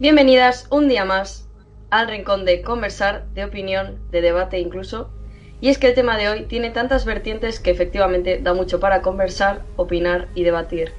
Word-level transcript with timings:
Bienvenidas 0.00 0.68
un 0.70 0.86
día 0.86 1.04
más 1.04 1.48
al 1.90 2.06
rincón 2.06 2.44
de 2.44 2.62
conversar, 2.62 3.24
de 3.34 3.44
opinión, 3.44 3.98
de 4.12 4.20
debate 4.20 4.60
incluso. 4.60 5.10
Y 5.60 5.70
es 5.70 5.78
que 5.78 5.88
el 5.88 5.96
tema 5.96 6.16
de 6.16 6.28
hoy 6.28 6.42
tiene 6.44 6.70
tantas 6.70 7.04
vertientes 7.04 7.58
que 7.58 7.72
efectivamente 7.72 8.38
da 8.40 8.54
mucho 8.54 8.78
para 8.78 9.02
conversar, 9.02 9.62
opinar 9.74 10.28
y 10.36 10.44
debatir. 10.44 10.92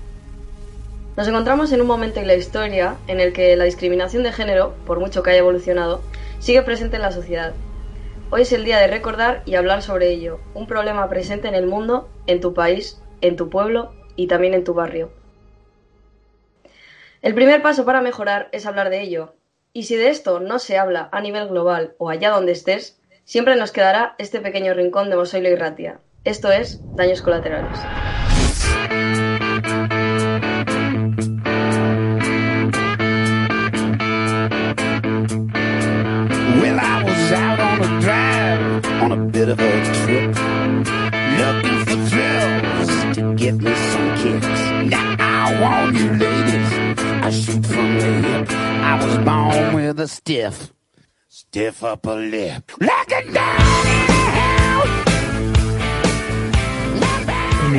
Nos 1.16 1.30
encontramos 1.30 1.72
en 1.72 1.80
un 1.80 1.88
momento 1.88 2.20
en 2.20 2.28
la 2.28 2.36
historia 2.36 2.98
en 3.08 3.22
el 3.22 3.32
que 3.32 3.56
la 3.56 3.64
discriminación 3.64 4.24
de 4.24 4.34
género, 4.34 4.76
por 4.86 5.00
mucho 5.00 5.24
que 5.24 5.30
haya 5.30 5.40
evolucionado, 5.40 6.02
sigue 6.40 6.62
presente 6.62 6.98
en 6.98 7.04
la 7.04 7.14
sociedad. 7.14 7.54
Hoy 8.32 8.42
es 8.42 8.52
el 8.52 8.66
día 8.66 8.80
de 8.80 8.88
recordar 8.88 9.44
y 9.46 9.56
hablar 9.56 9.82
sobre 9.82 10.10
ello, 10.10 10.42
un 10.54 10.68
problema 10.68 11.08
presente 11.08 11.48
en 11.48 11.56
el 11.56 11.68
mundo, 11.68 12.10
en 12.28 12.42
tu 12.42 12.54
país, 12.54 13.02
en 13.22 13.38
tu 13.38 13.50
pueblo 13.50 13.94
y 14.18 14.28
también 14.28 14.54
en 14.54 14.66
tu 14.66 14.74
barrio. 14.74 15.10
El 17.22 17.36
primer 17.36 17.62
paso 17.62 17.84
para 17.84 18.02
mejorar 18.02 18.48
es 18.54 18.66
hablar 18.66 18.90
de 18.90 19.02
ello, 19.02 19.36
y 19.74 19.84
si 19.84 19.98
de 19.98 20.10
esto 20.10 20.40
no 20.40 20.58
se 20.58 20.78
habla 20.78 21.10
a 21.12 21.20
nivel 21.20 21.50
global 21.50 21.94
o 21.98 22.10
allá 22.10 22.30
donde 22.30 22.54
estés, 22.54 22.98
siempre 23.26 23.58
nos 23.58 23.74
quedará 23.74 24.16
este 24.20 24.40
pequeño 24.40 24.74
rincón 24.74 25.10
de 25.10 25.18
Mosoilo 25.18 25.50
y 25.50 25.56
Ratia. 25.56 26.00
Esto 26.24 26.50
es 26.50 26.80
Daños 26.96 27.22
Colaterales. 27.22 27.78
I 47.30 47.32
shoot 47.32 47.64
from 47.64 48.00
the 48.00 48.12
hip. 48.28 48.50
I 48.50 49.06
was 49.06 49.18
born 49.20 49.76
with 49.76 50.00
a 50.00 50.08
stiff, 50.08 50.74
stiff 51.28 51.84
upper 51.84 52.16
lip. 52.16 52.72
Like 52.82 53.12
a 53.12 53.22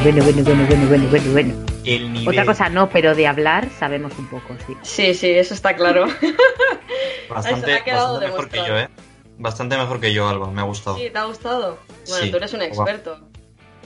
Bueno, 0.02 0.22
bueno, 0.22 0.44
bueno, 0.44 0.66
bueno, 0.66 0.86
bueno, 0.86 1.08
bueno, 1.08 1.32
bueno. 1.32 1.66
El 1.84 2.12
nivel 2.12 2.28
Otra 2.28 2.46
cosa 2.46 2.68
no, 2.68 2.90
pero 2.90 3.16
de 3.16 3.26
hablar 3.26 3.68
sabemos 3.76 4.16
un 4.20 4.28
poco, 4.28 4.54
sí. 4.68 4.76
Sí, 4.82 5.14
sí, 5.14 5.30
eso 5.30 5.54
está 5.54 5.74
claro. 5.74 6.06
bastante, 7.28 7.74
ha 7.74 7.82
quedado 7.82 8.20
bastante 8.20 8.26
mejor 8.28 8.48
que 8.50 8.56
yo, 8.56 8.62
demostrado. 8.62 8.78
¿eh? 8.78 8.88
Bastante 9.36 9.76
mejor 9.78 10.00
que 10.00 10.12
yo, 10.12 10.28
Alba, 10.28 10.48
me 10.52 10.60
ha 10.60 10.64
gustado. 10.64 10.96
Sí, 10.96 11.10
¿te 11.10 11.18
ha 11.18 11.24
gustado? 11.24 11.80
Bueno, 12.06 12.24
Sí, 12.24 12.30
tú 12.30 12.36
eres 12.36 12.52
un 12.52 12.62
experto. 12.62 13.18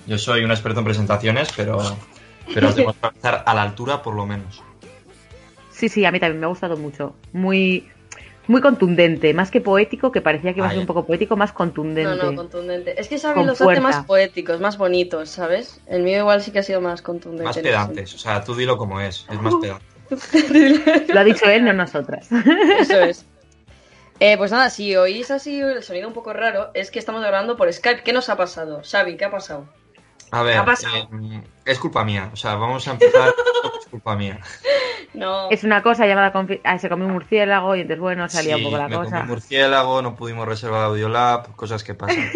Yo 0.07 0.19
soy 0.19 0.45
un 0.45 0.51
experto 0.51 0.81
en 0.81 0.85
presentaciones, 0.85 1.49
pero, 1.57 1.79
pero 2.53 2.75
tengo 2.75 2.93
que 2.93 3.09
estar 3.09 3.43
a 3.47 3.55
la 3.55 3.63
altura 3.63 4.03
por 4.03 4.15
lo 4.15 4.27
menos. 4.27 4.63
Sí, 5.75 5.89
sí, 5.89 6.05
a 6.05 6.13
mí 6.13 6.21
también 6.21 6.39
me 6.39 6.47
ha 6.47 6.49
gustado 6.49 6.77
mucho. 6.77 7.17
Muy, 7.33 7.89
muy 8.47 8.61
contundente, 8.61 9.35
más 9.35 9.51
que 9.51 9.61
poético, 9.61 10.13
que 10.13 10.21
parecía 10.21 10.53
que 10.53 10.61
iba 10.61 10.67
a 10.67 10.71
ser 10.71 10.77
Vaya. 10.77 10.83
un 10.83 10.87
poco 10.87 11.05
poético, 11.05 11.37
más 11.37 11.53
contundente. 11.53 12.17
No, 12.17 12.31
no, 12.31 12.37
contundente. 12.37 13.01
Es 13.01 13.09
que 13.09 13.19
Xavi 13.19 13.45
los 13.45 13.61
hace 13.61 13.81
más 13.81 14.05
poéticos, 14.05 14.61
más 14.61 14.79
bonitos, 14.79 15.31
¿sabes? 15.31 15.81
El 15.87 16.05
mío 16.05 16.19
igual 16.19 16.43
sí 16.43 16.53
que 16.53 16.61
ha 16.61 16.63
sido 16.63 16.81
más 16.81 17.03
contundente. 17.03 17.45
Más 17.45 17.59
pedantes, 17.59 18.15
o 18.15 18.19
sea, 18.19 18.45
tú 18.45 18.55
dilo 18.55 18.77
como 18.77 19.01
es, 19.01 19.27
es 19.29 19.41
más 19.41 19.55
pedante. 19.61 19.85
Lo 21.13 21.21
ha 21.21 21.25
dicho 21.25 21.47
él, 21.47 21.65
no 21.65 21.73
nosotras. 21.73 22.29
Eso 22.79 23.01
es. 23.01 23.27
Eh, 24.21 24.37
pues 24.39 24.53
nada, 24.53 24.71
si 24.71 24.95
oís 24.95 25.33
así 25.33 25.61
el 25.61 25.83
sonido 25.83 26.07
un 26.07 26.15
poco 26.15 26.33
raro, 26.33 26.71
es 26.75 26.93
que 26.93 27.01
estamos 27.01 27.21
grabando 27.21 27.57
por 27.57 27.73
Skype. 27.73 28.05
¿Qué 28.05 28.13
nos 28.13 28.29
ha 28.29 28.37
pasado? 28.37 28.83
Xavi, 28.89 29.17
¿qué 29.17 29.25
ha 29.25 29.31
pasado? 29.33 29.67
A 30.35 30.43
ver, 30.43 30.55
¿Qué 30.55 30.59
ha 30.59 30.65
pasado? 30.65 30.97
eh, 30.97 31.43
es 31.65 31.79
culpa 31.79 32.05
mía, 32.05 32.31
o 32.33 32.37
sea, 32.37 32.57
vamos 32.57 32.87
a 32.89 32.93
empezar, 32.93 33.33
es 33.81 33.87
culpa 33.87 34.17
mía. 34.17 34.41
No. 35.15 35.49
es 35.51 35.63
una 35.63 35.81
cosa 35.83 36.07
llamada 36.07 36.33
confi- 36.33 36.61
ah, 36.65 36.77
se 36.79 36.89
comió 36.89 37.07
un 37.07 37.13
murciélago 37.13 37.77
y 37.77 37.83
entonces 37.83 38.01
bueno, 38.01 38.29
salía 38.29 38.57
Sí, 38.57 38.61
un 38.65 38.71
poco 38.71 38.79
la 38.79 38.89
me 38.89 38.97
comí 38.97 39.05
cosa. 39.07 39.21
un 39.21 39.29
murciélago, 39.29 40.03
no 40.03 40.17
pudimos 40.17 40.49
reservar 40.49 40.83
Audiolab, 40.85 41.55
cosas 41.55 41.85
que 41.85 41.95
pasan. 41.95 42.29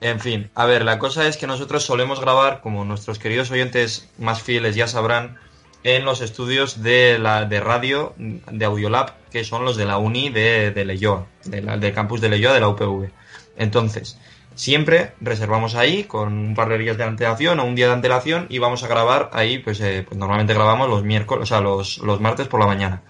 En 0.00 0.20
fin, 0.20 0.48
a 0.54 0.64
ver, 0.64 0.84
la 0.84 1.00
cosa 1.00 1.26
es 1.26 1.36
que 1.36 1.48
nosotros 1.48 1.84
solemos 1.84 2.20
grabar, 2.20 2.60
como 2.60 2.84
nuestros 2.84 3.18
queridos 3.18 3.50
oyentes 3.50 4.08
más 4.16 4.40
fieles 4.40 4.76
ya 4.76 4.86
sabrán, 4.86 5.38
en 5.82 6.04
los 6.04 6.20
estudios 6.20 6.84
de, 6.84 7.18
la, 7.18 7.46
de 7.46 7.58
radio 7.58 8.14
de 8.16 8.64
Audiolab, 8.64 9.10
que 9.32 9.42
son 9.42 9.64
los 9.64 9.76
de 9.76 9.86
la 9.86 9.98
uni 9.98 10.28
de, 10.30 10.70
de 10.70 10.84
Leyoa, 10.84 11.26
de 11.46 11.62
la- 11.62 11.76
del 11.78 11.92
campus 11.92 12.20
de 12.20 12.28
Leyoa 12.28 12.52
de 12.54 12.60
la 12.60 12.68
UPV. 12.68 13.10
Entonces, 13.56 14.16
siempre 14.58 15.12
reservamos 15.20 15.76
ahí 15.76 16.02
con 16.02 16.32
un 16.32 16.54
par 16.56 16.68
de 16.68 16.78
días 16.78 16.96
de 16.98 17.04
antelación 17.04 17.60
o 17.60 17.64
un 17.64 17.76
día 17.76 17.86
de 17.86 17.92
antelación 17.92 18.46
y 18.48 18.58
vamos 18.58 18.82
a 18.82 18.88
grabar 18.88 19.30
ahí, 19.32 19.58
pues, 19.60 19.80
eh, 19.80 20.04
pues 20.06 20.18
normalmente 20.18 20.52
grabamos 20.52 20.88
los 20.88 21.04
miércoles, 21.04 21.44
o 21.44 21.46
sea, 21.46 21.60
los, 21.60 21.98
los 21.98 22.20
martes 22.20 22.48
por 22.48 22.58
la 22.58 22.66
mañana, 22.66 23.02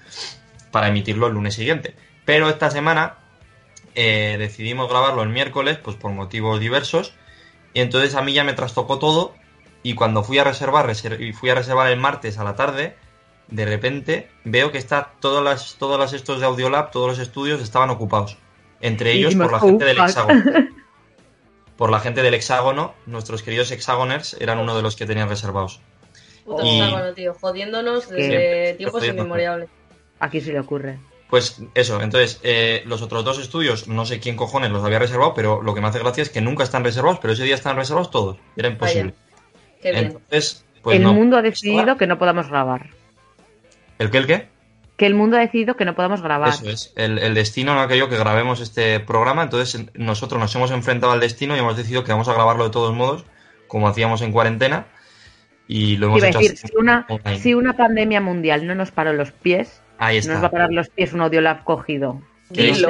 para 0.70 0.88
emitirlo 0.88 1.26
el 1.26 1.32
lunes 1.32 1.54
siguiente. 1.54 1.94
Pero 2.26 2.50
esta 2.50 2.70
semana 2.70 3.14
eh, 3.94 4.36
decidimos 4.38 4.90
grabarlo 4.90 5.22
el 5.22 5.30
miércoles, 5.30 5.78
pues 5.82 5.96
por 5.96 6.12
motivos 6.12 6.60
diversos. 6.60 7.14
Y 7.72 7.80
entonces 7.80 8.14
a 8.14 8.20
mí 8.20 8.34
ya 8.34 8.44
me 8.44 8.52
trastocó 8.52 8.98
todo. 8.98 9.34
Y 9.82 9.94
cuando 9.94 10.22
fui 10.22 10.38
a 10.38 10.44
reservar, 10.44 10.86
reser- 10.86 11.18
y 11.20 11.32
fui 11.32 11.48
a 11.48 11.54
reservar 11.54 11.90
el 11.90 11.98
martes 11.98 12.36
a 12.36 12.44
la 12.44 12.56
tarde, 12.56 12.96
de 13.48 13.64
repente 13.64 14.28
veo 14.44 14.70
que 14.70 14.76
está 14.76 15.12
todas 15.20 15.42
las, 15.42 15.76
todas 15.78 15.98
las 15.98 16.12
estos 16.12 16.40
de 16.40 16.46
Audiolab, 16.46 16.90
todos 16.90 17.08
los 17.08 17.18
estudios 17.18 17.62
estaban 17.62 17.88
ocupados. 17.88 18.36
Entre 18.82 19.12
ellos 19.12 19.34
por 19.34 19.52
la 19.52 19.60
gente 19.60 19.84
"Oh, 19.84 19.86
del 19.86 19.96
fuck". 19.96 20.06
hexágono. 20.08 20.42
Por 21.78 21.90
la 21.90 22.00
gente 22.00 22.22
del 22.22 22.34
hexágono, 22.34 22.94
nuestros 23.06 23.42
queridos 23.42 23.70
hexagoners 23.70 24.36
eran 24.40 24.58
uno 24.58 24.76
de 24.76 24.82
los 24.82 24.96
que 24.96 25.06
tenían 25.06 25.28
reservados. 25.30 25.80
Puto 26.44 26.62
Y- 26.64 26.80
hexágono, 26.80 27.14
tío. 27.14 27.34
Jodiéndonos 27.34 28.08
desde 28.10 28.74
tiempos 28.74 28.98
Jodiéndonos. 29.00 29.24
inmemoriales. 29.26 29.68
Aquí 30.18 30.40
sí 30.40 30.50
le 30.52 30.58
ocurre. 30.60 30.98
Pues 31.30 31.62
eso, 31.74 32.00
entonces 32.02 32.40
eh, 32.42 32.82
los 32.86 33.00
otros 33.02 33.24
dos 33.24 33.38
estudios, 33.38 33.86
no 33.86 34.06
sé 34.06 34.18
quién 34.18 34.34
cojones 34.34 34.70
los 34.70 34.82
había 34.82 34.98
reservado, 34.98 35.34
pero 35.34 35.62
lo 35.62 35.74
que 35.74 35.80
me 35.80 35.86
hace 35.86 35.98
gracia 36.00 36.22
es 36.22 36.30
que 36.30 36.40
nunca 36.40 36.64
están 36.64 36.82
reservados, 36.84 37.18
pero 37.20 37.34
ese 37.34 37.44
día 37.44 37.54
están 37.54 37.76
reservados 37.76 38.10
todos. 38.10 38.38
Era 38.56 38.68
imposible. 38.68 39.14
Qué 39.80 39.92
bien. 39.92 40.06
Entonces, 40.06 40.64
pues 40.82 40.96
el 40.96 41.02
no. 41.04 41.12
mundo 41.12 41.36
ha 41.36 41.42
decidido 41.42 41.96
que 41.96 42.06
no 42.08 42.18
podamos 42.18 42.48
grabar. 42.48 42.88
¿El 43.98 44.10
qué, 44.10 44.18
el 44.18 44.26
qué? 44.26 44.48
Que 44.98 45.06
el 45.06 45.14
mundo 45.14 45.38
ha 45.38 45.40
decidido 45.40 45.76
que 45.76 45.86
no 45.86 45.94
podamos 45.94 46.20
grabar. 46.20 46.50
Eso 46.50 46.68
es. 46.68 46.92
El, 46.96 47.18
el 47.18 47.32
destino 47.32 47.74
no 47.74 47.80
ha 47.80 47.88
querido 47.88 48.10
que 48.10 48.18
grabemos 48.18 48.60
este 48.60 49.00
programa, 49.00 49.44
entonces 49.44 49.86
nosotros 49.94 50.38
nos 50.38 50.54
hemos 50.54 50.70
enfrentado 50.70 51.12
al 51.12 51.20
destino 51.20 51.56
y 51.56 51.60
hemos 51.60 51.76
decidido 51.76 52.04
que 52.04 52.12
vamos 52.12 52.28
a 52.28 52.34
grabarlo 52.34 52.64
de 52.64 52.70
todos 52.70 52.94
modos, 52.94 53.24
como 53.66 53.88
hacíamos 53.88 54.20
en 54.20 54.32
cuarentena. 54.32 54.86
Y 55.66 55.96
lo 55.96 56.08
hemos 56.08 56.22
hecho 56.22 56.38
decir, 56.38 56.52
así, 56.52 56.68
si 56.68 56.76
una, 56.76 57.06
si 57.40 57.54
una 57.54 57.74
pandemia 57.74 58.20
mundial 58.20 58.66
no 58.66 58.74
nos 58.74 58.90
paró 58.90 59.14
los 59.14 59.32
pies, 59.32 59.80
Ahí 59.98 60.20
no 60.22 60.34
nos 60.34 60.42
va 60.42 60.46
a 60.48 60.50
parar 60.50 60.72
los 60.72 60.88
pies 60.88 61.12
un 61.12 61.20
audiolab 61.20 61.64
cogido. 61.64 62.20
¿Queréis-. 62.52 62.84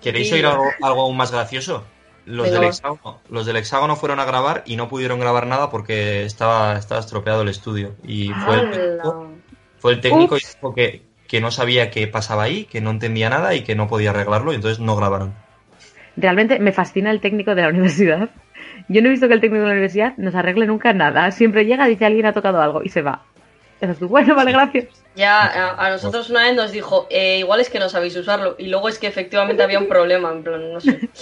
¿Queréis 0.00 0.32
Dilo. 0.32 0.36
oír 0.36 0.46
algo, 0.46 0.70
algo 0.82 1.02
aún 1.02 1.16
más 1.16 1.32
gracioso? 1.32 1.84
Los 2.26 2.50
del, 2.50 2.64
hexágono, 2.64 3.20
los 3.28 3.44
del 3.44 3.56
hexágono 3.56 3.96
fueron 3.96 4.18
a 4.18 4.24
grabar 4.24 4.62
y 4.66 4.76
no 4.76 4.88
pudieron 4.88 5.20
grabar 5.20 5.46
nada 5.46 5.70
porque 5.70 6.24
estaba, 6.24 6.76
estaba 6.78 7.00
estropeado 7.00 7.42
el 7.42 7.48
estudio. 7.48 7.96
Y 8.02 8.30
fue 8.30 8.60
el 8.60 8.70
técnico, 8.70 9.32
fue 9.78 9.92
el 9.92 10.00
técnico 10.00 10.36
y 10.36 10.40
dijo 10.40 10.74
que, 10.74 11.02
que 11.34 11.40
no 11.40 11.50
sabía 11.50 11.90
qué 11.90 12.06
pasaba 12.06 12.44
ahí, 12.44 12.64
que 12.64 12.80
no 12.80 12.92
entendía 12.92 13.28
nada 13.28 13.56
y 13.56 13.64
que 13.64 13.74
no 13.74 13.88
podía 13.88 14.10
arreglarlo, 14.10 14.52
y 14.52 14.54
entonces 14.54 14.78
no 14.78 14.94
grabaron. 14.94 15.34
Realmente 16.16 16.60
me 16.60 16.70
fascina 16.70 17.10
el 17.10 17.20
técnico 17.20 17.56
de 17.56 17.62
la 17.62 17.68
universidad. 17.74 18.30
Yo 18.88 19.02
no 19.02 19.08
he 19.08 19.10
visto 19.10 19.26
que 19.26 19.34
el 19.34 19.40
técnico 19.40 19.62
de 19.62 19.66
la 19.66 19.72
universidad 19.72 20.16
nos 20.16 20.36
arregle 20.36 20.68
nunca 20.68 20.92
nada. 20.92 21.28
Siempre 21.32 21.66
llega, 21.66 21.88
dice 21.88 22.04
alguien 22.04 22.26
ha 22.26 22.32
tocado 22.32 22.62
algo 22.62 22.84
y 22.84 22.88
se 22.88 23.02
va. 23.02 23.24
Eso 23.80 23.94
tú, 23.96 24.06
bueno, 24.06 24.36
vale, 24.36 24.52
gracias. 24.52 24.86
Ya, 25.16 25.42
a, 25.42 25.86
a 25.86 25.90
nosotros 25.90 26.30
una 26.30 26.44
vez 26.44 26.54
nos 26.54 26.70
dijo, 26.70 27.08
eh, 27.10 27.38
igual 27.40 27.58
es 27.58 27.68
que 27.68 27.80
no 27.80 27.88
sabéis 27.88 28.14
usarlo. 28.14 28.54
Y 28.56 28.68
luego 28.68 28.88
es 28.88 29.00
que 29.00 29.08
efectivamente 29.08 29.64
había 29.64 29.80
un 29.80 29.88
problema, 29.88 30.30
en 30.30 30.44
plan, 30.44 30.72
no 30.72 30.80
sé. 30.80 31.00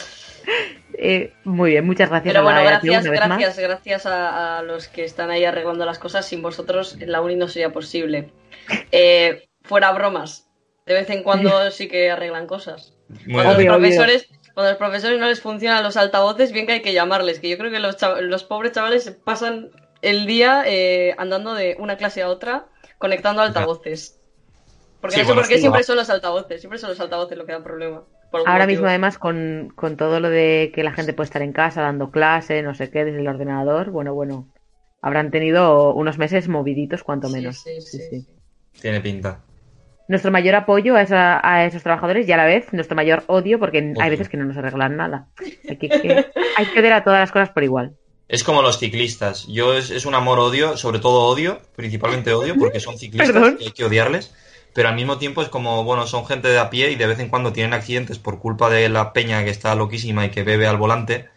Eh, 0.98 1.32
muy 1.44 1.70
bien, 1.70 1.86
muchas 1.86 2.10
gracias. 2.10 2.34
Pero 2.34 2.46
a 2.46 2.52
la 2.52 2.60
bueno, 2.60 2.68
gracias, 2.68 3.02
una 3.02 3.10
vez 3.10 3.20
más. 3.20 3.38
gracias, 3.38 3.58
gracias 3.58 4.06
a, 4.06 4.58
a 4.58 4.62
los 4.62 4.88
que 4.88 5.04
están 5.04 5.30
ahí 5.30 5.44
arreglando 5.44 5.86
las 5.86 5.98
cosas. 5.98 6.26
Sin 6.26 6.42
vosotros 6.42 6.98
la 7.00 7.22
uni 7.22 7.34
no 7.34 7.48
sería 7.48 7.70
posible. 7.72 8.30
Eh, 8.90 9.48
fuera 9.64 9.92
bromas. 9.92 10.48
De 10.86 10.94
vez 10.94 11.08
en 11.10 11.22
cuando 11.22 11.70
sí 11.70 11.88
que 11.88 12.10
arreglan 12.10 12.46
cosas. 12.46 12.94
Muy 13.26 13.42
Cuando 13.42 13.54
los, 13.54 13.66
profesores, 13.66 14.26
cuando 14.54 14.70
los 14.72 14.78
profesores 14.78 15.18
no 15.20 15.26
les 15.28 15.40
funcionan 15.40 15.82
los 15.82 15.96
altavoces, 15.96 16.52
bien 16.52 16.66
que 16.66 16.72
hay 16.74 16.82
que 16.82 16.92
llamarles. 16.92 17.38
Que 17.40 17.48
yo 17.50 17.58
creo 17.58 17.70
que 17.70 17.78
los, 17.80 17.96
chav- 17.98 18.20
los 18.20 18.44
pobres 18.44 18.72
chavales 18.72 19.04
se 19.04 19.12
pasan 19.12 19.70
el 20.02 20.26
día 20.26 20.64
eh, 20.66 21.14
andando 21.18 21.54
de 21.54 21.76
una 21.78 21.96
clase 21.96 22.22
a 22.22 22.28
otra 22.28 22.66
conectando 22.98 23.42
altavoces. 23.42 24.18
Porque 25.00 25.16
Sí, 25.16 25.20
no 25.20 25.24
sé 25.24 25.34
bueno, 25.34 25.42
por 25.42 25.48
qué 25.48 25.54
sí, 25.54 25.60
siempre 25.60 25.82
son 25.84 25.96
los 25.96 26.10
altavoces. 26.10 26.60
Siempre 26.60 26.78
son 26.78 26.90
los 26.90 27.00
altavoces 27.00 27.38
lo 27.38 27.46
que 27.46 27.52
dan 27.52 27.64
problema. 27.64 28.04
Ahora 28.44 28.66
motivo. 28.66 28.66
mismo, 28.66 28.86
además, 28.88 29.18
con, 29.18 29.72
con 29.76 29.96
todo 29.96 30.18
lo 30.20 30.28
de 30.28 30.72
que 30.74 30.82
la 30.84 30.92
gente 30.92 31.12
puede 31.14 31.26
estar 31.26 31.42
en 31.42 31.52
casa 31.52 31.82
dando 31.82 32.10
clase, 32.10 32.62
no 32.62 32.74
sé 32.74 32.90
qué, 32.90 33.04
desde 33.04 33.20
el 33.20 33.28
ordenador, 33.28 33.90
bueno, 33.90 34.14
bueno, 34.14 34.50
habrán 35.00 35.30
tenido 35.30 35.94
unos 35.94 36.18
meses 36.18 36.48
moviditos, 36.48 37.04
cuanto 37.04 37.28
Sí, 37.28 37.30
menos. 37.30 37.56
sí, 37.64 37.80
sí, 37.80 37.98
Sí, 37.98 37.98
sí. 38.00 38.26
sí. 38.26 38.26
Tiene 38.80 39.00
pinta. 39.00 39.44
Nuestro 40.12 40.30
mayor 40.30 40.54
apoyo 40.56 40.94
a, 40.94 41.00
esa- 41.02 41.40
a 41.42 41.64
esos 41.64 41.82
trabajadores 41.82 42.28
y 42.28 42.32
a 42.32 42.36
la 42.36 42.44
vez 42.44 42.70
nuestro 42.72 42.94
mayor 42.94 43.24
odio, 43.28 43.58
porque 43.58 43.78
Odio. 43.78 43.94
hay 44.02 44.10
veces 44.10 44.28
que 44.28 44.36
no 44.36 44.44
nos 44.44 44.56
arreglan 44.58 44.96
nada. 44.98 45.28
Hay 45.68 45.76
que, 45.78 45.88
que- 45.88 46.26
hay 46.56 46.66
que 46.66 46.80
ver 46.82 46.92
a 46.92 47.02
todas 47.02 47.18
las 47.20 47.32
cosas 47.32 47.48
por 47.48 47.64
igual. 47.64 47.96
Es 48.28 48.44
como 48.44 48.60
los 48.60 48.78
ciclistas. 48.78 49.46
Yo 49.46 49.72
es, 49.74 49.90
es 49.90 50.04
un 50.04 50.14
amor-odio, 50.14 50.76
sobre 50.76 50.98
todo 50.98 51.22
odio, 51.28 51.60
principalmente 51.76 52.34
odio, 52.34 52.56
porque 52.58 52.78
son 52.78 52.98
ciclistas 52.98 53.32
Perdón. 53.32 53.56
y 53.58 53.64
hay 53.64 53.70
que 53.72 53.84
odiarles. 53.86 54.34
pero 54.74 54.88
al 54.90 54.94
mismo 54.96 55.16
tiempo 55.16 55.40
es 55.42 55.48
como, 55.48 55.82
bueno, 55.84 56.06
son 56.06 56.26
gente 56.26 56.48
de 56.48 56.58
a 56.58 56.68
pie 56.68 56.90
y 56.90 56.96
de 56.96 57.06
vez 57.06 57.18
en 57.18 57.28
cuando 57.30 57.52
tienen 57.54 57.72
accidentes 57.72 58.18
por 58.18 58.38
culpa 58.38 58.68
de 58.70 58.88
la 58.90 59.12
peña 59.14 59.42
que 59.44 59.50
está 59.50 59.74
loquísima 59.74 60.26
y 60.26 60.30
que 60.30 60.42
bebe 60.44 60.66
al 60.66 60.76
volante 60.76 61.28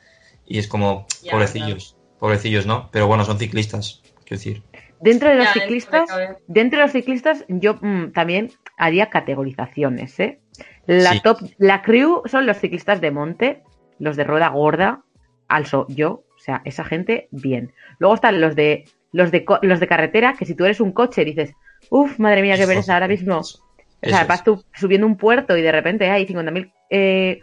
y 0.46 0.58
es 0.60 0.68
como, 0.68 1.06
Ya, 1.22 1.32
pobrecillos, 1.32 1.96
pobrecillos, 2.20 2.66
¿no? 2.66 2.90
Pero 2.92 3.08
bueno, 3.08 3.24
son 3.26 3.40
ciclistas, 3.40 4.02
quiero 4.26 4.38
decir. 4.40 4.64
Dentro 5.06 5.30
de 5.30 5.36
los 5.36 5.46
Ya, 5.46 5.54
dentro 5.54 5.62
de 5.62 5.62
ciclistas, 5.62 6.10
dentro 6.48 6.80
de 6.80 6.84
los 6.86 6.92
ciclistas, 6.92 7.46
yo 7.48 7.76
mm, 7.82 8.12
también 8.12 8.52
haría 8.78 9.10
categorizaciones, 9.10 10.20
¿eh? 10.20 10.40
La 10.88 11.14
Sí. 11.14 11.20
top, 11.22 11.40
la 11.58 11.82
crew 11.82 12.22
son 12.26 12.46
los 12.46 12.58
ciclistas 12.58 13.02
de 13.02 13.12
monte, 13.12 13.64
los 14.00 14.16
de 14.18 14.24
rueda 14.24 14.50
gorda, 14.50 15.04
also 15.48 15.88
yo, 15.90 16.10
o 16.36 16.40
sea, 16.40 16.62
esa 16.66 16.84
gente, 16.84 17.28
bien. 17.32 17.74
Luego 18.00 18.16
están 18.16 18.42
los 18.42 18.56
de 18.56 18.86
los 19.12 19.32
de 19.32 19.46
co- 19.46 19.60
los 19.62 19.80
de 19.80 19.88
carretera, 19.88 20.36
que 20.38 20.46
si 20.46 20.56
tú 20.56 20.66
eres 20.66 20.82
un 20.82 20.92
coche 20.92 21.24
dices, 21.24 21.54
uff, 21.90 22.20
madre 22.20 22.42
mía, 22.42 22.58
qué 22.58 22.68
pereza 22.68 22.94
ahora 22.96 23.08
mismo. 23.08 23.40
eso, 23.40 24.06
O 24.06 24.10
sea, 24.10 24.26
vas 24.26 24.44
tú 24.44 24.64
subiendo 24.74 25.08
un 25.08 25.18
puerto 25.18 25.56
y 25.58 25.62
de 25.62 25.72
repente 25.72 26.10
hay 26.10 26.26
50.000 26.28 26.72
eh, 26.90 27.42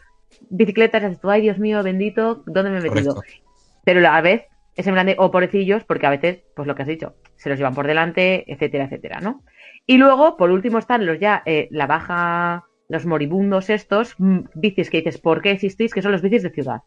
bicicletas 0.51 1.03
y 1.03 1.07
dices 1.07 1.21
tú, 1.21 1.31
ay 1.31 1.43
Dios 1.43 1.59
mío, 1.59 1.83
bendito, 1.83 2.43
¿dónde 2.47 2.71
me 2.71 2.79
he 2.79 2.81
metido? 2.83 3.15
Correcto. 3.15 3.43
Pero 3.85 4.01
a 4.01 4.03
la 4.03 4.21
vez 4.21 4.43
es 4.75 4.87
en 4.87 4.95
plan 4.95 5.07
de, 5.07 5.17
oh, 5.19 5.31
pobrecillos, 5.31 5.85
porque 5.85 6.07
a 6.07 6.11
veces, 6.11 6.43
pues 6.57 6.67
lo 6.67 6.75
que 6.75 6.83
has 6.83 6.89
dicho, 6.89 7.15
se 7.37 7.49
los 7.49 7.59
llevan 7.59 7.75
por 7.75 7.87
delante, 7.87 8.51
etcétera, 8.51 8.85
etcétera, 8.85 9.21
¿no? 9.21 9.43
Y 9.87 9.99
luego, 9.99 10.37
por 10.37 10.51
último, 10.51 10.79
están 10.79 11.05
los 11.07 11.19
ya, 11.19 11.43
eh, 11.45 11.69
la 11.71 11.87
baja, 11.87 12.65
los 12.89 13.05
moribundos 13.07 13.71
estos, 13.71 14.15
mm, 14.19 14.39
bicis 14.55 14.91
que 14.91 14.99
dices, 14.99 15.19
¿por 15.19 15.43
qué 15.43 15.51
existís? 15.53 15.93
Que 15.93 16.03
son 16.03 16.13
los 16.13 16.23
bicis 16.23 16.43
de 16.43 16.51
ciudad. 16.51 16.83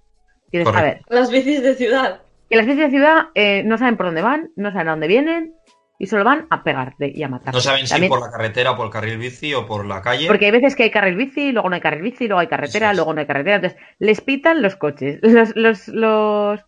Dices, 0.51 0.67
a 0.73 0.81
ver. 0.81 1.01
Las 1.09 1.31
bicis 1.31 1.61
de 1.61 1.75
ciudad. 1.75 2.21
que 2.49 2.55
las 2.57 2.65
bicis 2.65 2.83
de 2.83 2.89
ciudad 2.91 3.25
eh, 3.33 3.63
no 3.65 3.77
saben 3.77 3.97
por 3.97 4.05
dónde 4.05 4.21
van, 4.21 4.51
no 4.55 4.71
saben 4.71 4.87
a 4.87 4.91
dónde 4.91 5.07
vienen, 5.07 5.53
y 5.97 6.07
solo 6.07 6.23
van 6.23 6.47
a 6.49 6.63
pegarte 6.63 7.11
y 7.13 7.23
a 7.23 7.27
matar. 7.27 7.53
No 7.53 7.59
saben 7.61 7.85
si 7.87 7.91
También- 7.93 8.09
por 8.09 8.19
la 8.19 8.29
carretera, 8.29 8.75
por 8.75 8.85
el 8.87 8.91
carril 8.91 9.17
bici 9.17 9.53
o 9.53 9.65
por 9.65 9.85
la 9.85 10.01
calle. 10.01 10.27
Porque 10.27 10.45
hay 10.45 10.51
veces 10.51 10.75
que 10.75 10.83
hay 10.83 10.91
carril 10.91 11.15
bici, 11.15 11.51
luego 11.51 11.69
no 11.69 11.75
hay 11.75 11.81
carril 11.81 12.01
bici, 12.03 12.27
luego 12.27 12.39
hay 12.39 12.47
carretera, 12.47 12.91
es. 12.91 12.97
luego 12.97 13.13
no 13.13 13.21
hay 13.21 13.27
carretera. 13.27 13.55
Entonces, 13.57 13.79
les 13.99 14.21
pitan 14.21 14.61
los 14.61 14.75
coches. 14.75 15.19
Los, 15.21 15.55
los, 15.55 15.87
los, 15.87 16.65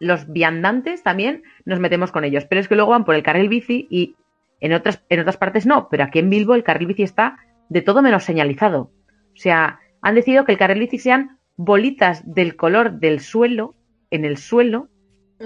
los 0.00 0.30
viandantes 0.32 1.02
también 1.02 1.42
nos 1.64 1.80
metemos 1.80 2.12
con 2.12 2.24
ellos. 2.24 2.44
Pero 2.46 2.60
es 2.60 2.68
que 2.68 2.74
luego 2.76 2.90
van 2.92 3.04
por 3.04 3.14
el 3.14 3.22
carril 3.22 3.48
bici 3.48 3.86
y 3.90 4.14
en 4.60 4.72
otras, 4.72 5.04
en 5.08 5.20
otras 5.20 5.36
partes 5.36 5.66
no. 5.66 5.88
Pero 5.90 6.04
aquí 6.04 6.18
en 6.18 6.30
Bilbo 6.30 6.54
el 6.54 6.64
carril 6.64 6.88
bici 6.88 7.02
está 7.02 7.38
de 7.68 7.82
todo 7.82 8.02
menos 8.02 8.24
señalizado. 8.24 8.90
O 9.32 9.36
sea, 9.40 9.80
han 10.02 10.14
decidido 10.14 10.44
que 10.44 10.52
el 10.52 10.58
carril 10.58 10.80
bici 10.80 10.98
sean 10.98 11.38
bolitas 11.56 12.22
del 12.32 12.56
color 12.56 12.92
del 13.00 13.20
suelo, 13.20 13.74
en 14.10 14.24
el 14.24 14.36
suelo, 14.36 14.88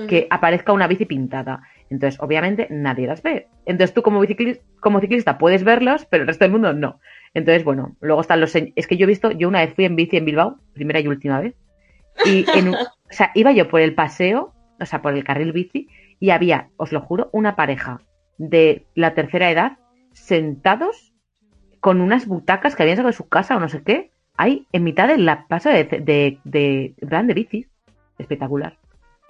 que 0.09 0.27
aparezca 0.31 0.73
una 0.73 0.87
bici 0.87 1.05
pintada. 1.05 1.63
Entonces, 1.91 2.19
obviamente, 2.21 2.67
nadie 2.71 3.07
las 3.07 3.23
ve. 3.23 3.49
Entonces, 3.67 3.93
tú 3.93 4.01
como, 4.03 4.23
como 4.81 5.01
ciclista 5.01 5.37
puedes 5.37 5.65
verlos, 5.65 6.07
pero 6.07 6.23
el 6.23 6.29
resto 6.29 6.45
del 6.47 6.53
mundo 6.53 6.73
no. 6.73 6.99
Entonces, 7.35 7.65
bueno, 7.65 7.97
luego 8.01 8.23
están 8.23 8.41
los... 8.41 8.55
Es 8.57 8.87
que 8.87 8.97
yo 8.97 9.05
he 9.05 9.07
visto, 9.07 9.31
yo 9.33 9.49
una 9.49 9.61
vez 9.61 9.75
fui 9.75 9.85
en 9.85 9.97
bici 9.97 10.17
en 10.17 10.25
Bilbao, 10.25 10.59
primera 10.73 11.01
y 11.01 11.09
última 11.09 11.41
vez, 11.41 11.55
y 12.25 12.47
en 12.59 12.69
un- 12.71 12.77
o 13.13 13.15
sea, 13.15 13.31
iba 13.35 13.53
yo 13.53 13.69
por 13.69 13.81
el 13.81 13.95
paseo, 13.95 14.53
o 14.81 14.87
sea, 14.87 15.03
por 15.03 15.15
el 15.15 15.23
carril 15.25 15.53
bici, 15.53 15.89
y 16.19 16.31
había, 16.31 16.71
os 16.77 16.93
lo 16.93 17.01
juro, 17.01 17.29
una 17.33 17.55
pareja 17.57 18.01
de 18.39 18.87
la 18.95 19.15
tercera 19.15 19.51
edad 19.51 19.79
sentados 20.13 21.13
con 21.81 22.01
unas 22.01 22.27
butacas 22.27 22.75
que 22.77 22.83
habían 22.83 22.97
sacado 22.97 23.11
de 23.11 23.17
su 23.17 23.29
casa 23.29 23.57
o 23.57 23.61
no 23.61 23.69
sé 23.69 23.83
qué, 23.83 24.11
ahí 24.37 24.67
en 24.73 24.85
mitad 24.85 25.09
de 25.09 25.19
la 25.19 25.47
paso 25.49 25.69
de, 25.69 25.85
de, 25.85 26.39
de, 26.45 26.95
plan 27.09 27.27
de 27.27 27.35
bicis. 27.35 27.67
Espectacular. 28.19 28.79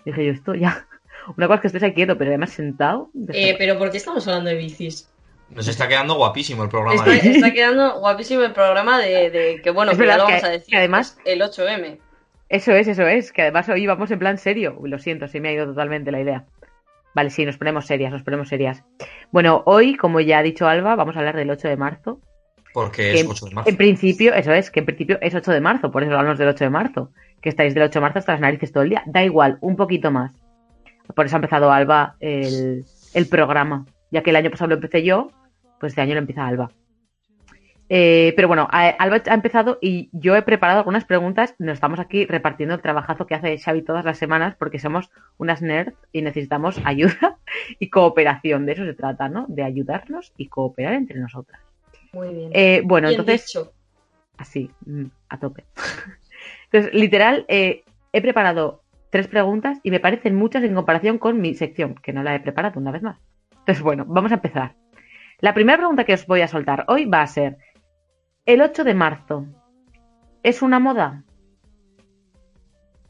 Dije 0.05 0.27
yo, 0.27 0.33
esto 0.33 0.55
ya. 0.55 0.87
Una 1.37 1.47
cosa 1.47 1.57
es 1.57 1.61
que 1.63 1.67
estés 1.69 1.83
ahí 1.83 1.95
quieto, 1.95 2.19
pero 2.19 2.31
además 2.31 2.51
sentado. 2.51 3.11
Eh, 3.33 3.55
pero 3.59 3.79
¿por 3.79 3.91
qué 3.91 3.97
estamos 3.97 4.27
hablando 4.29 4.51
de 4.51 4.57
bicis? 4.57 5.09
Nos 5.51 5.69
está 5.69 5.87
quedando 5.89 6.15
guapísimo 6.15 6.63
el 6.65 6.69
programa. 6.69 6.95
Está, 6.95 7.15
¿eh? 7.15 7.33
está 7.37 7.53
quedando 7.53 8.01
guapísimo 8.01 8.43
el 8.43 8.53
programa 8.53 8.99
de, 8.99 9.31
de 9.31 9.61
que, 9.63 9.71
bueno, 9.71 9.93
Es 9.93 9.99
que 9.99 10.07
ya 10.07 10.17
lo 10.19 10.27
que- 10.27 10.33
vamos 10.33 10.45
a 10.45 10.51
decir. 10.51 10.77
además- 10.77 11.19
el 11.25 11.41
8M. 11.43 11.99
Eso 12.53 12.73
es, 12.73 12.87
eso 12.87 13.07
es. 13.09 13.33
Que 13.33 13.43
además 13.43 13.67
hoy 13.71 13.87
vamos 13.87 14.11
en 14.11 14.19
plan 14.19 14.37
serio. 14.37 14.77
Uy, 14.79 14.91
lo 14.91 14.99
siento, 14.99 15.27
se 15.27 15.41
me 15.41 15.49
ha 15.49 15.53
ido 15.53 15.65
totalmente 15.65 16.13
la 16.13 16.21
idea. 16.21 16.45
Vale, 17.15 17.31
sí, 17.31 17.47
nos 17.47 17.57
ponemos 17.57 17.87
serias, 17.87 18.13
nos 18.13 18.23
ponemos 18.23 18.49
serias. 18.49 18.85
Bueno, 19.31 19.63
hoy, 19.65 19.97
como 19.97 20.21
ya 20.21 20.39
ha 20.39 20.43
dicho 20.43 20.69
Alba, 20.69 20.95
vamos 20.95 21.17
a 21.17 21.21
hablar 21.21 21.35
del 21.35 21.51
8 21.51 21.69
de 21.69 21.77
marzo. 21.79 22.21
Porque 22.75 23.13
que 23.13 23.21
es 23.21 23.27
8 23.27 23.47
de 23.47 23.55
marzo. 23.55 23.71
En 23.71 23.77
principio, 23.79 24.35
eso 24.35 24.53
es, 24.53 24.71
que 24.71 24.81
en 24.81 24.87
principio 24.87 25.19
es 25.23 25.35
8 25.35 25.51
de 25.51 25.61
marzo, 25.63 25.91
por 25.91 26.03
eso 26.03 26.13
hablamos 26.15 26.39
del 26.39 26.49
8 26.49 26.65
de 26.65 26.71
marzo. 26.71 27.11
Que 27.41 27.49
estáis 27.49 27.73
del 27.73 27.85
8 27.85 27.99
de 27.99 28.01
marzo 28.03 28.19
hasta 28.19 28.33
las 28.33 28.43
narices 28.43 28.71
todo 28.71 28.83
el 28.83 28.91
día. 28.91 29.03
Da 29.07 29.25
igual, 29.25 29.57
un 29.63 29.77
poquito 29.77 30.11
más. 30.11 30.33
Por 31.17 31.25
eso 31.25 31.37
ha 31.37 31.39
empezado 31.39 31.73
Alba 31.73 32.17
el, 32.21 32.85
el 33.15 33.29
programa. 33.29 33.87
Ya 34.11 34.23
que 34.23 34.29
el 34.29 34.37
año 34.37 34.51
pasado 34.51 34.69
lo 34.69 34.75
empecé 34.75 35.03
yo, 35.03 35.31
pues 35.81 35.93
este 35.93 36.03
año 36.03 36.13
lo 36.13 36.21
empieza 36.21 36.47
Alba. 36.47 36.71
Eh, 37.89 38.33
pero 38.37 38.49
bueno, 38.49 38.69
a- 38.71 38.89
Alba 38.89 39.21
ha 39.27 39.35
empezado 39.35 39.79
y 39.83 40.09
yo 40.13 40.35
he 40.35 40.43
preparado 40.43 40.79
algunas 40.79 41.05
preguntas. 41.05 41.55
Nos 41.59 41.75
estamos 41.75 41.99
aquí 42.01 42.25
repartiendo 42.25 42.75
el 42.75 42.81
trabajazo 42.81 43.27
que 43.27 43.35
hace 43.35 43.59
Xavi 43.59 43.83
todas 43.83 44.05
las 44.05 44.17
semanas 44.19 44.55
porque 44.57 44.79
somos 44.79 45.11
unas 45.37 45.61
nerds 45.61 45.95
y 46.13 46.23
necesitamos 46.23 46.81
ayuda 46.85 47.37
y 47.79 47.91
cooperación. 47.91 48.65
De 48.67 48.73
eso 48.73 48.85
se 48.85 48.95
trata, 48.95 49.29
¿no? 49.29 49.45
De 49.49 49.63
ayudarnos 49.63 50.33
y 50.39 50.49
cooperar 50.49 50.95
entre 50.95 51.19
nosotras. 51.21 51.61
Muy 52.13 52.29
bien. 52.35 52.51
Eh, 52.55 52.81
bueno, 52.85 53.09
Bien 53.09 53.21
entonces 53.21 53.47
dicho. 53.47 53.73
así, 54.39 54.71
mm, 54.87 55.05
a 55.29 55.39
tope. 55.39 55.65
Entonces, 56.71 56.95
literal, 56.95 57.45
eh, 57.49 57.85
he 58.13 58.23
preparado 58.23 58.83
tres 59.11 59.29
preguntas 59.29 59.79
y 59.83 59.91
me 59.91 60.01
parecen 60.01 60.35
muchas 60.35 60.65
en 60.65 60.75
comparación 60.75 61.19
con 61.19 61.41
mi 61.41 61.55
sección, 61.55 61.95
que 61.97 62.13
no 62.15 62.23
la 62.23 62.35
he 62.35 62.41
preparado 62.41 62.81
una 62.81 62.91
vez 62.91 63.03
más. 63.03 63.19
Entonces, 63.51 63.83
bueno, 63.83 64.05
vamos 64.07 64.33
a 64.33 64.37
empezar. 64.37 64.75
La 65.41 65.53
primera 65.55 65.77
pregunta 65.79 66.05
que 66.05 66.15
os 66.15 66.27
voy 66.27 66.41
a 66.41 66.49
soltar 66.49 66.85
hoy 66.89 67.05
va 67.05 67.21
a 67.23 67.27
ser, 67.27 67.57
¿el 68.47 68.61
8 68.61 68.85
de 68.85 68.95
marzo 68.95 69.47
es 70.43 70.63
una 70.63 70.79
moda? 70.79 71.23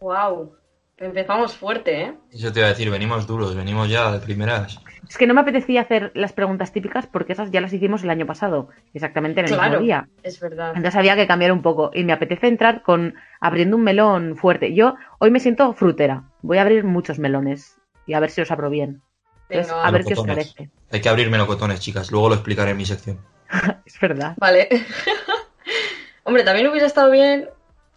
Wow. 0.00 0.54
Empezamos 0.98 1.56
fuerte, 1.56 2.02
¿eh? 2.02 2.14
Yo 2.32 2.52
te 2.52 2.60
iba 2.60 2.66
a 2.66 2.70
decir, 2.70 2.88
venimos 2.90 3.26
duros, 3.26 3.56
venimos 3.56 3.88
ya 3.88 4.12
de 4.12 4.20
primeras. 4.20 4.78
Es 5.08 5.18
que 5.18 5.26
no 5.26 5.34
me 5.34 5.40
apetecía 5.40 5.80
hacer 5.80 6.12
las 6.14 6.32
preguntas 6.32 6.72
típicas 6.72 7.06
porque 7.08 7.32
esas 7.32 7.50
ya 7.50 7.60
las 7.60 7.72
hicimos 7.72 8.04
el 8.04 8.10
año 8.10 8.24
pasado, 8.26 8.68
exactamente 8.94 9.40
en 9.40 9.46
el 9.46 9.52
Claro. 9.52 9.70
mismo 9.70 9.84
día. 9.84 10.08
Es 10.22 10.38
verdad. 10.38 10.68
Entonces 10.76 10.94
había 10.94 11.16
que 11.16 11.26
cambiar 11.26 11.50
un 11.52 11.62
poco 11.62 11.90
y 11.92 12.04
me 12.04 12.12
apetece 12.12 12.46
entrar 12.46 12.82
con 12.82 13.14
abriendo 13.40 13.76
un 13.76 13.82
melón 13.82 14.36
fuerte. 14.36 14.74
Yo 14.74 14.94
hoy 15.18 15.30
me 15.32 15.40
siento 15.40 15.72
frutera. 15.72 16.24
Voy 16.42 16.58
a 16.58 16.62
abrir 16.62 16.84
muchos 16.84 17.18
melones 17.18 17.80
y 18.06 18.14
a 18.14 18.20
ver 18.20 18.30
si 18.30 18.40
os 18.40 18.50
abro 18.52 18.70
bien. 18.70 19.02
Entonces, 19.48 19.72
Venga, 19.72 19.86
a 19.86 19.90
ver 19.90 20.04
qué 20.04 20.14
os 20.14 20.24
parece. 20.26 20.70
Hay 20.92 21.00
que 21.00 21.08
abrir 21.08 21.30
melocotones, 21.30 21.80
chicas. 21.80 22.12
Luego 22.12 22.28
lo 22.28 22.34
explicaré 22.36 22.70
en 22.70 22.76
mi 22.76 22.86
sección. 22.86 23.18
Es 23.86 23.98
verdad. 24.00 24.34
Vale. 24.38 24.68
Hombre, 26.24 26.44
también 26.44 26.68
hubiera 26.68 26.86
estado 26.86 27.10
bien. 27.10 27.48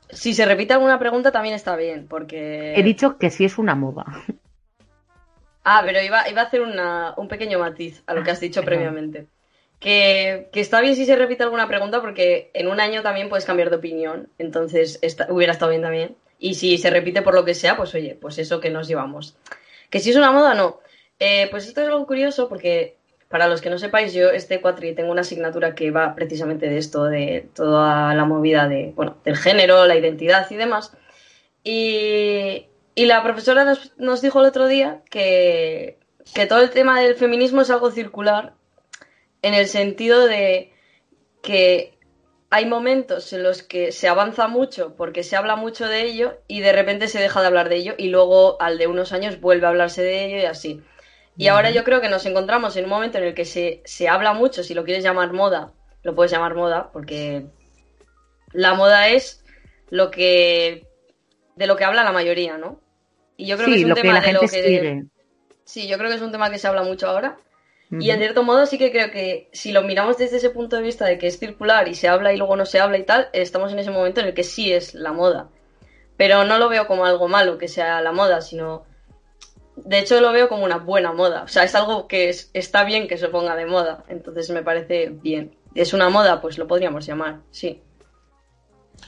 Si 0.09 0.33
se 0.33 0.45
repite 0.45 0.73
alguna 0.73 0.99
pregunta, 0.99 1.31
también 1.31 1.55
está 1.55 1.75
bien, 1.75 2.07
porque. 2.07 2.73
He 2.75 2.83
dicho 2.83 3.17
que 3.17 3.29
sí 3.29 3.45
es 3.45 3.57
una 3.57 3.75
moda. 3.75 4.05
Ah, 5.63 5.81
pero 5.85 6.01
iba, 6.01 6.27
iba 6.29 6.41
a 6.41 6.45
hacer 6.45 6.61
una- 6.61 7.13
un 7.17 7.27
pequeño 7.27 7.57
matiz 7.59 8.03
a 8.05 8.13
lo 8.13 8.23
que 8.23 8.31
has 8.31 8.39
dicho 8.39 8.61
Perdón. 8.61 8.79
previamente. 8.83 9.27
Que, 9.79 10.49
que 10.53 10.61
está 10.61 10.79
bien 10.81 10.95
si 10.95 11.05
se 11.05 11.15
repite 11.15 11.43
alguna 11.43 11.67
pregunta, 11.67 12.01
porque 12.01 12.51
en 12.53 12.67
un 12.67 12.79
año 12.79 13.01
también 13.01 13.29
puedes 13.29 13.45
cambiar 13.45 13.69
de 13.69 13.75
opinión. 13.77 14.29
Entonces, 14.37 14.99
está- 15.01 15.27
hubiera 15.31 15.53
estado 15.53 15.71
bien 15.71 15.81
también. 15.81 16.15
Y 16.39 16.55
si 16.55 16.77
se 16.77 16.89
repite 16.89 17.21
por 17.23 17.33
lo 17.33 17.45
que 17.45 17.53
sea, 17.55 17.75
pues 17.77 17.93
oye, 17.95 18.15
pues 18.19 18.37
eso 18.37 18.59
que 18.59 18.69
nos 18.69 18.87
llevamos. 18.87 19.37
Que 19.89 19.99
si 19.99 20.11
es 20.11 20.15
una 20.15 20.31
moda, 20.31 20.53
no. 20.53 20.79
Eh, 21.19 21.47
pues 21.49 21.67
esto 21.67 21.81
es 21.81 21.87
algo 21.87 22.05
curioso 22.05 22.47
porque, 22.47 22.97
para 23.29 23.47
los 23.47 23.61
que 23.61 23.69
no 23.69 23.77
sepáis, 23.77 24.13
yo 24.13 24.29
este 24.29 24.61
cuatri 24.61 24.93
tengo 24.93 25.11
una 25.11 25.21
asignatura 25.21 25.75
que 25.75 25.91
va 25.91 26.15
precisamente 26.15 26.69
de 26.69 26.77
esto, 26.77 27.05
de 27.05 27.49
toda 27.53 28.13
la 28.13 28.25
movida 28.25 28.67
de, 28.67 28.93
bueno, 28.95 29.17
del 29.23 29.35
género, 29.35 29.85
la 29.85 29.95
identidad 29.95 30.49
y 30.49 30.55
demás. 30.55 30.93
Y, 31.63 32.67
y 32.93 33.05
la 33.05 33.23
profesora 33.23 33.65
nos, 33.65 33.93
nos 33.97 34.21
dijo 34.21 34.39
el 34.39 34.45
otro 34.47 34.67
día 34.67 35.01
que, 35.09 35.97
que 36.33 36.45
todo 36.45 36.61
el 36.61 36.69
tema 36.69 37.01
del 37.01 37.15
feminismo 37.15 37.61
es 37.61 37.69
algo 37.69 37.91
circular 37.91 38.53
en 39.41 39.53
el 39.53 39.67
sentido 39.67 40.25
de 40.27 40.71
que 41.41 41.95
hay 42.49 42.65
momentos 42.65 43.33
en 43.33 43.43
los 43.43 43.63
que 43.63 43.91
se 43.91 44.07
avanza 44.07 44.47
mucho 44.47 44.95
porque 44.95 45.23
se 45.23 45.35
habla 45.35 45.55
mucho 45.55 45.87
de 45.87 46.03
ello 46.03 46.37
y 46.47 46.61
de 46.61 46.71
repente 46.71 47.07
se 47.07 47.19
deja 47.19 47.41
de 47.41 47.47
hablar 47.47 47.69
de 47.69 47.75
ello 47.77 47.95
y 47.97 48.07
luego 48.07 48.61
al 48.61 48.77
de 48.77 48.87
unos 48.87 49.11
años 49.11 49.41
vuelve 49.41 49.65
a 49.65 49.69
hablarse 49.69 50.03
de 50.03 50.25
ello 50.25 50.37
y 50.37 50.45
así. 50.45 50.81
Y 51.37 51.47
ahora 51.47 51.69
yo 51.69 51.83
creo 51.83 52.01
que 52.01 52.09
nos 52.09 52.25
encontramos 52.25 52.75
en 52.77 52.85
un 52.85 52.89
momento 52.89 53.17
en 53.17 53.25
el 53.25 53.33
que 53.33 53.45
se, 53.45 53.81
se 53.83 54.07
habla 54.07 54.33
mucho, 54.33 54.63
si 54.63 54.73
lo 54.73 54.85
quieres 54.85 55.03
llamar 55.03 55.33
moda, 55.33 55.73
lo 56.03 56.15
puedes 56.15 56.31
llamar 56.31 56.55
moda, 56.55 56.91
porque 56.93 57.47
la 58.53 58.73
moda 58.73 59.09
es 59.09 59.43
lo 59.89 60.11
que 60.11 60.87
de 61.55 61.67
lo 61.67 61.75
que 61.75 61.83
habla 61.83 62.03
la 62.03 62.11
mayoría, 62.11 62.57
¿no? 62.57 62.79
Y 63.37 63.47
yo 63.47 63.57
creo 63.57 63.67
que 63.67 63.75
es 63.75 63.83
un 63.83 63.89
lo 63.89 63.95
que 63.95 64.01
tema 64.01 64.13
la 64.13 64.21
de 64.21 64.33
lo 64.33 64.41
que 64.41 64.47
sigue. 64.47 65.05
sí, 65.63 65.87
yo 65.87 65.97
creo 65.97 66.09
que 66.09 66.15
es 66.15 66.21
un 66.21 66.31
tema 66.31 66.49
que 66.49 66.59
se 66.59 66.67
habla 66.67 66.83
mucho 66.83 67.07
ahora. 67.07 67.37
Y 67.91 68.09
en 68.09 68.17
cierto 68.17 68.43
modo 68.43 68.65
sí 68.65 68.77
que 68.77 68.91
creo 68.91 69.11
que 69.11 69.47
si 69.53 69.71
lo 69.71 69.83
miramos 69.83 70.17
desde 70.17 70.37
ese 70.37 70.49
punto 70.49 70.75
de 70.75 70.81
vista 70.81 71.05
de 71.05 71.17
que 71.17 71.27
es 71.27 71.37
circular 71.37 71.87
y 71.87 71.93
se 71.93 72.07
habla 72.07 72.33
y 72.33 72.37
luego 72.37 72.55
no 72.55 72.65
se 72.65 72.79
habla 72.79 72.97
y 72.97 73.03
tal, 73.03 73.29
estamos 73.31 73.71
en 73.71 73.79
ese 73.79 73.91
momento 73.91 74.21
en 74.21 74.27
el 74.27 74.33
que 74.33 74.43
sí 74.43 74.73
es 74.73 74.95
la 74.95 75.13
moda. 75.13 75.49
Pero 76.17 76.45
no 76.45 76.57
lo 76.57 76.67
veo 76.67 76.87
como 76.87 77.05
algo 77.05 77.27
malo 77.27 77.57
que 77.57 77.67
sea 77.67 78.01
la 78.01 78.11
moda, 78.11 78.41
sino 78.41 78.85
de 79.75 79.99
hecho 79.99 80.19
lo 80.21 80.31
veo 80.31 80.47
como 80.49 80.63
una 80.63 80.77
buena 80.77 81.11
moda. 81.13 81.43
O 81.43 81.47
sea, 81.47 81.63
es 81.63 81.75
algo 81.75 82.07
que 82.07 82.29
es- 82.29 82.49
está 82.53 82.83
bien 82.83 83.07
que 83.07 83.17
se 83.17 83.27
ponga 83.29 83.55
de 83.55 83.65
moda. 83.65 84.03
Entonces 84.07 84.49
me 84.49 84.63
parece 84.63 85.09
bien. 85.09 85.55
Es 85.73 85.93
una 85.93 86.09
moda, 86.09 86.41
pues 86.41 86.57
lo 86.57 86.67
podríamos 86.67 87.05
llamar, 87.05 87.39
sí. 87.51 87.81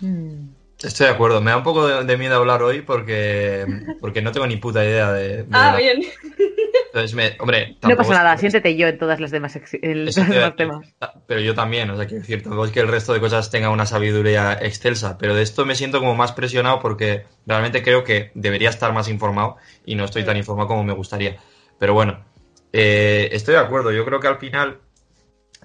Mm. 0.02 0.50
Estoy 0.84 1.08
de 1.08 1.14
acuerdo. 1.14 1.42
Me 1.42 1.52
da 1.52 1.58
un 1.58 1.64
poco 1.64 1.88
de, 1.88 2.04
de 2.04 2.18
miedo 2.18 2.36
hablar 2.36 2.62
hoy 2.62 2.82
porque, 2.82 3.66
porque 4.00 4.22
no 4.22 4.32
tengo 4.32 4.46
ni 4.48 4.58
puta 4.58 4.84
idea 4.86 5.12
de. 5.12 5.38
de 5.44 5.46
Ah, 5.52 5.72
la- 5.72 5.78
bien. 5.78 6.04
Entonces, 6.88 7.14
me, 7.16 7.36
hombre, 7.40 7.76
No 7.82 7.96
pasa 7.96 8.14
es- 8.14 8.18
nada, 8.18 8.38
siéntete 8.38 8.76
yo 8.76 8.88
en 8.88 8.98
todas 8.98 9.20
las 9.20 9.30
demás, 9.32 9.56
ex- 9.56 9.74
en 9.82 10.08
Eso 10.08 10.24
demás 10.24 10.56
temas. 10.56 10.88
Pero 11.28 11.42
yo 11.42 11.54
también, 11.54 11.90
o 11.90 11.98
sea, 11.98 12.06
quiero 12.08 12.22
decir, 12.22 12.42
tampoco 12.44 12.66
es 12.66 12.72
que 12.72 12.80
el 12.80 12.88
resto 12.88 13.14
de 13.14 13.20
cosas 13.20 13.52
tenga 13.52 13.70
una 13.70 13.86
sabiduría 13.86 14.54
excelsa, 14.54 15.18
pero 15.18 15.36
de 15.36 15.42
esto 15.44 15.66
me 15.66 15.76
siento 15.76 16.00
como 16.00 16.16
más 16.16 16.32
presionado 16.32 16.80
porque 16.80 17.26
realmente 17.46 17.84
creo 17.84 18.04
que 18.04 18.32
debería 18.36 18.70
estar 18.70 18.94
más 18.94 19.10
informado 19.10 19.58
y 19.86 19.96
no 19.96 20.06
estoy 20.06 20.24
tan 20.24 20.38
informado 20.38 20.70
como 20.70 20.84
me 20.84 20.94
gustaría. 20.94 21.38
Pero 21.78 21.94
bueno, 21.94 22.24
eh, 22.74 23.30
estoy 23.32 23.56
de 23.56 23.60
acuerdo, 23.62 23.92
yo 23.92 24.06
creo 24.06 24.20
que 24.20 24.28
al 24.28 24.38
final 24.38 24.80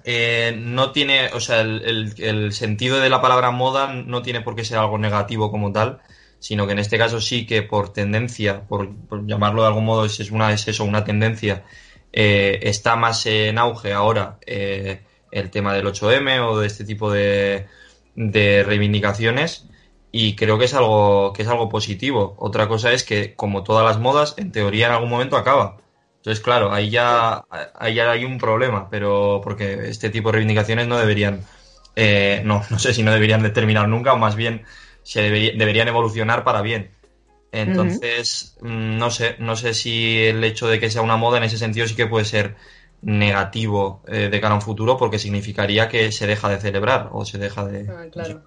eh, 0.03 0.55
no 0.57 0.91
tiene, 0.91 1.27
o 1.33 1.39
sea, 1.39 1.61
el, 1.61 2.13
el- 2.17 2.53
sentido 2.53 2.99
de 2.99 3.09
la 3.09 3.21
palabra 3.21 3.51
moda 3.51 3.93
no 3.93 4.21
tiene 4.21 4.41
por 4.41 4.55
qué 4.55 4.65
ser 4.65 4.77
algo 4.77 4.97
negativo 4.97 5.51
como 5.51 5.71
tal, 5.71 6.01
sino 6.39 6.65
que 6.65 6.73
en 6.73 6.79
este 6.79 6.97
caso 6.97 7.21
sí 7.21 7.45
que 7.45 7.61
por 7.63 7.93
tendencia, 7.93 8.67
por, 8.67 8.89
llamarlo 9.25 9.61
de 9.61 9.67
algún 9.69 9.85
modo, 9.85 10.05
es, 10.05 10.19
una, 10.31 10.51
es 10.53 10.67
eso, 10.67 10.83
una 10.83 11.03
tendencia, 11.05 11.65
eh, 12.11 12.59
está 12.63 12.95
más 12.95 13.25
en 13.25 13.57
auge 13.57 13.93
ahora 13.93 14.37
eh, 14.45 15.03
el 15.31 15.49
tema 15.49 15.73
del 15.73 15.87
8M 15.87 16.39
o 16.41 16.59
de 16.59 16.67
este 16.67 16.85
tipo 16.85 17.11
de, 17.11 17.67
de 18.15 18.63
reivindicaciones 18.63 19.67
y 20.11 20.35
creo 20.35 20.59
que 20.59 20.65
es 20.65 20.73
algo 20.73 21.33
que 21.33 21.41
es 21.43 21.47
algo 21.47 21.69
positivo. 21.69 22.35
Otra 22.37 22.67
cosa 22.67 22.91
es 22.93 23.03
que, 23.03 23.35
como 23.35 23.63
todas 23.63 23.85
las 23.85 23.99
modas, 23.99 24.35
en 24.37 24.51
teoría 24.51 24.87
en 24.87 24.93
algún 24.93 25.09
momento 25.09 25.37
acaba. 25.37 25.77
Entonces, 26.23 26.41
claro, 26.41 26.71
ahí 26.71 26.89
ya, 26.89 27.43
ahí 27.75 27.95
ya 27.95 28.09
hay 28.09 28.23
un 28.23 28.37
problema, 28.37 28.89
pero 28.89 29.41
porque 29.43 29.89
este 29.89 30.09
tipo 30.09 30.29
de 30.29 30.33
reivindicaciones 30.37 30.87
no 30.87 30.97
deberían, 30.97 31.41
eh, 31.97 32.41
no, 32.45 32.63
no 32.69 32.79
sé 32.79 32.93
si 32.93 33.03
no 33.03 33.11
deberían 33.11 33.43
de 33.43 33.49
terminar 33.49 33.89
nunca, 33.89 34.13
o 34.13 34.17
más 34.17 34.37
bien 34.37 34.63
se 35.03 35.21
debería- 35.21 35.51
deberían 35.57 35.89
evolucionar 35.89 36.45
para 36.45 36.61
bien. 36.61 36.91
Entonces, 37.51 38.57
mm, 38.61 38.97
no 38.97 39.11
sé, 39.11 39.35
no 39.39 39.57
sé 39.57 39.73
si 39.73 40.23
el 40.23 40.41
hecho 40.45 40.67
de 40.69 40.79
que 40.79 40.89
sea 40.89 41.01
una 41.01 41.17
moda 41.17 41.39
en 41.39 41.43
ese 41.43 41.57
sentido 41.57 41.85
sí 41.87 41.95
que 41.95 42.07
puede 42.07 42.23
ser 42.23 42.55
negativo 43.01 44.01
eh, 44.07 44.29
de 44.29 44.39
cara 44.41 44.53
a 44.53 44.55
un 44.57 44.61
futuro, 44.61 44.97
porque 44.97 45.19
significaría 45.19 45.89
que 45.89 46.11
se 46.13 46.25
deja 46.25 46.47
de 46.49 46.59
celebrar 46.59 47.09
o 47.11 47.25
se 47.25 47.37
deja 47.37 47.65
de. 47.65 47.89
Ah, 47.89 48.05
claro. 48.11 48.43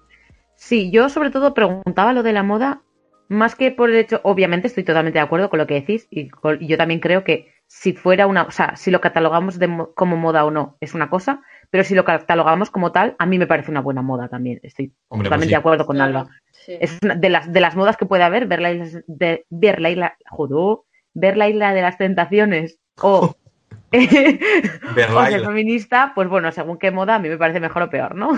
Sí, 0.55 0.89
yo 0.91 1.09
sobre 1.09 1.29
todo 1.29 1.53
preguntaba 1.53 2.13
lo 2.13 2.23
de 2.23 2.33
la 2.33 2.41
moda, 2.43 2.81
más 3.29 3.55
que 3.55 3.69
por 3.71 3.89
el 3.91 3.97
hecho, 3.97 4.19
obviamente 4.23 4.67
estoy 4.67 4.83
totalmente 4.83 5.19
de 5.19 5.23
acuerdo 5.25 5.49
con 5.49 5.59
lo 5.59 5.67
que 5.67 5.75
decís 5.75 6.07
y, 6.09 6.29
con- 6.29 6.61
y 6.61 6.67
yo 6.67 6.77
también 6.77 6.99
creo 6.99 7.23
que 7.23 7.53
si 7.67 7.93
fuera 7.93 8.27
una, 8.27 8.43
o 8.43 8.51
sea, 8.51 8.75
si 8.75 8.91
lo 8.91 9.01
catalogamos 9.01 9.59
de 9.59 9.67
mo- 9.67 9.93
como 9.93 10.15
moda 10.17 10.45
o 10.45 10.51
no 10.51 10.77
es 10.79 10.93
una 10.93 11.09
cosa, 11.09 11.41
pero 11.69 11.83
si 11.83 11.95
lo 11.95 12.05
catalogamos 12.05 12.71
como 12.71 12.91
tal, 12.91 13.15
a 13.19 13.25
mí 13.25 13.37
me 13.37 13.45
parece 13.47 13.71
una 13.71 13.81
buena 13.81 14.01
moda 14.01 14.29
también. 14.29 14.59
Estoy 14.63 14.85
Hombre, 14.85 14.95
pues 15.09 15.23
totalmente 15.25 15.45
sí. 15.47 15.51
de 15.51 15.55
acuerdo 15.57 15.85
con 15.85 15.99
Alba. 16.01 16.27
sí. 16.51 16.77
Es 16.79 16.97
una 17.03 17.15
de 17.15 17.29
las 17.29 17.51
de 17.51 17.59
las 17.59 17.75
modas 17.75 17.97
que 17.97 18.05
puede 18.05 18.23
haber, 18.23 18.47
ver 18.47 18.61
la 18.61 18.71
isla 18.71 19.01
de 19.07 19.45
ver 19.49 19.81
la 19.81 19.89
isla, 19.89 20.17
joder, 20.29 20.79
ver 21.13 21.35
la 21.37 21.49
isla 21.49 21.73
de 21.73 21.81
las 21.81 21.97
tentaciones 21.97 22.79
o 23.01 23.35
Ver 23.91 25.09
o 25.11 25.21
la 25.21 25.29
ser 25.29 25.45
feminista, 25.45 26.11
pues 26.15 26.27
bueno, 26.29 26.51
según 26.51 26.77
qué 26.77 26.91
moda 26.91 27.15
a 27.15 27.19
mí 27.19 27.29
me 27.29 27.37
parece 27.37 27.59
mejor 27.59 27.83
o 27.83 27.89
peor, 27.89 28.15
¿no? 28.15 28.29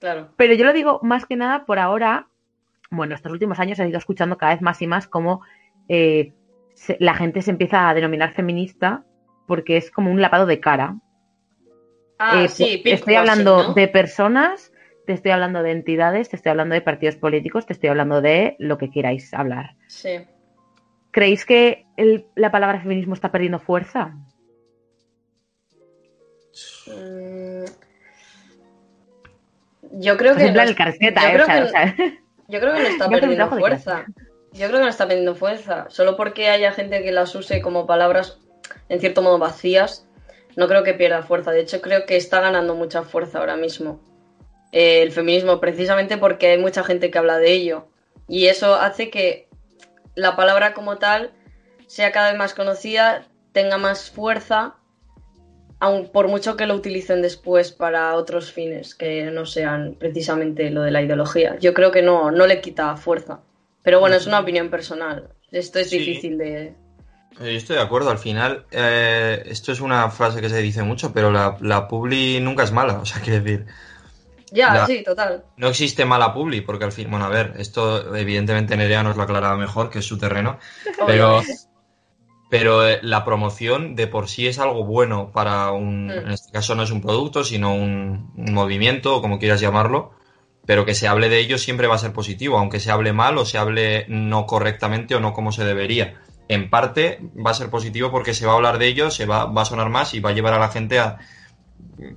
Claro. 0.00 0.28
Pero 0.36 0.54
yo 0.54 0.64
lo 0.64 0.72
digo 0.72 1.00
más 1.02 1.26
que 1.26 1.36
nada 1.36 1.64
por 1.64 1.78
ahora, 1.78 2.26
bueno, 2.90 3.14
estos 3.14 3.32
últimos 3.32 3.58
años 3.60 3.78
he 3.78 3.88
ido 3.88 3.98
escuchando 3.98 4.36
cada 4.38 4.52
vez 4.52 4.62
más 4.62 4.80
y 4.82 4.86
más 4.86 5.06
cómo 5.06 5.42
eh, 5.88 6.32
se- 6.74 6.96
la 7.00 7.14
gente 7.14 7.42
se 7.42 7.50
empieza 7.50 7.88
a 7.88 7.94
denominar 7.94 8.32
feminista 8.32 9.04
porque 9.46 9.76
es 9.76 9.90
como 9.90 10.10
un 10.10 10.20
lavado 10.20 10.46
de 10.46 10.60
cara. 10.60 10.96
Ah, 12.18 12.44
Eh, 12.44 12.48
sí, 12.48 12.80
te 12.82 12.92
estoy 12.94 13.14
hablando 13.16 13.62
¿no? 13.68 13.74
de 13.74 13.88
personas, 13.88 14.72
te 15.06 15.12
estoy 15.12 15.32
hablando 15.32 15.62
de 15.62 15.72
entidades, 15.72 16.28
te 16.28 16.36
estoy 16.36 16.50
hablando 16.50 16.74
de 16.74 16.80
partidos 16.80 17.16
políticos, 17.16 17.66
te 17.66 17.72
estoy 17.72 17.90
hablando 17.90 18.20
de 18.22 18.56
lo 18.58 18.78
que 18.78 18.90
queráis 18.90 19.34
hablar. 19.34 19.76
Sí. 19.88 20.20
¿Creéis 21.10 21.44
que 21.44 21.86
el- 21.96 22.26
la 22.34 22.50
palabra 22.50 22.80
feminismo 22.80 23.14
está 23.14 23.30
perdiendo 23.30 23.58
fuerza? 23.60 24.14
Mm, 26.86 27.64
Yo 30.00 30.16
creo 30.16 30.32
Pues 30.32 30.42
que. 30.42 30.48
en 30.48 30.54
plan 30.54 30.64
no- 30.66 30.70
el 30.70 30.76
carceta, 30.76 31.20
yo 31.22 31.28
¿eh? 31.28 31.32
creo 31.32 31.44
O 31.44 31.46
sea, 31.46 31.56
que- 31.56 31.62
o 31.62 31.68
sea, 31.68 31.94
Yo 32.48 32.60
creo 32.60 32.72
que 32.74 32.78
no 32.80 32.88
está 32.88 33.08
perdiendo 33.08 33.48
fuerza. 33.48 34.06
Yo 34.54 34.68
creo 34.68 34.78
que 34.78 34.84
no 34.84 34.88
está 34.88 35.08
perdiendo 35.08 35.34
fuerza. 35.34 35.86
Solo 35.90 36.16
porque 36.16 36.48
haya 36.48 36.72
gente 36.72 37.02
que 37.02 37.10
las 37.10 37.34
use 37.34 37.60
como 37.60 37.86
palabras 37.86 38.38
en 38.88 39.00
cierto 39.00 39.20
modo 39.20 39.38
vacías, 39.38 40.06
no 40.56 40.68
creo 40.68 40.84
que 40.84 40.94
pierda 40.94 41.22
fuerza. 41.22 41.50
De 41.50 41.60
hecho, 41.60 41.80
creo 41.80 42.06
que 42.06 42.16
está 42.16 42.40
ganando 42.40 42.76
mucha 42.76 43.02
fuerza 43.02 43.40
ahora 43.40 43.56
mismo 43.56 44.00
eh, 44.70 45.02
el 45.02 45.10
feminismo, 45.10 45.60
precisamente 45.60 46.18
porque 46.18 46.48
hay 46.48 46.58
mucha 46.58 46.84
gente 46.84 47.10
que 47.10 47.18
habla 47.18 47.38
de 47.38 47.52
ello. 47.52 47.88
Y 48.28 48.46
eso 48.46 48.74
hace 48.74 49.10
que 49.10 49.48
la 50.14 50.36
palabra 50.36 50.72
como 50.72 50.98
tal 50.98 51.32
sea 51.88 52.12
cada 52.12 52.30
vez 52.30 52.38
más 52.38 52.54
conocida, 52.54 53.26
tenga 53.52 53.76
más 53.76 54.10
fuerza, 54.10 54.76
aun 55.80 56.08
por 56.08 56.28
mucho 56.28 56.56
que 56.56 56.66
lo 56.66 56.74
utilicen 56.74 57.22
después 57.22 57.72
para 57.72 58.14
otros 58.14 58.52
fines 58.52 58.94
que 58.94 59.24
no 59.24 59.46
sean 59.46 59.96
precisamente 59.98 60.70
lo 60.70 60.82
de 60.82 60.92
la 60.92 61.02
ideología. 61.02 61.58
Yo 61.58 61.74
creo 61.74 61.90
que 61.90 62.02
no, 62.02 62.30
no 62.30 62.46
le 62.46 62.60
quita 62.60 62.96
fuerza. 62.96 63.40
Pero 63.84 64.00
bueno, 64.00 64.16
es 64.16 64.26
una 64.26 64.40
opinión 64.40 64.70
personal. 64.70 65.28
Esto 65.52 65.78
es 65.78 65.90
Sí. 65.90 65.98
difícil 65.98 66.36
de... 66.38 66.74
Yo 67.38 67.46
estoy 67.46 67.76
de 67.76 67.82
acuerdo, 67.82 68.10
al 68.10 68.18
final, 68.18 68.64
eh, 68.70 69.42
esto 69.46 69.70
es 69.72 69.80
una 69.80 70.08
frase 70.10 70.40
que 70.40 70.48
se 70.48 70.62
dice 70.62 70.82
mucho, 70.82 71.12
pero 71.12 71.30
la, 71.30 71.56
la 71.60 71.86
publi 71.88 72.40
nunca 72.40 72.62
es 72.64 72.72
mala, 72.72 72.94
o 73.02 73.04
sea, 73.04 73.20
quiero 73.22 73.42
decir, 73.44 73.66
Ya, 74.52 74.72
La- 74.72 74.86
sí, 74.86 75.02
total. 75.04 75.44
no 75.56 75.68
existe 75.68 76.04
mala 76.04 76.32
publi, 76.32 76.60
porque 76.60 76.84
al 76.84 76.92
fin, 76.92 77.10
bueno, 77.10 77.26
a 77.26 77.28
ver, 77.28 77.54
esto 77.58 78.14
evidentemente 78.16 78.76
Nerea 78.76 79.02
nos 79.02 79.16
lo 79.16 79.22
aclaraba 79.24 79.56
mejor, 79.56 79.90
que 79.90 79.98
es 79.98 80.04
su 80.06 80.16
terreno, 80.16 80.58
pero, 81.06 81.42
pero 82.50 82.86
eh, 82.88 83.00
la 83.02 83.24
promoción 83.24 83.96
de 83.96 84.06
por 84.06 84.28
sí 84.28 84.46
es 84.46 84.58
algo 84.60 84.84
bueno 84.84 85.32
para 85.32 85.72
un, 85.72 86.06
Mm. 86.06 86.10
en 86.10 86.30
este 86.30 86.52
caso 86.52 86.74
no 86.76 86.84
es 86.84 86.90
un 86.92 87.00
producto, 87.02 87.42
sino 87.42 87.74
un, 87.74 88.32
un 88.36 88.54
movimiento, 88.54 89.16
o 89.16 89.20
como 89.20 89.38
quieras 89.40 89.60
llamarlo, 89.60 90.12
pero 90.66 90.84
que 90.84 90.94
se 90.94 91.08
hable 91.08 91.28
de 91.28 91.38
ello 91.38 91.58
siempre 91.58 91.86
va 91.86 91.96
a 91.96 91.98
ser 91.98 92.12
positivo, 92.12 92.58
aunque 92.58 92.80
se 92.80 92.90
hable 92.90 93.12
mal 93.12 93.36
o 93.38 93.44
se 93.44 93.58
hable 93.58 94.06
no 94.08 94.46
correctamente 94.46 95.14
o 95.14 95.20
no 95.20 95.32
como 95.32 95.52
se 95.52 95.64
debería. 95.64 96.14
En 96.48 96.70
parte 96.70 97.20
va 97.44 97.50
a 97.50 97.54
ser 97.54 97.70
positivo 97.70 98.10
porque 98.10 98.34
se 98.34 98.46
va 98.46 98.52
a 98.52 98.56
hablar 98.56 98.78
de 98.78 98.86
ello, 98.86 99.10
se 99.10 99.26
va, 99.26 99.46
va 99.46 99.62
a 99.62 99.66
sonar 99.66 99.88
más 99.88 100.14
y 100.14 100.20
va 100.20 100.30
a 100.30 100.34
llevar 100.34 100.54
a 100.54 100.58
la 100.58 100.68
gente 100.68 100.98
a 100.98 101.18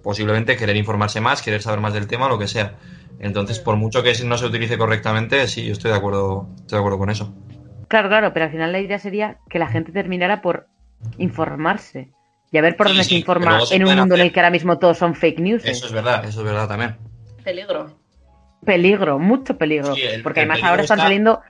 posiblemente 0.04 0.58
querer 0.58 0.76
informarse 0.76 1.22
más, 1.22 1.42
querer 1.42 1.62
saber 1.62 1.80
más 1.80 1.94
del 1.94 2.08
tema, 2.08 2.28
lo 2.28 2.40
que 2.40 2.48
sea. 2.48 2.76
Entonces, 3.20 3.60
por 3.60 3.78
mucho 3.78 4.04
que 4.04 4.14
no 4.26 4.38
se 4.38 4.46
utilice 4.46 4.78
correctamente, 4.78 5.48
sí, 5.48 5.66
yo 5.66 5.74
estoy 5.74 5.92
de 5.92 5.98
acuerdo, 5.98 6.50
estoy 6.58 6.78
de 6.78 6.80
acuerdo 6.80 6.98
con 6.98 7.10
eso. 7.10 7.34
Claro, 7.88 8.10
claro, 8.10 8.34
pero 8.34 8.46
al 8.46 8.52
final 8.52 8.72
la 8.72 8.80
idea 8.80 9.00
sería 9.00 9.38
que 9.50 9.60
la 9.60 9.68
gente 9.68 9.92
terminara 9.92 10.42
por 10.42 10.68
informarse 11.18 12.12
y 12.52 12.58
a 12.58 12.62
ver 12.62 12.76
por 12.76 12.88
Sí, 12.88 12.92
dónde 12.92 13.04
sí, 13.04 13.10
se 13.10 13.16
informa 13.16 13.60
en 13.72 13.86
un 13.86 13.96
mundo 13.96 14.16
en 14.16 14.22
el 14.22 14.32
que 14.32 14.40
ahora 14.40 14.52
mismo 14.52 14.78
todos 14.78 14.98
son 14.98 15.16
fake 15.16 15.40
news. 15.40 15.66
¿eh? 15.66 15.72
Eso 15.72 15.88
es 15.88 15.94
verdad, 15.94 16.26
eso 16.26 16.40
es 16.42 16.46
verdad 16.46 16.68
también. 16.68 16.98
Peligro. 17.44 17.98
Peligro, 18.66 19.20
mucho 19.20 19.58
peligro. 19.58 19.94
Sí, 19.96 20.02
el- 20.04 20.24
porque 20.24 20.40
el 20.42 20.44
además 20.44 20.56
peligro 20.58 20.70
ahora 20.72 20.82
están 20.84 20.98
está- 20.98 21.06
saliendo, 21.06 21.42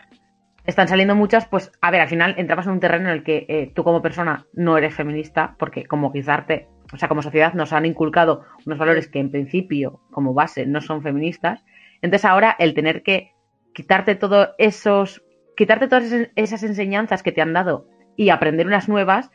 están 0.66 0.88
saliendo 0.88 1.16
muchas, 1.16 1.48
pues, 1.48 1.72
a 1.82 1.92
ver, 1.92 2.02
al 2.02 2.10
final 2.10 2.36
entramos 2.38 2.66
en 2.66 2.74
un 2.74 2.80
terreno 2.80 3.10
en 3.10 3.16
el 3.16 3.24
que 3.24 3.46
eh, 3.48 3.72
tú 3.74 3.84
como 3.84 4.02
persona 4.02 4.46
no 4.54 4.78
eres 4.78 4.94
feminista, 4.94 5.56
porque 5.58 5.86
como 5.86 6.12
guisarte, 6.12 6.68
o 6.94 6.98
sea, 6.98 7.08
como 7.08 7.22
sociedad 7.22 7.54
nos 7.54 7.74
han 7.74 7.86
inculcado 7.86 8.44
unos 8.66 8.78
valores 8.78 9.08
que 9.08 9.20
en 9.20 9.32
principio, 9.32 10.02
como 10.12 10.34
base, 10.34 10.66
no 10.66 10.82
son 10.82 11.02
feministas. 11.02 11.64
Entonces 12.02 12.26
ahora 12.26 12.56
el 12.60 12.74
tener 12.74 13.02
que 13.04 13.32
quitarte 13.74 14.16
todos 14.16 14.50
esos, 14.58 15.24
quitarte 15.56 15.88
todas 15.88 16.06
esas- 16.06 16.30
esas 16.36 16.64
enseñanzas 16.64 17.24
que 17.24 17.32
te 17.32 17.42
han 17.42 17.54
dado 17.54 17.88
y 18.16 18.30
aprender 18.30 18.68
unas 18.68 18.90
nuevas, 18.90 19.32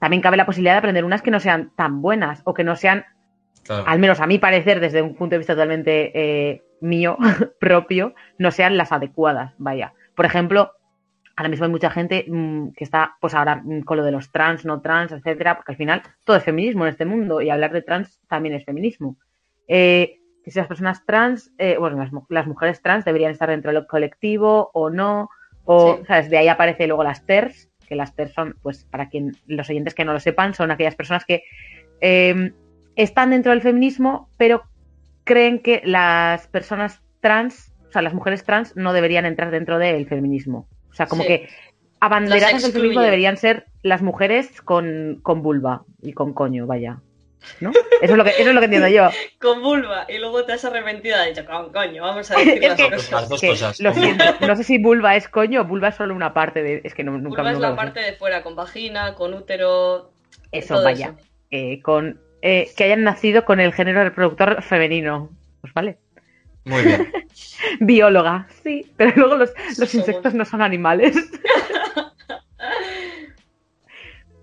también 0.00 0.20
cabe 0.22 0.36
la 0.36 0.44
posibilidad 0.46 0.74
de 0.74 0.78
aprender 0.78 1.04
unas 1.04 1.22
que 1.22 1.30
no 1.30 1.40
sean 1.40 1.70
tan 1.76 2.02
buenas 2.02 2.42
o 2.44 2.52
que 2.52 2.64
no 2.64 2.76
sean 2.76 3.04
Claro. 3.62 3.84
al 3.86 3.98
menos 3.98 4.20
a 4.20 4.26
mi 4.26 4.38
parecer, 4.38 4.78
desde 4.80 5.00
un 5.00 5.14
punto 5.14 5.34
de 5.34 5.38
vista 5.38 5.54
totalmente 5.54 6.10
eh, 6.14 6.62
mío, 6.80 7.16
propio, 7.60 8.14
no 8.38 8.50
sean 8.50 8.76
las 8.76 8.92
adecuadas, 8.92 9.54
vaya. 9.58 9.94
Por 10.14 10.24
ejemplo, 10.26 10.72
ahora 11.36 11.48
mismo 11.48 11.64
hay 11.66 11.70
mucha 11.72 11.90
gente 11.90 12.24
mm, 12.28 12.68
que 12.76 12.84
está, 12.84 13.16
pues 13.20 13.34
ahora 13.34 13.56
mm, 13.64 13.80
con 13.82 13.96
lo 13.96 14.04
de 14.04 14.12
los 14.12 14.30
trans, 14.30 14.64
no 14.64 14.80
trans, 14.80 15.12
etcétera, 15.12 15.56
porque 15.56 15.72
al 15.72 15.78
final 15.78 16.02
todo 16.24 16.36
es 16.36 16.44
feminismo 16.44 16.84
en 16.84 16.90
este 16.90 17.04
mundo 17.04 17.40
y 17.40 17.50
hablar 17.50 17.72
de 17.72 17.82
trans 17.82 18.20
también 18.28 18.54
es 18.54 18.64
feminismo. 18.64 19.16
Eh, 19.68 20.18
que 20.44 20.50
si 20.50 20.58
las 20.58 20.68
personas 20.68 21.04
trans, 21.06 21.52
eh, 21.58 21.76
bueno, 21.78 21.96
las, 21.98 22.12
mu- 22.12 22.26
las 22.28 22.46
mujeres 22.46 22.82
trans 22.82 23.04
deberían 23.06 23.30
estar 23.32 23.48
dentro 23.48 23.72
del 23.72 23.86
colectivo 23.86 24.70
o 24.74 24.90
no, 24.90 25.30
o, 25.64 25.96
Sí. 25.96 26.02
¿sabes? 26.06 26.28
De 26.28 26.36
ahí 26.36 26.48
aparece 26.48 26.86
luego 26.86 27.02
las 27.02 27.24
TERS, 27.24 27.70
que 27.88 27.96
las 27.96 28.14
TERS 28.14 28.32
son, 28.34 28.56
pues, 28.62 28.84
para 28.84 29.08
quien 29.08 29.32
los 29.46 29.68
oyentes 29.70 29.94
que 29.94 30.04
no 30.04 30.12
lo 30.12 30.20
sepan, 30.20 30.52
son 30.54 30.70
aquellas 30.70 30.94
personas 30.94 31.24
que 31.24 31.42
eh, 32.02 32.52
están 32.96 33.30
dentro 33.30 33.52
del 33.52 33.62
feminismo, 33.62 34.28
pero 34.36 34.64
creen 35.24 35.58
que 35.60 35.82
las 35.84 36.46
personas 36.48 37.00
trans, 37.20 37.72
o 37.88 37.92
sea, 37.92 38.02
las 38.02 38.14
mujeres 38.14 38.44
trans 38.44 38.76
no 38.76 38.92
deberían 38.92 39.24
entrar 39.26 39.50
dentro 39.50 39.78
del 39.78 40.06
feminismo. 40.06 40.68
O 40.90 40.94
sea, 40.94 41.06
como 41.06 41.22
Sí. 41.22 41.28
que 41.28 41.48
abanderadas 42.00 42.62
del 42.62 42.72
feminismo 42.72 43.00
deberían 43.02 43.36
ser 43.36 43.66
las 43.82 44.02
mujeres 44.02 44.60
con, 44.62 45.20
con 45.22 45.42
vulva 45.42 45.82
y 46.02 46.12
con 46.12 46.32
coño, 46.34 46.66
vaya. 46.66 46.98
¿No? 47.60 47.70
Eso 48.00 48.12
es 48.12 48.16
lo 48.16 48.24
que, 48.24 48.30
eso 48.30 48.48
es 48.48 48.54
lo 48.54 48.60
que 48.60 48.64
entiendo 48.64 48.88
yo. 48.88 49.10
Con 49.38 49.60
vulva. 49.62 50.06
Y 50.08 50.16
luego 50.18 50.44
te 50.46 50.54
has 50.54 50.64
arrepentido 50.64 51.16
has 51.16 51.26
dicho, 51.28 51.44
"Co- 51.44 51.70
coño, 51.72 52.02
vamos 52.02 52.30
a 52.30 52.36
decir 52.38 52.54
Es 52.64 52.68
las 52.70 52.76
que- 52.76 52.90
cosas. 52.90 53.10
Las 53.12 53.28
dos 53.28 53.40
Que, 53.40 53.48
cosas. 53.48 53.80
lo 53.80 53.92
siento, 53.92 54.24
no 54.46 54.56
sé 54.56 54.64
si 54.64 54.78
vulva 54.78 55.14
es 55.16 55.28
coño 55.28 55.60
o 55.60 55.64
vulva 55.66 55.88
es 55.88 55.94
solo 55.94 56.14
una 56.14 56.32
parte 56.32 56.62
de. 56.62 56.80
Es 56.84 56.94
que 56.94 57.04
no, 57.04 57.12
nunca 57.12 57.42
Vulva 57.42 57.50
es 57.50 57.56
nunca 57.56 57.68
la 57.68 57.74
lo 57.74 57.74
sé. 57.74 57.84
parte 57.84 58.00
de 58.00 58.12
fuera, 58.14 58.42
con 58.42 58.56
vagina, 58.56 59.14
con 59.14 59.34
útero. 59.34 60.10
Eso, 60.52 60.74
todo 60.74 60.84
vaya. 60.84 61.14
eso. 61.18 61.28
Eh, 61.50 61.82
con, 61.82 62.18
eh, 62.46 62.70
que 62.76 62.84
hayan 62.84 63.02
nacido 63.04 63.46
con 63.46 63.58
el 63.58 63.72
género 63.72 64.04
reproductor 64.04 64.62
femenino. 64.62 65.30
Pues 65.62 65.72
vale. 65.72 65.96
Muy 66.64 66.82
bien. 66.82 67.10
Bióloga, 67.80 68.46
sí. 68.62 68.92
Pero 68.98 69.12
luego 69.16 69.36
los, 69.36 69.50
los 69.78 69.94
insectos 69.94 70.34
no 70.34 70.44
son 70.44 70.60
animales. 70.60 71.16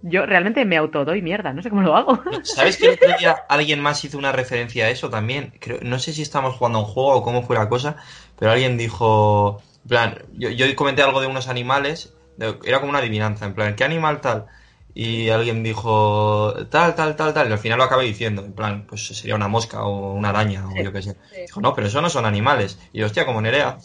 Yo 0.04 0.26
realmente 0.26 0.66
me 0.66 0.78
autodoy 0.78 1.22
mierda, 1.22 1.54
no 1.54 1.62
sé 1.62 1.70
cómo 1.70 1.84
lo 1.84 1.96
hago. 1.96 2.20
¿Sabes 2.44 2.78
que 2.78 2.88
el 2.88 2.94
otro 2.94 3.16
día 3.20 3.44
alguien 3.48 3.80
más 3.80 4.04
hizo 4.04 4.18
una 4.18 4.32
referencia 4.32 4.86
a 4.86 4.90
eso 4.90 5.12
también? 5.12 5.54
Creo, 5.60 5.78
no 5.84 6.00
sé 6.00 6.12
si 6.12 6.24
estamos 6.24 6.56
jugando 6.56 6.80
a 6.80 6.82
un 6.82 6.88
juego 6.88 7.14
o 7.14 7.22
cómo 7.22 7.44
fue 7.44 7.56
la 7.56 7.70
cosa, 7.70 7.98
pero 8.40 8.50
alguien 8.52 8.78
dijo, 8.80 9.62
en 9.84 9.88
plan, 9.88 10.18
yo, 10.34 10.50
yo 10.50 10.76
comenté 10.76 11.04
algo 11.04 11.22
de 11.22 11.28
unos 11.28 11.48
animales, 11.48 12.16
de- 12.38 12.58
era 12.66 12.80
como 12.80 12.90
una 12.90 12.98
adivinanza, 13.00 13.46
en 13.46 13.54
plan, 13.54 13.76
¿qué 13.76 13.84
animal 13.84 14.22
tal? 14.22 14.48
Y 14.94 15.30
alguien 15.30 15.64
dijo, 15.64 16.54
tal, 16.70 16.96
tal, 16.96 17.16
tal, 17.16 17.34
tal, 17.34 17.50
y 17.50 17.52
al 17.54 17.60
final 17.60 17.78
lo 17.78 17.86
acabé 17.86 18.04
diciendo, 18.06 18.44
en 18.44 18.52
plan, 18.54 18.86
pues 18.88 19.08
sería 19.08 19.36
una 19.36 19.48
mosca 19.48 19.84
o 19.84 20.14
una 20.14 20.30
araña 20.30 20.68
o 20.68 20.76
yo 20.84 20.92
qué 20.92 21.02
sé. 21.02 21.16
Sí. 21.34 21.42
Dijo, 21.42 21.62
no, 21.62 21.74
pero 21.74 21.88
eso 21.88 22.02
no 22.02 22.10
son 22.10 22.26
animales. 22.26 22.78
Y 22.92 23.00
yo, 23.00 23.06
hostia, 23.06 23.26
como 23.26 23.40
Nerea. 23.42 23.78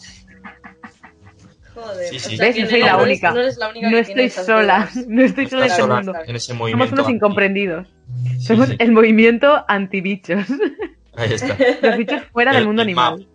Joder. 1.73 2.07
Sí, 2.09 2.19
sí. 2.19 2.33
o 2.33 2.37
sea 2.37 2.45
¿Ves? 2.47 2.57
No 2.57 2.69
soy 2.69 2.79
no 2.79 2.85
la 2.85 2.91
eres- 2.93 3.03
única. 3.03 3.31
No 3.31 3.39
eres 3.39 3.57
la 3.57 3.69
única 3.69 3.89
No 3.89 3.93
que 3.95 3.99
estoy 4.01 4.29
sola. 4.29 4.89
No 5.07 5.23
estoy 5.23 5.47
sola 5.47 5.65
en 5.65 5.71
este 5.71 5.83
mundo. 5.83 6.13
ese 6.25 6.39
Somos 6.39 6.59
movimiento. 6.59 6.93
unos 6.95 7.09
incomprendidos. 7.09 7.87
Sí, 8.39 8.45
Somos 8.45 8.69
sí. 8.69 8.75
el 8.79 8.91
movimiento 8.91 9.63
antibichos. 9.67 10.45
Ahí 11.15 11.33
está. 11.33 11.55
Los 11.81 11.97
bichos 11.97 12.21
fuera 12.31 12.51
del 12.51 12.61
El- 12.61 12.67
mundo 12.67 12.81
el 12.81 12.87
animal. 12.87 13.19
MAP. 13.19 13.27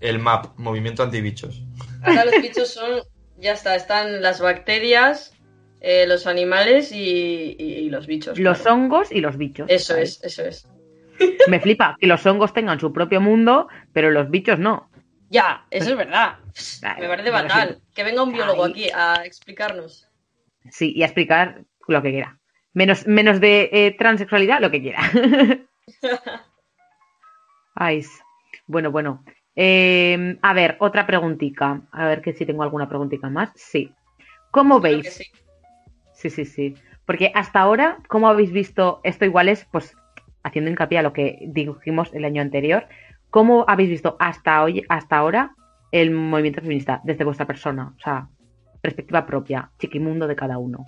El 0.00 0.18
MAP, 0.18 0.58
Movimiento 0.58 1.02
Antibichos. 1.04 1.62
Ahora 2.02 2.24
los 2.24 2.42
bichos 2.42 2.68
son, 2.74 3.02
ya 3.38 3.52
está, 3.52 3.76
están 3.76 4.20
las 4.20 4.40
bacterias, 4.40 5.32
eh, 5.84 6.06
los 6.06 6.26
animales 6.28 6.92
y, 6.92 7.56
y- 7.58 7.64
y 7.80 7.90
los 7.90 8.06
bichos. 8.06 8.38
Los 8.38 8.60
claro. 8.62 8.76
hongos 8.76 9.10
y 9.12 9.20
los 9.20 9.36
bichos. 9.36 9.66
Eso 9.68 9.96
es, 9.96 10.22
eso 10.22 10.44
es. 10.44 10.68
Me 11.48 11.60
flipa 11.60 11.96
que 12.00 12.06
los 12.06 12.24
hongos 12.24 12.52
tengan 12.54 12.78
su 12.80 12.92
propio 12.92 13.20
mundo, 13.20 13.68
pero 13.92 14.10
los 14.10 14.30
bichos 14.30 14.58
no. 14.58 14.88
Ya, 15.28 15.66
eso 15.70 15.90
es 15.90 15.96
verdad. 15.96 16.38
Me 17.00 17.08
parece 17.08 17.30
fatal. 17.30 17.80
Que 17.94 18.04
venga 18.04 18.22
un 18.22 18.32
biólogo 18.32 18.64
Ay. 18.64 18.70
aquí 18.70 18.90
a 18.94 19.24
explicarnos. 19.24 20.08
Sí, 20.70 20.92
y 20.94 21.02
a 21.02 21.06
explicar 21.06 21.64
lo 21.88 22.02
que 22.02 22.10
quiera. 22.10 22.38
Menos, 22.74 23.06
menos 23.06 23.40
de 23.40 23.68
eh, 23.72 23.96
transexualidad, 23.98 24.60
lo 24.60 24.70
que 24.70 24.80
quiera. 24.82 25.00
Ay, 27.74 28.04
bueno, 28.66 28.90
bueno. 28.90 29.24
Eh, 29.56 30.38
a 30.42 30.54
ver, 30.54 30.76
otra 30.80 31.06
preguntita. 31.06 31.80
A 31.90 32.06
ver 32.06 32.22
que 32.22 32.32
si 32.34 32.46
tengo 32.46 32.62
alguna 32.62 32.88
preguntita 32.88 33.28
más. 33.28 33.50
Sí. 33.54 33.92
¿Cómo 34.50 34.80
Creo 34.80 34.96
veis? 34.96 35.12
sí. 35.14 35.24
Sí, 36.22 36.30
sí, 36.30 36.44
sí. 36.44 36.74
Porque 37.04 37.32
hasta 37.34 37.60
ahora, 37.60 37.98
¿cómo 38.08 38.28
habéis 38.28 38.52
visto? 38.52 39.00
Esto 39.02 39.24
igual 39.24 39.48
es, 39.48 39.66
pues, 39.72 39.96
haciendo 40.44 40.70
hincapié 40.70 40.98
a 40.98 41.02
lo 41.02 41.12
que 41.12 41.38
dijimos 41.48 42.10
el 42.12 42.24
año 42.24 42.40
anterior. 42.40 42.86
¿Cómo 43.30 43.64
habéis 43.66 43.90
visto 43.90 44.16
hasta 44.20 44.62
hoy, 44.62 44.84
hasta 44.88 45.16
ahora, 45.16 45.56
el 45.90 46.12
movimiento 46.12 46.60
feminista 46.60 47.00
desde 47.02 47.24
vuestra 47.24 47.48
persona? 47.48 47.92
O 47.96 48.00
sea, 48.00 48.28
perspectiva 48.80 49.26
propia, 49.26 49.72
chiquimundo 49.80 50.28
de 50.28 50.36
cada 50.36 50.58
uno. 50.58 50.86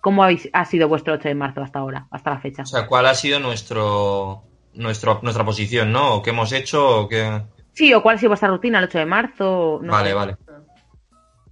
¿Cómo 0.00 0.24
habéis, 0.24 0.50
ha 0.52 0.64
sido 0.64 0.88
vuestro 0.88 1.14
8 1.14 1.28
de 1.28 1.34
marzo 1.36 1.62
hasta 1.62 1.78
ahora, 1.78 2.08
hasta 2.10 2.30
la 2.30 2.40
fecha? 2.40 2.62
O 2.62 2.66
sea, 2.66 2.88
¿cuál 2.88 3.06
ha 3.06 3.14
sido 3.14 3.38
nuestro, 3.38 4.42
nuestro 4.74 5.20
nuestra 5.22 5.44
posición, 5.44 5.92
no? 5.92 6.16
¿O 6.16 6.22
qué 6.22 6.30
hemos 6.30 6.50
hecho? 6.50 7.02
¿O 7.02 7.08
qué... 7.08 7.40
Sí, 7.72 7.94
o 7.94 8.02
cuál 8.02 8.16
ha 8.16 8.18
sido 8.18 8.30
vuestra 8.30 8.48
rutina 8.48 8.80
el 8.80 8.86
8 8.86 8.98
de 8.98 9.06
marzo. 9.06 9.78
No 9.80 9.92
vale, 9.92 10.08
sé. 10.08 10.14
vale. 10.16 10.36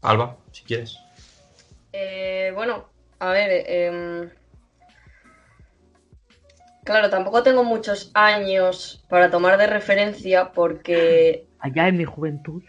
Alba, 0.03 0.37
si 0.51 0.65
quieres. 0.65 0.99
Eh, 1.93 2.53
bueno, 2.55 2.90
a 3.21 3.31
ver. 3.31 3.65
em, 3.69 4.31
Claro, 6.85 7.11
tampoco 7.11 7.43
tengo 7.43 7.63
muchos 7.63 8.11
años 8.15 9.05
para 9.09 9.31
tomar 9.31 9.59
de 9.59 9.67
referencia 9.67 10.53
porque 10.53 11.47
Allá 11.59 11.89
en 11.89 11.99
mi 11.99 12.05
juventud. 12.05 12.63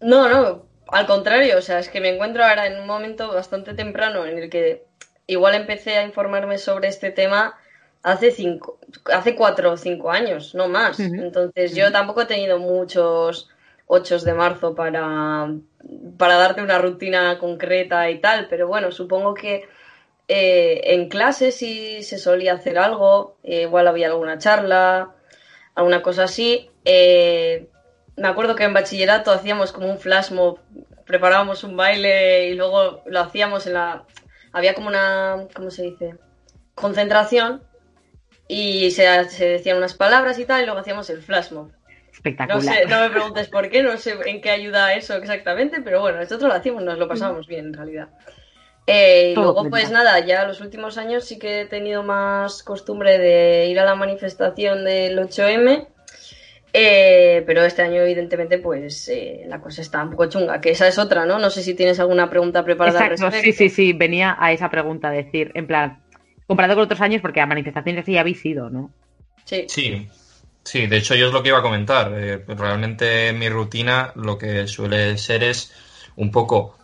No, 0.00 0.28
no, 0.28 0.66
al 0.88 1.06
contrario, 1.06 1.58
o 1.58 1.62
sea, 1.62 1.78
es 1.78 1.88
que 1.88 2.00
me 2.00 2.10
encuentro 2.10 2.44
ahora 2.44 2.66
en 2.66 2.78
un 2.78 2.86
momento 2.86 3.32
bastante 3.32 3.74
temprano 3.74 4.26
en 4.26 4.38
el 4.38 4.50
que 4.50 4.84
igual 5.26 5.54
empecé 5.54 5.96
a 5.96 6.04
informarme 6.04 6.58
sobre 6.58 6.88
este 6.88 7.10
tema 7.10 7.58
hace 8.02 8.30
cinco, 8.30 8.78
hace 9.12 9.34
cuatro 9.34 9.72
o 9.72 9.76
cinco 9.78 10.10
años, 10.10 10.54
no 10.54 10.68
más. 10.68 11.00
Entonces 11.00 11.74
yo 11.74 11.90
tampoco 11.90 12.22
he 12.22 12.26
tenido 12.26 12.58
muchos 12.58 13.48
8 13.86 14.18
de 14.18 14.34
marzo 14.34 14.74
para, 14.74 15.52
para 16.18 16.36
darte 16.36 16.62
una 16.62 16.78
rutina 16.78 17.38
concreta 17.38 18.10
y 18.10 18.20
tal, 18.20 18.46
pero 18.48 18.68
bueno, 18.68 18.92
supongo 18.92 19.34
que 19.34 19.64
eh, 20.26 20.80
en 20.94 21.08
clase 21.08 21.52
sí 21.52 22.02
se 22.02 22.18
solía 22.18 22.54
hacer 22.54 22.78
algo, 22.78 23.36
eh, 23.42 23.62
igual 23.62 23.88
había 23.88 24.08
alguna 24.08 24.38
charla, 24.38 25.14
alguna 25.74 26.02
cosa 26.02 26.24
así. 26.24 26.70
Eh, 26.84 27.68
me 28.16 28.28
acuerdo 28.28 28.54
que 28.54 28.64
en 28.64 28.74
bachillerato 28.74 29.32
hacíamos 29.32 29.72
como 29.72 29.90
un 29.90 29.98
flash 29.98 30.30
mob, 30.30 30.60
preparábamos 31.04 31.64
un 31.64 31.76
baile 31.76 32.48
y 32.48 32.54
luego 32.54 33.02
lo 33.06 33.20
hacíamos 33.20 33.66
en 33.66 33.74
la... 33.74 34.04
Había 34.52 34.74
como 34.74 34.88
una, 34.88 35.46
¿cómo 35.52 35.70
se 35.70 35.82
dice? 35.82 36.14
Concentración 36.74 37.62
y 38.48 38.90
se, 38.92 39.28
se 39.30 39.48
decían 39.48 39.76
unas 39.76 39.94
palabras 39.94 40.38
y 40.38 40.44
tal 40.44 40.62
y 40.62 40.64
luego 40.64 40.80
hacíamos 40.80 41.10
el 41.10 41.22
flash 41.22 41.50
mob. 41.52 41.72
Espectacular. 42.12 42.62
No 42.62 42.72
sé, 42.72 42.86
no 42.86 43.00
me 43.00 43.10
preguntes 43.10 43.48
por 43.48 43.68
qué, 43.68 43.82
no 43.82 43.96
sé 43.98 44.16
en 44.24 44.40
qué 44.40 44.50
ayuda 44.50 44.94
eso 44.94 45.16
exactamente, 45.16 45.82
pero 45.82 46.00
bueno, 46.00 46.18
nosotros 46.18 46.48
lo 46.48 46.54
hacíamos, 46.54 46.82
nos 46.82 46.98
lo 46.98 47.08
pasábamos 47.08 47.46
bien 47.46 47.66
en 47.66 47.74
realidad. 47.74 48.08
Eh, 48.86 49.30
y 49.32 49.34
luego, 49.34 49.68
pues 49.70 49.90
nada, 49.90 50.20
ya 50.20 50.44
los 50.46 50.60
últimos 50.60 50.98
años 50.98 51.24
sí 51.24 51.38
que 51.38 51.62
he 51.62 51.64
tenido 51.66 52.02
más 52.02 52.62
costumbre 52.62 53.18
de 53.18 53.66
ir 53.68 53.80
a 53.80 53.84
la 53.84 53.94
manifestación 53.94 54.84
del 54.84 55.18
8M, 55.18 55.86
eh, 56.76 57.42
pero 57.46 57.64
este 57.64 57.82
año, 57.82 58.02
evidentemente, 58.02 58.58
pues 58.58 59.08
eh, 59.08 59.44
la 59.46 59.60
cosa 59.60 59.80
está 59.80 60.02
un 60.02 60.10
poco 60.10 60.26
chunga, 60.26 60.60
que 60.60 60.70
esa 60.70 60.86
es 60.88 60.98
otra, 60.98 61.24
¿no? 61.24 61.38
No 61.38 61.48
sé 61.48 61.62
si 61.62 61.74
tienes 61.74 61.98
alguna 62.00 62.28
pregunta 62.28 62.64
preparada 62.64 62.98
al 62.98 63.12
Exacto, 63.12 63.30
respecto. 63.30 63.58
sí, 63.58 63.68
sí, 63.70 63.74
sí, 63.74 63.92
venía 63.92 64.36
a 64.38 64.52
esa 64.52 64.68
pregunta, 64.68 65.10
decir, 65.10 65.50
en 65.54 65.66
plan, 65.66 66.02
comparado 66.46 66.74
con 66.74 66.84
otros 66.84 67.00
años, 67.00 67.22
porque 67.22 67.40
a 67.40 67.46
manifestaciones 67.46 68.04
sí 68.04 68.18
habéis 68.18 68.44
ido, 68.44 68.70
¿no? 68.70 68.90
Sí. 69.44 69.66
Sí, 69.68 70.08
sí, 70.62 70.86
de 70.86 70.96
hecho 70.96 71.14
yo 71.14 71.28
es 71.28 71.32
lo 71.32 71.42
que 71.42 71.50
iba 71.50 71.58
a 71.58 71.62
comentar. 71.62 72.12
Eh, 72.14 72.44
realmente 72.48 73.32
mi 73.32 73.48
rutina 73.48 74.12
lo 74.16 74.36
que 74.36 74.66
suele 74.66 75.16
ser 75.16 75.44
es 75.44 75.72
un 76.16 76.30
poco, 76.30 76.76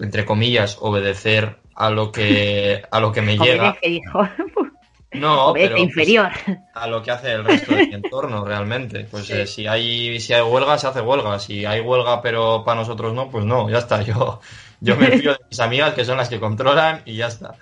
entre 0.00 0.24
comillas, 0.24 0.78
obedecer 0.80 1.56
a 1.74 1.90
lo 1.90 2.10
que, 2.12 2.82
a 2.90 3.00
lo 3.00 3.12
que 3.12 3.22
me 3.22 3.36
llega. 3.38 3.70
Obedece, 3.70 3.88
hijo. 3.88 4.20
No, 5.10 5.46
Obedece, 5.46 5.68
pero 5.68 5.76
pues, 5.78 5.88
inferior. 5.88 6.28
a 6.74 6.86
lo 6.86 7.02
que 7.02 7.10
hace 7.10 7.32
el 7.32 7.42
resto 7.42 7.74
de 7.74 7.86
mi 7.86 7.94
entorno 7.94 8.44
realmente. 8.44 9.06
Pues 9.10 9.24
Sí. 9.26 9.32
eh, 9.32 9.46
si 9.46 9.66
hay 9.66 10.20
si 10.20 10.34
hay 10.34 10.42
huelga, 10.42 10.76
se 10.76 10.86
hace 10.86 11.00
huelga. 11.00 11.38
Si 11.38 11.64
hay 11.64 11.80
huelga 11.80 12.20
pero 12.20 12.62
para 12.62 12.80
nosotros 12.80 13.14
no, 13.14 13.30
pues 13.30 13.42
no, 13.46 13.70
ya 13.70 13.78
está. 13.78 14.02
Yo, 14.02 14.40
yo 14.80 14.96
me 14.96 15.06
fío 15.18 15.32
de 15.32 15.38
mis 15.48 15.60
amigas 15.60 15.94
que 15.94 16.04
son 16.04 16.18
las 16.18 16.28
que 16.28 16.38
controlan 16.38 17.00
y 17.06 17.16
ya 17.16 17.28
está. 17.28 17.54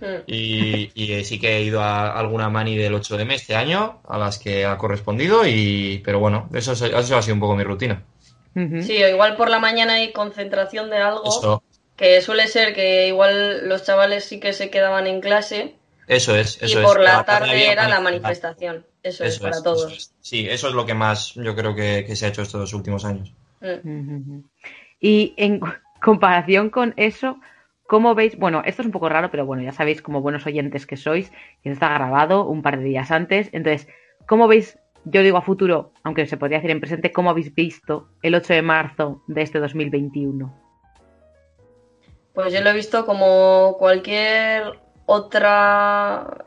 Mm. 0.00 0.04
Y, 0.28 0.90
y, 0.94 1.12
eh, 1.14 1.24
sí 1.24 1.40
que 1.40 1.56
he 1.56 1.62
ido 1.64 1.80
a 1.82 2.12
alguna 2.16 2.48
mani 2.48 2.76
del 2.76 2.94
8 2.94 3.16
de 3.16 3.24
mes 3.24 3.40
este 3.42 3.56
año, 3.56 4.00
a 4.08 4.16
las 4.16 4.38
que 4.38 4.64
ha 4.64 4.78
correspondido, 4.78 5.44
y 5.44 6.00
pero 6.04 6.20
bueno, 6.20 6.48
eso, 6.54 6.70
es- 6.72 6.82
eso 6.82 7.16
ha 7.16 7.22
sido 7.22 7.34
un 7.34 7.40
poco 7.40 7.56
mi 7.56 7.64
rutina. 7.64 8.00
Sí, 8.54 9.02
o 9.02 9.08
igual 9.08 9.34
por 9.36 9.50
la 9.50 9.58
mañana 9.58 9.94
hay 9.94 10.12
concentración 10.12 10.88
de 10.88 10.98
algo, 10.98 11.22
Eso, 11.24 11.62
que 11.96 12.20
suele 12.22 12.48
ser 12.48 12.74
que 12.74 13.08
igual 13.08 13.68
los 13.68 13.84
chavales 13.84 14.24
sí 14.24 14.40
que 14.40 14.52
se 14.52 14.70
quedaban 14.70 15.06
en 15.06 15.20
clase 15.20 15.76
eso 16.06 16.36
es, 16.36 16.60
y 16.60 16.66
eso 16.66 16.80
es. 16.80 16.86
por 16.86 17.00
la 17.00 17.24
tarde 17.24 17.70
era 17.70 17.88
la 17.88 18.00
manifestación. 18.00 18.84
Eso, 19.02 19.24
es 19.24 19.38
para 19.38 19.56
es, 19.56 19.62
todos. 19.62 19.86
eso 19.86 19.94
es. 19.94 20.14
Sí, 20.20 20.48
eso 20.48 20.68
es 20.68 20.74
lo 20.74 20.86
que 20.86 20.94
más 20.94 21.34
yo 21.34 21.54
creo 21.54 21.74
que, 21.74 22.04
que 22.06 22.16
se 22.16 22.26
ha 22.26 22.28
hecho 22.28 22.42
estos 22.42 22.72
últimos 22.74 23.04
años. 23.04 23.34
Mm. 23.60 24.40
Y 25.00 25.34
en 25.36 25.60
comparación 26.02 26.70
con 26.70 26.94
eso, 26.96 27.40
¿cómo 27.86 28.14
veis? 28.14 28.36
Bueno, 28.36 28.62
esto 28.64 28.82
es 28.82 28.86
un 28.86 28.92
poco 28.92 29.08
raro, 29.08 29.30
pero 29.30 29.46
bueno, 29.46 29.62
ya 29.62 29.72
sabéis 29.72 30.02
como 30.02 30.20
buenos 30.20 30.46
oyentes 30.46 30.86
que 30.86 30.96
sois, 30.96 31.32
que 31.62 31.70
está 31.70 31.88
grabado 31.88 32.46
un 32.46 32.62
par 32.62 32.78
de 32.78 32.84
días 32.84 33.10
antes. 33.10 33.48
Entonces, 33.52 33.88
¿cómo 34.26 34.48
veis? 34.48 34.78
Yo 35.04 35.22
digo 35.22 35.36
a 35.36 35.42
futuro, 35.42 35.92
aunque 36.04 36.26
se 36.26 36.36
podría 36.36 36.58
decir 36.58 36.70
en 36.70 36.80
presente, 36.80 37.10
¿cómo 37.10 37.30
habéis 37.30 37.52
visto 37.54 38.08
el 38.22 38.36
8 38.36 38.52
de 38.52 38.62
marzo 38.62 39.24
de 39.26 39.42
este 39.42 39.58
2021? 39.58 40.62
Pues 42.34 42.52
yo 42.52 42.60
lo 42.62 42.70
he 42.70 42.74
visto 42.74 43.04
como 43.06 43.76
cualquier 43.78 44.64
otra. 45.06 46.44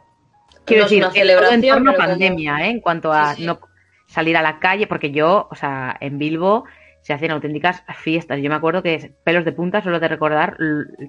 Quiero 0.65 0.83
no 0.83 0.89
decir, 0.89 1.01
todo 1.03 1.11
en 1.11 1.15
celebración, 1.21 1.61
torno 1.61 1.91
a 1.91 1.95
como- 1.95 2.07
pandemia, 2.07 2.65
¿eh? 2.65 2.69
En 2.71 2.79
cuanto 2.79 3.11
a 3.13 3.33
Sí, 3.35 3.41
sí. 3.41 3.45
no 3.45 3.59
salir 4.07 4.35
a 4.37 4.41
la 4.41 4.59
calle, 4.59 4.87
porque 4.87 5.11
yo, 5.11 5.47
o 5.51 5.55
sea, 5.55 5.95
en 5.99 6.17
Bilbo 6.17 6.65
se 7.01 7.13
hacen 7.13 7.29
auténticas 7.31 7.83
fiestas. 7.97 8.39
Yo 8.41 8.49
me 8.49 8.55
acuerdo 8.55 8.81
que 8.81 9.13
pelos 9.23 9.45
de 9.45 9.51
punta 9.51 9.81
solo 9.83 9.99
de 9.99 10.07
recordar 10.07 10.57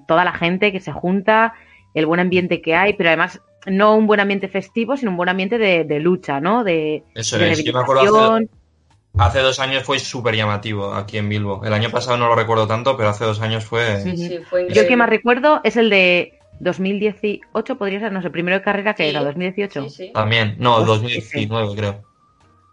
toda 0.07 0.23
la 0.23 0.33
gente 0.33 0.71
que 0.71 0.79
se 0.79 0.91
junta, 0.91 1.53
el 1.95 2.05
buen 2.05 2.19
ambiente 2.19 2.61
que 2.61 2.75
hay, 2.75 2.93
pero 2.93 3.09
además 3.09 3.41
no 3.65 3.95
un 3.95 4.05
buen 4.05 4.19
ambiente 4.19 4.47
festivo, 4.47 4.95
sino 4.95 5.09
un 5.11 5.17
buen 5.17 5.29
ambiente 5.29 5.57
de, 5.57 5.83
de 5.85 5.99
lucha, 5.99 6.39
¿no? 6.39 6.63
De, 6.63 7.03
Eso 7.15 7.37
de 7.39 7.51
es, 7.51 7.63
yo 7.63 7.73
me 7.73 7.79
acuerdo 7.79 8.35
hace. 8.35 8.47
Hace 9.19 9.39
dos 9.39 9.59
años 9.59 9.83
fue 9.83 9.99
súper 9.99 10.35
llamativo 10.35 10.93
aquí 10.93 11.17
en 11.17 11.29
Bilbo. 11.29 11.63
El 11.65 11.73
año 11.73 11.89
pasado 11.89 12.17
no 12.17 12.27
lo 12.27 12.35
recuerdo 12.35 12.67
tanto, 12.67 12.95
pero 12.97 13.09
hace 13.09 13.25
dos 13.25 13.41
años 13.41 13.65
fue... 13.65 13.99
Sí, 14.01 14.17
sí, 14.17 14.39
fue 14.49 14.67
Yo 14.71 14.81
el 14.81 14.87
que 14.87 14.97
más 14.97 15.09
recuerdo 15.09 15.61
es 15.63 15.77
el 15.77 15.89
de 15.89 16.33
2018, 16.59 17.77
podría 17.77 17.99
ser, 17.99 18.11
no 18.11 18.21
sé, 18.21 18.29
primero 18.29 18.57
de 18.57 18.63
carrera 18.63 18.93
que 18.93 19.03
Sí, 19.03 19.09
era 19.09 19.23
2018. 19.23 19.83
Sí, 19.83 19.89
sí. 19.89 20.11
También, 20.13 20.55
no, 20.59 20.79
Uf, 20.81 20.87
2019 20.87 21.75
creo. 21.75 22.01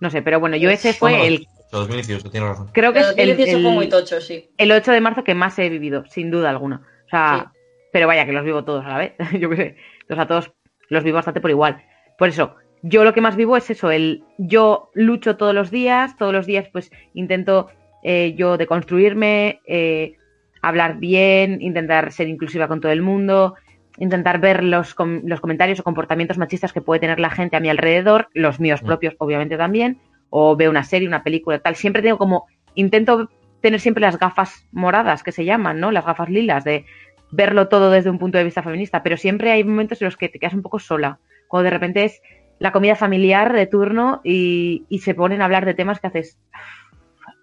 No 0.01 0.11
sé, 0.11 0.23
pero 0.23 0.41
bueno, 0.41 0.57
yo 0.57 0.71
ese 0.71 0.93
fue 0.93 1.13
no, 1.13 1.25
el, 1.25 1.47
2018, 1.73 2.31
tienes 2.31 2.49
razón. 2.51 2.69
creo 2.73 2.93
que 2.93 3.01
Pero 3.01 3.11
es 3.11 3.19
el, 3.19 3.29
2018 3.29 3.63
fue 3.63 3.71
el- 3.71 3.75
muy 3.77 3.89
tocho, 3.89 4.21
sí. 4.21 4.49
el 4.59 4.73
8 4.73 4.93
de 4.93 5.01
marzo 5.01 5.25
que 5.25 5.35
más 5.35 5.59
he 5.59 5.69
vivido, 5.69 6.05
sin 6.11 6.31
duda 6.31 6.51
alguna. 6.51 6.83
O 7.07 7.11
sea, 7.11 7.53
pero 7.93 8.07
vaya 8.07 8.27
que 8.27 8.33
los 8.33 8.45
vivo 8.45 8.65
todos 8.65 8.85
a 8.85 8.89
la 8.89 8.99
vez, 8.99 9.13
yo 9.41 9.49
qué 9.51 9.57
sé. 9.57 9.77
O 10.11 10.15
sea, 10.15 10.27
todos 10.27 10.53
los 10.89 11.05
vivo 11.05 11.17
bastante 11.17 11.41
por 11.41 11.51
igual. 11.51 11.83
Por 12.19 12.29
eso, 12.29 12.55
yo 12.87 13.03
lo 13.03 13.15
que 13.15 13.23
más 13.23 13.35
vivo 13.35 13.57
es 13.57 13.71
eso, 13.71 13.91
el 13.91 14.23
yo 14.37 14.91
lucho 14.93 15.37
todos 15.39 15.55
los 15.55 15.71
días, 15.71 16.17
todos 16.19 16.33
los 16.35 16.45
días 16.45 16.69
pues 16.71 16.91
intento 17.15 17.69
eh, 18.03 18.35
yo 18.37 18.59
deconstruirme, 18.59 19.61
eh, 19.67 20.17
hablar 20.61 20.99
bien, 20.99 21.63
intentar 21.63 22.13
ser 22.13 22.29
inclusiva 22.29 22.69
con 22.69 22.81
todo 22.83 22.93
el 22.93 23.01
mundo, 23.01 23.55
intentar 23.99 24.39
ver 24.39 24.63
los, 24.63 24.95
com- 24.95 25.23
los 25.25 25.41
comentarios 25.41 25.81
o 25.81 25.83
comportamientos 25.83 26.37
machistas 26.37 26.75
que 26.75 26.83
puede 26.83 27.01
tener 27.01 27.21
la 27.21 27.31
gente 27.31 27.57
a 27.57 27.61
mi 27.61 27.71
alrededor, 27.71 28.29
los 28.35 28.61
míos 28.61 28.83
Mm. 28.83 28.87
propios 28.87 29.15
obviamente 29.19 29.57
también, 29.57 29.99
o 30.29 30.55
veo 30.55 30.69
una 30.71 30.85
serie, 30.85 31.09
una 31.09 31.23
película, 31.23 31.61
tal. 31.61 31.77
Siempre 31.77 32.03
tengo 32.03 32.19
como, 32.19 32.45
intento 32.75 33.31
tener 33.63 33.81
siempre 33.81 34.03
las 34.03 34.19
gafas 34.19 34.67
moradas 34.73 35.23
que 35.23 35.33
se 35.33 35.47
llaman, 35.47 35.81
¿no? 35.81 35.91
Las 35.91 36.05
gafas 36.05 36.29
lilas, 36.29 36.65
de 36.65 36.85
verlo 37.31 37.69
todo 37.69 37.91
desde 37.91 38.11
un 38.11 38.19
punto 38.19 38.37
de 38.37 38.45
vista 38.45 38.63
feminista, 38.63 39.03
pero 39.03 39.17
siempre 39.17 39.51
hay 39.53 39.65
momentos 39.65 40.03
en 40.03 40.07
los 40.07 40.17
que 40.19 40.29
te 40.29 40.39
quedas 40.39 40.53
un 40.55 40.63
poco 40.63 40.79
sola, 40.79 41.19
cuando 41.49 41.65
de 41.65 41.71
repente 41.71 42.05
es 42.05 42.21
la 42.59 42.73
comida 42.73 42.95
familiar 42.95 43.53
de 43.53 43.67
turno 43.67 44.21
y, 44.25 44.87
se 45.03 45.15
ponen 45.15 45.43
a 45.43 45.45
hablar 45.45 45.65
de 45.67 45.75
temas 45.75 46.01
que 46.01 46.07
haces, 46.07 46.39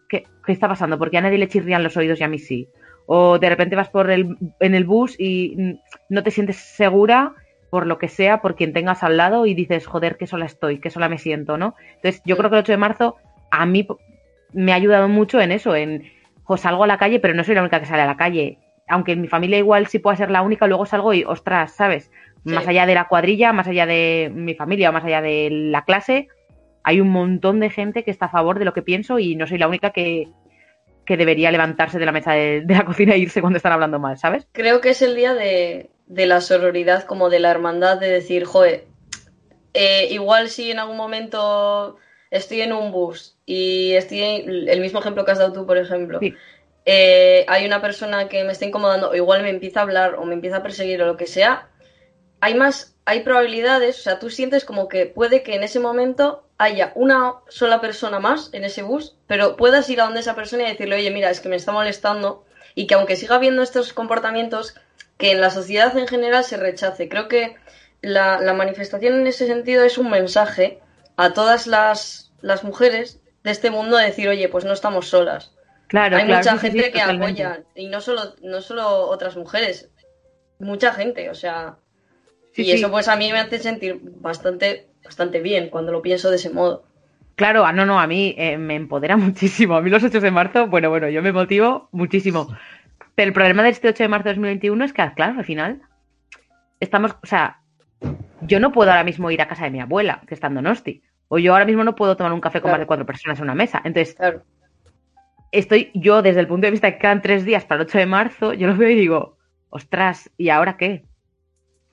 ¿qué, 0.09 0.25
está 0.47 0.67
pasando? 0.67 0.97
Porque 0.97 1.17
a 1.17 1.21
nadie 1.21 1.37
le 1.37 1.47
chirrían 1.47 1.83
los 1.83 1.97
oídos 1.97 2.19
y 2.19 2.23
a 2.23 2.27
mí 2.27 2.39
sí. 2.39 2.67
O 3.05 3.39
de 3.39 3.49
repente 3.49 3.75
vas 3.75 3.89
por 3.89 4.09
el, 4.09 4.37
en 4.59 4.75
el 4.75 4.85
bus 4.85 5.19
y 5.19 5.77
no 6.09 6.23
te 6.23 6.31
sientes 6.31 6.57
segura 6.57 7.33
por 7.69 7.87
lo 7.87 7.97
que 7.97 8.09
sea, 8.09 8.41
por 8.41 8.55
quien 8.55 8.73
tengas 8.73 9.01
al 9.01 9.17
lado 9.17 9.45
y 9.45 9.53
dices, 9.53 9.87
joder, 9.87 10.17
qué 10.17 10.27
sola 10.27 10.45
estoy, 10.45 10.79
qué 10.79 10.89
sola 10.89 11.07
me 11.07 11.17
siento, 11.17 11.57
¿no? 11.57 11.75
Entonces, 11.95 12.21
yo 12.25 12.35
creo 12.35 12.49
que 12.49 12.57
el 12.57 12.63
8 12.63 12.73
de 12.73 12.77
marzo 12.77 13.15
a 13.49 13.65
mí 13.65 13.87
me 14.53 14.73
ha 14.73 14.75
ayudado 14.75 15.07
mucho 15.07 15.39
en 15.39 15.51
eso, 15.51 15.73
en, 15.73 16.11
pues 16.45 16.61
salgo 16.61 16.83
a 16.83 16.87
la 16.87 16.97
calle, 16.97 17.21
pero 17.21 17.33
no 17.33 17.45
soy 17.45 17.55
la 17.55 17.61
única 17.61 17.79
que 17.79 17.85
sale 17.85 18.01
a 18.01 18.07
la 18.07 18.17
calle. 18.17 18.57
Aunque 18.89 19.13
en 19.13 19.21
mi 19.21 19.29
familia 19.29 19.57
igual 19.57 19.87
sí 19.87 19.99
pueda 19.99 20.17
ser 20.17 20.31
la 20.31 20.41
única, 20.41 20.67
luego 20.67 20.85
salgo 20.85 21.13
y, 21.13 21.23
ostras, 21.23 21.73
¿sabes? 21.73 22.11
Sí. 22.45 22.51
Más 22.53 22.67
allá 22.67 22.85
de 22.85 22.95
la 22.95 23.07
cuadrilla, 23.07 23.53
más 23.53 23.67
allá 23.67 23.85
de 23.85 24.31
mi 24.33 24.55
familia 24.55 24.89
o 24.89 24.93
más 24.93 25.03
allá 25.05 25.21
de 25.21 25.49
la 25.51 25.83
clase, 25.85 26.27
hay 26.83 26.99
un 26.99 27.09
montón 27.09 27.59
de 27.59 27.69
gente 27.69 28.03
que 28.03 28.11
está 28.11 28.25
a 28.25 28.29
favor 28.29 28.57
de 28.57 28.65
lo 28.65 28.73
que 28.73 28.81
pienso 28.81 29.19
y 29.19 29.35
no 29.35 29.45
soy 29.45 29.59
la 29.59 29.67
única 29.67 29.91
que, 29.91 30.27
que 31.05 31.17
debería 31.17 31.51
levantarse 31.51 31.99
de 31.99 32.05
la 32.05 32.11
mesa 32.11 32.33
de, 32.33 32.61
de 32.61 32.73
la 32.73 32.85
cocina 32.85 33.13
e 33.13 33.19
irse 33.19 33.41
cuando 33.41 33.57
están 33.57 33.73
hablando 33.73 33.99
mal, 33.99 34.17
¿sabes? 34.17 34.47
Creo 34.53 34.81
que 34.81 34.89
es 34.89 35.01
el 35.03 35.15
día 35.15 35.33
de, 35.35 35.91
de 36.07 36.25
la 36.25 36.41
sororidad, 36.41 37.03
como 37.03 37.29
de 37.29 37.39
la 37.39 37.51
hermandad, 37.51 37.99
de 37.99 38.09
decir, 38.09 38.45
joder, 38.45 38.85
eh, 39.73 40.07
igual 40.11 40.49
si 40.49 40.71
en 40.71 40.79
algún 40.79 40.97
momento 40.97 41.97
estoy 42.29 42.61
en 42.61 42.73
un 42.73 42.91
bus 42.91 43.37
y 43.45 43.93
estoy 43.93 44.21
en 44.21 44.67
el 44.69 44.81
mismo 44.81 44.99
ejemplo 44.99 45.25
que 45.25 45.31
has 45.31 45.37
dado 45.39 45.53
tú, 45.53 45.65
por 45.67 45.77
ejemplo, 45.77 46.19
Sí. 46.19 46.33
eh, 46.85 47.45
hay 47.47 47.65
una 47.65 47.81
persona 47.81 48.27
que 48.27 48.43
me 48.43 48.51
está 48.53 48.65
incomodando, 48.65 49.11
o 49.11 49.15
igual 49.15 49.43
me 49.43 49.49
empieza 49.49 49.81
a 49.81 49.83
hablar 49.83 50.15
o 50.15 50.25
me 50.25 50.33
empieza 50.33 50.57
a 50.57 50.63
perseguir 50.63 51.01
o 51.01 51.05
lo 51.05 51.17
que 51.17 51.27
sea, 51.27 51.67
hay 52.41 52.55
más, 52.55 52.95
hay 53.05 53.21
probabilidades, 53.21 53.99
o 53.99 54.01
sea, 54.01 54.19
tú 54.19 54.29
sientes 54.29 54.65
como 54.65 54.87
que 54.87 55.05
puede 55.05 55.43
que 55.43 55.55
en 55.55 55.63
ese 55.63 55.79
momento 55.79 56.43
haya 56.57 56.91
una 56.95 57.35
sola 57.47 57.79
persona 57.81 58.19
más 58.19 58.49
en 58.53 58.63
ese 58.63 58.81
bus, 58.83 59.15
pero 59.27 59.55
puedas 59.55 59.89
ir 59.89 60.01
a 60.01 60.05
donde 60.05 60.19
esa 60.19 60.35
persona 60.35 60.63
y 60.63 60.71
decirle, 60.71 60.95
oye, 60.95 61.11
mira, 61.11 61.29
es 61.29 61.39
que 61.39 61.49
me 61.49 61.55
está 61.55 61.71
molestando 61.71 62.43
y 62.75 62.87
que 62.87 62.95
aunque 62.95 63.15
siga 63.15 63.35
habiendo 63.35 63.63
estos 63.63 63.93
comportamientos, 63.93 64.75
que 65.17 65.31
en 65.31 65.41
la 65.41 65.51
sociedad 65.51 65.95
en 65.97 66.07
general 66.07 66.43
se 66.43 66.57
rechace. 66.57 67.07
Creo 67.07 67.27
que 67.27 67.55
la, 68.01 68.39
la 68.41 68.53
manifestación 68.53 69.13
en 69.15 69.27
ese 69.27 69.45
sentido 69.45 69.83
es 69.83 69.97
un 69.97 70.09
mensaje 70.09 70.79
a 71.17 71.33
todas 71.33 71.67
las, 71.67 72.31
las 72.41 72.63
mujeres 72.63 73.19
de 73.43 73.51
este 73.51 73.69
mundo 73.69 73.97
de 73.97 74.05
decir, 74.05 74.27
oye, 74.29 74.49
pues 74.49 74.65
no 74.65 74.73
estamos 74.73 75.07
solas. 75.09 75.53
Claro, 75.87 76.17
Hay 76.17 76.25
claro, 76.25 76.39
mucha 76.39 76.53
sí, 76.53 76.59
gente 76.59 76.83
sí, 76.85 76.91
que 76.91 76.99
totalmente. 76.99 77.43
apoya, 77.43 77.63
y 77.75 77.87
no 77.87 78.01
solo, 78.01 78.33
no 78.41 78.61
solo 78.61 78.87
otras 79.09 79.35
mujeres, 79.35 79.89
mucha 80.57 80.93
gente, 80.93 81.29
o 81.29 81.35
sea, 81.35 81.77
Sí, 82.53 82.63
y 82.63 82.65
sí. 82.65 82.71
eso 82.73 82.91
pues 82.91 83.07
a 83.07 83.15
mí 83.15 83.31
me 83.31 83.39
hace 83.39 83.59
sentir 83.59 83.99
bastante, 84.19 84.87
bastante 85.03 85.39
bien 85.39 85.69
cuando 85.69 85.91
lo 85.91 86.01
pienso 86.01 86.29
de 86.29 86.35
ese 86.35 86.49
modo. 86.49 86.83
Claro, 87.35 87.65
ah, 87.65 87.71
no, 87.73 87.85
no, 87.85 87.99
a 87.99 88.07
mí 88.07 88.35
eh, 88.37 88.57
me 88.57 88.75
empodera 88.75 89.17
muchísimo. 89.17 89.75
A 89.75 89.81
mí 89.81 89.89
los 89.89 90.03
8 90.03 90.19
de 90.19 90.31
marzo, 90.31 90.67
bueno, 90.67 90.89
bueno, 90.89 91.09
yo 91.09 91.21
me 91.21 91.31
motivo 91.31 91.89
muchísimo. 91.91 92.47
Pero 93.15 93.27
el 93.27 93.33
problema 93.33 93.63
de 93.63 93.69
este 93.69 93.89
8 93.89 94.03
de 94.03 94.09
marzo 94.09 94.29
de 94.29 94.35
2021 94.35 94.85
es 94.85 94.93
que, 94.93 95.11
claro, 95.15 95.39
al 95.39 95.45
final 95.45 95.81
estamos, 96.79 97.15
o 97.21 97.25
sea, 97.27 97.59
yo 98.41 98.59
no 98.59 98.71
puedo 98.71 98.91
ahora 98.91 99.03
mismo 99.03 99.31
ir 99.31 99.41
a 99.41 99.47
casa 99.47 99.65
de 99.65 99.71
mi 99.71 99.79
abuela, 99.79 100.21
que 100.27 100.33
está 100.33 100.47
en 100.47 100.55
Donosti. 100.55 101.03
O 101.27 101.37
yo 101.39 101.53
ahora 101.53 101.65
mismo 101.65 101.83
no 101.83 101.95
puedo 101.95 102.17
tomar 102.17 102.33
un 102.33 102.41
café 102.41 102.59
con 102.59 102.69
Claro. 102.69 102.73
más 102.73 102.79
de 102.81 102.87
cuatro 102.87 103.05
personas 103.05 103.37
en 103.39 103.43
una 103.45 103.55
mesa. 103.55 103.81
Entonces, 103.85 104.15
Claro. 104.15 104.43
estoy 105.51 105.91
yo 105.93 106.21
desde 106.21 106.41
el 106.41 106.47
punto 106.47 106.67
de 106.67 106.71
vista 106.71 106.87
de 106.87 106.93
que 106.93 106.99
quedan 106.99 107.21
tres 107.21 107.45
días 107.45 107.63
para 107.65 107.81
el 107.81 107.87
8 107.87 107.97
de 107.99 108.05
marzo, 108.05 108.53
yo 108.53 108.67
lo 108.67 108.75
veo 108.75 108.89
y 108.89 108.95
digo, 108.95 109.37
ostras, 109.69 110.29
¿y 110.37 110.49
ahora 110.49 110.77
qué? 110.77 111.05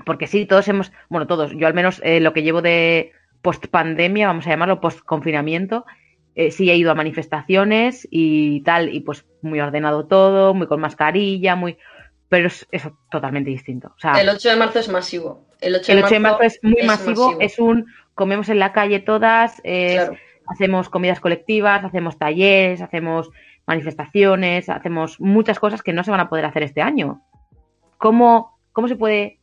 Porque 0.08 0.26
sí, 0.26 0.46
todos 0.46 0.66
hemos, 0.68 0.90
bueno, 1.10 1.26
todos, 1.26 1.52
yo 1.54 1.66
al 1.66 1.74
menos 1.74 2.00
eh, 2.02 2.18
lo 2.18 2.32
que 2.32 2.42
llevo 2.42 2.62
de 2.62 3.12
post 3.42 3.66
pandemia, 3.66 4.26
vamos 4.26 4.46
a 4.46 4.50
llamarlo 4.50 4.80
post 4.80 5.00
confinamiento, 5.00 5.84
eh, 6.34 6.50
sí 6.50 6.70
he 6.70 6.76
ido 6.76 6.90
a 6.90 6.94
manifestaciones 6.94 8.08
y 8.10 8.62
tal, 8.62 8.88
y 8.88 9.00
pues 9.00 9.26
muy 9.42 9.60
ordenado 9.60 10.06
todo, 10.06 10.54
muy 10.54 10.66
con 10.66 10.80
mascarilla, 10.80 11.56
muy... 11.56 11.76
Pero 12.30 12.46
es 12.46 12.66
eso 12.72 12.96
totalmente 13.10 13.50
distinto. 13.50 13.88
O 13.96 14.00
sea, 14.00 14.14
El 14.20 14.30
8 14.30 14.48
de 14.48 14.56
marzo 14.56 14.78
es 14.78 14.88
masivo. 14.88 15.46
El 15.60 15.74
8 15.74 15.92
el 15.92 15.98
8 16.04 16.14
de 16.14 16.20
marzo 16.20 16.42
es 16.42 16.58
muy 16.62 16.82
masivo, 16.86 17.26
masivo. 17.26 17.40
es 17.40 17.58
un 17.58 17.86
comemos 18.14 18.48
en 18.48 18.58
la 18.60 18.72
calle 18.72 19.00
todas, 19.00 19.60
es- 19.62 19.94
Claro. 19.94 20.16
hacemos 20.46 20.88
comidas 20.88 21.20
colectivas, 21.20 21.84
hacemos 21.84 22.16
talleres, 22.18 22.80
hacemos 22.80 23.30
manifestaciones, 23.66 24.70
hacemos 24.70 25.20
muchas 25.20 25.58
cosas 25.58 25.82
que 25.82 25.92
no 25.92 26.02
se 26.02 26.10
van 26.10 26.20
a 26.20 26.28
poder 26.30 26.46
hacer 26.46 26.62
este 26.62 26.80
año. 26.80 27.20
¿Cómo, 27.98 28.58
cómo 28.72 28.88
se 28.88 28.96
puede 28.96 29.37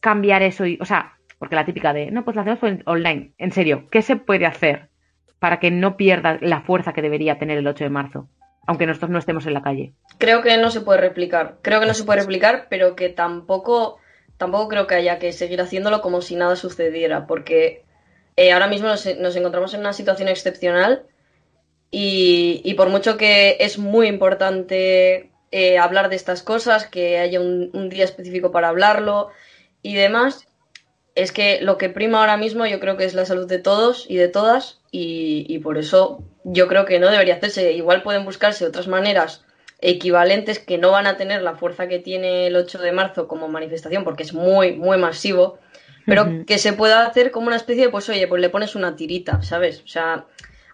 cambiar 0.00 0.42
eso? 0.42 0.66
Y, 0.66 0.78
o 0.80 0.84
sea, 0.84 1.18
porque 1.38 1.54
la 1.54 1.64
típica 1.64 1.92
de, 1.92 2.10
no, 2.10 2.24
pues 2.24 2.34
lo 2.34 2.42
hacemos 2.42 2.60
online. 2.86 3.32
En 3.38 3.52
serio, 3.52 3.84
¿qué 3.90 4.02
se 4.02 4.16
puede 4.16 4.46
hacer 4.46 4.88
para 5.38 5.60
que 5.60 5.70
no 5.70 5.96
pierda 5.96 6.38
la 6.40 6.62
fuerza 6.62 6.92
que 6.92 7.02
debería 7.02 7.38
tener 7.38 7.58
el 7.58 7.66
8 7.66 7.84
de 7.84 7.90
marzo? 7.90 8.28
Aunque 8.66 8.86
nosotros 8.86 9.10
no 9.10 9.18
estemos 9.18 9.46
en 9.46 9.54
la 9.54 9.62
calle. 9.62 9.94
Creo 10.18 10.42
que 10.42 10.56
no 10.58 10.70
se 10.70 10.80
puede 10.80 11.00
replicar. 11.00 11.56
Creo 11.62 11.80
que 11.80 11.86
no 11.86 11.94
se 11.94 12.04
puede 12.04 12.20
replicar, 12.20 12.66
pero 12.68 12.96
que 12.96 13.08
tampoco, 13.08 13.98
tampoco 14.36 14.68
creo 14.68 14.86
que 14.86 14.96
haya 14.96 15.18
que 15.18 15.32
seguir 15.32 15.60
haciéndolo 15.60 16.02
como 16.02 16.20
si 16.20 16.36
nada 16.36 16.56
sucediera, 16.56 17.26
porque 17.26 17.84
eh, 18.36 18.52
ahora 18.52 18.66
mismo 18.66 18.88
nos, 18.88 19.06
nos 19.18 19.36
encontramos 19.36 19.72
en 19.72 19.80
una 19.80 19.92
situación 19.92 20.28
excepcional 20.28 21.04
y, 21.90 22.60
y 22.64 22.74
por 22.74 22.90
mucho 22.90 23.16
que 23.16 23.56
es 23.60 23.78
muy 23.78 24.06
importante 24.08 25.30
eh, 25.50 25.78
hablar 25.78 26.10
de 26.10 26.16
estas 26.16 26.42
cosas, 26.42 26.86
que 26.86 27.18
haya 27.18 27.40
un, 27.40 27.70
un 27.72 27.88
día 27.88 28.04
específico 28.04 28.50
para 28.50 28.68
hablarlo 28.68 29.30
y 29.82 29.94
demás, 29.94 30.46
es 31.14 31.32
que 31.32 31.60
lo 31.62 31.78
que 31.78 31.88
prima 31.88 32.20
ahora 32.20 32.36
mismo 32.36 32.66
yo 32.66 32.80
creo 32.80 32.96
que 32.96 33.04
es 33.04 33.14
la 33.14 33.26
salud 33.26 33.46
de 33.46 33.58
todos 33.58 34.06
y 34.08 34.16
de 34.16 34.28
todas 34.28 34.80
y, 34.90 35.44
y 35.48 35.58
por 35.58 35.78
eso 35.78 36.22
yo 36.44 36.68
creo 36.68 36.84
que 36.84 36.98
no 37.00 37.10
debería 37.10 37.34
hacerse. 37.36 37.72
Igual 37.72 38.02
pueden 38.02 38.24
buscarse 38.24 38.64
otras 38.66 38.88
maneras 38.88 39.44
equivalentes 39.80 40.58
que 40.58 40.78
no 40.78 40.90
van 40.90 41.06
a 41.06 41.16
tener 41.16 41.42
la 41.42 41.54
fuerza 41.54 41.88
que 41.88 41.98
tiene 41.98 42.46
el 42.48 42.56
8 42.56 42.78
de 42.78 42.92
marzo 42.92 43.28
como 43.28 43.48
manifestación 43.48 44.04
porque 44.04 44.24
es 44.24 44.32
muy, 44.34 44.76
muy 44.76 44.98
masivo, 44.98 45.58
pero 46.06 46.44
que 46.46 46.58
se 46.58 46.72
pueda 46.72 47.06
hacer 47.06 47.30
como 47.30 47.46
una 47.48 47.56
especie 47.56 47.84
de, 47.84 47.90
pues 47.90 48.08
oye, 48.08 48.26
pues 48.28 48.40
le 48.40 48.50
pones 48.50 48.74
una 48.74 48.96
tirita, 48.96 49.42
¿sabes? 49.42 49.82
O 49.84 49.88
sea, 49.88 50.26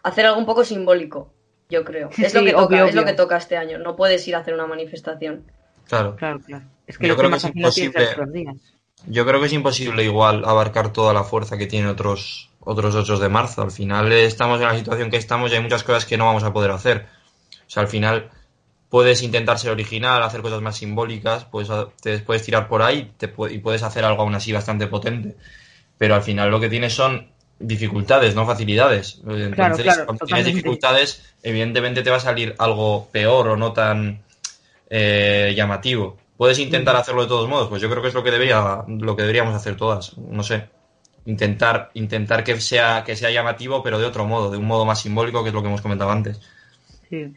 hacer 0.02 0.26
algo 0.26 0.38
un 0.38 0.46
poco 0.46 0.64
simbólico, 0.64 1.32
yo 1.68 1.84
creo. 1.84 2.12
Sí, 2.12 2.24
es 2.24 2.34
lo 2.34 2.40
sí, 2.40 2.46
que 2.46 2.52
toca, 2.52 2.64
obvio, 2.64 2.84
es 2.86 2.94
lo 2.94 3.04
que 3.04 3.12
toca 3.14 3.36
este 3.36 3.56
año. 3.56 3.78
No 3.78 3.96
puedes 3.96 4.26
ir 4.28 4.36
a 4.36 4.38
hacer 4.38 4.54
una 4.54 4.66
manifestación. 4.66 5.50
Claro. 5.88 6.16
Claro, 6.16 6.40
claro. 6.40 6.64
Es 6.86 6.98
que 6.98 7.06
Yo 7.06 7.14
el 7.14 7.18
8 7.18 7.22
de 7.22 7.28
creo 7.28 7.30
que 7.30 7.30
marzo 7.30 7.48
es 7.48 7.54
imposible. 7.54 8.06
los 8.16 8.32
días. 8.32 8.73
Yo 9.06 9.26
creo 9.26 9.40
que 9.40 9.46
es 9.46 9.52
imposible 9.52 10.04
igual 10.04 10.44
abarcar 10.44 10.92
toda 10.92 11.12
la 11.12 11.24
fuerza 11.24 11.58
que 11.58 11.66
tiene 11.66 11.88
otros 11.88 12.50
otros 12.60 12.94
8 12.94 13.18
de 13.18 13.28
marzo. 13.28 13.62
Al 13.62 13.70
final 13.70 14.10
estamos 14.12 14.60
en 14.60 14.68
la 14.68 14.76
situación 14.76 15.10
que 15.10 15.16
estamos 15.16 15.52
y 15.52 15.56
hay 15.56 15.62
muchas 15.62 15.82
cosas 15.82 16.06
que 16.06 16.16
no 16.16 16.26
vamos 16.26 16.44
a 16.44 16.52
poder 16.52 16.70
hacer. 16.70 17.06
O 17.66 17.70
sea, 17.70 17.82
al 17.82 17.88
final 17.88 18.30
puedes 18.88 19.22
intentar 19.22 19.58
ser 19.58 19.72
original, 19.72 20.22
hacer 20.22 20.40
cosas 20.40 20.62
más 20.62 20.76
simbólicas, 20.76 21.44
pues 21.44 21.68
te 22.00 22.18
puedes 22.20 22.42
tirar 22.42 22.68
por 22.68 22.82
ahí 22.82 23.12
te 23.16 23.32
y 23.50 23.58
puedes 23.58 23.82
hacer 23.82 24.04
algo 24.04 24.22
aún 24.22 24.34
así 24.34 24.52
bastante 24.52 24.86
potente. 24.86 25.36
Pero 25.98 26.14
al 26.14 26.22
final 26.22 26.50
lo 26.50 26.60
que 26.60 26.68
tienes 26.68 26.94
son 26.94 27.28
dificultades, 27.58 28.34
no 28.34 28.46
facilidades. 28.46 29.20
Entonces, 29.20 29.54
Claro, 29.54 29.76
claro, 29.76 30.06
cuando 30.06 30.26
tienes 30.26 30.46
dificultades, 30.46 31.34
evidentemente 31.42 32.02
te 32.02 32.10
va 32.10 32.16
a 32.16 32.20
salir 32.20 32.54
algo 32.58 33.08
peor 33.12 33.48
o 33.48 33.56
no 33.56 33.72
tan 33.72 34.22
eh, 34.90 35.52
llamativo. 35.56 36.16
¿Puedes 36.36 36.58
intentar 36.58 36.96
hacerlo 36.96 37.22
de 37.22 37.28
todos 37.28 37.48
modos? 37.48 37.68
Pues 37.68 37.80
yo 37.80 37.88
creo 37.88 38.02
que 38.02 38.08
es 38.08 38.14
lo 38.14 38.22
que 38.24 38.30
debería, 38.30 38.84
lo 38.88 39.14
que 39.14 39.22
deberíamos 39.22 39.54
hacer 39.54 39.76
todas. 39.76 40.16
No 40.18 40.42
sé. 40.42 40.68
Intentar, 41.26 41.90
intentar 41.94 42.44
que 42.44 42.60
sea, 42.60 43.02
que 43.04 43.16
sea 43.16 43.30
llamativo, 43.30 43.82
pero 43.82 43.98
de 43.98 44.04
otro 44.04 44.26
modo, 44.26 44.50
de 44.50 44.58
un 44.58 44.66
modo 44.66 44.84
más 44.84 45.00
simbólico, 45.00 45.42
que 45.42 45.48
es 45.48 45.54
lo 45.54 45.62
que 45.62 45.68
hemos 45.68 45.80
comentado 45.80 46.10
antes. 46.10 46.40
Sí. 47.08 47.32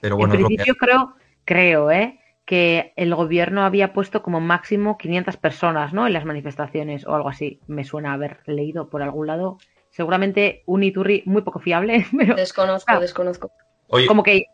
Pero 0.00 0.16
bueno, 0.16 0.34
en 0.34 0.40
es 0.40 0.42
lo 0.42 0.48
que 0.48 0.54
principio 0.56 0.74
creo, 0.74 1.14
creo, 1.44 1.90
¿eh? 1.90 2.16
que 2.44 2.92
el 2.96 3.14
gobierno 3.14 3.62
había 3.62 3.92
puesto 3.92 4.22
como 4.22 4.40
máximo 4.40 4.98
500 4.98 5.36
personas, 5.36 5.92
¿no? 5.92 6.08
En 6.08 6.12
las 6.12 6.24
manifestaciones 6.24 7.06
o 7.06 7.14
algo 7.14 7.28
así. 7.28 7.60
Me 7.68 7.84
suena 7.84 8.12
haber 8.12 8.40
leído 8.46 8.90
por 8.90 9.02
algún 9.02 9.28
lado. 9.28 9.58
Seguramente 9.90 10.64
un 10.66 10.82
iturri 10.82 11.22
muy 11.26 11.42
poco 11.42 11.60
fiable, 11.60 12.06
pero 12.18 12.34
Desconozco, 12.34 12.92
Ah. 12.92 12.98
desconozco. 12.98 13.52
Como 14.08 14.24
que 14.24 14.46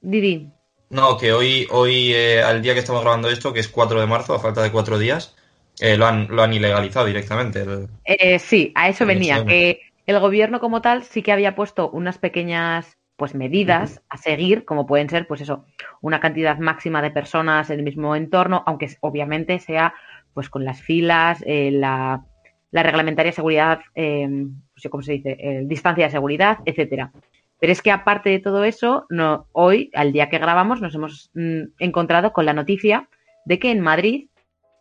Didi, 0.00 0.52
No, 0.90 1.16
que 1.16 1.32
hoy, 1.32 1.66
hoy 1.70 2.12
eh, 2.12 2.42
al 2.42 2.62
día 2.62 2.74
que 2.74 2.80
estamos 2.80 3.02
grabando 3.02 3.28
esto, 3.30 3.52
que 3.52 3.60
es 3.60 3.68
4 3.68 4.00
de 4.00 4.06
marzo, 4.06 4.34
a 4.34 4.40
falta 4.40 4.62
de 4.62 4.72
cuatro 4.72 4.98
días, 4.98 5.36
eh, 5.80 5.96
lo, 5.96 6.06
han, 6.06 6.26
lo 6.28 6.42
han 6.42 6.52
ilegalizado 6.52 7.06
directamente. 7.06 7.60
el- 7.60 7.88
Eh, 8.04 8.38
sí, 8.40 8.72
a 8.74 8.88
eso 8.88 9.06
venía, 9.06 9.44
que 9.44 9.80
el 10.06 10.18
gobierno 10.18 10.58
como 10.58 10.82
tal 10.82 11.04
sí 11.04 11.22
que 11.22 11.32
había 11.32 11.54
puesto 11.54 11.90
unas 11.90 12.18
pequeñas 12.18 12.96
pues 13.16 13.34
medidas 13.34 14.02
a 14.08 14.16
seguir, 14.16 14.64
como 14.64 14.86
pueden 14.86 15.10
ser, 15.10 15.26
pues 15.26 15.42
eso, 15.42 15.66
una 16.00 16.20
cantidad 16.20 16.58
máxima 16.58 17.02
de 17.02 17.10
personas 17.10 17.68
en 17.70 17.78
el 17.78 17.84
mismo 17.84 18.16
entorno, 18.16 18.64
aunque 18.66 18.88
obviamente 19.00 19.58
sea 19.60 19.94
pues 20.32 20.48
con 20.48 20.64
las 20.64 20.80
filas, 20.80 21.42
eh, 21.46 21.70
la, 21.70 22.24
la 22.70 22.82
reglamentaria 22.82 23.30
de 23.30 23.36
seguridad, 23.36 23.80
eh, 23.94 24.26
sé 24.74 24.88
cómo 24.88 25.02
se 25.02 25.12
dice, 25.12 25.36
eh, 25.38 25.62
distancia 25.66 26.06
de 26.06 26.10
seguridad, 26.10 26.58
etcétera. 26.64 27.12
Pero 27.60 27.72
es 27.72 27.82
que 27.82 27.90
aparte 27.90 28.30
de 28.30 28.38
todo 28.38 28.64
eso, 28.64 29.06
no, 29.10 29.46
hoy, 29.52 29.90
al 29.94 30.12
día 30.12 30.30
que 30.30 30.38
grabamos, 30.38 30.80
nos 30.80 30.94
hemos 30.94 31.30
mm, 31.34 31.64
encontrado 31.78 32.32
con 32.32 32.46
la 32.46 32.54
noticia 32.54 33.08
de 33.44 33.58
que 33.58 33.70
en 33.70 33.80
Madrid 33.80 34.28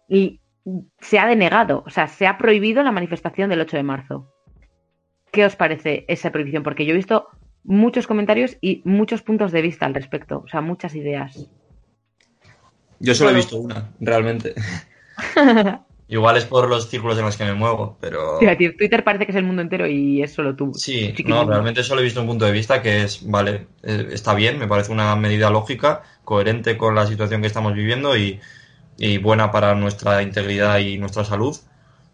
y 0.07 0.39
se 0.99 1.19
ha 1.19 1.27
denegado, 1.27 1.83
o 1.85 1.89
sea, 1.89 2.07
se 2.07 2.25
ha 2.25 2.37
prohibido 2.37 2.81
la 2.83 2.91
manifestación 2.91 3.49
del 3.49 3.61
8 3.61 3.77
de 3.77 3.83
marzo. 3.83 4.33
¿Qué 5.31 5.45
os 5.45 5.55
parece 5.55 6.05
esa 6.07 6.31
prohibición? 6.31 6.63
Porque 6.63 6.85
yo 6.85 6.93
he 6.93 6.97
visto 6.97 7.27
muchos 7.63 8.07
comentarios 8.07 8.57
y 8.61 8.81
muchos 8.85 9.21
puntos 9.21 9.51
de 9.51 9.61
vista 9.61 9.85
al 9.85 9.93
respecto, 9.93 10.43
o 10.45 10.47
sea, 10.47 10.61
muchas 10.61 10.95
ideas. 10.95 11.49
Yo 12.99 13.13
solo 13.13 13.31
he 13.31 13.35
visto 13.35 13.57
una, 13.57 13.89
realmente. 13.99 14.55
Igual 16.09 16.37
es 16.37 16.45
por 16.45 16.67
los 16.67 16.89
círculos 16.89 17.17
en 17.19 17.25
los 17.25 17.37
que 17.37 17.45
me 17.45 17.53
muevo, 17.53 17.95
pero... 18.01 18.39
Twitter 18.39 19.03
parece 19.03 19.25
que 19.25 19.31
es 19.31 19.37
el 19.37 19.43
mundo 19.43 19.61
entero 19.61 19.85
y 19.85 20.23
es 20.23 20.33
solo 20.33 20.55
tú. 20.55 20.73
Sí, 20.73 21.13
no, 21.25 21.45
realmente 21.45 21.83
solo 21.83 22.01
he 22.01 22.03
visto 22.03 22.19
un 22.21 22.27
punto 22.27 22.45
de 22.45 22.51
vista 22.51 22.81
que 22.81 23.03
es, 23.03 23.29
vale, 23.29 23.67
eh, 23.83 24.07
está 24.11 24.33
bien, 24.33 24.57
me 24.57 24.67
parece 24.67 24.91
una 24.91 25.15
medida 25.15 25.51
lógica, 25.51 26.01
coherente 26.25 26.77
con 26.77 26.95
la 26.95 27.05
situación 27.05 27.41
que 27.41 27.47
estamos 27.47 27.73
viviendo 27.75 28.17
y, 28.17 28.39
y 28.97 29.19
buena 29.19 29.51
para 29.51 29.75
nuestra 29.75 30.23
integridad 30.23 30.79
y 30.79 30.97
nuestra 30.97 31.23
salud, 31.23 31.55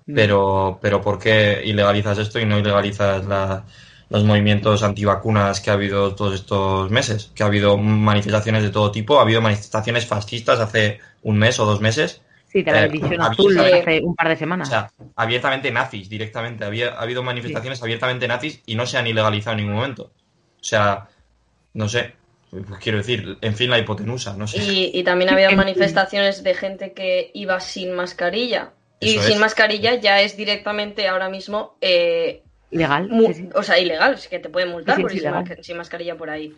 Mm. 0.07 0.13
pero, 0.13 0.77
pero 0.81 1.01
¿por 1.01 1.17
qué 1.17 1.61
ilegalizas 1.65 2.17
esto 2.19 2.39
y 2.39 2.45
no 2.45 2.59
ilegalizas 2.59 3.25
la- 3.25 3.63
los 4.09 4.23
movimientos 4.23 4.83
antivacunas 4.83 5.61
que 5.61 5.71
ha 5.71 5.73
habido 5.73 6.13
todos 6.13 6.35
estos 6.35 6.91
meses? 6.91 7.31
Que 7.33 7.41
ha 7.43 7.47
habido 7.47 7.77
manifestaciones 7.77 8.61
de 8.61 8.69
todo 8.69 8.91
tipo, 8.91 9.17
ha 9.19 9.23
habido 9.23 9.41
manifestaciones 9.41 10.05
fascistas 10.05 10.59
hace 10.59 10.99
un 11.23 11.37
mes 11.39 11.59
o 11.59 11.65
dos 11.65 11.81
meses, 11.81 12.21
Sí, 12.55 12.63
de 12.63 12.71
la 12.71 12.85
eh, 12.85 13.17
azul 13.19 13.59
hace 13.59 13.99
un 14.01 14.15
par 14.15 14.29
de 14.29 14.33
o 14.33 14.37
semanas. 14.37 14.69
sea, 14.69 14.89
abiertamente 15.17 15.71
nazis 15.71 16.07
directamente. 16.07 16.63
Había 16.63 16.93
ha 16.93 17.01
habido 17.01 17.21
manifestaciones 17.21 17.83
abiertamente 17.83 18.27
nazis 18.29 18.61
y 18.65 18.75
no 18.75 18.85
se 18.85 18.97
han 18.97 19.07
ilegalizado 19.07 19.57
en 19.57 19.63
ningún 19.63 19.75
momento. 19.75 20.03
O 20.03 20.63
sea, 20.63 21.09
no 21.73 21.89
sé. 21.89 22.13
Pues 22.51 22.79
quiero 22.79 22.99
decir, 22.99 23.37
en 23.41 23.55
fin, 23.55 23.69
la 23.69 23.77
hipotenusa, 23.79 24.37
no 24.37 24.47
sé. 24.47 24.63
Y, 24.63 24.91
y 24.93 25.03
también 25.03 25.31
había 25.33 25.49
En- 25.49 25.57
manifestaciones 25.57 26.43
de 26.43 26.53
gente 26.53 26.93
que 26.93 27.31
iba 27.33 27.59
sin 27.59 27.91
mascarilla. 27.91 28.71
Y 29.01 29.15
Eso 29.17 29.23
sin 29.23 29.33
es. 29.33 29.39
mascarilla 29.41 29.95
ya 29.95 30.21
es 30.21 30.37
directamente 30.37 31.09
ahora 31.09 31.27
mismo, 31.27 31.75
eh, 31.81 32.41
sí, 32.71 33.33
sí. 33.33 33.49
o 33.53 33.63
sea, 33.63 33.77
ilegal, 33.77 34.13
es 34.13 34.29
que 34.29 34.39
te 34.39 34.47
pueden 34.47 34.69
multar 34.71 34.95
Sí, 34.95 35.01
sí, 35.01 35.03
por 35.03 35.11
ir 35.13 35.21
sin, 35.21 35.31
masca- 35.31 35.61
sin 35.63 35.77
mascarilla 35.77 36.15
por 36.15 36.29
ahí. 36.29 36.55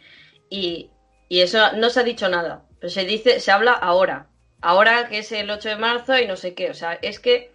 Y, 0.52 0.92
y 1.30 1.40
eso 1.42 1.72
no 1.78 1.90
se 1.90 2.02
ha 2.02 2.04
dicho 2.04 2.30
nada, 2.30 2.62
pero 2.80 2.92
se 2.92 3.06
dice, 3.06 3.40
se 3.40 3.52
habla 3.52 3.72
ahora. 3.72 4.28
Ahora 4.62 5.08
que 5.10 5.20
es 5.20 5.32
el 5.32 5.50
8 5.50 5.70
de 5.70 5.76
marzo 5.78 6.17
y 6.17 6.28
no 6.28 6.36
sé 6.36 6.54
qué. 6.54 6.70
O 6.70 6.74
sea, 6.74 6.93
es 7.02 7.20
que 7.20 7.52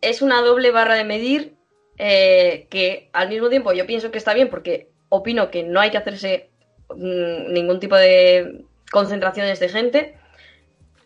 es 0.00 0.22
una 0.22 0.40
doble 0.42 0.70
barra 0.70 0.94
de 0.94 1.04
medir 1.04 1.54
eh, 1.98 2.66
que 2.70 3.10
al 3.12 3.28
mismo 3.28 3.48
tiempo 3.50 3.72
yo 3.72 3.86
pienso 3.86 4.10
que 4.10 4.18
está 4.18 4.32
bien 4.34 4.48
porque 4.48 4.88
opino 5.08 5.50
que 5.50 5.62
no 5.64 5.80
hay 5.80 5.90
que 5.90 5.98
hacerse 5.98 6.48
mm, 6.90 7.52
ningún 7.52 7.80
tipo 7.80 7.96
de 7.96 8.64
concentraciones 8.90 9.60
de 9.60 9.68
gente. 9.68 10.14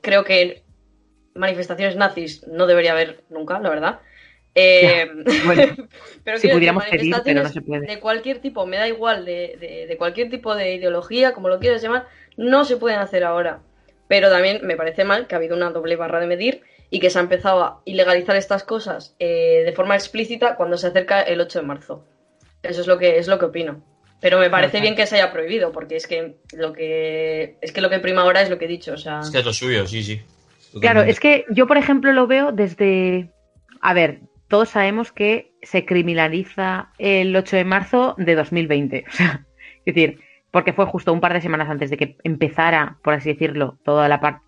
Creo 0.02 0.24
que 0.24 0.62
manifestaciones 1.34 1.96
nazis 1.96 2.46
no 2.46 2.66
debería 2.66 2.92
haber 2.92 3.24
nunca, 3.30 3.58
la 3.58 3.70
verdad. 3.70 4.00
Eh, 4.54 5.08
Bueno, 5.44 5.74
pero 6.24 6.38
si 6.38 6.48
pudiéramos 6.48 6.84
pedir, 6.84 7.10
pero 7.24 7.42
no 7.42 7.42
manifestaciones 7.42 7.52
se 7.52 7.60
puede. 7.62 7.86
de 7.86 8.00
cualquier 8.00 8.38
tipo, 8.38 8.66
me 8.66 8.76
da 8.76 8.86
igual, 8.86 9.24
de, 9.24 9.56
de- 9.58 9.86
de 9.88 9.96
cualquier 9.96 10.30
tipo 10.30 10.54
de 10.54 10.74
ideología, 10.74 11.32
como 11.32 11.48
lo 11.48 11.58
quieras 11.58 11.82
llamar, 11.82 12.06
no 12.36 12.64
se 12.64 12.76
pueden 12.76 13.00
hacer 13.00 13.24
ahora. 13.24 13.60
Pero 14.14 14.30
también 14.30 14.60
me 14.62 14.76
parece 14.76 15.02
mal 15.02 15.26
que 15.26 15.34
ha 15.34 15.38
habido 15.38 15.56
una 15.56 15.70
doble 15.70 15.96
barra 15.96 16.20
de 16.20 16.28
medir 16.28 16.62
y 16.88 17.00
que 17.00 17.10
se 17.10 17.18
ha 17.18 17.22
empezado 17.22 17.64
a 17.64 17.82
ilegalizar 17.84 18.36
estas 18.36 18.62
cosas 18.62 19.16
eh, 19.18 19.64
de 19.66 19.72
forma 19.72 19.96
explícita 19.96 20.54
cuando 20.54 20.76
se 20.76 20.86
acerca 20.86 21.20
el 21.20 21.40
8 21.40 21.58
de 21.58 21.66
marzo. 21.66 22.06
Eso 22.62 22.82
es 22.82 22.86
lo 22.86 22.96
que 22.96 23.18
es 23.18 23.26
lo 23.26 23.40
que 23.40 23.46
opino. 23.46 23.82
Pero 24.20 24.38
me 24.38 24.50
parece 24.50 24.76
Ajá. 24.76 24.82
bien 24.82 24.94
que 24.94 25.08
se 25.08 25.16
haya 25.16 25.32
prohibido, 25.32 25.72
porque 25.72 25.96
es 25.96 26.06
que 26.06 26.36
lo 26.52 26.72
que 26.72 27.56
es 27.60 27.72
que 27.72 27.80
lo 27.80 27.90
que 27.90 27.98
prima 27.98 28.22
ahora 28.22 28.40
es 28.40 28.50
lo 28.50 28.56
que 28.56 28.66
he 28.66 28.68
dicho, 28.68 28.92
o 28.92 28.96
sea, 28.98 29.18
Es 29.18 29.30
que 29.30 29.38
es 29.38 29.44
lo 29.44 29.52
suyo, 29.52 29.84
sí, 29.84 30.04
sí. 30.04 30.22
Claro, 30.80 31.02
es 31.02 31.18
que 31.18 31.44
yo, 31.50 31.66
por 31.66 31.76
ejemplo, 31.76 32.12
lo 32.12 32.28
veo 32.28 32.52
desde. 32.52 33.32
A 33.80 33.94
ver, 33.94 34.20
todos 34.46 34.68
sabemos 34.68 35.10
que 35.10 35.50
se 35.62 35.84
criminaliza 35.84 36.92
el 36.98 37.34
8 37.34 37.56
de 37.56 37.64
marzo 37.64 38.14
de 38.16 38.36
2020. 38.36 39.06
O 39.08 39.12
sea, 39.12 39.44
es 39.84 39.92
decir, 39.92 40.20
porque 40.54 40.72
fue 40.72 40.86
justo 40.86 41.12
un 41.12 41.20
par 41.20 41.32
de 41.32 41.40
semanas 41.40 41.68
antes 41.68 41.90
de 41.90 41.96
que 41.96 42.16
empezara, 42.22 42.96
por 43.02 43.12
así 43.12 43.30
decirlo, 43.30 43.76
toda 43.84 44.08
la, 44.08 44.20
par- 44.20 44.38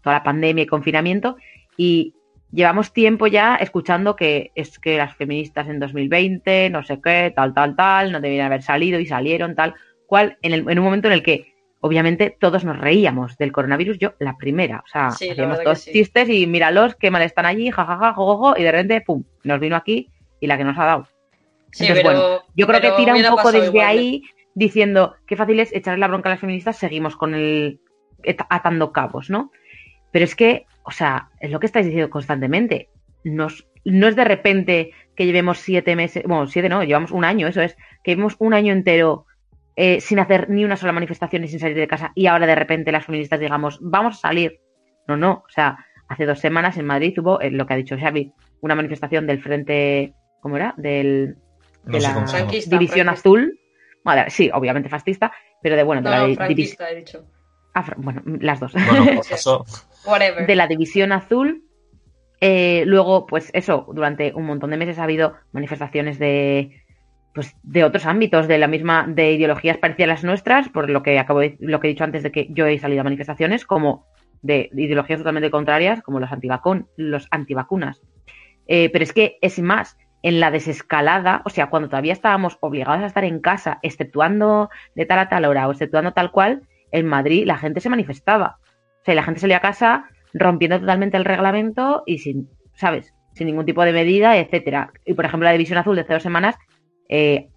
toda 0.00 0.14
la 0.14 0.22
pandemia 0.22 0.62
y 0.62 0.66
confinamiento. 0.68 1.36
Y 1.76 2.14
llevamos 2.52 2.92
tiempo 2.92 3.26
ya 3.26 3.56
escuchando 3.56 4.14
que 4.14 4.52
es 4.54 4.78
que 4.78 4.96
las 4.96 5.16
feministas 5.16 5.66
en 5.66 5.80
2020, 5.80 6.70
no 6.70 6.84
sé 6.84 7.00
qué, 7.02 7.32
tal, 7.34 7.52
tal, 7.52 7.74
tal, 7.74 8.12
no 8.12 8.20
debían 8.20 8.46
haber 8.46 8.62
salido 8.62 9.00
y 9.00 9.06
salieron, 9.06 9.56
tal 9.56 9.74
cual, 10.06 10.38
en, 10.42 10.52
el- 10.52 10.70
en 10.70 10.78
un 10.78 10.84
momento 10.84 11.08
en 11.08 11.14
el 11.14 11.24
que 11.24 11.52
obviamente 11.80 12.36
todos 12.38 12.64
nos 12.64 12.78
reíamos 12.78 13.36
del 13.36 13.50
coronavirus, 13.50 13.98
yo 13.98 14.12
la 14.20 14.36
primera, 14.36 14.84
o 14.84 14.88
sea, 14.88 15.10
Sí, 15.10 15.30
hacíamos 15.30 15.60
todos 15.64 15.80
sí. 15.80 15.90
chistes 15.90 16.28
y 16.28 16.46
míralos, 16.46 16.94
qué 16.94 17.10
mal 17.10 17.22
están 17.22 17.44
allí, 17.44 17.72
jajaja, 17.72 18.14
jojojo, 18.14 18.54
y 18.56 18.62
de 18.62 18.70
repente, 18.70 19.00
pum, 19.00 19.24
nos 19.42 19.58
vino 19.58 19.74
aquí 19.74 20.10
y 20.38 20.46
la 20.46 20.56
que 20.56 20.62
nos 20.62 20.78
ha 20.78 20.84
dado. 20.84 21.08
sí, 21.72 21.82
Entonces, 21.88 22.04
pero 22.04 22.20
bueno, 22.20 22.42
yo 22.54 22.66
creo 22.68 22.80
que 22.80 22.92
tira 22.92 23.14
un 23.16 23.22
poco 23.34 23.50
desde 23.50 23.66
igual, 23.66 23.96
¿eh? 23.98 24.00
ahí 24.00 24.22
diciendo 24.56 25.14
qué 25.26 25.36
fácil 25.36 25.60
es 25.60 25.72
echarle 25.72 26.00
la 26.00 26.08
bronca 26.08 26.30
a 26.30 26.32
las 26.32 26.40
feministas, 26.40 26.78
seguimos 26.78 27.14
con 27.14 27.34
el 27.34 27.78
atando 28.48 28.90
cabos, 28.90 29.30
¿no? 29.30 29.52
Pero 30.10 30.24
es 30.24 30.34
que, 30.34 30.64
o 30.82 30.90
sea, 30.90 31.28
es 31.40 31.50
lo 31.50 31.60
que 31.60 31.66
estáis 31.66 31.84
diciendo 31.84 32.08
constantemente. 32.08 32.88
Nos, 33.22 33.68
no 33.84 34.08
es 34.08 34.16
de 34.16 34.24
repente 34.24 34.92
que 35.14 35.26
llevemos 35.26 35.58
siete 35.58 35.94
meses, 35.94 36.24
bueno, 36.26 36.46
siete 36.46 36.70
no, 36.70 36.82
llevamos 36.82 37.12
un 37.12 37.24
año, 37.24 37.46
eso 37.46 37.60
es, 37.60 37.76
que 38.02 38.12
llevemos 38.12 38.36
un 38.38 38.54
año 38.54 38.72
entero 38.72 39.26
eh, 39.76 40.00
sin 40.00 40.18
hacer 40.20 40.48
ni 40.48 40.64
una 40.64 40.76
sola 40.76 40.92
manifestación 40.92 41.44
y 41.44 41.48
sin 41.48 41.60
salir 41.60 41.76
de 41.76 41.86
casa 41.86 42.12
y 42.14 42.26
ahora 42.26 42.46
de 42.46 42.54
repente 42.54 42.90
las 42.92 43.04
feministas 43.04 43.38
digamos, 43.38 43.78
vamos 43.82 44.16
a 44.16 44.28
salir. 44.28 44.60
No, 45.06 45.18
no, 45.18 45.44
o 45.46 45.50
sea, 45.50 45.84
hace 46.08 46.24
dos 46.24 46.40
semanas 46.40 46.78
en 46.78 46.86
Madrid 46.86 47.16
hubo 47.18 47.42
eh, 47.42 47.50
lo 47.50 47.66
que 47.66 47.74
ha 47.74 47.76
dicho 47.76 47.98
Xavi, 47.98 48.32
una 48.62 48.74
manifestación 48.74 49.26
del 49.26 49.42
frente, 49.42 50.14
¿cómo 50.40 50.56
era? 50.56 50.72
Del, 50.78 51.36
No 51.84 51.92
de 51.92 52.00
sé 52.00 52.08
la 52.08 52.78
División. 52.78 53.10
Azul. 53.10 53.60
Bueno, 54.06 54.22
sí, 54.28 54.48
obviamente 54.54 54.88
fascista, 54.88 55.32
pero 55.60 55.74
de 55.76 55.82
bueno, 55.82 56.00
de 56.00 56.10
No, 56.10 56.10
la 56.14 56.18
no, 56.22 56.26
di- 56.28 56.32
divis- 56.34 56.36
franquista, 56.36 56.90
he 56.90 56.94
dicho. 56.94 57.26
fra- 57.74 57.96
bueno, 57.98 58.22
las 58.40 58.60
dos. 58.60 58.72
Bueno, 58.72 59.04
pues 59.16 60.46
de 60.46 60.54
la 60.56 60.68
División 60.68 61.10
Azul. 61.12 61.64
Eh, 62.40 62.84
luego, 62.86 63.26
pues 63.26 63.50
eso, 63.52 63.86
durante 63.92 64.32
un 64.34 64.44
montón 64.46 64.70
de 64.70 64.76
meses 64.76 64.98
ha 65.00 65.04
habido 65.04 65.34
manifestaciones 65.52 66.18
de 66.18 66.82
pues 67.34 67.54
de 67.64 67.82
otros 67.84 68.06
ámbitos, 68.06 68.46
de 68.48 68.56
la 68.58 68.66
misma, 68.68 69.06
de 69.08 69.32
ideologías 69.32 69.76
parecidas 69.78 70.08
a 70.08 70.12
las 70.14 70.24
nuestras, 70.24 70.68
por 70.70 70.88
lo 70.88 71.02
que 71.02 71.18
acabo 71.18 71.40
de- 71.40 71.56
lo 71.60 71.80
que 71.80 71.88
he 71.88 71.90
dicho 71.90 72.04
antes 72.04 72.22
de 72.22 72.30
que 72.32 72.46
yo 72.50 72.64
he 72.66 72.78
salido 72.78 73.00
a 73.00 73.04
manifestaciones, 73.04 73.64
como 73.66 74.06
de 74.40 74.70
ideologías 74.72 75.18
totalmente 75.18 75.50
contrarias, 75.50 76.00
como 76.02 76.20
los 76.20 76.30
antivacun, 76.32 76.88
los 76.96 77.26
antivacunas. 77.32 78.00
Eh, 78.68 78.88
pero 78.90 79.02
es 79.02 79.12
que 79.12 79.36
es 79.42 79.58
más, 79.58 79.98
en 80.26 80.40
la 80.40 80.50
desescalada, 80.50 81.42
o 81.44 81.50
sea, 81.50 81.70
cuando 81.70 81.88
todavía 81.88 82.12
estábamos 82.12 82.58
obligados 82.60 83.00
a 83.00 83.06
estar 83.06 83.22
en 83.22 83.38
casa, 83.38 83.78
exceptuando 83.82 84.70
de 84.96 85.06
tal 85.06 85.20
a 85.20 85.28
tal 85.28 85.44
hora 85.44 85.68
o 85.68 85.70
exceptuando 85.70 86.14
tal 86.14 86.32
cual, 86.32 86.62
en 86.90 87.06
Madrid 87.06 87.46
la 87.46 87.56
gente 87.58 87.80
se 87.80 87.88
manifestaba. 87.88 88.58
O 89.02 89.04
sea, 89.04 89.14
la 89.14 89.22
gente 89.22 89.38
salía 89.38 89.58
a 89.58 89.60
casa 89.60 90.06
rompiendo 90.34 90.80
totalmente 90.80 91.16
el 91.16 91.24
reglamento 91.24 92.02
y 92.06 92.18
sin, 92.18 92.50
¿sabes? 92.74 93.14
sin 93.34 93.46
ningún 93.46 93.66
tipo 93.66 93.84
de 93.84 93.92
medida, 93.92 94.36
etcétera. 94.36 94.90
Y 95.04 95.14
por 95.14 95.26
ejemplo, 95.26 95.44
la 95.44 95.52
División 95.52 95.78
Azul 95.78 95.94
de 95.94 96.02
hace 96.02 96.14
dos 96.14 96.24
semanas 96.24 96.56
eh, 97.08 97.50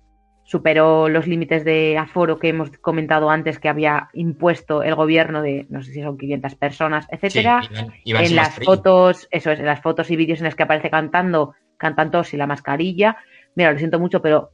superó 0.44 1.10
los 1.10 1.26
límites 1.26 1.66
de 1.66 1.98
aforo 1.98 2.38
que 2.38 2.50
hemos 2.50 2.70
comentado 2.78 3.32
antes 3.32 3.58
que 3.58 3.70
había 3.70 4.10
impuesto 4.14 4.84
el 4.84 4.94
gobierno 4.94 5.42
de, 5.42 5.66
no 5.70 5.82
sé 5.82 5.92
si 5.92 6.04
son 6.04 6.20
500 6.20 6.54
personas, 6.54 7.08
etcétera. 7.10 7.64
Sí, 7.64 8.14
en 8.14 8.36
las 8.36 8.60
fotos, 8.64 9.28
eso 9.32 9.50
es, 9.50 9.60
en 9.60 9.66
las 9.66 9.82
fotos 9.82 10.12
y 10.12 10.16
vídeos 10.16 10.38
en 10.38 10.46
los 10.46 10.56
que 10.56 10.64
aparece 10.64 10.92
cantando, 10.92 11.56
cantan 11.80 12.12
todos 12.12 12.32
y 12.34 12.38
la 12.38 12.46
mascarilla. 12.46 13.18
Mira, 13.56 13.72
lo 13.72 13.80
siento 13.80 14.00
mucho, 14.00 14.22
pero 14.22 14.52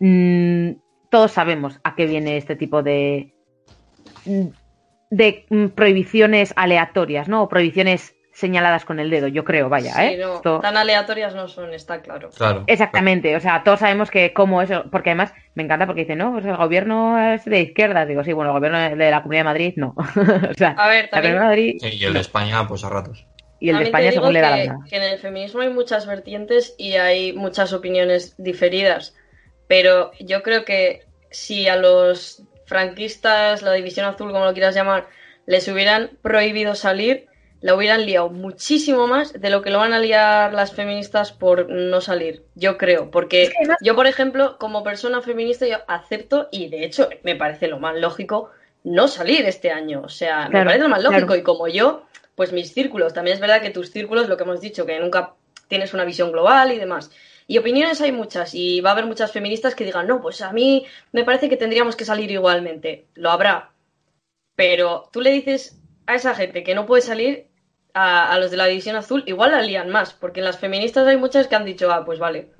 mm, 0.00 0.70
todos 1.10 1.32
sabemos 1.32 1.80
a 1.84 1.94
qué 1.94 2.06
viene 2.06 2.36
este 2.36 2.56
tipo 2.56 2.82
de 2.82 3.32
mm, 4.24 4.46
de 5.10 5.46
mm, 5.50 5.66
prohibiciones 5.68 6.52
aleatorias, 6.56 7.28
¿no? 7.28 7.44
O 7.44 7.48
prohibiciones 7.48 8.12
señaladas 8.32 8.84
con 8.84 9.00
el 9.00 9.08
dedo, 9.08 9.28
yo 9.28 9.44
creo, 9.44 9.70
vaya, 9.70 9.94
Sí, 9.94 10.02
¿eh? 10.02 10.18
no, 10.20 10.34
Esto- 10.36 10.60
tan 10.60 10.76
aleatorias 10.76 11.34
no 11.34 11.48
son, 11.48 11.72
está 11.72 12.02
claro. 12.02 12.28
Claro. 12.36 12.64
Exactamente, 12.66 13.34
o 13.34 13.40
sea, 13.40 13.62
todos 13.64 13.80
sabemos 13.80 14.10
que 14.10 14.34
como 14.34 14.60
eso, 14.60 14.84
porque 14.92 15.08
además 15.08 15.32
me 15.54 15.62
encanta 15.62 15.86
porque 15.86 16.02
dicen, 16.02 16.18
no, 16.18 16.32
pues 16.32 16.44
el 16.44 16.54
gobierno 16.56 17.18
es 17.32 17.46
de 17.46 17.60
izquierdas, 17.62 18.06
digo, 18.06 18.22
sí, 18.24 18.34
bueno, 18.34 18.50
el 18.50 18.56
gobierno 18.58 18.78
de 18.94 19.10
la 19.10 19.22
Comunidad 19.22 19.40
de 19.40 19.44
Madrid, 19.44 19.72
no. 19.76 19.94
o 20.50 20.54
sea, 20.54 20.74
A 20.76 20.88
ver, 20.88 21.08
la 21.10 21.10
Comunidad 21.10 21.10
también, 21.10 21.32
de 21.32 21.38
Madrid 21.40 21.76
Sí, 21.80 21.88
y 21.96 22.04
el 22.04 22.12
de 22.12 22.20
España, 22.20 22.66
pues 22.68 22.84
a 22.84 22.90
ratos. 22.90 23.26
Y 23.58 23.70
el 23.70 23.74
también 23.74 23.86
España 23.88 24.10
digo 24.10 24.22
según 24.22 24.34
le 24.34 24.40
da 24.40 24.50
la 24.50 24.56
que, 24.56 24.66
gana. 24.66 24.86
que 24.88 24.96
en 24.96 25.02
el 25.02 25.18
feminismo 25.18 25.60
hay 25.60 25.70
muchas 25.70 26.06
vertientes 26.06 26.74
y 26.78 26.94
hay 26.94 27.32
muchas 27.32 27.72
opiniones 27.72 28.34
diferidas. 28.38 29.14
Pero 29.66 30.12
yo 30.20 30.42
creo 30.42 30.64
que 30.64 31.02
si 31.30 31.68
a 31.68 31.76
los 31.76 32.42
franquistas, 32.66 33.62
la 33.62 33.72
división 33.72 34.06
azul, 34.06 34.32
como 34.32 34.44
lo 34.44 34.52
quieras 34.52 34.74
llamar, 34.74 35.06
les 35.46 35.68
hubieran 35.68 36.10
prohibido 36.22 36.74
salir, 36.74 37.26
la 37.60 37.74
hubieran 37.74 38.04
liado 38.04 38.28
muchísimo 38.28 39.06
más 39.06 39.32
de 39.32 39.50
lo 39.50 39.62
que 39.62 39.70
lo 39.70 39.78
van 39.78 39.92
a 39.92 39.98
liar 39.98 40.52
las 40.52 40.72
feministas 40.72 41.32
por 41.32 41.70
no 41.70 42.00
salir. 42.00 42.44
Yo 42.54 42.76
creo, 42.76 43.10
porque 43.10 43.50
yo, 43.80 43.96
por 43.96 44.06
ejemplo, 44.06 44.56
como 44.58 44.82
persona 44.82 45.22
feminista, 45.22 45.66
yo 45.66 45.78
acepto 45.88 46.48
y 46.52 46.68
de 46.68 46.84
hecho 46.84 47.08
me 47.22 47.36
parece 47.36 47.68
lo 47.68 47.78
más 47.78 47.96
lógico 47.96 48.50
no 48.84 49.08
salir 49.08 49.44
este 49.46 49.70
año. 49.70 50.02
O 50.02 50.08
sea, 50.08 50.48
me 50.48 50.64
parece 50.64 50.82
lo 50.82 50.88
más 50.88 51.02
lógico 51.02 51.26
claro. 51.26 51.40
y 51.40 51.42
como 51.42 51.68
yo, 51.68 52.04
pues 52.36 52.52
mis 52.52 52.72
círculos. 52.72 53.12
También 53.14 53.34
es 53.34 53.40
verdad 53.40 53.60
que 53.60 53.70
tus 53.70 53.90
círculos, 53.90 54.28
lo 54.28 54.36
que 54.36 54.44
hemos 54.44 54.60
dicho, 54.60 54.86
que 54.86 55.00
nunca 55.00 55.34
tienes 55.68 55.92
una 55.94 56.04
visión 56.04 56.30
global 56.30 56.70
y 56.72 56.78
demás. 56.78 57.10
Y 57.48 57.58
opiniones 57.58 58.00
hay 58.00 58.12
muchas 58.12 58.54
y 58.54 58.80
va 58.80 58.90
a 58.90 58.92
haber 58.92 59.06
muchas 59.06 59.32
feministas 59.32 59.74
que 59.74 59.84
digan, 59.84 60.06
no, 60.06 60.20
pues 60.20 60.42
a 60.42 60.52
mí 60.52 60.86
me 61.12 61.24
parece 61.24 61.48
que 61.48 61.56
tendríamos 61.56 61.96
que 61.96 62.04
salir 62.04 62.30
igualmente. 62.30 63.06
Lo 63.14 63.30
habrá. 63.30 63.70
Pero 64.54 65.08
tú 65.12 65.20
le 65.20 65.30
dices 65.32 65.80
a 66.06 66.14
esa 66.14 66.34
gente 66.34 66.62
que 66.62 66.74
no 66.74 66.86
puede 66.86 67.02
salir, 67.02 67.46
a, 67.94 68.30
a 68.32 68.38
los 68.38 68.50
de 68.50 68.56
la 68.58 68.66
División 68.66 68.96
Azul, 68.96 69.22
igual 69.26 69.52
la 69.52 69.62
lían 69.62 69.88
más, 69.90 70.12
porque 70.12 70.40
en 70.40 70.44
las 70.44 70.58
feministas 70.58 71.06
hay 71.06 71.16
muchas 71.16 71.48
que 71.48 71.56
han 71.56 71.64
dicho, 71.64 71.90
ah, 71.92 72.04
pues 72.04 72.18
vale, 72.18 72.50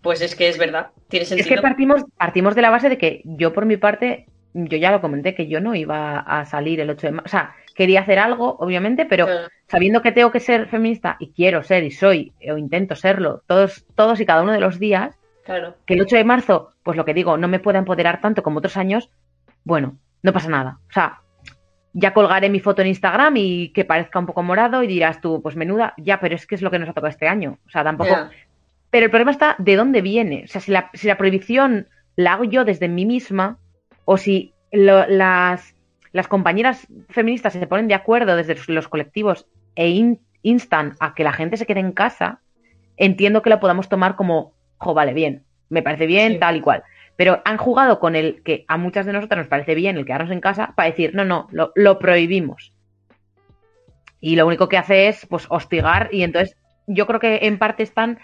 pues 0.00 0.20
es 0.20 0.36
que 0.36 0.48
es 0.48 0.58
verdad, 0.58 0.90
tiene 1.08 1.26
Es 1.26 1.28
sentido. 1.30 1.48
que 1.56 1.62
partimos, 1.62 2.02
partimos 2.16 2.54
de 2.54 2.62
la 2.62 2.70
base 2.70 2.88
de 2.88 2.98
que 2.98 3.22
yo 3.24 3.52
por 3.52 3.66
mi 3.66 3.76
parte, 3.76 4.26
yo 4.54 4.76
ya 4.78 4.92
lo 4.92 5.00
comenté, 5.00 5.34
que 5.34 5.48
yo 5.48 5.60
no 5.60 5.74
iba 5.74 6.20
a 6.20 6.44
salir 6.46 6.80
el 6.80 6.90
8 6.90 7.06
de 7.08 7.12
marzo. 7.12 7.26
O 7.26 7.30
sea, 7.30 7.54
quería 7.76 8.00
hacer 8.00 8.18
algo, 8.18 8.56
obviamente, 8.58 9.04
pero 9.04 9.26
sabiendo 9.68 10.02
que 10.02 10.12
tengo 10.12 10.30
que 10.32 10.40
ser 10.40 10.66
feminista 10.66 11.16
y 11.20 11.32
quiero 11.32 11.62
ser 11.62 11.84
y 11.84 11.90
soy 11.90 12.32
o 12.50 12.56
intento 12.56 12.96
serlo 12.96 13.42
todos, 13.46 13.84
todos 13.94 14.18
y 14.20 14.26
cada 14.26 14.42
uno 14.42 14.52
de 14.52 14.60
los 14.60 14.78
días, 14.78 15.14
Claro. 15.44 15.74
que 15.86 15.94
el 15.94 16.00
8 16.00 16.16
de 16.16 16.24
marzo, 16.24 16.72
pues 16.82 16.96
lo 16.96 17.04
que 17.04 17.14
digo, 17.14 17.36
no 17.36 17.46
me 17.46 17.60
pueda 17.60 17.78
empoderar 17.78 18.20
tanto 18.20 18.42
como 18.42 18.58
otros 18.58 18.76
años, 18.76 19.10
bueno, 19.62 19.96
no 20.22 20.32
pasa 20.32 20.48
nada. 20.48 20.78
O 20.88 20.92
sea, 20.92 21.20
ya 21.92 22.12
colgaré 22.12 22.48
mi 22.48 22.58
foto 22.60 22.82
en 22.82 22.88
Instagram 22.88 23.36
y 23.36 23.68
que 23.68 23.84
parezca 23.84 24.18
un 24.18 24.26
poco 24.26 24.42
morado 24.42 24.82
y 24.82 24.86
dirás 24.88 25.20
tú, 25.20 25.40
pues 25.42 25.54
menuda, 25.54 25.94
ya, 25.98 26.18
pero 26.18 26.34
es 26.34 26.46
que 26.48 26.56
es 26.56 26.62
lo 26.62 26.70
que 26.72 26.78
nos 26.80 26.88
ha 26.88 26.92
tocado 26.94 27.10
este 27.10 27.28
año. 27.28 27.58
O 27.66 27.70
sea, 27.70 27.84
tampoco. 27.84 28.10
Pero 28.90 29.04
el 29.04 29.10
problema 29.10 29.30
está 29.30 29.54
de 29.58 29.76
dónde 29.76 30.00
viene. 30.02 30.42
O 30.44 30.48
sea, 30.48 30.60
si 30.60 30.72
la, 30.72 30.90
si 30.94 31.06
la 31.06 31.16
prohibición 31.16 31.88
la 32.16 32.32
hago 32.32 32.44
yo 32.44 32.64
desde 32.64 32.88
mí 32.88 33.06
misma, 33.06 33.58
o 34.04 34.16
si 34.16 34.52
lo- 34.72 35.06
las, 35.06 35.75
las 36.16 36.28
compañeras 36.28 36.86
feministas 37.10 37.52
se 37.52 37.66
ponen 37.66 37.88
de 37.88 37.94
acuerdo 37.94 38.36
desde 38.36 38.56
los, 38.72 38.88
colectivos 38.88 39.46
e 39.74 39.88
in- 39.90 40.20
instan 40.42 40.94
a 40.98 41.14
que 41.14 41.24
la 41.24 41.32
gente 41.32 41.56
se 41.56 41.66
quede 41.66 41.80
en 41.80 41.92
casa, 41.92 42.40
entiendo 42.96 43.42
que 43.42 43.50
lo 43.50 43.60
podamos 43.60 43.88
tomar 43.88 44.16
como, 44.16 44.54
jo, 44.78 44.94
vale, 44.94 45.12
bien, 45.12 45.44
me 45.68 45.82
parece 45.82 46.06
bien, 46.06 46.32
Sí. 46.34 46.38
tal 46.38 46.56
y 46.56 46.60
cual. 46.62 46.82
Pero 47.16 47.42
han 47.44 47.58
jugado 47.58 48.00
con 48.00 48.16
el 48.16 48.42
que 48.42 48.64
a 48.68 48.76
muchas 48.78 49.04
de 49.06 49.12
nosotras 49.12 49.38
nos 49.38 49.48
parece 49.48 49.74
bien 49.74 49.96
el 49.96 50.06
quedarnos 50.06 50.30
en 50.30 50.40
casa 50.40 50.72
para 50.74 50.88
decir, 50.88 51.14
no, 51.14 51.24
no, 51.24 51.48
lo, 51.50 51.72
lo 51.74 51.98
prohibimos. 51.98 52.72
Y 54.20 54.36
lo 54.36 54.46
único 54.46 54.68
que 54.68 54.78
hace 54.78 55.08
es, 55.08 55.26
pues, 55.26 55.46
hostigar 55.50 56.08
y 56.12 56.22
entonces 56.22 56.56
yo 56.86 57.06
creo 57.06 57.20
que 57.20 57.40
en 57.42 57.58
parte 57.58 57.82
están 57.82 58.18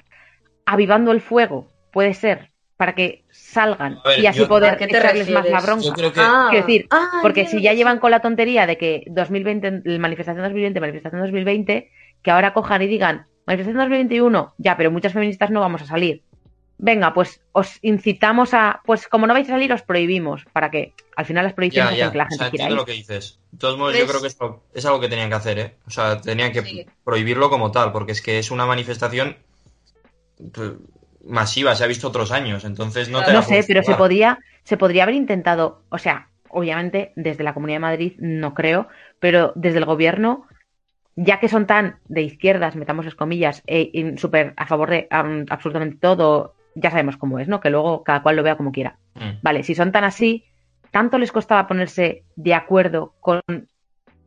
avivando 0.64 1.12
el 1.12 1.20
fuego, 1.20 1.68
puede 1.92 2.14
ser, 2.14 2.51
para 2.82 2.96
que 2.96 3.22
salgan 3.30 4.00
ver, 4.04 4.18
y 4.18 4.26
así 4.26 4.40
yo- 4.40 4.48
poder 4.48 4.70
¿A 4.74 4.76
qué 4.76 4.88
te 4.88 4.98
echarles 4.98 5.30
más 5.30 5.48
la 5.48 5.60
bronca. 5.60 5.84
Yo 5.84 5.92
creo 5.92 6.12
que 6.12 6.18
Ah, 6.20 6.48
Quiero 6.50 6.66
decir, 6.66 6.88
ah, 6.90 7.20
Porque 7.22 7.46
si 7.46 7.62
ya 7.62 7.70
que 7.70 7.76
llevan 7.76 8.00
con 8.00 8.10
la 8.10 8.18
tontería 8.18 8.66
de 8.66 8.76
que 8.76 9.04
2020, 9.06 9.82
el 9.84 10.00
manifestación 10.00 10.42
2020, 10.42 10.80
manifestación 10.80 11.22
2020, 11.22 11.92
que 12.24 12.30
ahora 12.32 12.52
cojan 12.52 12.82
y 12.82 12.88
digan, 12.88 13.26
manifestación 13.46 13.78
2021, 13.78 14.52
ya, 14.58 14.76
pero 14.76 14.90
muchas 14.90 15.12
feministas 15.12 15.50
no 15.52 15.60
vamos 15.60 15.80
a 15.82 15.86
salir. 15.86 16.22
Venga, 16.78 17.14
pues 17.14 17.40
os 17.52 17.78
incitamos 17.82 18.52
a, 18.52 18.80
pues 18.84 19.06
como 19.06 19.28
no 19.28 19.34
vais 19.34 19.46
a 19.48 19.52
salir, 19.52 19.72
os 19.72 19.82
prohibimos, 19.82 20.44
para 20.52 20.68
que 20.72 20.92
al 21.14 21.24
final 21.24 21.44
las 21.44 21.52
prohibiciones 21.54 21.90
Ya, 21.90 21.94
hacen 21.94 22.06
ya. 22.08 22.10
que 22.10 22.18
la 22.18 22.24
O 22.24 22.28
gente 22.30 22.42
sea, 22.44 22.50
quiera 22.50 22.68
ir. 22.68 22.74
lo 22.74 22.84
que 22.84 22.92
dices. 22.94 23.38
De 23.52 23.58
todos 23.58 23.78
modos, 23.78 23.92
yo 23.94 24.00
¿Ves? 24.00 24.08
creo 24.10 24.20
que 24.22 24.26
esto 24.26 24.62
es 24.74 24.84
algo 24.86 24.98
que 24.98 25.08
tenían 25.08 25.28
que 25.28 25.36
hacer, 25.36 25.58
¿eh? 25.60 25.74
O 25.86 25.90
sea, 25.90 26.20
tenían 26.20 26.50
que 26.50 26.62
Sí. 26.62 26.84
prohibirlo 27.04 27.48
como 27.48 27.70
tal, 27.70 27.92
porque 27.92 28.10
es 28.10 28.20
que 28.22 28.40
es 28.40 28.50
una 28.50 28.66
manifestación 28.66 29.36
pues, 30.52 30.72
masiva, 31.24 31.74
se 31.74 31.84
ha 31.84 31.86
visto 31.86 32.08
otros 32.08 32.32
años, 32.32 32.64
entonces 32.64 33.08
no 33.08 33.24
te 33.24 33.32
No 33.32 33.42
sé, 33.42 33.64
pero 33.66 33.82
se 33.82 33.94
podría, 33.94 34.38
se 34.64 34.76
podría 34.76 35.04
haber 35.04 35.14
intentado, 35.14 35.82
o 35.88 35.98
sea, 35.98 36.28
obviamente 36.48 37.12
desde 37.16 37.44
la 37.44 37.54
Comunidad 37.54 37.76
de 37.76 37.80
Madrid 37.80 38.12
no 38.18 38.54
creo, 38.54 38.88
pero 39.20 39.52
desde 39.54 39.78
el 39.78 39.84
gobierno, 39.84 40.46
ya 41.16 41.40
que 41.40 41.48
son 41.48 41.66
tan 41.66 41.96
de 42.08 42.22
izquierdas, 42.22 42.76
metamos 42.76 43.04
las 43.04 43.14
comillas, 43.14 43.62
e, 43.66 43.90
y 43.92 44.18
súper 44.18 44.54
a 44.56 44.66
favor 44.66 44.90
de 44.90 45.06
am, 45.10 45.46
absolutamente 45.48 45.98
todo, 46.00 46.54
ya 46.74 46.90
sabemos 46.90 47.16
cómo 47.16 47.38
es, 47.38 47.48
¿no? 47.48 47.60
Que 47.60 47.70
luego 47.70 48.02
cada 48.02 48.22
cual 48.22 48.36
lo 48.36 48.42
vea 48.42 48.56
como 48.56 48.72
quiera. 48.72 48.98
Mm. 49.14 49.40
Vale, 49.42 49.62
si 49.62 49.74
son 49.74 49.92
tan 49.92 50.04
así, 50.04 50.44
tanto 50.90 51.18
les 51.18 51.32
costaba 51.32 51.66
ponerse 51.66 52.24
de 52.36 52.54
acuerdo 52.54 53.14
con 53.20 53.40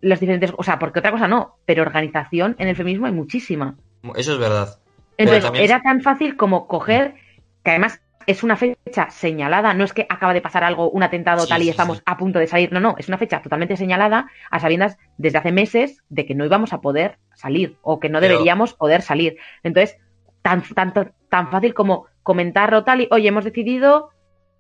los 0.02 0.20
diferentes, 0.20 0.54
o 0.56 0.64
sea, 0.64 0.78
porque 0.78 1.00
otra 1.00 1.12
cosa 1.12 1.28
no, 1.28 1.58
pero 1.66 1.82
organización 1.82 2.56
en 2.60 2.68
el 2.68 2.76
feminismo 2.76 3.08
hay 3.08 3.14
muchísima. 3.14 3.76
Eso 4.16 4.34
es 4.34 4.40
verdad. 4.40 4.80
Entonces, 5.18 5.44
también- 5.44 5.66
era 5.66 5.82
tan 5.82 6.02
fácil 6.02 6.36
como 6.36 6.68
coger, 6.68 7.16
que 7.64 7.72
además 7.72 8.02
es 8.28 8.44
una 8.44 8.56
fecha 8.58 9.10
señalada, 9.12 9.74
no 9.76 9.84
es 9.84 9.94
que 9.94 10.08
acaba 10.10 10.34
de 10.34 10.42
pasar 10.42 10.64
algo, 10.64 10.90
un 10.90 11.04
atentado 11.04 11.42
Sí, 11.44 11.50
tal 11.50 11.62
y 11.62 11.66
sí, 11.66 11.70
estamos 11.70 11.98
sí. 11.98 12.04
a 12.08 12.18
punto 12.18 12.40
de 12.40 12.48
salir, 12.48 12.72
no, 12.74 12.80
no, 12.80 12.96
es 12.98 13.08
una 13.08 13.20
fecha 13.20 13.42
totalmente 13.42 13.78
señalada 13.78 14.28
a 14.50 14.60
sabiendas 14.60 14.98
desde 15.18 15.38
hace 15.38 15.52
meses 15.52 16.04
de 16.10 16.26
que 16.26 16.34
no 16.34 16.44
íbamos 16.44 16.74
a 16.74 16.82
poder 16.82 17.20
salir 17.36 17.78
o 17.84 18.00
que 18.00 18.10
no 18.10 18.20
Pero- 18.20 18.34
deberíamos 18.34 18.74
poder 18.74 19.04
salir. 19.04 19.38
Entonces, 19.62 19.98
tan, 20.42 20.64
tanto, 20.64 21.12
tan 21.30 21.52
fácil 21.52 21.74
como 21.76 22.08
comentarlo 22.24 22.84
tal 22.84 23.02
y, 23.02 23.08
oye, 23.12 23.28
hemos 23.28 23.44
decidido 23.46 24.10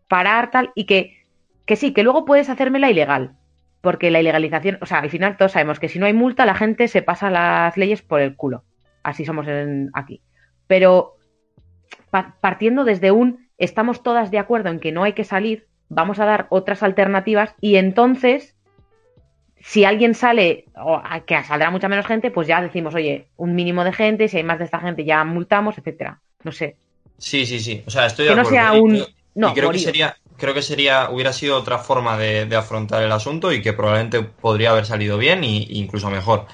parar 0.08 0.52
tal 0.52 0.72
y 0.76 0.86
que, 0.86 1.24
que 1.66 1.76
sí, 1.76 1.92
que 1.92 2.04
luego 2.04 2.26
puedes 2.26 2.50
hacérmela 2.50 2.92
ilegal. 2.92 3.36
Porque 3.82 4.12
la 4.12 4.20
ilegalización, 4.20 4.78
o 4.82 4.86
sea, 4.86 5.00
al 5.00 5.10
final 5.10 5.38
todos 5.38 5.52
sabemos 5.54 5.80
que 5.80 5.90
si 5.90 5.98
no 6.00 6.06
hay 6.06 6.14
multa, 6.14 6.46
la 6.46 6.56
gente 6.56 6.88
se 6.88 7.02
pasa 7.02 7.30
las 7.32 7.78
leyes 7.78 8.02
por 8.04 8.20
el 8.22 8.36
culo. 8.36 8.64
Así 9.04 9.26
somos 9.26 9.48
en, 9.48 9.90
aquí. 9.94 10.22
Pero 10.68 11.16
pa- 12.10 12.36
partiendo 12.42 12.84
desde 12.84 13.12
un 13.12 13.48
estamos 13.58 14.04
todas 14.04 14.32
de 14.32 14.40
acuerdo 14.40 14.70
en 14.70 14.80
que 14.80 14.92
no 14.92 15.04
hay 15.04 15.14
que 15.14 15.24
salir, 15.24 15.68
vamos 15.90 16.20
a 16.20 16.26
dar 16.26 16.48
otras 16.50 16.84
alternativas 16.84 17.54
y 17.62 17.76
entonces, 17.76 18.56
si 19.62 19.86
alguien 19.86 20.14
sale, 20.14 20.66
o 20.76 21.02
que 21.26 21.44
saldrá 21.44 21.72
mucha 21.72 21.88
menos 21.88 22.06
gente, 22.06 22.32
pues 22.32 22.48
ya 22.48 22.62
decimos, 22.62 22.94
oye, 22.96 23.28
un 23.38 23.56
mínimo 23.56 23.84
de 23.84 23.94
gente, 23.94 24.28
si 24.28 24.38
hay 24.38 24.44
más 24.44 24.60
de 24.60 24.66
esta 24.66 24.80
gente 24.80 25.06
ya 25.06 25.24
multamos, 25.24 25.78
etcétera. 25.78 26.20
No 26.44 26.52
sé. 26.52 26.76
Sí, 27.18 27.46
sí, 27.46 27.60
sí. 27.60 27.82
O 27.88 27.90
sea, 27.90 28.06
estoy 28.08 28.26
de 28.26 28.32
Que 28.32 28.36
no 28.36 28.42
acuerdo. 28.42 28.60
sea 28.60 28.76
Y 28.76 28.80
un... 28.80 28.92
creo- 28.92 29.08
No, 29.36 29.50
y 29.52 29.54
creo 29.54 29.72
que 29.72 29.80
sería, 29.80 30.18
creo 30.38 30.54
que 30.54 30.62
sería, 30.62 31.10
hubiera 31.10 31.34
sido 31.34 31.58
otra 31.58 31.78
forma 31.80 32.18
de, 32.18 32.46
de 32.46 32.56
afrontar 32.56 33.02
el 33.04 33.12
asunto 33.12 33.52
y 33.52 33.62
que 33.62 33.74
probablemente 33.74 34.22
podría 34.22 34.72
haber 34.72 34.86
salido 34.86 35.18
bien 35.18 35.44
e 35.44 35.66
incluso 35.70 36.10
mejor. 36.10 36.46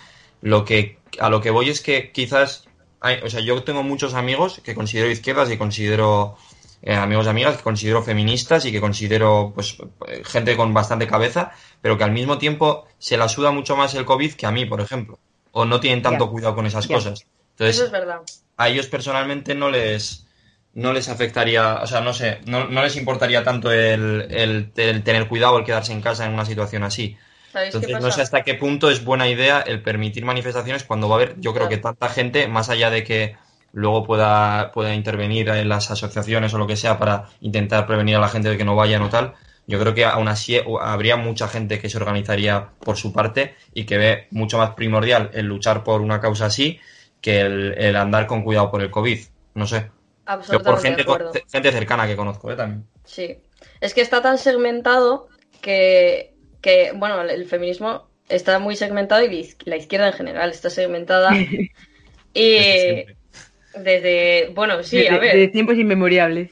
Lo 0.42 0.64
que, 0.66 0.98
a 1.20 1.30
lo 1.30 1.42
que 1.42 1.50
voy 1.52 1.70
es 1.70 1.82
que 1.82 2.12
quizás, 2.12 2.68
hay- 3.02 3.20
o 3.24 3.30
sea, 3.30 3.42
yo 3.42 3.62
tengo 3.64 3.84
muchos 3.84 4.14
amigos 4.14 4.62
que 4.64 4.74
considero 4.76 5.10
izquierdas 5.12 5.50
y 5.52 5.58
considero 5.58 6.38
eh, 6.84 6.96
amigos 6.96 7.28
y 7.28 7.30
amigas 7.30 7.58
que 7.58 7.64
considero 7.64 8.02
feministas 8.02 8.66
y 8.66 8.72
que 8.72 8.82
considero, 8.82 9.52
pues, 9.54 9.78
eh, 10.08 10.24
gente 10.26 10.56
con 10.58 10.74
bastante 10.74 11.06
cabeza, 11.06 11.52
pero 11.80 11.96
que 11.98 12.04
al 12.04 12.12
mismo 12.12 12.40
tiempo 12.40 12.88
se 12.98 13.18
la 13.18 13.30
suda 13.30 13.52
mucho 13.52 13.76
más 13.76 13.94
el 13.94 14.04
COVID 14.06 14.34
que 14.34 14.48
a 14.48 14.52
mí, 14.52 14.66
por 14.66 14.82
ejemplo. 14.82 15.20
O 15.52 15.66
no 15.66 15.80
tienen 15.80 16.02
tanto 16.02 16.30
cuidado 16.32 16.56
con 16.56 16.66
esas 16.66 16.88
cosas. 16.88 17.20
Eso 17.20 17.26
Entonces, 17.52 17.82
es 17.86 17.92
verdad. 17.92 18.22
a 18.58 18.70
ellos 18.70 18.88
personalmente 18.88 19.54
no 19.54 19.70
les 19.70 20.26
no 20.74 20.94
les 20.94 21.10
afectaría, 21.10 21.82
o 21.84 21.86
sea, 21.88 22.00
no 22.02 22.14
sé, 22.14 22.40
no, 22.46 22.66
no 22.68 22.82
les 22.82 22.96
importaría 22.96 23.44
tanto 23.44 23.72
el, 23.72 24.26
el- 24.32 24.72
el 24.78 25.04
tener 25.04 25.28
cuidado, 25.28 25.60
el 25.60 25.66
quedarse 25.66 25.92
en 25.92 26.02
casa 26.02 26.26
en 26.26 26.34
una 26.34 26.46
situación 26.46 26.84
así. 26.84 27.18
¿Sabéis 27.52 27.72
qué 27.72 27.78
Entonces 27.78 28.02
no 28.02 28.12
sé 28.12 28.22
hasta 28.22 28.44
qué 28.44 28.56
punto 28.56 28.90
es 28.90 29.04
buena 29.04 29.28
idea 29.28 29.62
el 29.62 29.82
permitir 29.82 30.26
manifestaciones 30.26 30.84
cuando 30.84 31.10
va 31.10 31.16
a 31.16 31.18
haber, 31.18 31.36
yo 31.40 31.54
creo 31.54 31.68
que 31.70 31.78
tanta 31.78 32.10
gente, 32.10 32.48
más 32.48 32.70
allá 32.70 32.90
de 32.90 33.04
que 33.04 33.36
luego 33.74 34.04
pueda, 34.04 34.72
pueda 34.72 34.94
intervenir 34.94 35.50
en 35.50 35.70
las 35.70 35.92
asociaciones 35.92 36.54
o 36.54 36.58
lo 36.58 36.68
que 36.68 36.76
sea 36.76 36.98
para 36.98 37.30
intentar 37.42 37.86
prevenir 37.88 38.16
a 38.16 38.20
la 38.20 38.30
gente 38.30 38.50
de 38.50 38.58
que 38.58 38.66
no 38.66 38.76
vayan 38.76 39.02
o 39.02 39.10
tal, 39.10 39.34
yo 39.68 39.80
creo 39.80 39.94
que 39.94 40.06
aún 40.06 40.28
así 40.28 40.60
habría 40.82 41.18
mucha 41.18 41.48
gente 41.48 41.80
que 41.80 41.90
se 41.90 41.98
organizaría 41.98 42.70
por 42.80 42.98
su 42.98 43.14
parte 43.14 43.56
y 43.74 43.86
que 43.86 43.98
ve 43.98 44.28
mucho 44.32 44.58
más 44.58 44.72
primordial 44.72 45.30
el 45.34 45.46
luchar 45.46 45.84
por 45.84 46.02
una 46.02 46.20
causa 46.20 46.48
así 46.48 46.80
que 47.22 47.42
el, 47.42 47.76
el 47.78 47.96
andar 47.96 48.28
con 48.28 48.44
cuidado 48.44 48.72
por 48.72 48.82
el 48.82 48.90
COVID. 48.90 49.20
No 49.54 49.68
sé. 49.68 49.80
Yo 49.80 49.84
por 49.84 50.34
Absolutamente 50.34 51.04
gente, 51.04 51.40
de 51.40 51.46
gente 51.52 51.72
cercana 51.72 52.08
que 52.08 52.16
conozco, 52.16 52.52
¿eh? 52.52 52.56
También. 52.56 52.86
Sí. 53.04 53.38
Es 53.80 53.94
que 53.94 54.02
está 54.02 54.22
tan 54.22 54.38
segmentado 54.38 55.28
que, 55.62 56.31
que, 56.62 56.92
bueno, 56.96 57.22
el 57.22 57.46
feminismo 57.46 58.08
está 58.30 58.60
muy 58.60 58.76
segmentado 58.76 59.24
y 59.24 59.28
la 59.28 59.34
iz- 59.34 59.58
la 59.66 59.78
izquierda 59.78 60.08
en 60.08 60.14
general 60.14 60.50
está 60.52 60.70
segmentada. 60.70 61.32
Desde 61.32 61.72
y 62.34 63.80
desde, 63.80 64.50
bueno, 64.54 64.84
sí, 64.84 65.08
a 65.08 65.18
ver. 65.18 65.36
de 65.36 65.48
tiempos 65.48 65.78
inmemoriales. 65.78 66.52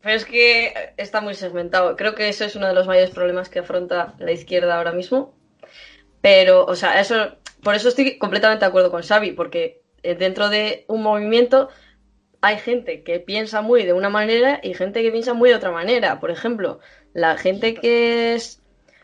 Pero 0.00 0.16
es 0.16 0.24
que 0.24 0.72
está 0.96 1.20
muy 1.20 1.34
segmentado. 1.34 1.96
Creo 1.96 2.14
que 2.14 2.28
eso 2.28 2.44
es 2.44 2.56
uno 2.56 2.66
de 2.66 2.74
los 2.74 2.86
mayores 2.86 3.10
problemas 3.10 3.48
que 3.48 3.60
afronta 3.60 4.14
la 4.18 4.32
izquierda 4.32 4.76
ahora 4.76 4.92
mismo. 4.92 5.34
Pero, 6.20 6.64
o 6.64 6.74
sea, 6.76 7.00
eso, 7.00 7.36
por 7.62 7.74
eso 7.74 7.88
estoy 7.88 8.18
completamente 8.18 8.64
de 8.64 8.68
acuerdo 8.68 8.90
con 8.90 9.02
Xavi, 9.02 9.32
porque 9.32 9.82
eh, 10.02 10.14
dentro 10.14 10.48
de 10.48 10.84
un 10.88 11.02
movimiento 11.02 11.68
hay 12.40 12.58
gente 12.58 13.02
que 13.02 13.20
piensa 13.20 13.60
muy 13.62 13.84
de 13.84 13.92
una 13.92 14.08
manera 14.08 14.60
y 14.62 14.74
gente 14.74 15.02
que 15.02 15.12
piensa 15.12 15.34
muy 15.34 15.50
de 15.50 15.56
otra 15.56 15.70
manera. 15.70 16.20
Por 16.20 16.30
ejemplo, 16.30 16.80
la 17.12 17.36
gente 17.36 17.74
que 17.74 18.34
es 18.34 18.61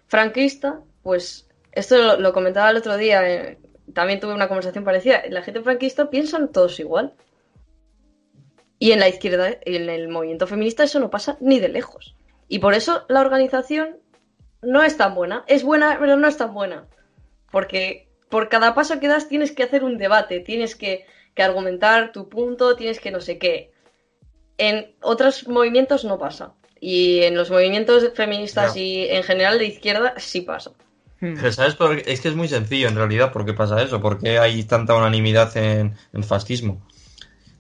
franquista, 0.09 0.83
pues 1.03 1.49
esto 1.73 2.17
lo, 2.17 2.33
comentaba 2.33 2.71
el 2.71 2.77
otro 2.77 2.97
día, 2.97 3.29
eh, 3.29 3.59
también 3.95 4.21
tuve 4.21 4.35
una 4.35 4.49
conversación 4.49 4.85
parecida. 4.85 5.23
La 5.29 5.43
gente 5.43 5.63
franquista 5.63 6.11
piensan 6.11 6.51
todos 6.51 6.81
igual. 6.81 7.15
Y 8.79 8.93
en 8.93 9.01
la 9.01 9.09
izquierda, 9.09 9.51
en 9.63 9.89
el 9.89 10.09
movimiento 10.09 10.47
feminista, 10.47 10.85
eso 10.85 11.01
no 11.01 11.11
pasa 11.11 11.37
ni 11.41 11.61
de 11.61 11.69
lejos. 11.69 12.17
Y 12.49 12.59
por 12.61 12.75
eso 12.75 13.05
la 13.09 13.21
organización 13.21 13.99
no 14.63 14.83
es 14.83 14.97
tan 14.97 15.15
buena. 15.15 15.45
Es 15.47 15.63
buena, 15.63 15.97
pero 15.99 16.17
no 16.17 16.29
es 16.29 16.37
tan 16.37 16.55
buena. 16.55 16.87
Porque 17.51 18.09
por 18.29 18.49
cada 18.49 18.75
paso 18.75 19.01
que 19.01 19.09
das 19.09 19.29
tienes 19.29 19.53
que 19.53 19.63
hacer 19.63 19.85
un 19.85 19.99
debate, 19.99 20.41
tienes 20.41 20.77
que, 20.77 21.07
que 21.35 21.43
argumentar 21.43 22.13
tu 22.13 22.29
punto, 22.29 22.77
tienes 22.77 23.01
que 23.01 23.11
no 23.11 23.21
sé 23.21 23.39
qué. 23.39 23.73
En 24.59 24.95
otros 25.01 25.49
movimientos 25.49 26.05
no 26.05 26.19
pasa. 26.19 26.55
Y 26.81 27.23
en 27.23 27.37
los 27.37 27.51
movimientos 27.51 28.11
feministas 28.15 28.77
y 28.77 29.07
en 29.09 29.23
general 29.23 29.59
de 29.59 29.67
izquierda 29.67 30.15
sí 30.19 30.43
pasa. 30.43 30.71
Hmm. 31.21 31.35
Pero 31.35 31.53
¿sabes? 31.53 31.75
por 31.75 31.97
qué? 31.97 32.13
Es 32.13 32.21
que 32.21 32.29
es 32.29 32.37
muy 32.37 32.49
sencillo 32.49 32.89
en 32.89 32.97
realidad 32.97 33.33
por 33.33 33.45
qué 33.45 33.53
pasa 33.53 33.83
eso, 33.83 34.01
por 34.01 34.19
qué 34.19 34.39
hay 34.39 34.63
tanta 34.65 34.95
unanimidad 34.95 35.57
en, 35.57 35.95
en 36.13 36.25
fascismo. 36.25 36.81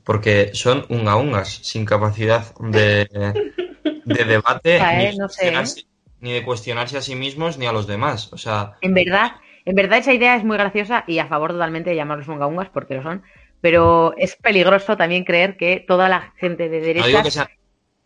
Porque 0.04 0.50
son 0.54 0.86
unga 0.88 1.16
ungas, 1.16 1.48
sin 1.62 1.84
capacidad 1.84 2.54
de, 2.60 3.06
de 4.04 4.24
debate, 4.24 4.78
ni, 4.78 5.04
eh, 5.04 5.10
de 5.10 5.16
no 5.18 5.28
sé, 5.28 5.48
¿eh? 5.48 5.52
cuestionarse, 5.52 5.82
ni 6.20 6.32
de 6.32 6.42
cuestionarse 6.44 6.96
a 6.96 7.02
sí 7.02 7.14
mismos 7.14 7.58
ni 7.58 7.66
a 7.66 7.72
los 7.72 7.86
demás. 7.86 8.32
O 8.32 8.38
sea, 8.38 8.76
En 8.80 8.94
verdad, 8.94 9.32
en 9.64 9.74
verdad 9.74 9.98
esa 9.98 10.14
idea 10.14 10.36
es 10.36 10.44
muy 10.44 10.56
graciosa 10.56 11.04
y 11.06 11.18
a 11.18 11.26
favor 11.26 11.52
totalmente 11.52 11.90
de 11.90 11.96
llamarlos 11.96 12.28
ungaungas 12.28 12.70
porque 12.70 12.94
lo 12.94 13.02
son, 13.02 13.22
pero 13.60 14.14
es 14.16 14.36
peligroso 14.36 14.96
también 14.96 15.24
creer 15.24 15.56
que 15.56 15.84
toda 15.86 16.08
la 16.08 16.32
gente 16.36 16.68
de 16.68 16.94
no 16.94 17.04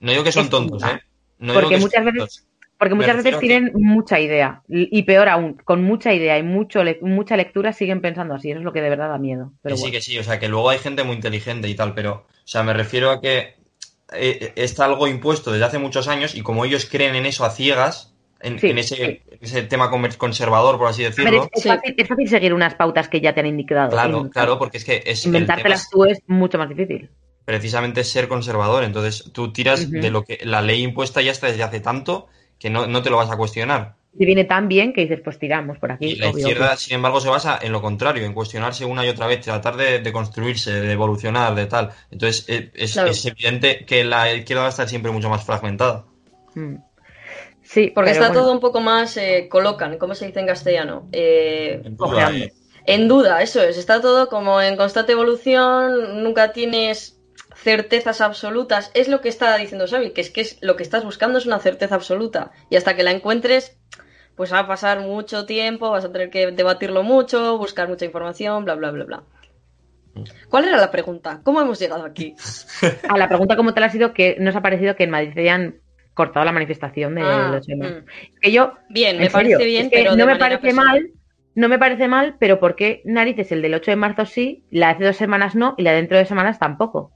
no 0.02 0.10
digo 0.12 0.22
que 0.24 0.32
son 0.32 0.50
tontos. 0.50 0.82
¿eh? 0.82 1.00
No 1.38 1.54
Porque 1.54 1.76
digo 1.76 1.88
que 1.88 2.00
muchas 2.00 2.04
veces- 2.04 2.46
porque 2.78 2.94
muchas 2.96 3.16
veces 3.22 3.38
tienen 3.38 3.70
mucha 3.74 4.18
idea 4.18 4.62
y 4.68 5.02
peor 5.04 5.28
aún, 5.28 5.54
con 5.54 5.84
mucha 5.84 6.12
idea 6.12 6.36
y 6.36 6.42
mucho 6.42 6.82
le- 6.82 6.98
mucha 7.00 7.36
lectura 7.36 7.72
siguen 7.72 8.00
pensando 8.00 8.34
así, 8.34 8.50
eso 8.50 8.58
es 8.58 8.64
lo 8.64 8.72
que 8.72 8.80
de 8.82 8.90
verdad 8.90 9.08
da 9.08 9.18
miedo. 9.18 9.52
Pero 9.62 9.76
Que 9.76 9.82
sí, 9.82 9.90
que 9.92 10.00
sí, 10.00 10.18
o 10.18 10.24
sea, 10.24 10.40
que 10.40 10.48
luego 10.48 10.68
hay 10.68 10.78
gente 10.78 11.04
muy 11.04 11.14
inteligente 11.14 11.68
y 11.68 11.76
tal, 11.76 11.94
pero, 11.94 12.26
o 12.26 12.46
sea, 12.46 12.64
me 12.64 12.72
refiero 12.74 13.10
a 13.10 13.20
que 13.20 13.54
eh, 14.14 14.52
está 14.56 14.84
algo 14.86 15.06
impuesto 15.06 15.52
desde 15.52 15.64
hace 15.64 15.78
muchos 15.78 16.08
años 16.08 16.34
y 16.34 16.42
como 16.42 16.64
ellos 16.64 16.86
creen 16.90 17.14
en 17.14 17.24
eso 17.24 17.44
a 17.44 17.50
ciegas, 17.50 18.14
en, 18.40 18.58
Sí, 18.58 18.70
en 18.70 18.78
ese, 18.78 18.96
sí. 18.96 19.02
en 19.30 19.38
ese 19.40 19.62
tema 19.62 19.88
conservador, 20.18 20.76
por 20.76 20.88
así 20.88 21.04
decirlo. 21.04 21.48
es, 21.54 21.62
es 21.64 21.72
fácil, 21.72 21.94
es 21.96 22.08
fácil 22.08 22.28
seguir 22.28 22.52
unas 22.52 22.74
pautas 22.74 23.08
que 23.08 23.20
ya 23.20 23.32
te 23.32 23.40
han 23.40 23.46
indicado. 23.46 23.90
Claro, 23.90 24.28
claro, 24.28 24.58
porque 24.58 24.78
es 24.78 24.84
que 24.84 25.02
es 25.06 25.24
Inventártelas 25.24 25.88
tú 25.88 26.04
es 26.04 26.18
mucho 26.26 26.58
más 26.58 26.68
difícil. 26.68 27.08
Precisamente 27.44 28.04
ser 28.04 28.28
conservador. 28.28 28.84
Entonces 28.84 29.30
tú 29.32 29.52
tiras 29.52 29.90
de 29.90 30.10
lo 30.10 30.24
que 30.24 30.38
la 30.44 30.62
ley 30.62 30.82
impuesta 30.82 31.22
ya 31.22 31.32
está 31.32 31.46
desde 31.48 31.62
hace 31.64 31.80
tanto 31.80 32.28
que 32.58 32.70
no, 32.70 32.86
no 32.86 33.02
te 33.02 33.10
lo 33.10 33.16
vas 33.16 33.30
a 33.30 33.36
cuestionar. 33.36 33.96
Si 34.16 34.26
viene 34.26 34.44
tan 34.44 34.68
bien 34.68 34.92
que 34.92 35.02
dices, 35.02 35.20
pues 35.24 35.38
tiramos 35.38 35.78
por 35.78 35.90
aquí. 35.92 36.12
Y 36.12 36.16
la 36.16 36.30
obvio, 36.30 36.38
izquierda, 36.40 36.66
obvio. 36.68 36.76
sin 36.76 36.94
embargo, 36.96 37.20
se 37.20 37.28
basa 37.30 37.58
en 37.62 37.72
lo 37.72 37.80
contrario, 37.80 38.24
en 38.26 38.34
cuestionarse 38.34 38.84
una 38.84 39.04
y 39.06 39.08
otra 39.08 39.26
vez, 39.26 39.40
tratar 39.40 39.76
de, 39.76 40.00
de 40.00 40.12
construirse, 40.12 40.70
de 40.72 40.92
evolucionar, 40.92 41.54
de 41.54 41.66
tal. 41.66 41.92
Entonces 42.10 42.44
eh, 42.48 42.70
es, 42.74 42.92
Claro. 42.92 43.10
es 43.10 43.24
evidente 43.26 43.84
que 43.86 44.04
la 44.04 44.32
izquierda 44.34 44.62
va 44.62 44.66
a 44.68 44.70
estar 44.70 44.88
siempre 44.88 45.10
mucho 45.12 45.30
más 45.30 45.44
fragmentada. 45.44 46.04
Mm. 46.54 46.76
Sí, 47.62 47.92
Porque 47.94 48.10
pero 48.10 48.10
está 48.10 48.28
bueno, 48.28 48.34
todo 48.40 48.52
un 48.52 48.60
poco 48.60 48.80
más, 48.80 49.16
eh, 49.16 49.48
colocan, 49.50 49.98
¿cómo 49.98 50.14
se 50.14 50.26
dice 50.26 50.40
en 50.40 50.46
castellano? 50.46 51.08
Eh, 51.12 51.84
En 51.84 51.96
duda, 51.96 52.06
Ojeando. 52.06 52.44
eh. 52.44 52.52
En 52.84 53.08
duda, 53.08 53.42
eso 53.42 53.62
es. 53.62 53.78
Está 53.78 54.00
todo 54.00 54.28
como 54.28 54.60
en 54.60 54.76
constante 54.76 55.12
evolución, 55.12 56.22
nunca 56.24 56.52
tienes 56.52 57.21
certezas 57.62 58.20
absolutas. 58.20 58.90
Es 58.94 59.08
lo 59.08 59.20
que 59.20 59.28
está 59.28 59.56
diciendo 59.56 59.86
Xavi, 59.88 60.12
que 60.12 60.20
es 60.20 60.30
que 60.30 60.42
es, 60.42 60.58
lo 60.62 60.76
que 60.76 60.82
estás 60.82 61.04
buscando 61.04 61.38
es 61.38 61.46
una 61.46 61.58
certeza 61.60 61.94
absoluta. 61.96 62.50
Y 62.70 62.76
hasta 62.76 62.96
que 62.96 63.02
la 63.02 63.10
encuentres, 63.12 63.78
pues 64.36 64.52
va 64.52 64.60
a 64.60 64.66
pasar 64.66 65.00
mucho 65.00 65.46
tiempo, 65.46 65.90
vas 65.90 66.04
a 66.04 66.12
tener 66.12 66.30
que 66.30 66.50
debatirlo 66.52 67.02
mucho, 67.02 67.58
buscar 67.58 67.88
mucha 67.88 68.04
información, 68.06 68.64
bla, 68.64 68.74
bla, 68.74 68.90
bla, 68.90 69.04
bla. 69.04 69.24
¿Cuál 70.48 70.68
era 70.68 70.76
la 70.76 70.90
pregunta? 70.90 71.40
¿Cómo 71.42 71.60
hemos 71.60 71.78
llegado 71.78 72.04
aquí? 72.04 72.34
A 73.06 73.16
la 73.18 73.28
pregunta 73.28 73.56
como 73.56 73.72
tal 73.74 73.84
ha 73.84 73.88
sido 73.90 74.12
que 74.12 74.36
nos 74.40 74.54
ha 74.56 74.62
parecido 74.62 74.94
que 74.96 75.04
en 75.04 75.10
Madrid 75.10 75.38
hayan 75.38 75.80
cortado 76.14 76.44
la 76.44 76.52
manifestación 76.52 77.14
del 77.14 77.24
Ah, 77.24 77.50
8 77.54 77.64
de 77.72 77.76
marzo. 77.76 78.00
mm. 78.00 78.04
Que 78.40 78.52
yo, 78.52 78.74
Bien, 78.88 79.16
en 79.16 79.22
me 79.22 79.30
serio, 79.30 79.58
parece 79.58 79.64
bien, 79.64 79.86
es 79.86 79.88
que 79.90 79.96
pero 79.96 80.16
de 80.16 80.16
no 80.16 80.26
me 80.26 80.36
parece 80.36 80.60
personal. 80.60 80.86
mal, 80.86 81.12
no 81.54 81.68
me 81.68 81.78
parece 81.78 82.08
mal, 82.08 82.36
pero 82.38 82.60
¿por 82.60 82.76
qué 82.76 83.02
narices 83.04 83.52
el 83.52 83.62
del 83.62 83.74
8 83.74 83.90
de 83.92 83.96
marzo 83.96 84.26
sí, 84.26 84.66
la 84.70 84.88
de 84.88 84.92
hace 84.94 85.04
dos 85.04 85.16
semanas 85.16 85.54
no 85.54 85.74
y 85.78 85.82
la 85.82 85.90
de 85.92 85.96
dentro 85.98 86.16
de 86.16 86.22
dos 86.24 86.28
semanas 86.28 86.58
tampoco? 86.58 87.12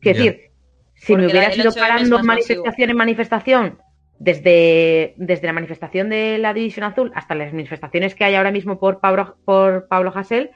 Quiero 0.00 0.18
decir, 0.18 0.50
si 0.94 1.12
Porque 1.12 1.26
me 1.26 1.32
la 1.32 1.38
hubieras 1.38 1.56
del 1.56 1.60
ido 1.60 1.70
8M 1.70 1.74
es 1.74 1.88
parando 1.88 2.22
manifestación 2.22 2.90
en 2.90 2.96
manifestación 2.96 3.78
desde, 4.20 5.14
desde 5.16 5.46
la 5.46 5.52
manifestación 5.54 6.10
de 6.10 6.38
la 6.38 6.52
División 6.52 6.84
Azul 6.84 7.10
hasta 7.14 7.34
las 7.34 7.52
manifestaciones 7.52 8.14
que 8.14 8.24
hay 8.24 8.34
ahora 8.34 8.52
mismo 8.52 8.78
por 8.78 9.00
Pablo, 9.00 9.38
por 9.44 9.88
Pablo 9.88 10.12
Hasél, 10.14 10.50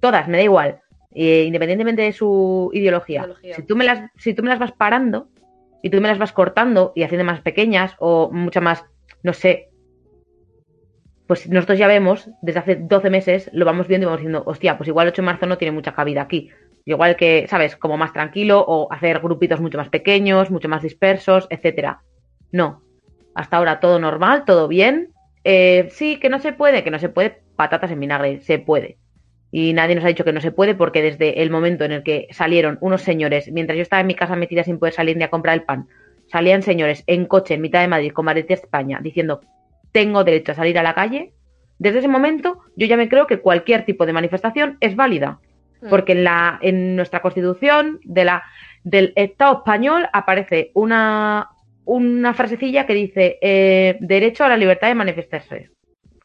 todas, 0.00 0.28
me 0.28 0.38
da 0.38 0.42
igual, 0.42 0.80
eh, 1.14 1.44
independientemente 1.46 2.02
de 2.02 2.12
su 2.12 2.70
ideología. 2.74 3.20
Ideología. 3.20 3.54
Si, 3.54 3.62
tú 3.62 3.76
me 3.76 3.84
las, 3.84 4.10
si 4.18 4.34
tú 4.34 4.42
me 4.42 4.48
las 4.48 4.58
vas 4.58 4.72
parando 4.72 5.28
y 5.80 5.90
tú 5.90 6.00
me 6.00 6.08
las 6.08 6.18
vas 6.18 6.32
cortando 6.32 6.92
y 6.96 7.04
haciendo 7.04 7.24
más 7.24 7.40
pequeñas 7.40 7.94
o 8.00 8.30
mucho 8.32 8.60
más, 8.60 8.84
no 9.22 9.32
sé, 9.32 9.70
pues 11.28 11.48
nosotros 11.48 11.78
ya 11.78 11.86
vemos, 11.86 12.28
desde 12.42 12.58
hace 12.58 12.76
12 12.76 13.10
meses, 13.10 13.50
lo 13.52 13.64
vamos 13.64 13.86
viendo 13.86 14.04
y 14.04 14.06
vamos 14.06 14.20
diciendo, 14.20 14.42
hostia, 14.44 14.76
pues 14.76 14.88
igual 14.88 15.08
8 15.08 15.22
de 15.22 15.26
marzo 15.26 15.46
no 15.46 15.56
tiene 15.56 15.72
mucha 15.72 15.94
cabida 15.94 16.22
aquí. 16.22 16.50
Igual 16.86 17.16
que, 17.16 17.46
¿sabes? 17.48 17.76
Como 17.76 17.96
más 17.96 18.12
tranquilo 18.12 18.64
o 18.66 18.92
hacer 18.92 19.20
grupitos 19.20 19.60
mucho 19.60 19.78
más 19.78 19.88
pequeños, 19.88 20.50
mucho 20.50 20.68
más 20.68 20.82
dispersos, 20.82 21.46
etcétera. 21.50 22.02
No. 22.52 22.82
Hasta 23.34 23.56
ahora 23.56 23.80
todo 23.80 23.98
normal, 23.98 24.44
todo 24.44 24.68
bien. 24.68 25.10
Eh, 25.44 25.88
sí, 25.90 26.18
que 26.18 26.28
no 26.28 26.40
se 26.40 26.52
puede, 26.52 26.84
que 26.84 26.90
no 26.90 26.98
se 26.98 27.08
puede, 27.08 27.40
patatas 27.56 27.90
en 27.90 28.00
vinagre, 28.00 28.40
se 28.40 28.58
puede. 28.58 28.98
Y 29.50 29.72
nadie 29.72 29.94
nos 29.94 30.04
ha 30.04 30.08
dicho 30.08 30.24
que 30.24 30.32
no 30.32 30.40
se 30.40 30.50
puede 30.50 30.74
porque 30.74 31.00
desde 31.00 31.42
el 31.42 31.50
momento 31.50 31.84
en 31.84 31.92
el 31.92 32.02
que 32.02 32.26
salieron 32.32 32.78
unos 32.80 33.02
señores, 33.02 33.50
mientras 33.52 33.76
yo 33.76 33.82
estaba 33.82 34.00
en 34.00 34.08
mi 34.08 34.14
casa 34.14 34.36
metida 34.36 34.64
sin 34.64 34.78
poder 34.78 34.94
salir 34.94 35.16
ni 35.16 35.24
a 35.24 35.30
comprar 35.30 35.54
el 35.54 35.62
pan, 35.62 35.86
salían 36.26 36.62
señores 36.62 37.04
en 37.06 37.26
coche 37.26 37.54
en 37.54 37.60
mitad 37.60 37.80
de 37.80 37.88
Madrid 37.88 38.12
con 38.12 38.24
Madrid 38.24 38.46
España 38.48 38.98
diciendo 39.02 39.40
tengo 39.92 40.24
derecho 40.24 40.52
a 40.52 40.54
salir 40.56 40.76
a 40.78 40.82
la 40.82 40.94
calle, 40.94 41.34
desde 41.78 42.00
ese 42.00 42.08
momento 42.08 42.58
yo 42.76 42.86
ya 42.86 42.96
me 42.96 43.08
creo 43.08 43.28
que 43.28 43.40
cualquier 43.40 43.84
tipo 43.84 44.06
de 44.06 44.12
manifestación 44.12 44.76
es 44.80 44.96
válida. 44.96 45.38
Mm. 45.84 45.88
Porque 45.90 46.12
en, 46.12 46.24
la, 46.24 46.58
en 46.62 46.96
nuestra 46.96 47.20
constitución 47.20 48.00
de 48.04 48.24
la, 48.24 48.42
del 48.82 49.12
Estado 49.16 49.58
español 49.58 50.08
aparece 50.12 50.70
una, 50.74 51.48
una 51.84 52.34
frasecilla 52.34 52.86
que 52.86 52.94
dice 52.94 53.38
eh, 53.40 53.96
derecho 54.00 54.44
a 54.44 54.48
la 54.48 54.56
libertad 54.56 54.88
de 54.88 54.94
manifestarse. 54.94 55.70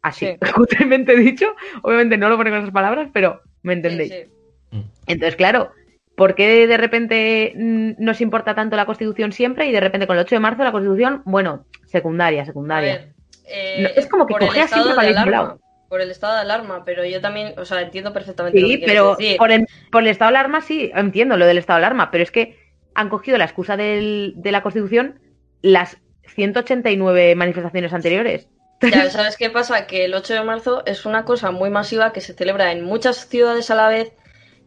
Así, 0.02 0.26
Sí. 0.28 0.38
cutremente 0.56 1.16
dicho. 1.16 1.56
Obviamente 1.82 2.18
no 2.18 2.30
lo 2.30 2.38
pone 2.38 2.50
con 2.50 2.60
esas 2.60 2.72
palabras, 2.74 3.10
pero 3.14 3.42
me 3.64 3.74
entendéis. 3.74 4.12
sí. 4.14 4.80
Entonces, 5.08 5.36
claro, 5.36 5.72
¿por 6.16 6.36
qué 6.36 6.68
de 6.68 6.78
repente 6.78 7.54
mm, 7.56 7.92
nos 7.98 8.22
importa 8.22 8.54
tanto 8.56 8.76
la 8.76 8.86
Constitución 8.86 9.32
siempre 9.32 9.68
y 9.68 9.72
de 9.72 9.80
repente 9.80 10.06
con 10.08 10.16
el 10.16 10.22
8 10.24 10.36
de 10.36 10.40
marzo 10.40 10.64
la 10.64 10.72
Constitución, 10.72 11.22
bueno, 11.26 11.66
secundaria, 11.86 12.44
A 12.44 12.46
secundaria? 12.46 12.94
ver, 12.96 13.14
eh, 13.48 13.82
No, 13.82 13.90
es 13.90 14.08
como 14.08 14.26
que 14.28 14.36
cogea 14.36 14.68
siempre 14.68 14.94
para 14.96 15.08
el 15.10 15.16
lado. 15.16 15.60
Por 15.90 16.02
el 16.02 16.12
estado 16.12 16.36
de 16.36 16.42
alarma, 16.42 16.86
pero 16.86 17.04
yo 17.04 17.20
también, 17.20 17.54
o 17.58 17.66
sea, 17.66 17.82
entiendo 17.82 18.14
perfectamente 18.14 18.62
lo 18.62 18.68
que 18.68 18.74
Sí, 18.76 18.84
pero 18.86 19.16
decir. 19.18 19.38
por 19.38 19.52
el, 19.52 19.66
por 19.92 20.04
el 20.04 20.10
estado 20.10 20.32
de 20.32 20.38
alarma 20.38 20.62
sí, 20.62 20.92
entiendo 20.96 21.36
lo 21.36 21.46
del 21.48 21.58
estado 21.58 21.80
de 21.80 21.86
alarma, 21.86 22.12
pero 22.12 22.24
es 22.24 22.32
que 22.32 22.58
han 22.94 23.10
cogido 23.10 23.38
la 23.38 23.46
excusa 23.46 23.76
del- 23.76 24.34
de 24.38 24.52
la 24.52 24.62
Constitución 24.62 25.20
las 25.62 25.98
189 26.36 27.36
manifestaciones 27.36 27.92
anteriores. 27.94 28.48
Ya, 28.86 29.10
¿sabes 29.10 29.36
qué 29.38 29.50
pasa? 29.50 29.88
Que 29.88 30.06
el 30.06 30.14
8 30.14 30.34
de 30.34 30.44
marzo 30.44 30.84
es 30.86 31.06
una 31.06 31.26
cosa 31.26 31.52
muy 31.52 31.70
masiva 31.70 32.14
que 32.14 32.22
se 32.22 32.34
celebra 32.34 32.72
en 32.72 32.84
muchas 32.84 33.28
ciudades 33.28 33.70
a 33.72 33.76
la 33.76 33.88
vez 33.90 34.14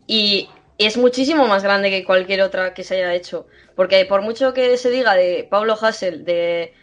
y 0.06 0.48
es 0.78 0.96
muchísimo 0.96 1.46
más 1.46 1.62
grande 1.62 1.90
que 1.90 2.04
cualquier 2.04 2.42
otra 2.42 2.74
que 2.74 2.84
se 2.84 2.96
haya 2.96 3.14
hecho. 3.14 3.46
Porque 3.74 4.04
por 4.06 4.22
mucho 4.22 4.52
que 4.54 4.76
se 4.76 4.90
diga 4.90 5.14
de 5.14 5.46
Pablo 5.50 5.76
Hassel, 5.80 6.24
de, 6.24 6.74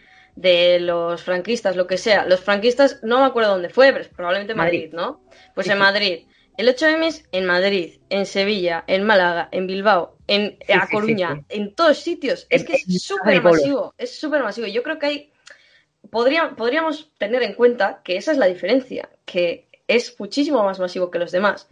de 0.42 0.80
los 0.80 1.22
franquistas, 1.24 1.76
lo 1.76 1.86
que 1.86 1.98
sea, 1.98 2.26
los 2.26 2.40
franquistas 2.40 3.00
no 3.04 3.20
me 3.20 3.26
acuerdo 3.26 3.52
dónde 3.52 3.70
fue, 3.70 3.92
pero 3.92 4.06
probablemente 4.16 4.56
Madrid, 4.56 4.92
Madrid. 4.92 4.94
¿no? 4.94 5.22
Pues 5.54 5.68
Sí, 5.68 5.74
en. 5.74 5.80
Madrid. 5.80 6.20
El 6.58 6.68
8M 6.68 7.08
es 7.08 7.24
en 7.32 7.46
Madrid, 7.46 8.00
en 8.10 8.26
Sevilla, 8.26 8.84
en 8.88 9.04
Málaga, 9.04 9.48
en 9.52 9.66
Bilbao, 9.68 10.18
en 10.28 10.58
Sí, 10.66 10.74
A 10.74 10.88
Coruña, 10.92 11.36
sí. 11.36 11.46
en 11.58 11.74
todos 11.74 11.98
sitios. 12.00 12.48
Es 12.50 12.66
que 12.66 12.74
es 12.74 13.02
súper 13.02 13.42
masivo, 13.42 13.94
es 13.98 14.20
súper 14.20 14.44
masivo. 14.44 14.68
Yo 14.68 14.84
creo 14.84 15.00
que 15.00 15.06
hay 15.06 15.32
podría- 16.10 16.52
podríamos 16.56 17.12
tener 17.18 17.44
en 17.44 17.54
cuenta 17.54 18.02
que 18.04 18.18
esa 18.18 18.32
es 18.32 18.38
la 18.38 18.46
diferencia, 18.48 19.10
que 19.26 19.68
es 19.88 20.20
muchísimo 20.20 20.64
más 20.64 20.80
masivo 20.80 21.10
que 21.12 21.20
los 21.20 21.32
demás. 21.32 21.68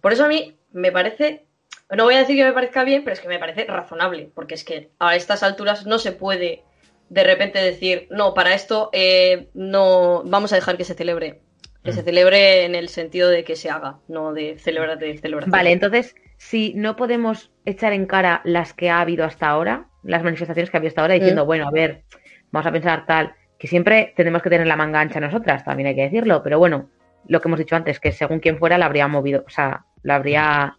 Por 0.00 0.12
eso 0.12 0.24
a 0.24 0.28
mí 0.28 0.56
me 0.72 0.90
parece, 0.92 1.44
no 1.90 2.04
voy 2.04 2.14
a 2.14 2.18
decir 2.18 2.36
que 2.36 2.44
me 2.44 2.52
parezca 2.52 2.82
bien, 2.84 3.04
pero 3.04 3.14
es 3.14 3.20
que 3.20 3.28
me 3.28 3.38
parece 3.38 3.64
razonable, 3.66 4.30
porque 4.34 4.54
es 4.54 4.64
que 4.64 4.90
a 4.98 5.14
estas 5.16 5.42
alturas 5.42 5.86
no 5.86 5.98
se 5.98 6.12
puede 6.12 6.64
de 7.08 7.24
repente 7.24 7.58
decir, 7.60 8.08
no, 8.10 8.34
para 8.34 8.54
esto 8.54 8.90
eh, 8.92 9.48
no 9.54 10.22
vamos 10.24 10.52
a 10.52 10.56
dejar 10.56 10.76
que 10.76 10.84
se 10.84 10.94
celebre. 10.94 11.40
Que 11.84 11.92
se 11.92 12.02
celebre 12.02 12.64
en 12.64 12.74
el 12.74 12.88
sentido 12.88 13.28
de 13.28 13.44
que 13.44 13.54
se 13.54 13.70
haga, 13.70 13.98
no 14.08 14.32
de 14.32 14.58
celebrar 14.58 14.98
de 14.98 15.16
celebración. 15.18 15.52
Vale, 15.52 15.70
entonces, 15.70 16.16
si 16.36 16.74
no 16.74 16.96
podemos 16.96 17.52
echar 17.64 17.92
en 17.92 18.06
cara 18.06 18.40
las 18.42 18.72
que 18.72 18.90
ha 18.90 19.00
habido 19.00 19.24
hasta 19.24 19.48
ahora, 19.48 19.86
las 20.02 20.24
manifestaciones 20.24 20.68
que 20.68 20.76
ha 20.76 20.78
habido 20.78 20.88
hasta 20.88 21.02
ahora, 21.02 21.14
diciendo, 21.14 21.44
Mm. 21.44 21.46
bueno, 21.46 21.68
a 21.68 21.70
ver, 21.70 22.02
vamos 22.50 22.66
a 22.66 22.72
pensar 22.72 23.06
tal, 23.06 23.34
que 23.56 23.68
siempre 23.68 24.14
tenemos 24.16 24.42
que 24.42 24.50
tener 24.50 24.66
la 24.66 24.74
manga 24.74 24.98
ancha 25.00 25.20
nosotras, 25.20 25.64
también 25.64 25.86
hay 25.86 25.94
que 25.94 26.02
decirlo, 26.02 26.42
pero 26.42 26.58
bueno, 26.58 26.90
lo 27.28 27.40
que 27.40 27.46
hemos 27.46 27.58
dicho 27.60 27.76
antes, 27.76 28.00
que 28.00 28.10
según 28.10 28.40
quien 28.40 28.58
fuera, 28.58 28.78
la 28.78 28.86
habría 28.86 29.06
movido, 29.06 29.44
o 29.46 29.50
sea, 29.50 29.84
la 30.02 30.16
habría. 30.16 30.76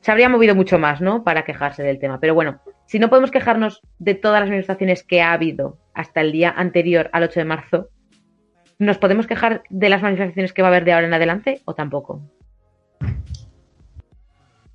Se 0.00 0.10
habría 0.10 0.28
movido 0.28 0.54
mucho 0.54 0.78
más, 0.78 1.00
¿no? 1.00 1.24
Para 1.24 1.44
quejarse 1.44 1.82
del 1.82 1.98
tema. 1.98 2.20
Pero 2.20 2.34
bueno, 2.34 2.60
si 2.86 2.98
no 2.98 3.10
podemos 3.10 3.30
quejarnos 3.30 3.82
de 3.98 4.14
todas 4.14 4.40
las 4.40 4.48
manifestaciones 4.48 5.02
que 5.02 5.20
ha 5.20 5.32
habido 5.32 5.78
hasta 5.94 6.20
el 6.20 6.32
día 6.32 6.50
anterior 6.50 7.10
al 7.12 7.24
8 7.24 7.40
de 7.40 7.44
marzo, 7.44 7.88
¿nos 8.78 8.98
podemos 8.98 9.26
quejar 9.26 9.62
de 9.68 9.88
las 9.88 10.02
manifestaciones 10.02 10.52
que 10.52 10.62
va 10.62 10.68
a 10.68 10.70
haber 10.70 10.84
de 10.84 10.92
ahora 10.92 11.06
en 11.06 11.14
adelante 11.14 11.60
o 11.64 11.74
tampoco? 11.74 12.22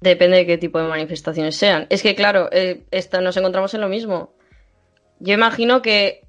Depende 0.01 0.38
de 0.38 0.45
qué 0.45 0.57
tipo 0.57 0.80
de 0.80 0.89
manifestaciones 0.89 1.55
sean. 1.55 1.88
Es 1.89 2.03
que, 2.03 2.13
claro, 2.13 2.49
eh, 2.51 2.84
esta, 2.91 3.21
nos 3.21 3.38
encontramos 3.38 3.74
en 3.74 3.82
lo 3.82 3.88
mismo. 3.88 4.34
Yo 5.19 5.34
imagino 5.34 5.82
que 5.82 6.28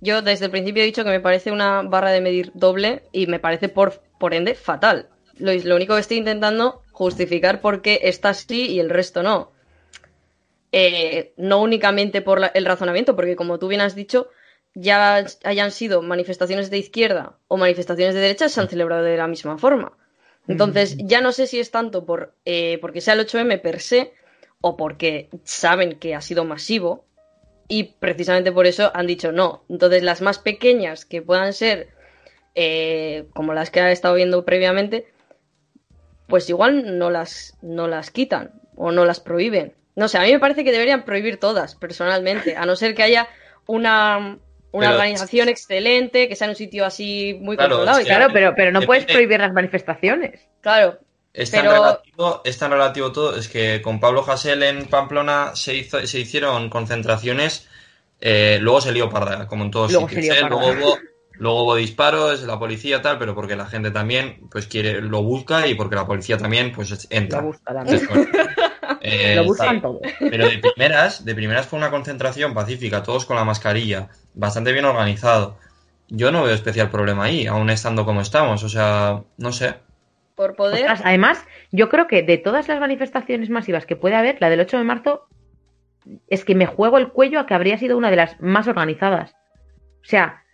yo 0.00 0.20
desde 0.20 0.44
el 0.44 0.50
principio 0.50 0.82
he 0.82 0.86
dicho 0.86 1.02
que 1.02 1.10
me 1.10 1.20
parece 1.20 1.50
una 1.50 1.82
barra 1.82 2.10
de 2.10 2.20
medir 2.20 2.52
doble 2.54 3.04
y 3.12 3.26
me 3.26 3.38
parece 3.38 3.68
por, 3.70 4.02
por 4.20 4.34
ende 4.34 4.54
fatal. 4.54 5.08
Lo, 5.38 5.52
lo 5.52 5.76
único 5.76 5.94
que 5.94 6.00
estoy 6.00 6.18
intentando 6.18 6.82
justificar 6.96 7.60
por 7.60 7.82
qué 7.82 8.00
esta 8.04 8.32
sí 8.32 8.70
y 8.72 8.80
el 8.80 8.88
resto 8.88 9.22
no. 9.22 9.52
Eh, 10.72 11.32
no 11.36 11.60
únicamente 11.60 12.22
por 12.22 12.40
la- 12.40 12.46
el 12.48 12.64
razonamiento, 12.64 13.14
porque 13.14 13.36
como 13.36 13.58
tú 13.58 13.68
bien 13.68 13.82
has 13.82 13.94
dicho, 13.94 14.30
ya 14.74 15.24
hayan 15.44 15.70
sido 15.70 16.00
manifestaciones 16.02 16.70
de 16.70 16.78
izquierda 16.78 17.36
o 17.48 17.56
manifestaciones 17.58 18.14
de 18.14 18.20
derecha, 18.22 18.48
se 18.48 18.60
han 18.60 18.68
celebrado 18.68 19.02
de 19.04 19.16
la 19.16 19.26
misma 19.28 19.58
forma. 19.58 19.92
Entonces, 20.48 20.96
ya 20.98 21.20
no 21.20 21.32
sé 21.32 21.46
si 21.46 21.58
es 21.60 21.70
tanto 21.70 22.04
por 22.06 22.34
eh, 22.44 22.78
porque 22.80 23.00
sea 23.00 23.14
el 23.14 23.20
8M 23.20 23.58
per 23.58 23.80
se 23.80 24.12
o 24.60 24.76
porque 24.76 25.28
saben 25.44 25.98
que 25.98 26.14
ha 26.14 26.20
sido 26.20 26.44
masivo 26.44 27.04
y 27.68 27.84
precisamente 27.98 28.52
por 28.52 28.66
eso 28.66 28.90
han 28.94 29.06
dicho 29.06 29.32
no. 29.32 29.64
Entonces, 29.68 30.02
las 30.02 30.22
más 30.22 30.38
pequeñas 30.38 31.04
que 31.04 31.20
puedan 31.20 31.52
ser, 31.52 31.88
eh, 32.54 33.26
como 33.34 33.54
las 33.54 33.70
que 33.70 33.80
ha 33.80 33.90
estado 33.90 34.14
viendo 34.14 34.44
previamente, 34.44 35.06
pues 36.26 36.48
igual 36.50 36.98
no 36.98 37.10
las, 37.10 37.56
no 37.62 37.86
las 37.88 38.10
quitan 38.10 38.52
o 38.76 38.92
no 38.92 39.04
las 39.04 39.20
prohíben. 39.20 39.74
No 39.94 40.08
sé, 40.08 40.18
a 40.18 40.22
mí 40.22 40.32
me 40.32 40.38
parece 40.40 40.64
que 40.64 40.72
deberían 40.72 41.04
prohibir 41.04 41.38
todas, 41.38 41.74
personalmente, 41.74 42.56
a 42.56 42.66
no 42.66 42.76
ser 42.76 42.94
que 42.94 43.02
haya 43.02 43.28
una, 43.66 44.38
una 44.72 44.86
Pero- 44.88 44.92
organización 44.92 45.48
excelente, 45.48 46.28
que 46.28 46.36
sea 46.36 46.46
en 46.46 46.50
un 46.50 46.56
sitio 46.56 46.84
así 46.84 47.38
muy 47.40 47.56
Claro, 47.56 47.76
controlado. 47.76 47.98
tal. 47.98 48.06
Claro, 48.06 48.28
pero, 48.32 48.54
pero 48.54 48.72
no 48.72 48.82
puedes 48.82 49.06
prohibir 49.06 49.40
las 49.40 49.52
manifestaciones. 49.52 50.40
Claro, 50.60 50.98
Es 51.32 51.50
tan, 51.50 51.62
Pero- 51.62 51.72
relativo, 51.74 52.42
es 52.46 52.58
tan 52.58 52.70
relativo 52.70 53.12
todo, 53.12 53.36
es 53.36 53.48
que 53.48 53.82
con 53.82 54.00
Pablo 54.00 54.24
Hasél 54.26 54.62
en 54.62 54.86
Pamplona 54.86 55.52
se, 55.54 55.74
hizo, 55.74 56.06
se 56.06 56.18
hicieron 56.20 56.70
concentraciones, 56.70 57.68
eh, 58.22 58.56
luego 58.62 58.80
se 58.80 58.90
lió 58.92 59.10
parda, 59.10 59.46
como 59.46 59.64
en 59.64 59.70
todos 59.70 59.92
Luego 59.92 60.08
se 60.08 60.14
sitios. 60.16 60.36
lió 60.38 60.46
¿eh? 60.46 60.48
Luego, 60.48 60.66
hubo, 60.68 60.98
luego 61.38 61.64
hubo 61.64 61.76
disparos, 61.76 62.42
la 62.42 62.58
policía 62.58 63.02
tal, 63.02 63.18
pero 63.18 63.34
porque 63.34 63.56
la 63.56 63.66
gente 63.66 63.90
también 63.90 64.48
pues 64.50 64.66
quiere 64.66 65.00
lo 65.00 65.22
busca 65.22 65.66
y 65.66 65.74
porque 65.74 65.96
la 65.96 66.06
policía 66.06 66.38
también 66.38 66.72
pues 66.72 67.06
entra. 67.10 67.40
Lo 67.40 67.48
busca 67.48 67.74
también. 67.74 68.00
Entonces, 68.00 68.30
bueno, 68.32 68.98
eh, 69.00 69.36
Lo 69.36 69.44
buscan 69.44 69.80
todo. 69.80 70.00
Pero 70.18 70.48
de 70.48 70.58
primeras, 70.58 71.24
de 71.24 71.34
primeras 71.34 71.66
fue 71.66 71.78
una 71.78 71.90
concentración 71.90 72.54
pacífica, 72.54 73.02
todos 73.02 73.26
con 73.26 73.36
la 73.36 73.44
mascarilla, 73.44 74.08
bastante 74.34 74.72
bien 74.72 74.84
organizado. 74.84 75.58
Yo 76.08 76.30
no 76.30 76.44
veo 76.44 76.54
especial 76.54 76.90
problema 76.90 77.24
ahí, 77.24 77.46
aún 77.46 77.68
estando 77.70 78.04
como 78.04 78.20
estamos, 78.20 78.62
o 78.62 78.68
sea, 78.68 79.22
no 79.38 79.52
sé. 79.52 79.74
por 80.36 80.54
poder. 80.54 80.82
Ostras, 80.82 81.02
además, 81.04 81.44
yo 81.72 81.88
creo 81.88 82.06
que 82.06 82.22
de 82.22 82.38
todas 82.38 82.68
las 82.68 82.78
manifestaciones 82.78 83.50
masivas 83.50 83.86
que 83.86 83.96
puede 83.96 84.14
haber, 84.14 84.36
la 84.40 84.48
del 84.48 84.60
8 84.60 84.78
de 84.78 84.84
marzo, 84.84 85.26
es 86.28 86.44
que 86.44 86.54
me 86.54 86.66
juego 86.66 86.98
el 86.98 87.08
cuello 87.08 87.40
a 87.40 87.46
que 87.46 87.54
habría 87.54 87.78
sido 87.78 87.96
una 87.96 88.10
de 88.10 88.16
las 88.16 88.40
más 88.40 88.68
organizadas. 88.68 89.34
O 90.02 90.08
sea, 90.08 90.44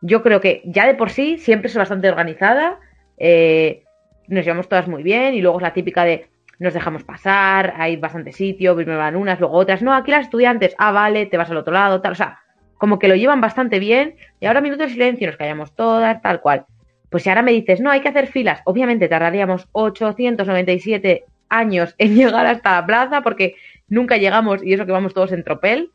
yo 0.00 0.22
creo 0.22 0.40
que 0.40 0.62
ya 0.64 0.86
de 0.86 0.94
por 0.94 1.10
sí 1.10 1.38
siempre 1.38 1.68
es 1.68 1.76
bastante 1.76 2.08
organizada, 2.08 2.78
eh, 3.16 3.84
nos 4.28 4.44
llevamos 4.44 4.68
todas 4.68 4.88
muy 4.88 5.02
bien 5.02 5.34
y 5.34 5.40
luego 5.40 5.58
es 5.58 5.62
la 5.62 5.72
típica 5.72 6.04
de 6.04 6.28
nos 6.58 6.74
dejamos 6.74 7.04
pasar, 7.04 7.74
hay 7.76 7.96
bastante 7.96 8.32
sitio, 8.32 8.74
primero 8.74 8.98
van 8.98 9.16
unas, 9.16 9.38
luego 9.38 9.56
otras, 9.56 9.80
no, 9.82 9.94
aquí 9.94 10.10
las 10.10 10.24
estudiantes, 10.24 10.74
ah, 10.78 10.90
vale, 10.90 11.26
te 11.26 11.36
vas 11.36 11.50
al 11.50 11.56
otro 11.56 11.72
lado, 11.72 12.00
tal, 12.00 12.12
o 12.12 12.16
sea, 12.16 12.40
como 12.78 12.98
que 12.98 13.08
lo 13.08 13.14
llevan 13.14 13.40
bastante 13.40 13.78
bien 13.78 14.16
y 14.40 14.46
ahora 14.46 14.60
minuto 14.60 14.82
de 14.82 14.90
silencio, 14.90 15.26
nos 15.26 15.36
callamos 15.36 15.74
todas, 15.74 16.20
tal 16.20 16.40
cual. 16.40 16.66
Pues 17.10 17.22
si 17.22 17.28
ahora 17.28 17.42
me 17.42 17.52
dices, 17.52 17.80
no, 17.80 17.90
hay 17.90 18.00
que 18.00 18.08
hacer 18.08 18.26
filas, 18.26 18.60
obviamente 18.64 19.08
tardaríamos 19.08 19.68
897 19.72 21.24
años 21.48 21.94
en 21.98 22.14
llegar 22.16 22.46
hasta 22.46 22.80
la 22.80 22.86
plaza 22.86 23.22
porque 23.22 23.56
nunca 23.88 24.16
llegamos 24.16 24.62
y 24.62 24.74
eso 24.74 24.86
que 24.86 24.92
vamos 24.92 25.14
todos 25.14 25.32
en 25.32 25.44
tropel. 25.44 25.90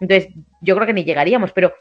Entonces, 0.00 0.32
yo 0.62 0.74
creo 0.76 0.86
que 0.86 0.94
ni 0.94 1.04
llegaríamos, 1.04 1.52
pero 1.52 1.74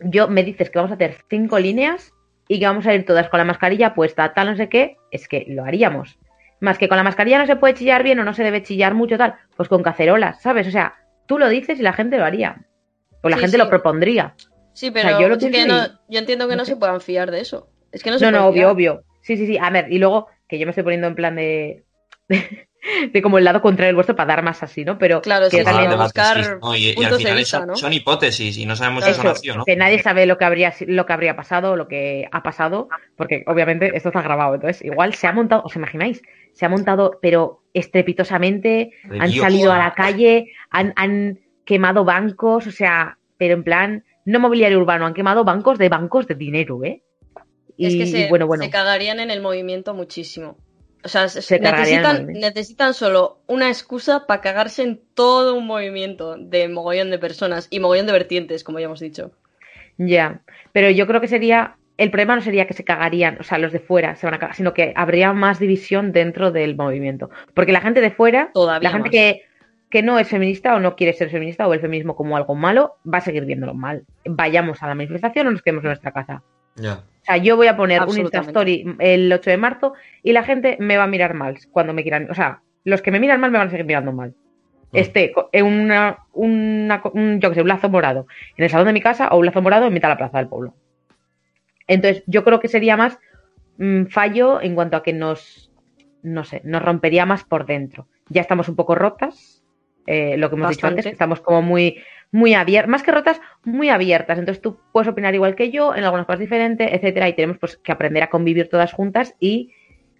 yo 0.00 0.28
me 0.28 0.42
dices 0.42 0.70
que 0.70 0.78
vamos 0.78 0.90
a 0.90 0.94
hacer 0.94 1.16
cinco 1.28 1.58
líneas 1.58 2.12
y 2.48 2.58
que 2.58 2.66
vamos 2.66 2.86
a 2.86 2.94
ir 2.94 3.04
todas 3.06 3.28
con 3.28 3.38
la 3.38 3.44
mascarilla 3.44 3.94
puesta, 3.94 4.32
tal 4.34 4.48
no 4.50 4.56
sé 4.56 4.68
qué, 4.68 4.96
es 5.10 5.28
que 5.28 5.44
lo 5.48 5.64
haríamos. 5.64 6.18
Más 6.60 6.78
que 6.78 6.88
con 6.88 6.96
la 6.96 7.02
mascarilla 7.02 7.38
no 7.38 7.46
se 7.46 7.56
puede 7.56 7.74
chillar 7.74 8.02
bien 8.02 8.18
o 8.18 8.24
no 8.24 8.34
se 8.34 8.42
debe 8.42 8.62
chillar 8.62 8.94
mucho, 8.94 9.16
tal, 9.16 9.34
pues 9.56 9.68
con 9.68 9.82
cacerolas, 9.82 10.42
¿sabes? 10.42 10.66
O 10.66 10.70
sea, 10.70 10.94
tú 11.26 11.38
lo 11.38 11.48
dices 11.48 11.78
y 11.78 11.82
la 11.82 11.92
gente 11.92 12.18
lo 12.18 12.24
haría. 12.24 12.66
O 13.22 13.28
la 13.28 13.36
Sí, 13.36 13.40
gente 13.42 13.56
sí. 13.56 13.62
lo 13.62 13.68
propondría. 13.68 14.34
Sí, 14.72 14.90
pero 14.90 15.20
yo 15.20 15.28
lo 15.28 15.34
es 15.36 15.44
que 15.44 15.66
no- 15.66 15.86
yo 16.08 16.18
entiendo 16.18 16.46
que 16.48 16.54
no, 16.54 16.62
no 16.62 16.64
se 16.64 16.72
sé. 16.72 16.76
puedan 16.78 17.00
fiar 17.00 17.30
de 17.30 17.40
eso. 17.40 17.68
Es 17.92 18.02
que 18.02 18.10
no 18.10 18.18
se 18.18 18.24
No, 18.24 18.30
no, 18.30 18.46
obvio, 18.46 18.70
obvio. 18.70 19.04
Sí, 19.22 19.36
sí, 19.36 19.46
sí. 19.46 19.58
A 19.58 19.70
ver, 19.70 19.92
y 19.92 19.98
luego, 19.98 20.28
que 20.48 20.58
yo 20.58 20.66
me 20.66 20.70
estoy 20.70 20.84
poniendo 20.84 21.06
en 21.06 21.14
plan 21.14 21.36
de. 21.36 21.84
De 23.12 23.22
como 23.22 23.38
el 23.38 23.44
lado 23.44 23.60
contrario 23.60 23.88
del 23.88 23.94
vuestro 23.96 24.16
para 24.16 24.28
dar 24.28 24.42
más 24.42 24.62
así, 24.62 24.84
¿no? 24.84 24.98
Pero 24.98 25.20
Claro, 25.20 25.48
que 25.50 25.58
sí, 25.58 25.64
también 25.64 25.90
Debate, 25.90 26.04
buscar 26.04 26.44
sí, 26.44 26.50
¿no? 26.62 26.74
Y, 26.76 26.84
y 26.84 26.88
al 26.90 26.94
puntos 26.94 27.18
de 27.18 27.24
final 27.24 27.36
vista, 27.38 27.58
son, 27.58 27.66
¿no? 27.68 27.76
son 27.76 27.92
hipótesis 27.92 28.56
y 28.58 28.66
no 28.66 28.76
sabemos 28.76 29.04
Claro. 29.04 29.34
si 29.36 29.48
son 29.48 29.56
o 29.56 29.58
no. 29.58 29.64
que 29.64 29.76
nadie 29.76 30.02
sabe 30.02 30.26
lo 30.26 30.38
que 30.38 30.44
habría 30.44 30.72
lo 30.86 31.06
que 31.06 31.12
habría 31.12 31.36
pasado, 31.36 31.76
lo 31.76 31.88
que 31.88 32.26
ha 32.32 32.42
pasado, 32.42 32.88
porque 33.16 33.44
obviamente 33.46 33.90
esto 33.94 34.08
está 34.08 34.22
grabado. 34.22 34.54
Entonces, 34.54 34.84
igual 34.84 35.14
se 35.14 35.26
ha 35.26 35.32
montado, 35.32 35.62
¿os 35.64 35.76
imagináis? 35.76 36.22
Se 36.52 36.64
ha 36.66 36.68
montado, 36.68 37.18
pero 37.22 37.62
estrepitosamente, 37.74 38.92
De 39.04 39.20
han 39.20 39.30
Dios. 39.30 39.44
salido 39.44 39.72
a 39.72 39.78
la 39.78 39.94
calle, 39.94 40.52
han, 40.70 40.92
han 40.96 41.38
quemado 41.64 42.04
bancos, 42.04 42.66
o 42.66 42.72
sea, 42.72 43.18
pero 43.36 43.54
en 43.54 43.64
plan, 43.64 44.04
no 44.24 44.40
mobiliario 44.40 44.78
urbano, 44.78 45.06
han 45.06 45.14
quemado 45.14 45.44
bancos 45.44 45.78
de 45.78 45.88
bancos 45.88 46.26
de 46.26 46.34
dinero, 46.34 46.84
¿eh? 46.84 47.02
Y, 47.76 47.86
es 47.86 47.94
que 47.96 48.06
se, 48.06 48.26
y 48.26 48.28
bueno, 48.28 48.46
bueno. 48.46 48.64
se 48.64 48.70
cagarían 48.70 49.20
en 49.20 49.30
el 49.30 49.40
movimiento 49.40 49.94
muchísimo. 49.94 50.58
O 51.02 51.08
sea, 51.08 51.28
se- 51.28 51.58
necesitan, 51.60 52.26
necesitan 52.32 52.94
solo 52.94 53.38
una 53.46 53.68
excusa 53.68 54.26
para 54.26 54.40
cagarse 54.42 54.82
en 54.82 55.00
todo 55.14 55.54
un 55.54 55.66
movimiento 55.66 56.36
de 56.36 56.68
mogollón 56.68 57.10
de 57.10 57.18
personas 57.18 57.68
y 57.70 57.80
mogollón 57.80 58.06
de 58.06 58.12
vertientes, 58.12 58.64
como 58.64 58.78
ya 58.80 58.86
hemos 58.86 59.00
dicho. 59.00 59.32
Ya, 59.96 60.40
pero 60.72 60.90
yo 60.90 61.06
creo 61.06 61.20
que 61.20 61.28
sería, 61.28 61.76
el 61.96 62.10
problema 62.10 62.36
no 62.36 62.42
sería 62.42 62.66
que 62.66 62.74
se 62.74 62.84
cagarían, 62.84 63.38
o 63.40 63.42
sea, 63.44 63.58
los 63.58 63.72
de 63.72 63.80
fuera 63.80 64.14
se 64.16 64.26
van 64.26 64.34
a 64.34 64.38
cagar, 64.38 64.56
sino 64.56 64.72
que 64.74 64.92
habría 64.96 65.32
más 65.32 65.58
división 65.58 66.12
dentro 66.12 66.50
del 66.50 66.76
movimiento. 66.76 67.30
Porque 67.54 67.72
la 67.72 67.80
gente 67.80 68.00
de 68.00 68.10
fuera, 68.10 68.50
Todavía 68.52 68.88
la 68.88 68.92
gente 68.92 69.08
más. 69.08 69.10
que, 69.10 69.42
que 69.90 70.02
no 70.02 70.18
es 70.18 70.28
feminista 70.28 70.74
o 70.74 70.80
no 70.80 70.96
quiere 70.96 71.12
ser 71.12 71.30
feminista 71.30 71.66
o 71.66 71.74
el 71.74 71.80
feminismo 71.80 72.16
como 72.16 72.36
algo 72.36 72.54
malo, 72.54 72.96
va 73.12 73.18
a 73.18 73.22
seguir 73.22 73.44
viéndolo 73.44 73.74
mal. 73.74 74.04
Vayamos 74.24 74.82
a 74.82 74.88
la 74.88 74.94
manifestación 74.94 75.46
o 75.48 75.50
nos 75.50 75.62
quedemos 75.62 75.84
en 75.84 75.88
nuestra 75.88 76.12
casa. 76.12 76.42
O 77.22 77.24
sea, 77.24 77.36
yo 77.36 77.56
voy 77.56 77.66
a 77.68 77.76
poner 77.76 77.98
un 77.98 78.04
Absolutamente. 78.04 78.36
Instastory 78.38 78.96
el 78.98 79.32
8 79.32 79.50
de 79.50 79.56
marzo 79.56 79.92
y 80.22 80.32
la 80.32 80.42
gente 80.42 80.76
me 80.80 80.96
va 80.96 81.04
a 81.04 81.08
mirar 81.08 81.34
mal 81.34 81.58
cuando 81.70 81.92
me 81.92 82.02
quieran. 82.02 82.28
O 82.30 82.34
sea, 82.34 82.60
los 82.84 83.02
que 83.02 83.10
me 83.10 83.20
miran 83.20 83.40
mal 83.40 83.50
me 83.50 83.58
van 83.58 83.68
a 83.68 83.70
seguir 83.70 83.86
mirando 83.86 84.12
mal. 84.12 84.30
Mm. 84.92 84.96
Esté 84.96 85.30
co- 85.32 85.48
en 85.52 85.66
una, 85.66 86.18
una, 86.32 87.02
un, 87.12 87.40
yo 87.40 87.50
que 87.50 87.54
sé, 87.56 87.62
un 87.62 87.68
lazo 87.68 87.88
morado 87.88 88.26
en 88.56 88.64
el 88.64 88.70
salón 88.70 88.86
de 88.86 88.92
mi 88.94 89.00
casa 89.00 89.28
o 89.28 89.38
un 89.38 89.46
lazo 89.46 89.62
morado 89.62 89.86
en 89.86 89.92
mitad 89.92 90.08
de 90.08 90.14
la 90.14 90.18
plaza 90.18 90.38
del 90.38 90.48
pueblo. 90.48 90.74
Entonces, 91.86 92.22
yo 92.26 92.44
creo 92.44 92.60
que 92.60 92.68
sería 92.68 92.96
más 92.96 93.18
mm, 93.78 94.06
fallo 94.06 94.60
en 94.60 94.74
cuanto 94.74 94.96
a 94.96 95.02
que 95.02 95.12
nos, 95.12 95.70
no 96.22 96.44
sé, 96.44 96.60
nos 96.64 96.82
rompería 96.82 97.26
más 97.26 97.44
por 97.44 97.66
dentro. 97.66 98.06
Ya 98.28 98.40
estamos 98.40 98.68
un 98.68 98.76
poco 98.76 98.94
rotas, 98.94 99.62
eh, 100.06 100.36
lo 100.36 100.48
que 100.48 100.56
hemos 100.56 100.70
dicho 100.70 100.86
antes, 100.86 101.04
que 101.04 101.12
estamos 101.12 101.40
como 101.40 101.62
muy, 101.62 101.98
muy 102.32 102.54
abiertas, 102.54 102.90
más 102.90 103.02
que 103.02 103.12
rotas, 103.12 103.40
muy 103.64 103.88
abiertas. 103.88 104.38
Entonces 104.38 104.62
tú 104.62 104.78
puedes 104.92 105.08
opinar 105.08 105.34
igual 105.34 105.54
que 105.54 105.70
yo, 105.70 105.94
en 105.94 106.04
algunas 106.04 106.26
cosas 106.26 106.40
diferentes, 106.40 106.90
etcétera, 106.92 107.28
y 107.28 107.34
tenemos 107.34 107.58
pues 107.58 107.76
que 107.76 107.92
aprender 107.92 108.22
a 108.22 108.30
convivir 108.30 108.68
todas 108.68 108.92
juntas 108.92 109.34
y 109.40 109.72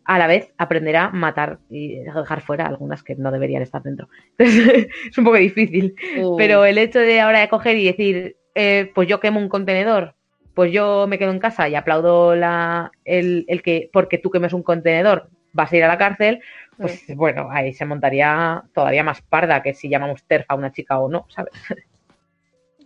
a 0.04 0.18
la 0.18 0.26
vez 0.26 0.52
aprender 0.58 0.96
a 0.96 1.10
matar 1.10 1.58
y 1.68 2.00
dejar 2.00 2.40
fuera 2.40 2.66
algunas 2.66 3.02
que 3.02 3.14
no 3.14 3.30
deberían 3.30 3.62
estar 3.62 3.82
dentro. 3.82 4.08
Entonces, 4.36 4.88
es 5.10 5.18
un 5.18 5.24
poco 5.24 5.36
difícil. 5.36 5.94
Uh, 6.18 6.36
Pero 6.36 6.64
el 6.64 6.78
hecho 6.78 6.98
de 6.98 7.20
ahora 7.20 7.40
de 7.40 7.48
coger 7.48 7.76
y 7.76 7.84
decir, 7.84 8.36
eh, 8.54 8.90
pues 8.94 9.08
yo 9.08 9.20
quemo 9.20 9.38
un 9.38 9.48
contenedor, 9.48 10.14
pues 10.54 10.72
yo 10.72 11.06
me 11.06 11.18
quedo 11.18 11.30
en 11.30 11.38
casa 11.38 11.68
y 11.68 11.76
aplaudo 11.76 12.34
la, 12.34 12.90
el, 13.04 13.44
el 13.46 13.62
que, 13.62 13.88
porque 13.92 14.18
tú 14.18 14.30
quemes 14.30 14.52
un 14.52 14.62
contenedor, 14.62 15.30
vas 15.52 15.72
a 15.72 15.76
ir 15.76 15.84
a 15.84 15.88
la 15.88 15.98
cárcel, 15.98 16.40
pues 16.76 17.04
bueno, 17.14 17.48
ahí 17.50 17.72
se 17.74 17.84
montaría 17.84 18.64
todavía 18.74 19.04
más 19.04 19.20
parda 19.22 19.62
que 19.62 19.74
si 19.74 19.88
llamamos 19.88 20.24
TERF 20.24 20.46
a 20.48 20.54
una 20.54 20.72
chica 20.72 20.98
o 20.98 21.08
no, 21.10 21.26
¿sabes? 21.28 21.52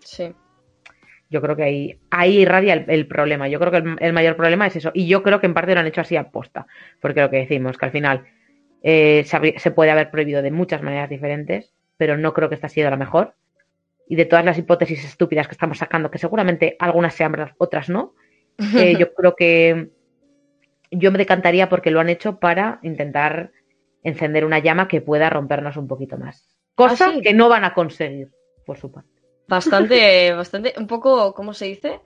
Sí. 0.05 0.33
Yo 1.31 1.41
creo 1.41 1.57
que 1.57 1.65
ahí, 1.65 1.99
ahí 2.11 2.43
irradia 2.43 2.75
el, 2.75 2.85
el 2.89 3.09
problema. 3.09 3.49
Yo 3.49 3.59
creo 3.59 3.73
que 3.73 3.79
el, 3.79 3.97
el 3.99 4.13
mayor 4.13 4.37
problema 4.37 4.67
es 4.67 4.77
eso. 4.77 4.91
Y 4.95 5.09
yo 5.09 5.23
creo 5.23 5.41
que 5.41 5.47
en 5.47 5.55
parte 5.55 5.75
lo 5.75 5.81
han 5.81 5.87
hecho 5.87 6.03
así 6.03 6.17
a 6.17 6.31
posta. 6.31 6.67
Porque 7.01 7.21
lo 7.21 7.31
que 7.31 7.39
decimos, 7.39 7.77
que 7.77 7.87
al 7.87 7.93
final 7.93 8.25
eh, 8.87 9.25
se, 9.25 9.71
puede 9.71 9.91
haber 9.91 10.11
prohibido 10.11 10.43
de 10.43 10.51
muchas 10.51 10.83
maneras 10.83 11.09
diferentes, 11.09 11.73
pero 11.97 12.19
no 12.19 12.35
creo 12.35 12.51
que 12.51 12.55
esta 12.55 12.67
ha 12.67 12.71
sido 12.71 12.91
la 12.91 12.99
mejor. 12.99 13.35
Y 14.07 14.15
de 14.15 14.27
todas 14.27 14.45
las 14.45 14.59
hipótesis 14.59 15.03
estúpidas 15.03 15.49
que 15.49 15.53
estamos 15.53 15.79
sacando, 15.79 16.11
que 16.11 16.19
seguramente 16.19 16.77
algunas 16.79 17.15
sean 17.15 17.33
verdad, 17.33 17.53
otras 17.57 17.89
no, 17.89 18.15
eh, 18.77 18.95
yo 18.99 19.15
creo 19.15 19.35
que 19.35 19.89
yo 20.91 21.11
me 21.11 21.17
decantaría 21.17 21.71
porque 21.71 21.91
lo 21.91 22.01
han 22.01 22.11
hecho 22.11 22.39
para 22.39 22.79
intentar 22.83 23.53
encender 24.03 24.45
una 24.45 24.59
llama 24.59 24.87
que 24.87 25.01
pueda 25.01 25.31
rompernos 25.31 25.79
un 25.79 25.89
poquito 25.89 26.19
más. 26.19 26.47
Cosa 26.75 27.07
¿Ah, 27.07 27.13
sí? 27.15 27.23
que 27.23 27.33
no 27.33 27.49
van 27.49 27.65
a 27.65 27.73
conseguir, 27.73 28.33
por 28.67 28.77
su 28.77 28.93
parte. 28.93 29.14
Bastante, 29.47 30.33
bastante, 30.33 30.75
un 30.79 30.87
poco, 30.87 31.35
¿cómo 31.35 31.53
se 31.55 31.67
dice? 31.67 32.01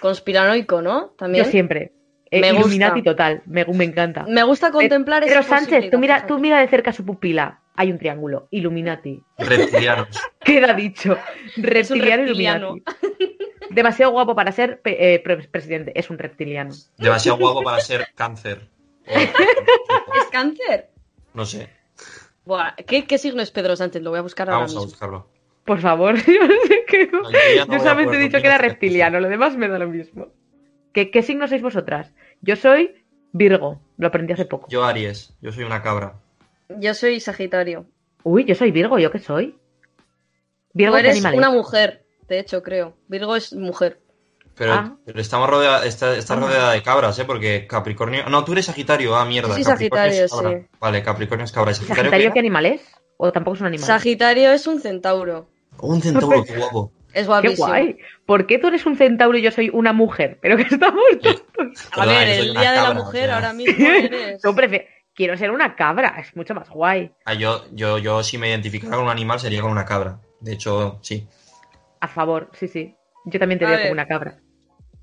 Conspiranoico, 0.00 0.82
¿no? 0.82 1.08
También. 1.18 1.44
Yo 1.44 1.50
siempre. 1.50 1.92
Eh, 2.30 2.40
Me 2.40 2.52
gusta. 2.52 2.66
Illuminati 2.66 3.02
total, 3.02 3.42
me, 3.46 3.64
me 3.64 3.84
encanta. 3.84 4.24
Me 4.28 4.42
gusta 4.42 4.70
contemplar 4.72 5.24
Pero 5.26 5.40
esa 5.40 5.58
Sánchez, 5.58 5.90
tú 5.90 5.98
mira, 5.98 6.26
tú 6.26 6.38
mira 6.38 6.58
de 6.60 6.68
cerca 6.68 6.92
su 6.92 7.04
pupila. 7.04 7.60
Hay 7.76 7.90
un 7.92 7.98
triángulo. 7.98 8.48
Illuminati. 8.50 9.22
Reptilianos. 9.38 10.08
Queda 10.40 10.72
dicho. 10.74 11.16
Reptiliano 11.56 12.24
reptiliano. 12.24 12.66
Illuminati. 12.76 13.36
Demasiado 13.70 14.12
guapo 14.12 14.34
para 14.34 14.50
ser 14.52 14.80
eh, 14.84 15.20
pre- 15.22 15.48
presidente. 15.48 15.92
Es 15.98 16.08
un 16.10 16.18
reptiliano. 16.18 16.74
Demasiado 16.98 17.38
guapo 17.38 17.62
para 17.62 17.80
ser 17.80 18.08
cáncer. 18.14 18.68
O- 19.08 20.14
¿Es 20.14 20.24
cáncer? 20.32 20.90
No 21.34 21.44
sé. 21.46 21.68
Buah, 22.44 22.74
¿qué, 22.86 23.06
qué 23.06 23.18
signo 23.18 23.40
es 23.42 23.50
Pedro 23.50 23.76
Sánchez? 23.76 24.02
Lo 24.02 24.10
voy 24.10 24.18
a 24.18 24.22
buscar 24.22 24.48
ahora 24.48 24.58
Vamos 24.58 24.72
a 24.72 24.74
mismo. 24.80 24.90
buscarlo. 24.90 25.28
Por 25.66 25.80
favor, 25.80 26.14
yo 26.26 26.46
no 26.46 26.54
sé 26.68 26.84
qué. 26.88 27.08
No, 27.12 27.30
yo 27.30 27.66
no 27.66 27.78
solamente 27.78 28.16
he 28.16 28.20
dicho 28.20 28.40
que 28.40 28.46
era 28.46 28.58
reptiliano, 28.58 29.20
lo 29.20 29.28
demás 29.28 29.56
me 29.56 29.68
da 29.68 29.78
lo 29.78 29.88
mismo. 29.88 30.28
¿Qué, 30.92 31.10
qué 31.10 31.22
signo 31.22 31.46
sois 31.48 31.60
vosotras? 31.60 32.12
Yo 32.40 32.56
soy 32.56 33.04
Virgo, 33.32 33.80
lo 33.98 34.06
aprendí 34.06 34.32
hace 34.32 34.46
poco. 34.46 34.68
Yo 34.70 34.84
Aries, 34.84 35.34
yo 35.42 35.52
soy 35.52 35.64
una 35.64 35.82
cabra. 35.82 36.14
Yo 36.78 36.94
soy 36.94 37.20
Sagitario. 37.20 37.86
Uy, 38.22 38.44
yo 38.44 38.54
soy 38.54 38.70
Virgo, 38.70 38.98
¿yo 38.98 39.10
qué 39.10 39.18
soy? 39.18 39.58
Virgo 40.72 40.96
es 40.96 41.04
eres 41.04 41.24
una 41.34 41.50
mujer, 41.50 42.04
de 42.28 42.38
hecho, 42.38 42.62
creo. 42.62 42.96
Virgo 43.08 43.36
es 43.36 43.52
mujer. 43.52 44.00
Pero, 44.56 44.72
Ah. 44.72 44.96
pero 45.04 45.20
estamos 45.20 45.50
rodeada, 45.50 45.84
está, 45.84 46.16
está 46.16 46.34
rodeada 46.36 46.72
de 46.72 46.82
cabras, 46.82 47.18
¿eh? 47.18 47.24
Porque 47.26 47.66
Capricornio... 47.66 48.26
No, 48.30 48.42
tú 48.44 48.52
eres 48.52 48.64
Sagitario, 48.66 49.14
ah, 49.14 49.24
mierda. 49.26 49.54
Sí, 49.54 49.62
Capricornio 49.64 50.06
es 50.24 50.30
Sagitario, 50.30 50.58
cabra. 50.60 50.78
Vale, 50.80 51.02
Capricornio 51.02 51.44
es 51.44 51.52
cabra. 51.52 51.70
¿Y 51.72 51.74
Sagitario, 51.74 52.02
¿Sagitario 52.04 52.32
qué 52.32 52.38
animal 52.38 52.66
es? 52.66 52.82
¿O 53.18 53.32
tampoco 53.32 53.56
es 53.56 53.60
un 53.60 53.66
animal? 53.66 53.86
Sagitario 53.86 54.50
es 54.52 54.66
un 54.66 54.80
centauro. 54.80 55.48
Un 55.80 56.00
centauro, 56.02 56.44
qué 56.44 56.56
guapo. 56.56 56.92
Es 57.12 57.22
¡Qué 57.22 57.26
guapísimo. 57.28 57.66
guay! 57.68 57.96
¿Por 58.26 58.46
qué 58.46 58.58
tú 58.58 58.66
eres 58.68 58.84
un 58.84 58.96
centauro 58.96 59.38
y 59.38 59.42
yo 59.42 59.50
soy 59.50 59.70
una 59.72 59.92
mujer? 59.94 60.38
Pero 60.42 60.56
que 60.56 60.62
estamos 60.64 61.02
tontos. 61.22 61.88
A 61.92 62.04
ver, 62.06 62.28
el 62.28 62.52
día 62.52 62.72
de 62.72 62.80
la 62.82 62.92
mujer 62.94 63.24
o 63.24 63.26
sea. 63.26 63.34
ahora 63.36 63.52
mismo 63.52 63.86
eres. 63.88 64.40
Yo 64.44 64.54
prefiero... 64.54 64.84
Quiero 65.14 65.34
ser 65.38 65.50
una 65.50 65.76
cabra, 65.76 66.16
es 66.18 66.36
mucho 66.36 66.54
más 66.54 66.68
guay. 66.68 67.10
Ah, 67.24 67.32
yo, 67.32 67.64
yo, 67.72 67.96
yo 67.96 68.22
si 68.22 68.36
me 68.36 68.50
identificara 68.50 68.96
con 68.96 69.06
un 69.06 69.10
animal 69.10 69.40
sería 69.40 69.62
con 69.62 69.70
una 69.70 69.86
cabra. 69.86 70.20
De 70.40 70.52
hecho, 70.52 70.98
sí. 71.00 71.26
A 72.00 72.08
favor, 72.08 72.50
sí, 72.52 72.68
sí. 72.68 72.94
Yo 73.24 73.38
también 73.40 73.58
te 73.58 73.64
A 73.64 73.68
veo 73.68 73.76
ver. 73.78 73.86
como 73.86 73.92
una 73.94 74.06
cabra. 74.06 74.36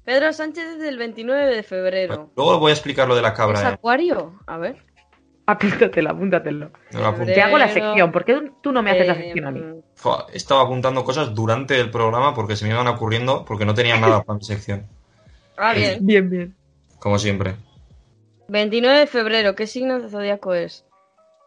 Pedro 0.06 0.32
Sánchez 0.32 0.66
es 0.66 0.80
del 0.80 1.00
29 1.00 1.56
de 1.56 1.64
febrero. 1.64 2.30
Luego 2.36 2.60
voy 2.60 2.70
a 2.70 2.74
explicar 2.74 3.08
lo 3.08 3.16
de 3.16 3.24
la 3.24 3.30
¿Es 3.30 3.34
cabra. 3.34 3.60
eh. 3.64 3.66
acuario? 3.74 4.40
A 4.46 4.58
ver. 4.60 4.76
Apúntatelo, 5.48 6.12
apúntatelo. 6.12 6.72
Te 7.26 7.42
hago 7.42 7.58
la 7.58 7.68
sección. 7.70 8.12
¿Por 8.12 8.24
qué 8.24 8.52
tú 8.62 8.72
no 8.72 8.84
me 8.84 8.92
haces 8.92 9.08
la 9.08 9.16
sección 9.16 9.46
a 9.48 9.52
mí? 9.52 9.62
Estado 10.34 10.62
apuntando 10.62 11.04
cosas 11.04 11.34
durante 11.34 11.80
el 11.80 11.90
programa 11.92 12.34
porque 12.34 12.56
se 12.56 12.66
me 12.66 12.72
iban 12.72 12.88
ocurriendo 12.88 13.46
porque 13.46 13.66
no 13.66 13.74
tenía 13.74 14.00
nada 14.00 14.24
para 14.24 14.38
mi 14.38 14.46
sección. 14.46 14.86
Ah, 15.58 15.74
bien. 15.74 16.00
Bien, 16.02 16.30
bien. 16.30 16.56
Como 17.00 17.20
siempre. 17.20 17.56
29 18.48 19.00
de 19.00 19.08
febrero, 19.08 19.56
¿qué 19.56 19.68
signo 19.68 20.00
de 20.00 20.10
zodiaco 20.10 20.54
es? 20.54 20.86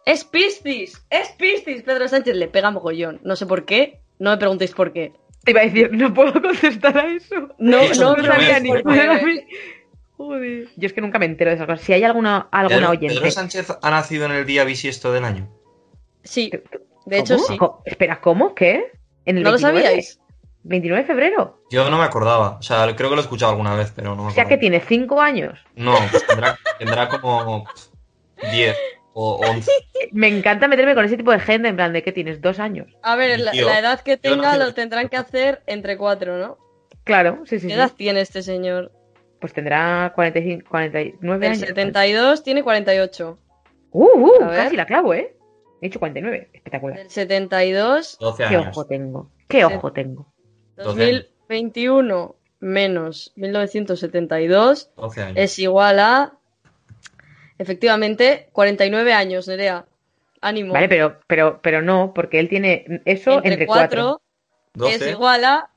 ¡Es 0.05 0.25
Piscis! 0.25 1.03
¡Es 1.11 1.31
Piscis! 1.31 1.83
Pedro 1.83 2.09
Sánchez 2.09 2.37
le 2.37 2.49
pega 2.49 2.71
mogollón. 2.71 3.21
No 3.25 3.37
sé 3.37 3.47
por 3.47 3.65
qué, 3.65 4.01
no 4.19 4.31
me 4.31 4.37
preguntéis 4.37 4.73
por 4.73 4.93
qué. 4.93 5.13
Te 5.45 5.51
iba 5.51 5.61
a 5.61 5.65
decir, 5.65 5.93
no 5.93 6.13
puedo 6.15 6.33
contestar 6.41 6.97
a 6.99 7.13
eso. 7.13 7.55
No, 7.59 7.79
Eso 7.79 8.17
no, 8.17 8.25
sabía 8.25 8.61
ni 8.61 8.71
Joder. 10.17 10.69
Yo 10.77 10.87
es 10.87 10.93
que 10.93 11.01
nunca 11.01 11.19
me 11.19 11.27
entero 11.27 11.51
de 11.51 11.57
esas 11.57 11.67
cosas. 11.67 11.85
Si 11.85 11.93
hay 11.93 12.03
alguna, 12.05 12.49
alguna 12.51 12.79
Pedro, 12.79 12.91
oyente. 12.91 13.15
Pedro 13.17 13.31
Sánchez 13.31 13.69
ha 13.83 13.91
nacido 13.91 14.25
en 14.27 14.33
el 14.33 14.47
día 14.47 14.65
bisiesto 14.65 15.13
del 15.13 15.25
año. 15.25 15.49
Sí, 16.25 16.51
de 17.07 17.19
hecho 17.19 17.37
¿Cómo? 17.37 17.47
sí. 17.47 17.57
Co- 17.57 17.83
Espera, 17.85 18.21
¿cómo? 18.21 18.55
¿Qué? 18.55 18.93
¿En 19.25 19.39
el 19.39 19.43
¿No 19.43 19.51
lo 19.53 19.57
29? 19.57 19.83
sabíais? 19.87 20.21
29 20.65 21.03
de 21.03 21.07
febrero. 21.07 21.63
Yo 21.71 21.89
no 21.91 21.99
me 21.99 22.05
acordaba. 22.05 22.59
O 22.59 22.63
sea, 22.63 22.85
creo 22.97 23.09
que 23.09 23.15
lo 23.17 23.21
he 23.23 23.25
escuchado 23.25 23.53
alguna 23.53 23.75
vez, 23.75 23.93
pero 23.95 24.15
no 24.17 24.25
me 24.25 24.29
O 24.31 24.35
sea 24.35 24.47
que 24.47 24.59
tiene 24.59 24.81
5 24.81 25.21
años. 25.21 25.59
No, 25.77 25.95
pues 26.11 26.27
tendrá, 26.27 26.59
tendrá 26.79 27.09
como 27.09 27.65
10 28.53 28.77
o 29.15 29.37
11. 29.37 29.71
Me 30.13 30.29
encanta 30.29 30.69
meterme 30.69 30.95
con 30.95 31.05
ese 31.05 31.17
tipo 31.17 31.31
de 31.33 31.39
gente, 31.41 31.69
en 31.69 31.77
plan 31.77 31.93
de 31.93 32.03
que 32.03 32.13
tienes 32.13 32.41
dos 32.41 32.59
años. 32.59 32.89
A 33.03 33.17
ver, 33.17 33.41
la, 33.41 33.53
Tío, 33.53 33.67
la 33.67 33.79
edad 33.79 34.01
que 34.01 34.13
yo 34.13 34.21
tenga 34.21 34.57
lo 34.59 34.75
tendrán 34.75 35.09
que 35.09 35.17
hacer 35.17 35.63
entre 35.67 35.97
cuatro, 35.97 36.37
¿no? 36.39 36.59
Claro, 37.05 37.43
sí, 37.45 37.59
sí. 37.61 37.67
¿Qué 37.69 37.73
sí. 37.75 37.79
edad 37.79 37.93
tiene 37.97 38.21
este 38.21 38.43
señor? 38.43 38.93
Pues 39.41 39.53
tendrá 39.53 40.13
45, 40.15 40.69
49 40.69 41.47
El 41.47 41.53
años. 41.53 41.67
72 41.69 42.43
tiene 42.43 42.63
48. 42.63 43.39
Uh, 43.93 44.05
uh, 44.05 44.43
A 44.43 44.47
ver. 44.49 44.65
casi 44.65 44.77
la 44.77 44.87
clavo, 44.87 45.15
¿eh? 45.15 45.37
He 45.81 45.87
dicho 45.89 45.99
49. 45.99 46.51
Espectacular. 46.53 46.99
El 46.99 47.11
72, 47.11 48.19
12 48.19 48.37
Qué 48.37 48.57
años. 48.57 48.67
ojo 48.69 48.87
tengo. 48.87 49.31
Qué 49.49 49.65
ojo 49.65 49.93
tengo. 49.93 50.33
2021 50.77 52.37
menos 52.61 53.33
1972 53.37 54.91
12 54.97 55.23
años. 55.23 55.35
es 55.37 55.59
igual 55.59 55.99
a, 56.01 56.39
efectivamente, 57.59 58.49
49 58.53 59.13
años, 59.13 59.49
Nerea. 59.49 59.87
Ánimo. 60.41 60.75
Vale, 60.75 60.89
pero, 60.89 61.19
pero, 61.27 61.61
pero 61.63 61.83
no, 61.83 62.13
porque 62.15 62.39
él 62.39 62.49
tiene 62.49 63.03
eso 63.05 63.37
entre, 63.37 63.53
entre, 63.55 63.67
4 63.67 64.21
cuatro. 64.75 64.89
es 64.89 65.01
12. 65.01 65.11
igual 65.11 65.45
a 65.45 65.71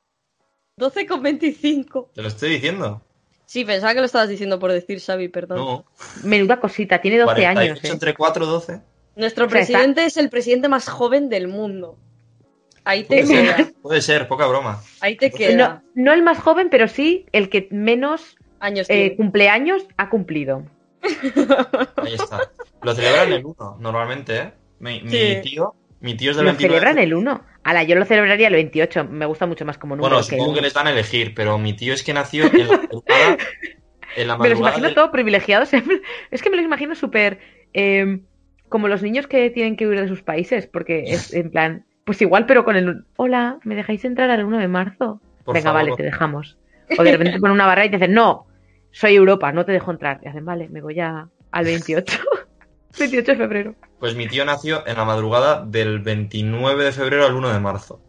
12,25. 0.78 2.10
Te 2.14 2.22
lo 2.22 2.28
estoy 2.28 2.50
diciendo. 2.50 3.02
Sí, 3.46 3.66
pensaba 3.66 3.94
que 3.94 4.00
lo 4.00 4.06
estabas 4.06 4.30
diciendo 4.30 4.60
por 4.60 4.72
decir, 4.72 5.02
Xavi, 5.02 5.28
perdón. 5.30 5.58
No. 5.58 5.86
Menuda 6.24 6.60
cosita, 6.60 7.02
tiene 7.02 7.18
12 7.18 7.26
48 7.26 7.60
años. 7.60 7.84
¿eh? 7.84 7.88
entre 7.88 8.14
4, 8.14 8.46
12. 8.46 8.82
Nuestro 9.20 9.48
presidente 9.48 10.06
es 10.06 10.18
el 10.18 10.30
presidente 10.30 10.70
más 10.70 10.88
joven 10.88 11.30
del 11.30 11.48
mundo. 11.48 11.98
Ahí 12.86 13.04
te 13.04 13.24
Puede 13.24 13.44
queda. 13.44 13.56
ser, 13.58 13.74
puede 13.82 14.02
ser, 14.02 14.28
poca 14.28 14.48
broma. 14.48 14.82
Ahí 15.02 15.16
te 15.18 15.30
No, 15.30 15.36
queda. 15.38 15.84
no 15.94 16.14
el 16.14 16.24
más 16.24 16.40
joven, 16.40 16.70
pero 16.72 16.88
sí 16.88 17.26
el 17.34 17.50
que 17.50 17.68
menos 17.72 18.38
Años 18.62 18.88
eh, 18.90 19.16
cumpleaños 19.18 19.86
ha 19.98 20.10
cumplido. 20.10 20.66
Ahí 21.98 22.14
está. 22.14 22.40
Lo 22.82 22.94
celebran 22.96 23.32
el 23.34 23.46
1, 23.46 23.78
normalmente, 23.80 24.38
¿eh? 24.38 24.54
Mi, 24.80 25.02
mi 25.02 25.10
Sí. 25.12 25.40
tío, 25.44 25.76
mi 26.00 26.16
tío 26.16 26.32
es 26.32 26.38
del 26.38 26.46
Lo 26.46 26.52
29. 26.52 26.80
celebran 26.80 27.04
el 27.04 27.14
1. 27.14 27.44
Ala, 27.64 27.84
yo 27.84 27.96
lo 27.96 28.06
celebraría 28.06 28.48
el 28.48 28.54
28. 28.54 29.04
Me 29.06 29.26
gusta 29.26 29.46
mucho 29.46 29.66
más 29.66 29.78
como 29.78 29.96
número 29.96 30.16
Bueno, 30.16 30.28
que 30.28 30.36
el 30.36 30.40
supongo 30.40 30.54
que 30.54 30.60
1. 30.60 30.66
les 30.66 30.74
dan 30.74 30.88
a 30.88 30.92
elegir, 30.92 31.34
pero 31.36 31.58
mi 31.58 31.74
tío 31.74 31.94
es 31.94 32.04
que 32.04 32.14
nació 32.14 32.46
en 32.46 32.68
la 32.68 32.78
madrugada. 32.78 33.38
En 34.16 34.28
la 34.28 34.38
Me 34.38 34.50
los 34.50 34.60
imagino 34.60 34.88
del- 34.88 34.96
todo 34.96 35.12
privilegiados. 35.12 35.70
Es 36.32 36.42
que 36.42 36.50
me 36.50 36.56
los 36.56 36.66
imagino 36.66 36.96
súper. 36.96 37.40
eh, 37.74 38.20
como 38.70 38.88
los 38.88 39.02
niños 39.02 39.28
que 39.28 39.50
tienen 39.50 39.76
que 39.76 39.88
huir 39.88 40.00
de 40.02 40.08
sus 40.08 40.22
países. 40.24 40.68
Porque 40.68 41.04
es 41.08 41.34
en 41.34 41.52
plan. 41.52 41.86
Pues 42.06 42.22
igual, 42.22 42.46
pero 42.46 42.64
con 42.66 42.76
el. 42.76 43.04
Hola, 43.18 43.60
¿me 43.64 43.76
dejáis 43.76 44.06
entrar 44.06 44.30
al 44.32 44.46
1 44.46 44.58
de 44.60 44.68
marzo? 44.68 45.22
Por 45.44 45.56
Venga, 45.56 45.72
favor. 45.72 45.82
vale, 45.84 45.96
te 45.98 46.04
dejamos. 46.04 46.58
O 46.98 47.04
de 47.04 47.12
repente 47.12 47.34
te 47.34 47.40
ponen 47.40 47.54
una 47.54 47.68
barra 47.68 47.86
y 47.86 47.90
te 47.90 47.98
dicen, 47.98 48.14
no, 48.14 48.48
soy 48.92 49.16
Europa, 49.16 49.52
no 49.52 49.64
te 49.66 49.72
dejo 49.72 49.92
entrar. 49.92 50.20
Y 50.24 50.28
hacen, 50.28 50.44
vale, 50.46 50.70
me 50.70 50.82
voy 50.82 51.00
a, 51.00 51.28
al 51.52 51.66
28. 51.66 52.20
28 53.00 53.32
de 53.32 53.38
febrero. 53.38 53.76
Pues 54.00 54.16
mi 54.16 54.28
tío 54.28 54.44
nació 54.46 54.88
en 54.88 54.98
la 54.98 55.06
madrugada 55.06 55.64
del 55.66 56.00
29 56.00 56.84
de 56.84 56.92
febrero 56.92 57.28
al 57.28 57.36
1 57.36 57.50
de 57.54 57.60
marzo. 57.60 58.02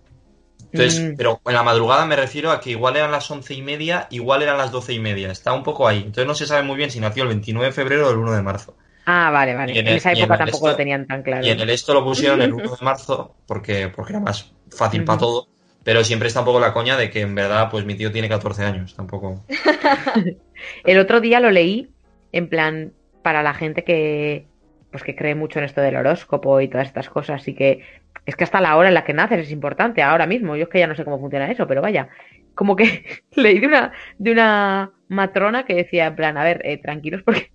Entonces, 0.72 1.00
Mm. 1.00 1.16
pero 1.16 1.40
en 1.44 1.54
la 1.54 1.62
madrugada 1.64 2.06
me 2.06 2.14
refiero 2.16 2.50
a 2.52 2.61
que 2.61 2.70
igual 2.70 2.96
eran 2.96 3.11
las 3.11 3.28
once 3.30 3.52
y 3.54 3.61
media, 3.61 4.06
igual 4.11 4.40
eran 4.42 4.56
las 4.56 4.70
doce 4.70 4.92
y 4.92 5.00
media. 5.00 5.30
Está 5.30 5.52
un 5.52 5.62
poco 5.64 5.86
ahí. 5.88 5.98
Entonces 5.98 6.26
no 6.26 6.34
se 6.34 6.46
sabe 6.46 6.62
muy 6.62 6.76
bien 6.76 6.90
si 6.90 7.00
nació 7.00 7.24
el 7.24 7.28
29 7.30 7.66
de 7.66 7.72
febrero 7.72 8.06
o 8.08 8.11
el 8.12 8.16
1 8.18 8.32
de 8.32 8.42
marzo. 8.42 8.76
Ah, 9.12 9.30
vale, 9.30 9.54
vale. 9.54 9.78
En 9.78 9.88
esa 9.88 10.12
en 10.12 10.18
época 10.18 10.38
tampoco 10.38 10.56
esto- 10.68 10.70
lo 10.70 10.76
tenían 10.76 11.06
tan 11.06 11.22
claro. 11.22 11.44
Y 11.44 11.50
en 11.50 11.58
el 11.61 11.70
esto 11.70 11.92
lo 11.94 12.04
pusieron 12.04 12.40
el 12.42 12.52
1 12.54 12.70
de 12.76 12.84
marzo 12.84 13.34
porque, 13.46 13.88
porque 13.88 14.12
era 14.12 14.20
más 14.20 14.52
fácil 14.70 15.04
para 15.04 15.18
todo. 15.18 15.48
Pero 15.82 16.04
siempre 16.04 16.28
está 16.28 16.40
un 16.40 16.46
poco 16.46 16.61
la 16.61 16.72
coña 16.72 16.96
de 16.96 17.11
que 17.11 17.22
en 17.22 17.34
verdad, 17.34 17.70
pues 17.70 17.84
mi 17.86 17.94
tío 17.94 18.12
tiene 18.12 18.28
14 18.28 18.64
años. 18.64 18.94
Tampoco. 18.94 19.42
El 20.84 20.98
otro 20.98 21.20
día 21.20 21.40
lo 21.40 21.50
leí 21.50 21.90
en 22.32 22.48
plan 22.48 22.92
para 23.22 23.42
la 23.42 23.54
gente 23.54 23.82
que 23.84 24.46
pues 24.90 25.02
que 25.04 25.14
cree 25.14 25.34
mucho 25.36 25.58
en 25.61 25.64
esto 25.64 25.80
del 25.80 25.96
horóscopo 25.96 26.61
y 26.61 26.68
todas 26.68 26.86
estas 26.88 27.08
cosas 27.08 27.46
y 27.46 27.54
que 27.54 27.84
es 28.26 28.34
que 28.36 28.44
hasta 28.44 28.61
la 28.61 28.76
hora 28.76 28.88
en 28.88 28.94
la 28.94 29.04
que 29.04 29.12
naces 29.14 29.40
es 29.46 29.52
importante 29.52 30.02
ahora 30.02 30.26
mismo. 30.26 30.56
Yo 30.56 30.64
es 30.64 30.68
que 30.68 30.80
ya 30.80 30.86
no 30.88 30.94
sé 30.96 31.04
cómo 31.04 31.18
funciona 31.20 31.50
eso, 31.50 31.66
pero 31.66 31.80
vaya, 31.80 32.08
como 32.54 32.76
que 32.76 33.04
leí 33.36 33.58
de 33.61 33.66
una 33.68 33.92
de 34.18 34.32
una 34.32 34.90
matrona 35.08 35.64
que 35.64 35.74
decía 35.74 36.06
en 36.06 36.16
plan, 36.16 36.36
a 36.36 36.44
ver, 36.44 36.61
eh, 36.64 36.78
tranquilos 36.78 37.22
porque 37.24 37.50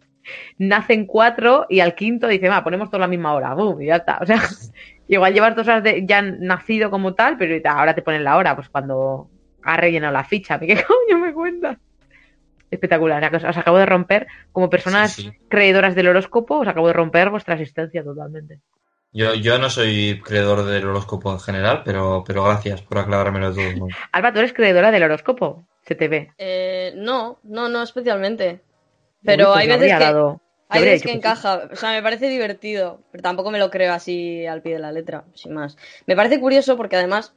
nacen 0.57 1.05
cuatro 1.05 1.65
y 1.69 1.79
al 1.79 1.95
quinto 1.95 2.27
dice, 2.27 2.49
va, 2.49 2.63
ponemos 2.63 2.89
toda 2.89 3.01
la 3.01 3.07
misma 3.07 3.33
hora, 3.33 3.53
¡bum! 3.53 3.81
y 3.81 3.87
ya 3.87 3.97
está. 3.97 4.19
O 4.21 4.25
sea, 4.25 4.41
igual 5.07 5.33
llevas 5.33 5.55
dos 5.55 5.67
horas 5.67 5.83
de, 5.83 6.05
ya 6.05 6.21
nacido 6.21 6.89
como 6.89 7.13
tal, 7.13 7.37
pero 7.37 7.55
ahora 7.69 7.93
te 7.95 8.01
ponen 8.01 8.23
la 8.23 8.37
hora, 8.37 8.55
pues 8.55 8.69
cuando 8.69 9.29
ha 9.63 9.77
rellenado 9.77 10.13
la 10.13 10.23
ficha. 10.23 10.59
¿Qué 10.59 10.75
coño 10.83 11.19
me 11.19 11.33
cuentas? 11.33 11.77
Espectacular. 12.71 13.35
Os 13.35 13.43
os 13.43 13.57
acabo 13.57 13.77
de 13.77 13.85
romper, 13.85 14.27
como 14.51 14.69
personas 14.69 15.13
Sí, 15.13 15.23
sí. 15.23 15.31
creedoras 15.47 15.95
del 15.95 16.07
horóscopo, 16.07 16.59
os 16.59 16.67
acabo 16.67 16.87
de 16.87 16.93
romper 16.93 17.29
vuestra 17.29 17.55
existencia 17.55 18.03
totalmente. 18.03 18.59
Yo, 19.13 19.33
yo 19.33 19.57
no 19.59 19.69
soy 19.69 20.21
creedor 20.25 20.65
del 20.65 20.85
horóscopo 20.85 21.31
en 21.31 21.39
general, 21.39 21.83
pero, 21.85 22.23
pero 22.27 22.43
gracias 22.43 22.81
por 22.81 22.97
aclarármelo 22.97 23.53
modos. 23.77 23.93
Alba, 24.11 24.33
tú 24.33 24.39
eres 24.39 24.51
creedora 24.51 24.91
del 24.91 25.03
horóscopo. 25.03 25.65
Se 25.83 25.95
te 25.95 26.09
ve. 26.09 26.33
Eh, 26.37 26.91
no, 26.97 27.39
no, 27.43 27.69
no 27.69 27.81
especialmente. 27.81 28.59
Pero 29.25 29.47
Uy, 29.49 29.53
pues 29.53 29.61
hay 29.61 29.67
veces 29.79 29.97
que, 29.97 30.03
dado- 30.03 30.41
hay 30.69 30.81
veces 30.83 31.01
que 31.03 31.09
sí. 31.09 31.15
encaja. 31.15 31.69
O 31.71 31.75
sea, 31.75 31.91
me 31.91 32.01
parece 32.03 32.29
divertido, 32.29 33.01
pero 33.11 33.21
tampoco 33.23 33.51
me 33.51 33.59
lo 33.59 33.69
creo 33.71 33.93
así 33.93 34.45
al 34.45 34.61
pie 34.61 34.73
de 34.73 34.79
la 34.79 34.91
letra, 34.91 35.25
sin 35.33 35.53
más. 35.53 35.77
Me 36.05 36.15
parece 36.15 36.39
curioso 36.39 36.77
porque 36.77 36.95
además 36.95 37.33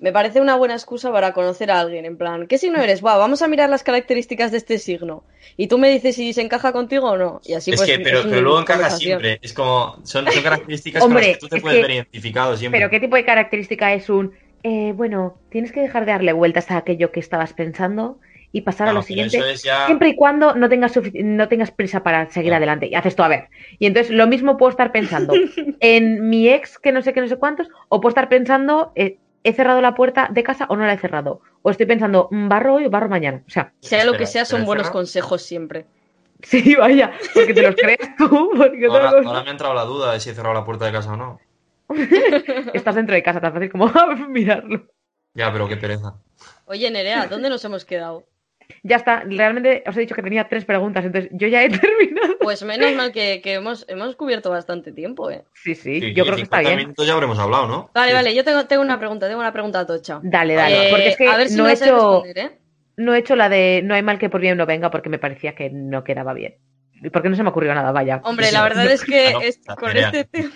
me 0.00 0.12
parece 0.12 0.40
una 0.40 0.56
buena 0.56 0.74
excusa 0.74 1.10
para 1.12 1.32
conocer 1.32 1.70
a 1.70 1.80
alguien. 1.80 2.04
En 2.04 2.18
plan, 2.18 2.46
¿qué 2.46 2.58
signo 2.58 2.80
eres? 2.82 3.00
Buah, 3.00 3.16
vamos 3.16 3.42
a 3.42 3.48
mirar 3.48 3.70
las 3.70 3.82
características 3.84 4.50
de 4.50 4.58
este 4.58 4.78
signo. 4.78 5.24
Y 5.56 5.68
tú 5.68 5.78
me 5.78 5.88
dices 5.88 6.16
si 6.16 6.32
se 6.32 6.42
encaja 6.42 6.72
contigo 6.72 7.10
o 7.10 7.16
no. 7.16 7.40
Y 7.44 7.54
así 7.54 7.70
es 7.70 7.76
pues. 7.76 7.88
que, 7.90 7.98
pero, 8.00 8.18
es 8.18 8.24
pero 8.24 8.34
una 8.38 8.42
luego 8.42 8.60
encaja 8.60 8.90
siempre. 8.90 9.38
Es 9.40 9.52
como, 9.54 9.96
son, 10.04 10.26
son 10.30 10.42
características 10.42 11.02
con 11.02 11.14
las 11.14 11.26
que 11.26 11.36
tú 11.36 11.48
te 11.48 11.56
es 11.56 11.62
puedes 11.62 11.76
que- 11.76 11.82
ver 11.82 11.90
identificado 11.92 12.56
siempre. 12.56 12.78
Pero 12.80 12.90
¿qué 12.90 13.00
tipo 13.00 13.16
de 13.16 13.24
característica 13.24 13.92
es 13.94 14.10
un... 14.10 14.34
eh, 14.62 14.92
bueno, 14.94 15.38
tienes 15.48 15.72
que 15.72 15.80
dejar 15.80 16.04
de 16.06 16.12
darle 16.12 16.32
vueltas 16.32 16.70
a 16.70 16.76
aquello 16.78 17.12
que 17.12 17.20
estabas 17.20 17.52
pensando 17.54 18.18
y 18.54 18.62
pasar 18.62 18.88
a 18.88 18.92
lo 18.92 19.02
siguiente. 19.02 19.38
eso 19.38 19.46
es 19.46 19.62
ya- 19.64 19.84
Siempre 19.86 20.08
y 20.10 20.16
cuando 20.16 20.54
no 20.54 20.68
tengas, 20.68 20.98
no 21.12 21.48
tengas 21.48 21.70
prisa 21.72 22.02
para 22.02 22.30
seguir 22.30 22.54
adelante. 22.54 22.86
Y 22.86 22.94
haces 22.94 23.16
tú, 23.16 23.22
a 23.22 23.28
ver. 23.28 23.48
Y 23.78 23.86
entonces 23.86 24.10
lo 24.14 24.26
mismo 24.26 24.56
puedo 24.56 24.70
estar 24.70 24.92
pensando 24.92 25.34
en 25.80 26.28
mi 26.30 26.48
ex 26.48 26.78
que 26.78 26.92
no 26.92 27.02
sé 27.02 27.12
qué, 27.12 27.20
no 27.20 27.28
sé 27.28 27.36
cuántos, 27.36 27.68
o 27.88 28.00
puedo 28.00 28.10
estar 28.10 28.28
pensando, 28.28 28.92
eh, 28.94 29.18
¿he 29.42 29.52
cerrado 29.52 29.80
la 29.82 29.94
puerta 29.94 30.28
de 30.32 30.42
casa 30.42 30.66
o 30.70 30.76
no 30.76 30.86
la 30.86 30.94
he 30.94 30.98
cerrado? 30.98 31.40
O 31.62 31.70
estoy 31.70 31.86
pensando, 31.86 32.28
¿mm, 32.30 32.48
¿barro 32.48 32.74
hoy 32.74 32.86
o 32.86 32.90
barro 32.90 33.08
mañana? 33.08 33.42
O 33.46 33.50
sea, 33.50 33.72
Sea 33.80 34.04
lo 34.04 34.16
que 34.16 34.26
sea, 34.26 34.44
son 34.44 34.60
¿pero 34.60 34.66
buenos 34.66 34.84
cerrado? 34.86 34.98
consejos 34.98 35.42
siempre. 35.42 35.86
sí, 36.42 36.74
vaya, 36.76 37.12
porque 37.34 37.54
te 37.54 37.62
los 37.62 37.74
crees 37.76 37.98
tú, 38.16 38.50
porque 38.56 38.86
Ahora, 38.86 39.08
ahora 39.10 39.42
me 39.42 39.48
ha 39.48 39.52
entrado 39.52 39.74
la 39.74 39.84
duda 39.84 40.12
de 40.12 40.20
si 40.20 40.30
he 40.30 40.34
cerrado 40.34 40.54
la 40.54 40.64
puerta 40.64 40.86
de 40.86 40.92
casa 40.92 41.12
o 41.12 41.16
no. 41.16 41.38
estás 42.74 42.94
dentro 42.94 43.14
de 43.14 43.22
casa, 43.22 43.40
tan 43.40 43.52
fácil 43.52 43.70
como 43.70 43.88
mirarlo. 44.28 44.86
Ya, 45.34 45.52
pero 45.52 45.68
qué 45.68 45.76
pereza. 45.76 46.14
Oye, 46.66 46.90
Nerea, 46.90 47.26
¿dónde 47.26 47.48
nos 47.50 47.64
hemos 47.64 47.84
quedado? 47.84 48.24
Ya 48.82 48.96
está, 48.96 49.20
realmente 49.26 49.82
os 49.86 49.96
he 49.96 50.00
dicho 50.00 50.14
que 50.14 50.22
tenía 50.22 50.48
tres 50.48 50.64
preguntas, 50.64 51.04
entonces 51.04 51.30
yo 51.34 51.48
ya 51.48 51.62
he 51.62 51.68
terminado. 51.80 52.36
Pues 52.40 52.62
menos 52.64 52.92
mal 52.94 53.12
que, 53.12 53.40
que 53.42 53.54
hemos, 53.54 53.84
hemos 53.88 54.16
cubierto 54.16 54.50
bastante 54.50 54.92
tiempo, 54.92 55.30
¿eh? 55.30 55.44
Sí, 55.54 55.74
sí, 55.74 56.00
Sí, 56.00 56.14
yo 56.14 56.24
creo 56.24 56.36
que 56.36 56.42
está 56.42 56.58
50 56.58 56.60
bien. 56.60 56.78
minutos 56.78 57.06
ya 57.06 57.12
habremos 57.14 57.38
hablado, 57.38 57.66
¿no? 57.68 57.90
Vale, 57.94 58.10
Sí. 58.10 58.14
vale, 58.14 58.34
yo 58.34 58.44
tengo, 58.44 58.66
tengo 58.66 58.82
una 58.82 58.98
pregunta, 58.98 59.26
tengo 59.26 59.40
una 59.40 59.52
pregunta 59.52 59.86
tocha. 59.86 60.20
Dale, 60.22 60.54
dale, 60.54 60.86
Eh, 60.86 60.90
porque 60.90 61.08
es 61.08 61.16
que 61.16 61.28
a 61.28 61.36
ver 61.36 61.48
si 61.48 61.56
no, 61.56 61.68
he 61.68 61.72
hecho, 61.72 61.84
responder, 61.84 62.38
¿eh? 62.38 62.58
no 62.96 63.14
he 63.14 63.18
hecho 63.18 63.36
la 63.36 63.48
de 63.48 63.80
no 63.84 63.94
hay 63.94 64.02
mal 64.02 64.18
que 64.18 64.28
por 64.30 64.40
bien 64.40 64.56
no 64.58 64.66
venga 64.66 64.90
porque 64.90 65.08
me 65.08 65.18
parecía 65.18 65.54
que 65.54 65.70
no 65.70 66.04
quedaba 66.04 66.32
bien. 66.34 66.56
Y 67.02 67.10
porque 67.10 67.28
no 67.28 67.36
se 67.36 67.42
me 67.42 67.50
ocurrió 67.50 67.74
nada, 67.74 67.92
vaya. 67.92 68.20
Hombre, 68.24 68.50
la 68.52 68.62
verdad 68.62 68.86
es 68.86 69.04
que 69.04 69.32
no, 69.32 69.40
es- 69.40 69.60
la 69.66 69.76
con 69.76 69.96
este 69.96 70.24
tema... 70.24 70.54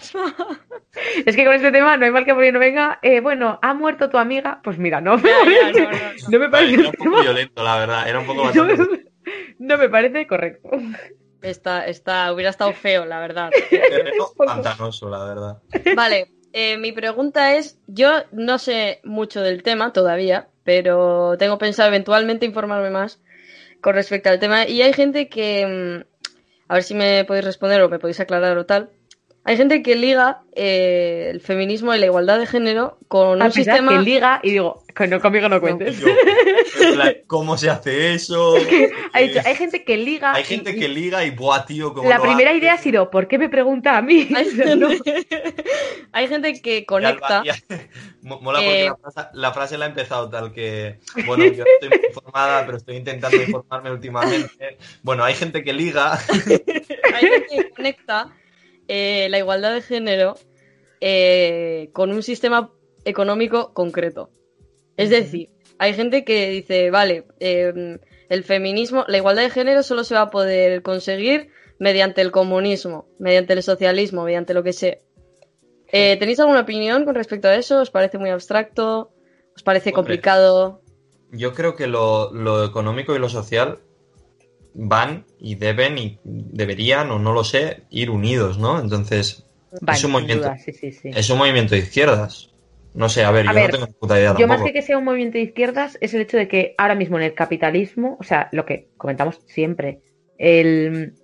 Es 1.27 1.37
que 1.37 1.45
con 1.45 1.55
este 1.55 1.71
tema 1.71 1.97
no 1.97 2.05
hay 2.07 2.11
mal 2.11 2.25
que 2.25 2.33
por 2.33 2.43
bien 2.43 2.55
no 2.55 2.61
venga. 2.61 2.99
Eh, 3.03 3.21
bueno, 3.21 3.59
¿ha 3.63 3.75
muerto 3.75 4.09
tu 4.09 4.19
amiga? 4.19 4.61
Pues 4.65 4.79
mira, 4.79 5.01
no 5.01 5.17
me 5.19 5.29
Ya, 5.29 5.37
ya, 5.45 5.61
parece, 5.63 5.81
no, 5.83 5.91
no, 5.91 5.99
no. 5.99 6.29
no 6.31 6.39
me 6.39 6.49
Vale, 6.49 6.51
parece 6.51 6.75
era 6.75 6.83
un 6.89 6.93
poco 6.93 7.05
tema- 7.11 7.23
violento, 7.23 7.63
la 7.63 7.79
verdad. 7.79 8.09
Era 8.09 8.19
un 8.21 8.27
poco 8.27 8.43
bastante... 8.45 9.11
no 9.59 9.79
me 9.79 9.89
parece 9.91 10.27
correcto. 10.27 10.71
Está, 11.43 11.87
está, 11.87 12.33
hubiera 12.33 12.51
estado 12.51 12.73
feo, 12.73 13.05
la 13.05 13.21
verdad. 13.21 13.51
terreno 13.71 14.27
pantanoso, 14.37 15.09
la 15.09 15.25
verdad. 15.25 15.63
Vale, 15.95 16.33
eh, 16.53 16.79
mi 16.79 16.93
pregunta 16.93 17.55
es, 17.57 17.79
yo 17.87 18.11
no 18.33 18.59
sé 18.59 19.01
mucho 19.05 19.41
del 19.43 19.63
tema 19.63 19.93
todavía, 19.93 20.49
pero 20.65 21.37
tengo 21.39 21.59
pensado 21.59 21.89
eventualmente 21.89 22.45
informarme 22.47 22.91
más 22.91 23.21
con 23.81 23.95
respecto 23.95 24.31
al 24.31 24.41
tema. 24.41 24.67
Y 24.67 24.83
hay 24.83 24.93
gente 24.95 25.29
que, 25.29 26.05
mm, 26.05 26.33
a 26.69 26.75
ver 26.75 26.83
si 26.83 26.95
me 26.95 27.25
podéis 27.25 27.45
responder 27.45 27.81
o 27.83 27.89
me 27.89 27.99
podéis 28.01 28.19
aclarar 28.21 28.59
o 28.59 28.67
tal. 28.67 28.91
Hay 29.49 29.57
gente 29.57 29.83
que 29.83 29.97
liga 29.97 30.43
eh, 30.55 31.29
el 31.31 31.41
feminismo 31.41 31.95
y 31.95 31.99
la 31.99 32.05
igualdad 32.05 32.39
de 32.39 32.47
género 32.47 32.99
con 33.09 33.41
Al 33.41 33.49
un 33.49 33.55
pensar 33.55 33.55
sistema... 33.77 33.93
que 33.93 33.99
liga 34.05 34.41
y 34.43 34.51
digo, 34.51 34.85
no, 35.09 35.21
conmigo 35.21 35.49
no 35.49 35.59
cuentes. 35.59 35.99
Yo, 35.99 36.07
¿Cómo 37.27 37.57
se 37.57 37.71
hace 37.71 38.13
eso? 38.13 38.57
Ha 39.15 39.21
dicho, 39.21 39.41
hay 39.43 39.55
gente 39.55 39.85
que 39.85 39.97
liga. 39.97 40.35
Hay 40.35 40.43
y- 40.43 40.47
gente 40.47 40.73
y- 40.73 40.79
que 40.79 40.87
liga 40.89 41.25
y 41.25 41.31
buah, 41.31 41.65
tío, 41.65 41.95
¿cómo 41.95 42.11
La 42.11 42.19
lo 42.19 42.25
primera 42.25 42.51
hace? 42.51 42.59
idea 42.59 42.75
ha 42.75 42.79
sido, 42.79 43.11
¿por 43.11 43.27
qué 43.27 43.39
me 43.39 43.49
pregunta 43.49 43.97
a 43.97 44.03
mí? 44.03 44.29
Hay 44.37 44.77
no. 44.77 44.89
gente, 44.91 45.27
hay 46.13 46.29
gente 46.29 46.61
que 46.61 46.79
Y 46.79 46.85
conecta... 46.85 47.41
Alba- 47.41 47.47
y- 47.71 48.27
mo- 48.27 48.41
Mola 48.43 48.59
porque 48.59 48.85
Eh, 48.85 48.85
la, 48.85 48.97
frase, 48.97 49.29
la 49.33 49.53
frase 49.55 49.79
la 49.79 49.85
ha 49.87 49.89
empezado 49.89 50.29
tal 50.29 50.53
que, 50.53 50.99
bueno, 51.25 51.45
yo 51.47 51.65
estoy 51.65 51.89
muy 51.89 52.07
informada, 52.09 52.67
pero 52.67 52.77
estoy 52.77 52.97
intentando 52.97 53.41
informarme 53.43 53.91
últimamente. 53.93 54.77
Bueno, 55.03 55.25
hay 55.25 55.33
gente 55.35 55.65
que 55.65 55.73
liga. 55.73 56.19
hay 57.15 57.27
gente 57.27 57.47
que 57.51 57.71
conecta 57.71 58.29
eh, 58.89 59.29
la 59.31 59.39
igualdad 59.39 59.75
de 59.75 59.83
género 59.83 60.35
eh, 61.01 61.91
con 61.93 62.11
un 62.11 62.23
sistema 62.23 62.73
económico 63.05 63.73
concreto. 63.73 64.31
Es 64.97 65.11
decir, 65.11 65.51
hay 65.79 65.95
gente 65.95 66.25
que 66.25 66.51
dice, 66.51 66.91
vale, 66.91 67.25
eh, 67.39 67.99
el 68.29 68.45
feminismo, 68.45 69.05
la 69.07 69.19
igualdad 69.19 69.43
de 69.43 69.51
género 69.51 69.83
solo 69.83 70.05
se 70.05 70.15
va 70.15 70.23
a 70.23 70.31
poder 70.31 70.83
conseguir 70.83 71.51
mediante 71.79 72.21
el 72.21 72.33
comunismo, 72.33 73.09
mediante 73.19 73.53
el 73.53 73.63
socialismo, 73.63 74.25
mediante 74.25 74.55
lo 74.55 74.65
que 74.65 74.73
sea. 74.73 74.99
Eh, 75.91 76.17
¿Tenéis 76.19 76.41
alguna 76.41 76.61
opinión 76.61 77.05
con 77.05 77.15
respecto 77.15 77.49
a 77.49 77.55
eso? 77.55 77.81
¿Os 77.81 77.91
parece 77.91 78.19
muy 78.19 78.31
abstracto? 78.31 79.13
¿Os 79.55 79.63
parece 79.63 79.91
Hombre. 79.91 79.95
complicado? 79.95 80.83
Yo 81.31 81.55
creo 81.55 81.77
que 81.77 81.87
lo, 81.87 82.33
lo 82.33 82.65
económico 82.65 83.15
y 83.15 83.19
lo 83.19 83.29
social 83.29 83.79
van 84.81 85.25
y 85.41 85.57
deben 85.57 85.99
y 85.99 86.19
deberían, 86.25 87.11
o 87.11 87.19
no 87.19 87.33
lo 87.33 87.43
sé, 87.43 87.83
ir 87.91 88.11
unidos, 88.11 88.59
¿no? 88.59 88.81
Entonces, 88.81 89.45
es 89.73 90.05
un 90.05 90.13
movimiento. 90.13 90.45
duda, 90.45 90.59
sí, 90.59 90.73
sí, 90.73 90.93
sí. 90.93 91.11
Es 91.13 91.29
un 91.31 91.39
movimiento 91.39 91.75
de 91.75 91.81
izquierdas. 91.81 92.55
No 92.95 93.09
sé, 93.09 93.25
a 93.25 93.31
ver, 93.33 93.49
A 93.49 93.53
yo 93.53 93.55
ver, 93.57 93.65
no 93.67 93.71
tengo 93.73 93.87
ni 93.87 93.93
puta 93.93 94.19
idea 94.19 94.35
Yo 94.39 94.47
más 94.47 94.57
tampoco. 94.57 94.67
que 94.67 94.73
que 94.73 94.83
sea 94.83 94.99
un 94.99 95.05
movimiento 95.05 95.37
de 95.37 95.45
izquierdas 95.45 95.99
es 96.01 96.15
el 96.15 96.23
hecho 96.23 96.37
de 96.37 96.49
que 96.49 96.75
ahora 96.79 96.95
mismo 96.95 97.19
en 97.19 97.25
el 97.25 97.35
capitalismo, 97.35 98.17
o 98.21 98.23
sea, 98.23 98.49
lo 98.53 98.65
que 98.65 98.89
comentamos 98.97 99.41
siempre, 99.47 100.01
el, 100.39 101.15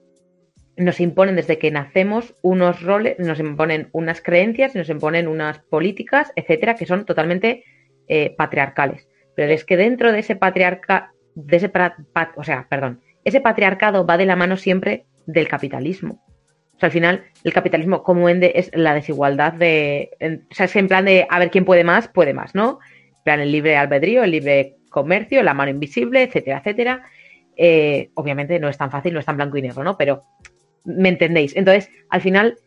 nos 0.77 1.01
imponen 1.01 1.37
desde 1.37 1.59
que 1.59 1.71
nacemos 1.71 2.35
unos 2.43 2.83
roles, 2.83 3.19
nos 3.19 3.39
imponen 3.39 3.89
unas 3.93 4.21
creencias, 4.21 4.75
nos 4.75 4.89
imponen 4.89 5.29
unas 5.29 5.61
políticas, 5.61 6.33
etcétera, 6.35 6.75
que 6.75 6.87
son 6.87 7.07
totalmente 7.07 7.65
eh, 8.09 8.35
patriarcales. 8.37 9.09
Pero 9.37 9.53
es 9.53 9.65
que 9.65 9.77
dentro 9.77 10.13
de 10.13 10.19
ese 10.19 10.37
patriarca, 10.37 11.13
de 11.35 11.57
ese 11.57 11.71
o 12.37 12.45
sea, 12.45 12.67
perdón, 12.69 13.01
ese 13.25 13.41
patriarcado 13.41 14.07
va 14.07 14.17
de 14.17 14.27
la 14.27 14.37
mano 14.37 14.57
siempre 14.57 15.07
del 15.27 15.49
capitalismo. 15.49 16.23
O 16.77 16.79
sea, 16.79 16.89
al 16.89 16.93
final, 16.93 17.25
el 17.45 17.53
capitalismo 17.53 18.03
como 18.03 18.29
ende 18.29 18.53
es 18.57 18.71
la 18.75 18.95
desigualdad 18.95 19.53
de. 19.53 20.11
o 20.51 20.55
sea, 20.55 20.67
es 20.67 20.77
en 20.77 20.89
plan 20.89 21.05
de 21.05 21.27
a 21.31 21.39
ver 21.39 21.51
quién 21.51 21.65
puede 21.65 21.85
más, 21.85 22.09
puede 22.09 22.35
más, 22.35 22.55
¿no? 22.55 22.81
En 23.19 23.23
plan, 23.25 23.41
el 23.41 23.53
libre 23.53 23.77
albedrío, 23.77 24.25
el 24.25 24.33
libre 24.33 24.77
comercio, 24.91 25.43
la 25.43 25.55
mano 25.55 25.71
invisible, 25.71 26.23
etcétera, 26.23 26.59
etcétera. 26.59 27.03
Eh, 27.57 28.11
obviamente 28.15 28.59
no 28.59 28.69
es 28.69 28.77
tan 28.77 28.91
fácil, 28.91 29.15
no 29.15 29.21
es 29.21 29.27
tan 29.27 29.37
blanco 29.37 29.57
y 29.57 29.63
negro, 29.63 29.85
¿no? 29.85 29.97
Pero 29.97 30.23
me 30.85 31.09
entendéis. 31.09 31.57
Entonces, 31.57 31.91
al 32.11 32.21
final, 32.21 32.59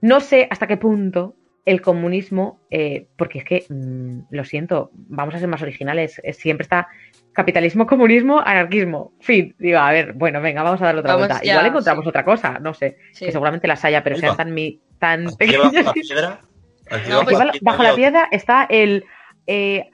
no 0.00 0.20
sé 0.20 0.46
hasta 0.50 0.66
qué 0.66 0.76
punto 0.76 1.34
el 1.64 1.82
comunismo, 1.82 2.60
eh, 2.70 3.08
porque 3.16 3.40
es 3.40 3.44
que, 3.44 3.64
mm, 3.68 4.20
lo 4.30 4.44
siento, 4.44 4.90
vamos 4.94 5.34
a 5.34 5.38
ser 5.38 5.48
más 5.48 5.60
originales, 5.60 6.20
eh, 6.24 6.32
siempre 6.32 6.62
está 6.62 6.88
capitalismo, 7.38 7.86
comunismo, 7.86 8.40
anarquismo, 8.40 9.12
fin. 9.20 9.54
Digo, 9.60 9.78
a 9.78 9.92
ver, 9.92 10.12
bueno, 10.14 10.40
venga, 10.40 10.64
vamos 10.64 10.82
a 10.82 10.86
darle 10.86 11.02
otra 11.02 11.14
Vamos 11.14 11.28
vuelta. 11.28 11.44
ya, 11.46 11.52
Igual 11.52 11.66
encontramos 11.66 12.02
sí. 12.04 12.08
otra 12.08 12.24
cosa, 12.24 12.58
no 12.58 12.74
sé, 12.74 12.96
Sí. 13.12 13.26
que 13.26 13.30
seguramente 13.32 13.68
las 13.68 13.84
haya, 13.84 14.02
pero 14.02 14.16
sean 14.16 14.36
tan, 14.36 14.52
mi- 14.52 14.80
tan 14.98 15.24
pequeñas. 15.36 15.72
la 15.84 15.92
piedra. 15.92 16.40
Aquí 16.90 17.08
No, 17.10 17.18
Aquí 17.20 17.24
pues- 17.26 17.38
bajo, 17.38 17.52
bajo 17.62 17.82
la 17.84 17.94
piedra 17.94 18.28
está 18.32 18.66
el 18.68 19.04
eh, 19.46 19.88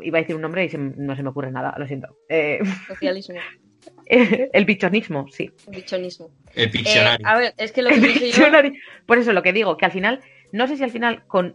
iba 0.00 0.18
a 0.18 0.20
decir 0.22 0.34
un 0.34 0.42
nombre 0.42 0.64
y 0.64 0.68
se- 0.68 0.78
no 0.78 1.14
se 1.14 1.22
me 1.22 1.28
ocurre 1.28 1.52
nada, 1.52 1.74
lo 1.78 1.86
siento. 1.86 2.08
Eh, 2.28 2.58
Socialismo, 2.88 3.36
el 4.06 4.64
bichonismo, 4.64 5.26
sí. 5.30 5.48
bichonismo. 5.68 6.30
El 6.54 6.70
Eh, 6.74 7.16
a 7.24 7.38
ver, 7.38 7.54
es 7.56 7.70
que 7.70 7.82
lo 7.82 7.90
que 7.90 7.96
El 7.96 8.32
yo... 8.32 8.46
Por 9.06 9.18
eso 9.18 9.32
lo 9.32 9.44
que 9.44 9.52
digo, 9.52 9.76
que 9.76 9.84
al 9.84 9.92
final, 9.92 10.18
no 10.50 10.66
sé 10.66 10.76
si 10.76 10.82
al 10.82 10.90
final 10.90 11.24
con 11.28 11.54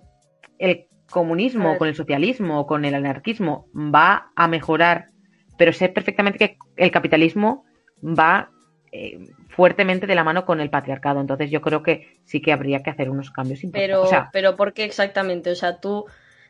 el 0.59 0.85
comunismo, 1.09 1.69
ver. 1.69 1.77
con 1.77 1.87
el 1.87 1.95
socialismo, 1.95 2.67
con 2.67 2.85
el 2.85 2.93
anarquismo 2.93 3.67
va 3.73 4.31
a 4.35 4.47
mejorar, 4.47 5.09
pero 5.57 5.73
sé 5.73 5.89
perfectamente 5.89 6.37
que 6.37 6.57
el 6.75 6.91
capitalismo 6.91 7.65
va 8.03 8.49
eh, 8.91 9.19
fuertemente 9.49 10.07
de 10.07 10.15
la 10.15 10.23
mano 10.23 10.45
con 10.45 10.61
el 10.61 10.69
patriarcado. 10.69 11.19
Entonces 11.19 11.49
yo 11.49 11.61
creo 11.61 11.83
que 11.83 12.19
sí 12.25 12.41
que 12.41 12.53
habría 12.53 12.83
que 12.83 12.89
hacer 12.89 13.09
unos 13.09 13.31
cambios 13.31 13.63
importantes. 13.63 13.89
Pero, 13.89 14.03
O 14.03 14.07
sea, 14.07 14.29
pero 14.31 14.55
¿por 14.55 14.73
qué 14.73 14.83
exactamente? 14.83 15.51
O 15.51 15.55
sea, 15.55 15.79
tú 15.79 16.05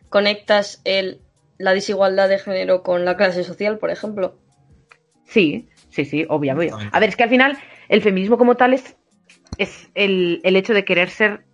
conectas 0.09 0.81
el, 0.85 1.21
la 1.57 1.73
desigualdad 1.73 2.29
de 2.29 2.39
género 2.39 2.83
con 2.83 3.05
la 3.05 3.17
clase 3.17 3.43
social, 3.43 3.77
por 3.77 3.89
ejemplo. 3.89 4.37
Sí, 5.25 5.69
sí, 5.89 6.05
sí, 6.05 6.25
obviamente. 6.29 6.73
A 6.91 6.99
ver, 6.99 7.09
es 7.09 7.15
que 7.15 7.23
al 7.23 7.29
final 7.29 7.57
el 7.89 8.01
feminismo 8.01 8.37
como 8.37 8.55
tal 8.55 8.73
es, 8.73 8.95
es 9.57 9.89
el, 9.95 10.41
el 10.43 10.55
hecho 10.55 10.73
de 10.73 10.85
querer 10.85 11.09
ser, 11.09 11.45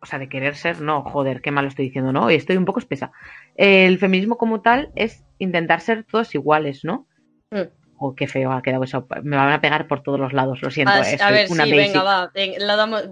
o 0.00 0.06
sea, 0.06 0.18
de 0.18 0.28
querer 0.28 0.54
ser, 0.56 0.80
no, 0.80 1.02
joder, 1.02 1.40
qué 1.40 1.50
mal 1.50 1.66
estoy 1.66 1.86
diciendo, 1.86 2.12
¿no? 2.12 2.30
Estoy 2.30 2.56
un 2.56 2.64
poco 2.64 2.78
espesa. 2.78 3.10
El 3.56 3.98
feminismo 3.98 4.38
como 4.38 4.60
tal 4.60 4.90
es 4.94 5.24
intentar 5.38 5.80
ser 5.80 6.04
todos 6.04 6.34
iguales, 6.34 6.84
¿no? 6.84 7.06
Mm. 7.50 7.62
Oh, 7.98 8.14
qué 8.14 8.28
feo 8.28 8.52
ha 8.52 8.62
quedado 8.62 8.84
eso. 8.84 9.06
Me 9.22 9.36
van 9.36 9.52
a 9.52 9.60
pegar 9.60 9.88
por 9.88 10.02
todos 10.02 10.20
los 10.20 10.32
lados, 10.32 10.62
lo 10.62 10.70
siento. 10.70 10.92
Ah, 10.94 11.02
eh, 11.10 11.18
a 11.20 11.30
ver, 11.32 11.48
una 11.50 11.64
sí, 11.64 11.70
basic. 11.72 11.86
venga, 11.86 12.02
va. 12.02 12.30
la 12.58 12.76
damos... 12.76 13.08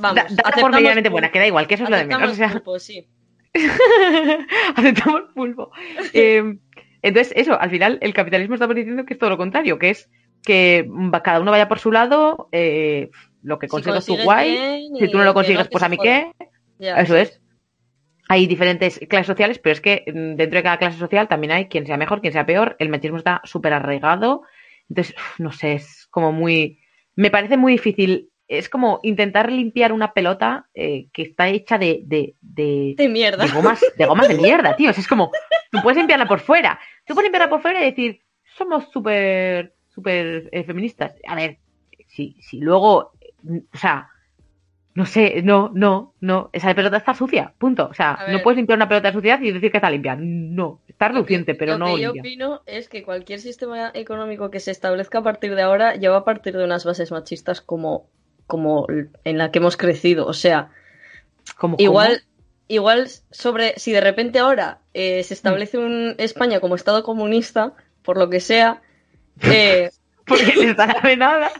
Vamos, 0.00 0.16
Da- 0.16 0.22
date 0.22 0.34
por 0.36 0.46
aceptamos 0.46 0.76
medianamente 0.76 1.08
buena, 1.08 1.30
que 1.30 1.38
da 1.38 1.46
igual, 1.46 1.68
que 1.68 1.74
eso 1.74 1.84
es 1.84 1.90
lo 1.90 1.96
de 1.96 2.06
menos. 2.06 2.32
O 2.32 2.34
sea, 2.34 2.50
pulpo, 2.50 2.78
sí. 2.80 3.06
aceptamos 4.76 5.22
pulpo. 5.34 5.70
Eh, 6.12 6.58
entonces, 7.02 7.32
eso, 7.36 7.60
al 7.60 7.70
final 7.70 7.98
el 8.00 8.14
capitalismo 8.14 8.54
estamos 8.54 8.74
diciendo 8.74 9.04
que 9.04 9.12
es 9.12 9.18
todo 9.18 9.30
lo 9.30 9.36
contrario, 9.36 9.78
que 9.78 9.90
es 9.90 10.10
que 10.42 10.88
cada 11.22 11.40
uno 11.40 11.50
vaya 11.50 11.68
por 11.68 11.78
su 11.78 11.92
lado, 11.92 12.48
eh, 12.50 13.10
lo 13.44 13.58
que 13.58 13.66
Si 13.66 13.70
consigas 13.70 14.04
tú 14.04 14.16
consigues 14.16 14.24
guay, 14.24 14.88
si 14.98 15.08
tú 15.08 15.18
no 15.18 15.24
lo 15.24 15.34
consigues, 15.34 15.68
pues 15.68 15.84
a 15.84 15.88
mí 15.88 15.98
qué. 16.02 16.32
Ya, 16.78 16.96
Eso 16.96 17.16
es. 17.16 17.40
Hay 18.28 18.46
diferentes 18.46 18.98
clases 19.08 19.26
sociales, 19.26 19.58
pero 19.58 19.74
es 19.74 19.80
que 19.82 20.02
mm, 20.06 20.36
dentro 20.36 20.56
de 20.58 20.62
cada 20.62 20.78
clase 20.78 20.98
social 20.98 21.28
también 21.28 21.52
hay 21.52 21.66
quien 21.66 21.86
sea 21.86 21.98
mejor, 21.98 22.20
quien 22.22 22.32
sea 22.32 22.46
peor. 22.46 22.74
El 22.78 22.88
machismo 22.88 23.18
está 23.18 23.42
súper 23.44 23.74
arraigado. 23.74 24.42
Entonces, 24.88 25.14
no 25.38 25.52
sé, 25.52 25.74
es 25.74 26.06
como 26.10 26.32
muy. 26.32 26.80
Me 27.16 27.30
parece 27.30 27.56
muy 27.56 27.72
difícil. 27.72 28.30
Es 28.48 28.68
como 28.68 29.00
intentar 29.02 29.50
limpiar 29.50 29.92
una 29.92 30.12
pelota 30.12 30.66
eh, 30.74 31.06
que 31.12 31.22
está 31.22 31.48
hecha 31.48 31.78
de, 31.78 32.02
de, 32.04 32.34
de, 32.42 32.94
De 32.96 33.08
mierda. 33.08 33.44
de 33.46 33.50
gomas, 33.52 33.80
de 33.96 34.04
gomas 34.04 34.28
de 34.28 34.34
mierda, 34.34 34.76
tío. 34.76 34.90
O 34.90 34.92
sea, 34.92 35.00
es 35.00 35.08
como, 35.08 35.30
tú 35.70 35.80
puedes 35.82 35.96
limpiarla 35.96 36.26
por 36.26 36.40
fuera. 36.40 36.78
Tú 37.06 37.14
puedes 37.14 37.26
limpiarla 37.26 37.48
por 37.48 37.62
fuera 37.62 37.80
y 37.80 37.90
decir, 37.90 38.20
somos 38.56 38.90
súper, 38.90 39.74
súper 39.94 40.50
eh, 40.52 40.64
feministas. 40.64 41.14
A 41.26 41.34
ver, 41.34 41.58
si, 42.06 42.36
si 42.40 42.60
luego, 42.60 43.12
o 43.46 43.76
sea, 43.76 44.10
no 44.94 45.06
sé, 45.06 45.42
no, 45.42 45.72
no, 45.74 46.14
no. 46.20 46.50
Esa 46.52 46.72
pelota 46.72 46.98
está 46.98 47.14
sucia, 47.14 47.52
punto. 47.58 47.88
O 47.90 47.94
sea, 47.94 48.26
no 48.28 48.42
puedes 48.42 48.56
limpiar 48.56 48.78
una 48.78 48.88
pelota 48.88 49.08
de 49.08 49.14
suciedad 49.14 49.40
y 49.40 49.50
decir 49.50 49.72
que 49.72 49.78
está 49.78 49.90
limpia. 49.90 50.16
No, 50.16 50.80
está 50.86 51.08
Lo 51.08 51.14
reluciente, 51.14 51.56
pero 51.56 51.72
lo 51.72 51.78
no 51.78 51.96
que 51.96 52.02
yo 52.02 52.12
limpia. 52.12 52.22
opino 52.22 52.62
es 52.66 52.88
que 52.88 53.02
cualquier 53.02 53.40
sistema 53.40 53.90
económico 53.92 54.52
que 54.52 54.60
se 54.60 54.70
establezca 54.70 55.18
a 55.18 55.22
partir 55.22 55.56
de 55.56 55.62
ahora 55.62 55.96
ya 55.96 56.10
va 56.10 56.18
a 56.18 56.24
partir 56.24 56.56
de 56.56 56.64
unas 56.64 56.84
bases 56.84 57.10
machistas 57.10 57.60
como, 57.60 58.06
como 58.46 58.86
en 59.24 59.38
la 59.38 59.50
que 59.50 59.58
hemos 59.58 59.76
crecido. 59.76 60.26
O 60.26 60.32
sea, 60.32 60.70
igual, 61.78 62.22
igual 62.68 63.08
sobre 63.32 63.76
si 63.76 63.90
de 63.90 64.00
repente 64.00 64.38
ahora 64.38 64.78
eh, 64.94 65.24
se 65.24 65.34
establece 65.34 65.76
un 65.76 66.14
España 66.18 66.60
como 66.60 66.76
Estado 66.76 67.02
comunista, 67.02 67.72
por 68.02 68.16
lo 68.16 68.30
que 68.30 68.38
sea, 68.38 68.80
eh. 69.42 69.90
Porque 70.24 70.74
la 70.76 71.16
nada. 71.16 71.50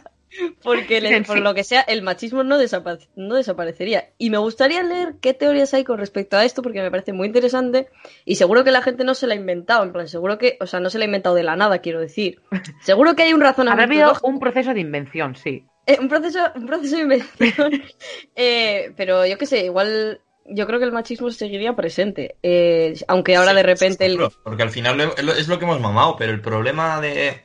Porque 0.63 1.23
por 1.25 1.39
lo 1.39 1.53
que 1.53 1.63
sea, 1.63 1.81
el 1.81 2.01
machismo 2.01 2.43
no, 2.43 2.59
desapa- 2.59 3.07
no 3.15 3.35
desaparecería. 3.35 4.09
Y 4.17 4.29
me 4.29 4.37
gustaría 4.37 4.83
leer 4.83 5.15
qué 5.21 5.33
teorías 5.33 5.73
hay 5.73 5.83
con 5.83 5.97
respecto 5.97 6.37
a 6.37 6.45
esto, 6.45 6.61
porque 6.61 6.81
me 6.81 6.91
parece 6.91 7.13
muy 7.13 7.27
interesante. 7.27 7.87
Y 8.25 8.35
seguro 8.35 8.63
que 8.63 8.71
la 8.71 8.81
gente 8.81 9.03
no 9.03 9.13
se 9.15 9.27
la 9.27 9.33
ha 9.33 9.37
inventado, 9.37 9.83
en 9.83 9.93
plan, 9.93 10.07
seguro 10.07 10.37
que, 10.37 10.57
o 10.59 10.67
sea, 10.67 10.79
no 10.79 10.89
se 10.89 10.97
la 10.99 11.05
ha 11.05 11.07
inventado 11.07 11.35
de 11.35 11.43
la 11.43 11.55
nada, 11.55 11.79
quiero 11.79 11.99
decir. 11.99 12.41
Seguro 12.81 13.15
que 13.15 13.23
hay 13.23 13.29
un 13.33 13.41
Habrá 13.41 13.51
razonamiento. 13.51 13.91
habido 13.93 14.07
lógico. 14.09 14.27
un 14.27 14.39
proceso 14.39 14.73
de 14.73 14.79
invención, 14.79 15.35
sí. 15.35 15.65
Eh, 15.87 15.97
un 15.99 16.09
proceso, 16.09 16.39
un 16.55 16.65
proceso 16.65 16.95
de 16.95 17.01
invención. 17.03 17.83
Eh, 18.35 18.91
pero 18.97 19.25
yo 19.25 19.37
qué 19.37 19.45
sé, 19.45 19.65
igual. 19.65 20.21
Yo 20.47 20.67
creo 20.67 20.77
que 20.77 20.85
el 20.85 20.91
machismo 20.91 21.31
seguiría 21.31 21.75
presente. 21.75 22.35
Eh, 22.43 22.93
aunque 23.07 23.35
ahora 23.35 23.51
Sí, 23.51 23.55
de 23.57 23.63
repente 23.63 24.05
el. 24.05 24.19
Porque 24.43 24.61
al 24.63 24.69
final 24.69 24.99
es 25.37 25.47
lo 25.47 25.57
que 25.57 25.65
hemos 25.65 25.79
mamado, 25.79 26.15
pero 26.17 26.31
el 26.33 26.41
problema 26.41 27.01
de, 27.01 27.41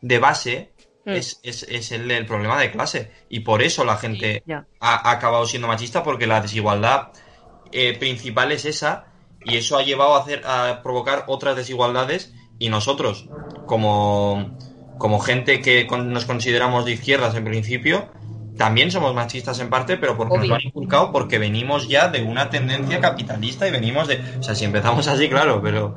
de 0.00 0.18
base 0.18 0.69
Mm. 1.04 1.10
es, 1.10 1.40
es- 1.42 1.62
es 1.64 1.92
el, 1.92 2.10
el 2.10 2.26
problema 2.26 2.60
de 2.60 2.70
clase. 2.70 3.10
Y 3.28 3.40
por 3.40 3.62
eso 3.62 3.84
la 3.84 3.96
gente 3.96 4.42
ha, 4.80 5.08
ha 5.08 5.12
acabado 5.12 5.46
siendo 5.46 5.68
machista, 5.68 6.02
porque 6.02 6.26
la 6.26 6.40
desigualdad 6.40 7.08
eh, 7.72 7.96
principal 7.98 8.52
es 8.52 8.64
esa, 8.64 9.06
y 9.44 9.56
eso 9.56 9.78
ha 9.78 9.82
llevado 9.82 10.14
a, 10.16 10.20
hacer, 10.20 10.42
a 10.46 10.82
provocar 10.82 11.24
otras 11.28 11.56
desigualdades, 11.56 12.34
y 12.58 12.68
nosotros, 12.68 13.28
como, 13.66 14.52
como 14.98 15.18
gente 15.20 15.62
que 15.62 15.86
con- 15.86 16.12
nos 16.12 16.24
consideramos 16.26 16.84
de 16.84 16.92
izquierdas 16.92 17.34
en 17.34 17.44
principio, 17.44 18.08
también 18.58 18.90
somos 18.90 19.14
machistas 19.14 19.58
en 19.60 19.70
parte, 19.70 19.96
pero 19.96 20.18
porque 20.18 20.36
nos 20.36 20.46
lo 20.48 20.54
han 20.56 20.60
inculcado, 20.66 21.12
porque 21.12 21.38
venimos 21.38 21.88
ya 21.88 22.08
de 22.08 22.22
una 22.22 22.50
tendencia 22.50 23.00
capitalista 23.00 23.66
y 23.66 23.70
venimos 23.70 24.06
de... 24.08 24.16
O 24.38 24.42
sea, 24.42 24.54
si 24.54 24.66
empezamos 24.66 25.06
así, 25.06 25.30
claro, 25.30 25.62
pero... 25.62 25.94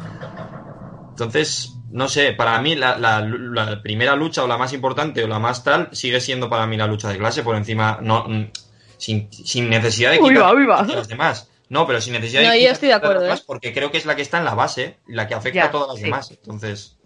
Entonces, 1.10 1.74
no 1.94 2.08
sé, 2.10 2.34
para 2.34 2.60
mí 2.62 2.76
la, 2.76 2.98
la- 2.98 3.22
la 3.22 3.82
primera 3.82 4.16
lucha 4.16 4.44
o 4.44 4.48
la 4.48 4.58
más 4.58 4.74
importante 4.74 5.24
o 5.24 5.28
la 5.28 5.40
más 5.40 5.64
tal 5.64 5.90
sigue 5.94 6.20
siendo 6.20 6.50
para 6.50 6.68
mí 6.68 6.76
la 6.78 6.88
lucha 6.88 7.10
de 7.10 7.18
clase 7.18 7.44
por 7.44 7.56
encima, 7.56 8.00
no, 8.02 8.26
mm, 8.28 8.52
sin, 8.98 9.32
sin 9.32 9.70
necesidad 9.70 10.12
de 10.12 10.20
Uy, 10.20 10.30
quitar 10.30 10.44
va, 10.44 10.54
uy, 10.54 10.66
va. 10.66 10.80
a 10.80 10.84
los 10.84 11.08
demás. 11.08 11.50
No, 11.70 11.88
pero 11.88 12.02
sin 12.02 12.14
necesidad 12.14 12.44
No, 12.44 12.52
de 12.52 12.62
yo 12.64 12.70
estoy 12.70 12.90
de 12.90 12.94
a 12.94 12.98
los 12.98 13.04
acuerdo, 13.06 13.24
demás, 13.24 13.40
¿eh? 13.40 13.44
porque 13.48 13.74
creo 13.74 13.90
que 13.90 13.98
es 13.98 14.06
la 14.06 14.16
que 14.16 14.22
está 14.22 14.38
en 14.38 14.46
la 14.46 14.54
base, 14.54 14.98
la 15.08 15.28
que 15.28 15.34
afecta 15.34 15.62
Ya, 15.62 15.66
a 15.66 15.72
todas 15.72 15.88
las 15.88 15.98
sí. 15.98 16.04
demás. 16.04 16.30
Entonces, 16.32 16.98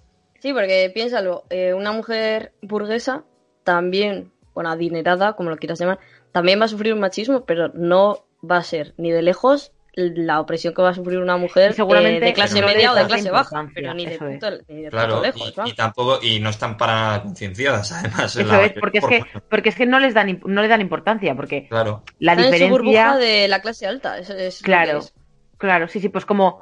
Sí, 0.41 0.53
porque 0.53 0.91
piénsalo, 0.93 1.45
eh, 1.49 1.73
una 1.73 1.91
mujer 1.91 2.53
burguesa 2.61 3.23
también, 3.63 4.31
bueno, 4.53 4.69
adinerada, 4.69 5.33
como 5.33 5.49
lo 5.49 5.57
quieras 5.57 5.79
llamar, 5.79 5.99
también 6.31 6.59
va 6.59 6.65
a 6.65 6.69
sufrir 6.69 6.93
un 6.93 6.99
machismo, 6.99 7.45
pero 7.45 7.69
no 7.73 8.25
va 8.49 8.57
a 8.57 8.63
ser 8.63 8.93
ni 8.97 9.11
de 9.11 9.21
lejos 9.21 9.71
la 9.97 10.39
opresión 10.39 10.73
que 10.75 10.81
va 10.83 10.89
a 10.89 10.93
sufrir 10.93 11.17
una 11.17 11.37
mujer 11.37 11.73
seguramente 11.73 12.17
eh, 12.17 12.27
de 12.29 12.33
clase 12.33 12.61
media 12.61 12.91
o 12.91 12.95
de 12.95 13.05
clase 13.07 13.31
baja, 13.31 13.67
pero 13.73 13.93
ni 13.95 14.05
de 14.05 14.17
punto, 14.19 14.47
ni 14.67 14.83
de 14.83 14.89
claro, 14.89 15.21
punto 15.21 15.25
lejos, 15.25 15.53
y, 15.65 15.69
y 15.69 15.73
tampoco, 15.73 16.19
y 16.21 16.39
no 16.39 16.49
están 16.49 16.77
para 16.77 16.93
nada 16.93 17.23
concienciadas, 17.23 17.91
además. 17.93 18.35
Eso 18.35 18.43
la 18.47 18.65
es, 18.65 18.73
porque 18.73 18.99
es 18.99 19.05
que, 19.05 19.23
porque 19.49 19.69
es 19.69 19.75
que 19.75 19.85
no 19.87 19.99
les 19.99 20.13
dan, 20.13 20.39
no 20.45 20.61
le 20.61 20.67
dan 20.67 20.81
importancia, 20.81 21.35
porque 21.35 21.67
Claro, 21.67 22.03
la 22.19 22.33
Están 22.33 22.53
en 22.53 22.59
su 22.59 22.67
burbuja 22.69 22.91
diferencia. 23.17 23.17
de 23.41 23.47
la 23.47 23.61
clase 23.61 23.87
alta, 23.87 24.19
es 24.19 24.61
Claro, 24.61 24.99
es. 24.99 25.13
claro, 25.57 25.87
sí, 25.87 25.99
sí, 25.99 26.09
pues 26.09 26.25
como 26.25 26.61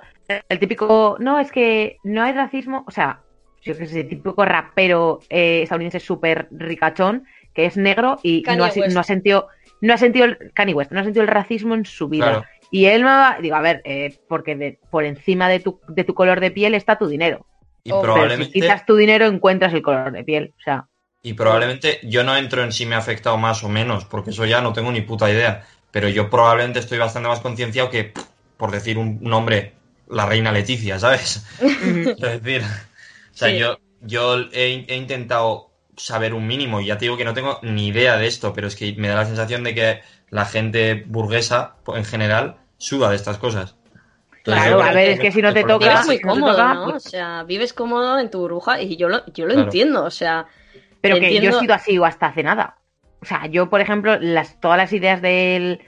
el 0.50 0.58
típico, 0.60 1.18
no, 1.20 1.40
es 1.40 1.52
que 1.52 1.98
no 2.04 2.24
hay 2.24 2.32
racismo, 2.34 2.86
o 2.88 2.92
sea, 2.92 3.22
yo 3.62 3.78
que 3.78 3.86
sé, 3.86 4.00
el 4.02 4.08
típico 4.10 4.46
rapero 4.46 5.20
eh, 5.30 5.64
estadounidense 5.64 6.00
súper 6.00 6.48
ricachón, 6.52 7.26
que 7.54 7.66
es 7.66 7.78
negro 7.78 8.18
y 8.24 8.42
Kanye 8.44 8.58
no 8.60 8.66
ha, 8.66 8.72
si- 8.72 8.80
West. 8.82 8.94
no 8.94 9.00
ha 9.00 9.04
sentido, 9.04 9.48
no 9.82 9.94
ha 9.94 9.98
sentido 9.98 10.26
el, 10.26 10.52
Kanye 10.54 10.74
West, 10.74 10.92
no 10.92 11.00
ha 11.00 11.04
sentido 11.04 11.24
el 11.24 11.30
racismo 11.30 11.74
en 11.74 11.86
su 11.86 12.08
vida. 12.08 12.26
claro. 12.26 12.46
Y 12.78 12.86
él 12.86 13.04
me 13.04 13.10
va, 13.10 13.38
digo, 13.42 13.56
a 13.56 13.62
ver, 13.62 13.82
eh, 13.86 14.10
porque 14.28 14.56
de- 14.56 14.80
por 14.92 15.04
encima 15.06 15.48
de 15.50 15.60
tu, 15.60 15.80
de 15.88 16.04
tu 16.04 16.14
color 16.14 16.40
de 16.40 16.52
piel 16.52 16.74
está 16.76 16.98
tu 16.98 17.08
dinero. 17.08 17.46
Y 17.84 17.92
Oh, 17.92 18.02
pero 18.02 18.14
si 18.14 18.14
Pero 18.14 18.30
si 18.30 18.36
probablemente... 18.36 18.54
quitas 18.60 18.86
tu 18.86 18.96
dinero 18.96 19.26
encuentras 19.28 19.74
el 19.74 19.82
color 19.82 20.12
de 20.12 20.24
piel, 20.24 20.54
o 20.60 20.62
sea, 20.62 20.88
Y 21.24 21.34
probablemente 21.34 22.00
yo 22.04 22.24
no 22.24 22.36
entro 22.38 22.64
en 22.64 22.72
si 22.72 22.86
me 22.86 22.96
ha 22.96 23.00
afectado 23.00 23.38
más 23.38 23.64
o 23.64 23.70
menos, 23.70 24.06
porque 24.06 24.30
eso 24.30 24.46
ya 24.46 24.62
no 24.62 24.74
tengo 24.74 24.92
ni 24.92 25.02
puta 25.02 25.30
idea. 25.32 25.66
Pero 25.92 26.08
yo 26.10 26.30
probablemente 26.30 26.80
estoy 26.80 26.98
bastante 27.00 27.30
más 27.30 27.40
concienciado 27.40 27.90
que, 27.90 28.14
por 28.58 28.72
decir 28.72 28.98
un 28.98 29.20
nombre, 29.22 29.74
la 30.08 30.26
reina 30.26 30.52
Leticia, 30.52 31.00
¿sabes? 31.00 31.46
Es 32.18 32.44
decir, 32.44 32.62
o 32.64 33.38
sea, 33.38 33.50
Sí. 33.50 33.58
yo, 33.58 33.80
yo 34.02 34.40
he, 34.52 34.86
he 34.88 34.96
intentado 34.96 35.72
saber 35.98 36.34
un 36.34 36.46
mínimo 36.48 36.80
y 36.82 36.88
ya 36.88 36.98
te 36.98 37.06
digo 37.06 37.18
que 37.18 37.26
no 37.26 37.34
tengo 37.34 37.60
ni 37.64 37.88
idea 37.88 38.18
de 38.18 38.28
esto, 38.28 38.54
pero 38.54 38.68
es 38.68 38.76
que 38.76 38.94
me 38.98 39.08
da 39.08 39.16
la 39.16 39.26
sensación 39.26 39.64
de 39.64 39.74
que 39.74 40.02
la 40.30 40.46
gente 40.46 41.04
burguesa, 41.08 41.78
en 41.88 42.06
general, 42.06 42.58
suda 42.78 43.10
de 43.10 43.16
estas 43.16 43.38
cosas. 43.38 43.76
Entonces, 44.38 44.64
Claro, 44.64 44.82
a 44.84 44.92
ver, 44.92 45.10
es 45.10 45.20
que 45.20 45.32
si 45.32 45.42
no 45.42 45.54
te 45.54 45.64
toca- 45.64 46.04
Vives 46.04 46.06
muy 46.06 46.20
no 46.20 46.30
cómodo, 46.30 46.52
toca, 46.52 46.74
¿no? 46.76 46.84
O 46.88 46.92
pues- 46.92 47.04
sea, 47.04 47.44
vives 47.44 47.74
cómodo 47.74 48.20
en 48.20 48.30
tu 48.30 48.40
burbuja 48.40 48.80
y 48.82 48.96
yo 48.96 49.10
lo, 49.10 49.26
yo 49.34 49.46
lo 49.46 49.54
Claro. 49.54 49.64
entiendo, 49.66 50.04
o 50.04 50.12
sea, 50.12 50.46
Pero 51.02 51.16
que 51.20 51.40
yo 51.42 51.50
he 51.50 51.54
sido 51.54 51.74
así 51.74 51.98
o 51.98 52.06
hasta 52.06 52.28
hace 52.28 52.44
nada. 52.44 52.76
O 53.22 53.26
sea, 53.26 53.48
yo, 53.48 53.70
por 53.70 53.82
ejemplo, 53.82 54.18
las, 54.20 54.60
todas 54.60 54.78
las 54.78 54.94
ideas 54.94 55.20
del 55.22 55.80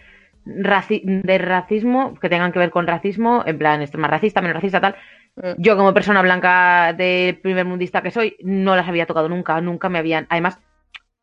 raci- 0.45 1.03
de 1.03 1.38
racismo 1.38 2.15
que 2.19 2.29
tengan 2.29 2.51
que 2.51 2.59
ver 2.59 2.71
con 2.71 2.88
racismo, 2.88 3.43
en 3.45 3.57
plan, 3.59 3.81
esto 3.83 3.97
es 3.97 4.01
más 4.01 4.09
racista, 4.09 4.41
menos 4.41 4.55
racista, 4.55 4.81
tal. 4.81 4.95
Mm. 5.35 5.51
Yo, 5.61 5.77
como 5.77 5.93
persona 5.93 6.21
blanca 6.23 6.93
de 6.93 7.39
primer 7.43 7.65
mundista 7.65 8.01
que 8.01 8.09
soy, 8.09 8.38
no 8.41 8.75
las 8.75 8.88
había 8.88 9.05
tocado 9.05 9.29
nunca, 9.29 9.61
nunca 9.61 9.88
me 9.89 9.99
habían. 9.99 10.25
Además, 10.29 10.57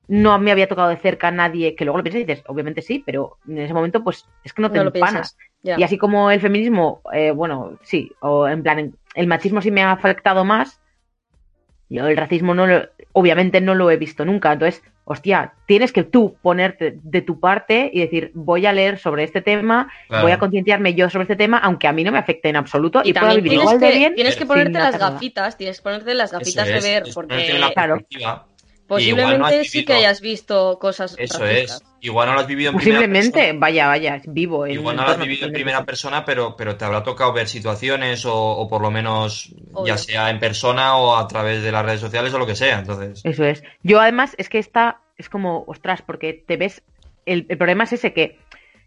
no 0.08 0.38
me 0.38 0.50
había 0.52 0.68
tocado 0.68 0.88
de 0.90 0.96
cerca 0.96 1.30
nadie 1.30 1.74
que 1.74 1.84
luego 1.84 1.98
lo 1.98 2.04
piensas 2.04 2.22
y 2.22 2.24
dices, 2.24 2.44
obviamente 2.46 2.82
sí, 2.82 3.02
pero 3.04 3.38
en 3.48 3.58
ese 3.58 3.72
momento, 3.74 4.04
pues 4.04 4.26
es 4.44 4.52
que 4.52 4.62
no 4.62 4.70
te 4.70 4.78
no 4.78 4.84
lo 4.84 4.88
empanas. 4.94 5.12
piensas. 5.34 5.36
Ya. 5.62 5.76
Y 5.78 5.82
así 5.82 5.96
como 5.96 6.30
el 6.30 6.40
feminismo, 6.40 7.00
eh, 7.12 7.30
bueno, 7.30 7.78
sí, 7.82 8.12
o 8.20 8.46
en 8.46 8.62
plan, 8.62 8.78
en- 8.78 8.94
el 9.14 9.26
machismo 9.26 9.62
sí 9.62 9.70
me 9.70 9.82
ha 9.82 9.92
afectado 9.92 10.44
más. 10.44 10.80
Yo 11.88 12.06
el 12.08 12.16
racismo 12.16 12.54
no 12.54 12.66
lo, 12.66 12.82
obviamente 13.12 13.60
no 13.60 13.74
lo 13.74 13.90
he 13.90 13.96
visto 13.96 14.24
nunca. 14.24 14.52
Entonces, 14.52 14.82
hostia, 15.04 15.52
tienes 15.66 15.92
que 15.92 16.02
tú 16.02 16.36
ponerte 16.42 16.98
de 17.02 17.22
tu 17.22 17.38
parte 17.38 17.90
y 17.92 18.00
decir, 18.00 18.30
voy 18.34 18.66
a 18.66 18.72
leer 18.72 18.98
sobre 18.98 19.22
este 19.22 19.42
tema, 19.42 19.90
Claro. 20.08 20.22
voy 20.24 20.32
a 20.32 20.38
concienciarme 20.38 20.94
yo 20.94 21.08
sobre 21.10 21.22
este 21.24 21.36
tema, 21.36 21.58
aunque 21.58 21.86
a 21.86 21.92
mí 21.92 22.02
no 22.02 22.10
me 22.10 22.18
afecte 22.18 22.48
en 22.48 22.56
absoluto 22.56 23.02
y, 23.04 23.10
Y 23.10 23.12
pueda 23.12 23.34
vivir 23.34 23.52
igual 23.52 23.78
de 23.78 23.90
bien. 23.92 24.14
tienes 24.14 24.36
que 24.36 24.46
ponerte 24.46 24.78
las 24.78 24.98
gafitas, 24.98 25.56
tienes 25.56 25.78
que 25.78 25.82
ponerte 25.82 26.14
las 26.14 26.32
gafitas 26.32 26.66
de 26.66 26.80
ver, 26.80 27.04
porque 27.14 27.58
la 27.58 27.72
Claro. 27.72 27.98
Posiblemente 28.86 29.58
no 29.58 29.64
sí 29.64 29.84
que 29.84 29.94
hayas 29.94 30.20
visto 30.20 30.78
cosas 30.78 31.14
Eso 31.18 31.38
racistas. 31.38 31.80
es. 31.82 31.84
Igual 32.00 32.28
no 32.28 32.34
lo 32.34 32.40
has 32.40 32.46
vivido 32.46 32.70
en 32.70 32.76
primera 32.76 32.98
Posiblemente, 33.00 33.38
persona. 33.40 33.58
vaya, 33.60 33.86
vaya, 33.86 34.22
vivo 34.26 34.66
en 34.66 34.72
Igual 34.72 34.96
no 34.96 35.04
lo 35.04 35.08
has 35.08 35.18
vivido 35.18 35.46
en 35.46 35.52
primera 35.54 35.84
persona, 35.86 36.24
pero, 36.26 36.54
pero 36.54 36.76
te 36.76 36.84
habrá 36.84 37.02
tocado 37.02 37.32
ver 37.32 37.48
situaciones 37.48 38.26
o, 38.26 38.34
o 38.36 38.68
por 38.68 38.82
lo 38.82 38.90
menos 38.90 39.54
Obvio. 39.72 39.94
ya 39.94 39.98
sea 39.98 40.28
en 40.28 40.38
persona 40.38 40.96
o 40.96 41.16
a 41.16 41.26
través 41.28 41.62
de 41.62 41.72
las 41.72 41.84
redes 41.84 42.00
sociales 42.00 42.34
o 42.34 42.38
lo 42.38 42.46
que 42.46 42.56
sea. 42.56 42.78
Entonces, 42.78 43.22
Eso 43.24 43.44
es. 43.44 43.62
Yo 43.82 44.00
además 44.00 44.34
es 44.36 44.50
que 44.50 44.58
esta 44.58 45.00
es 45.16 45.30
como, 45.30 45.64
ostras, 45.66 46.02
porque 46.02 46.34
te 46.46 46.58
ves, 46.58 46.82
el, 47.24 47.46
el 47.48 47.56
problema 47.56 47.84
es 47.84 47.94
ese 47.94 48.12
que 48.12 48.38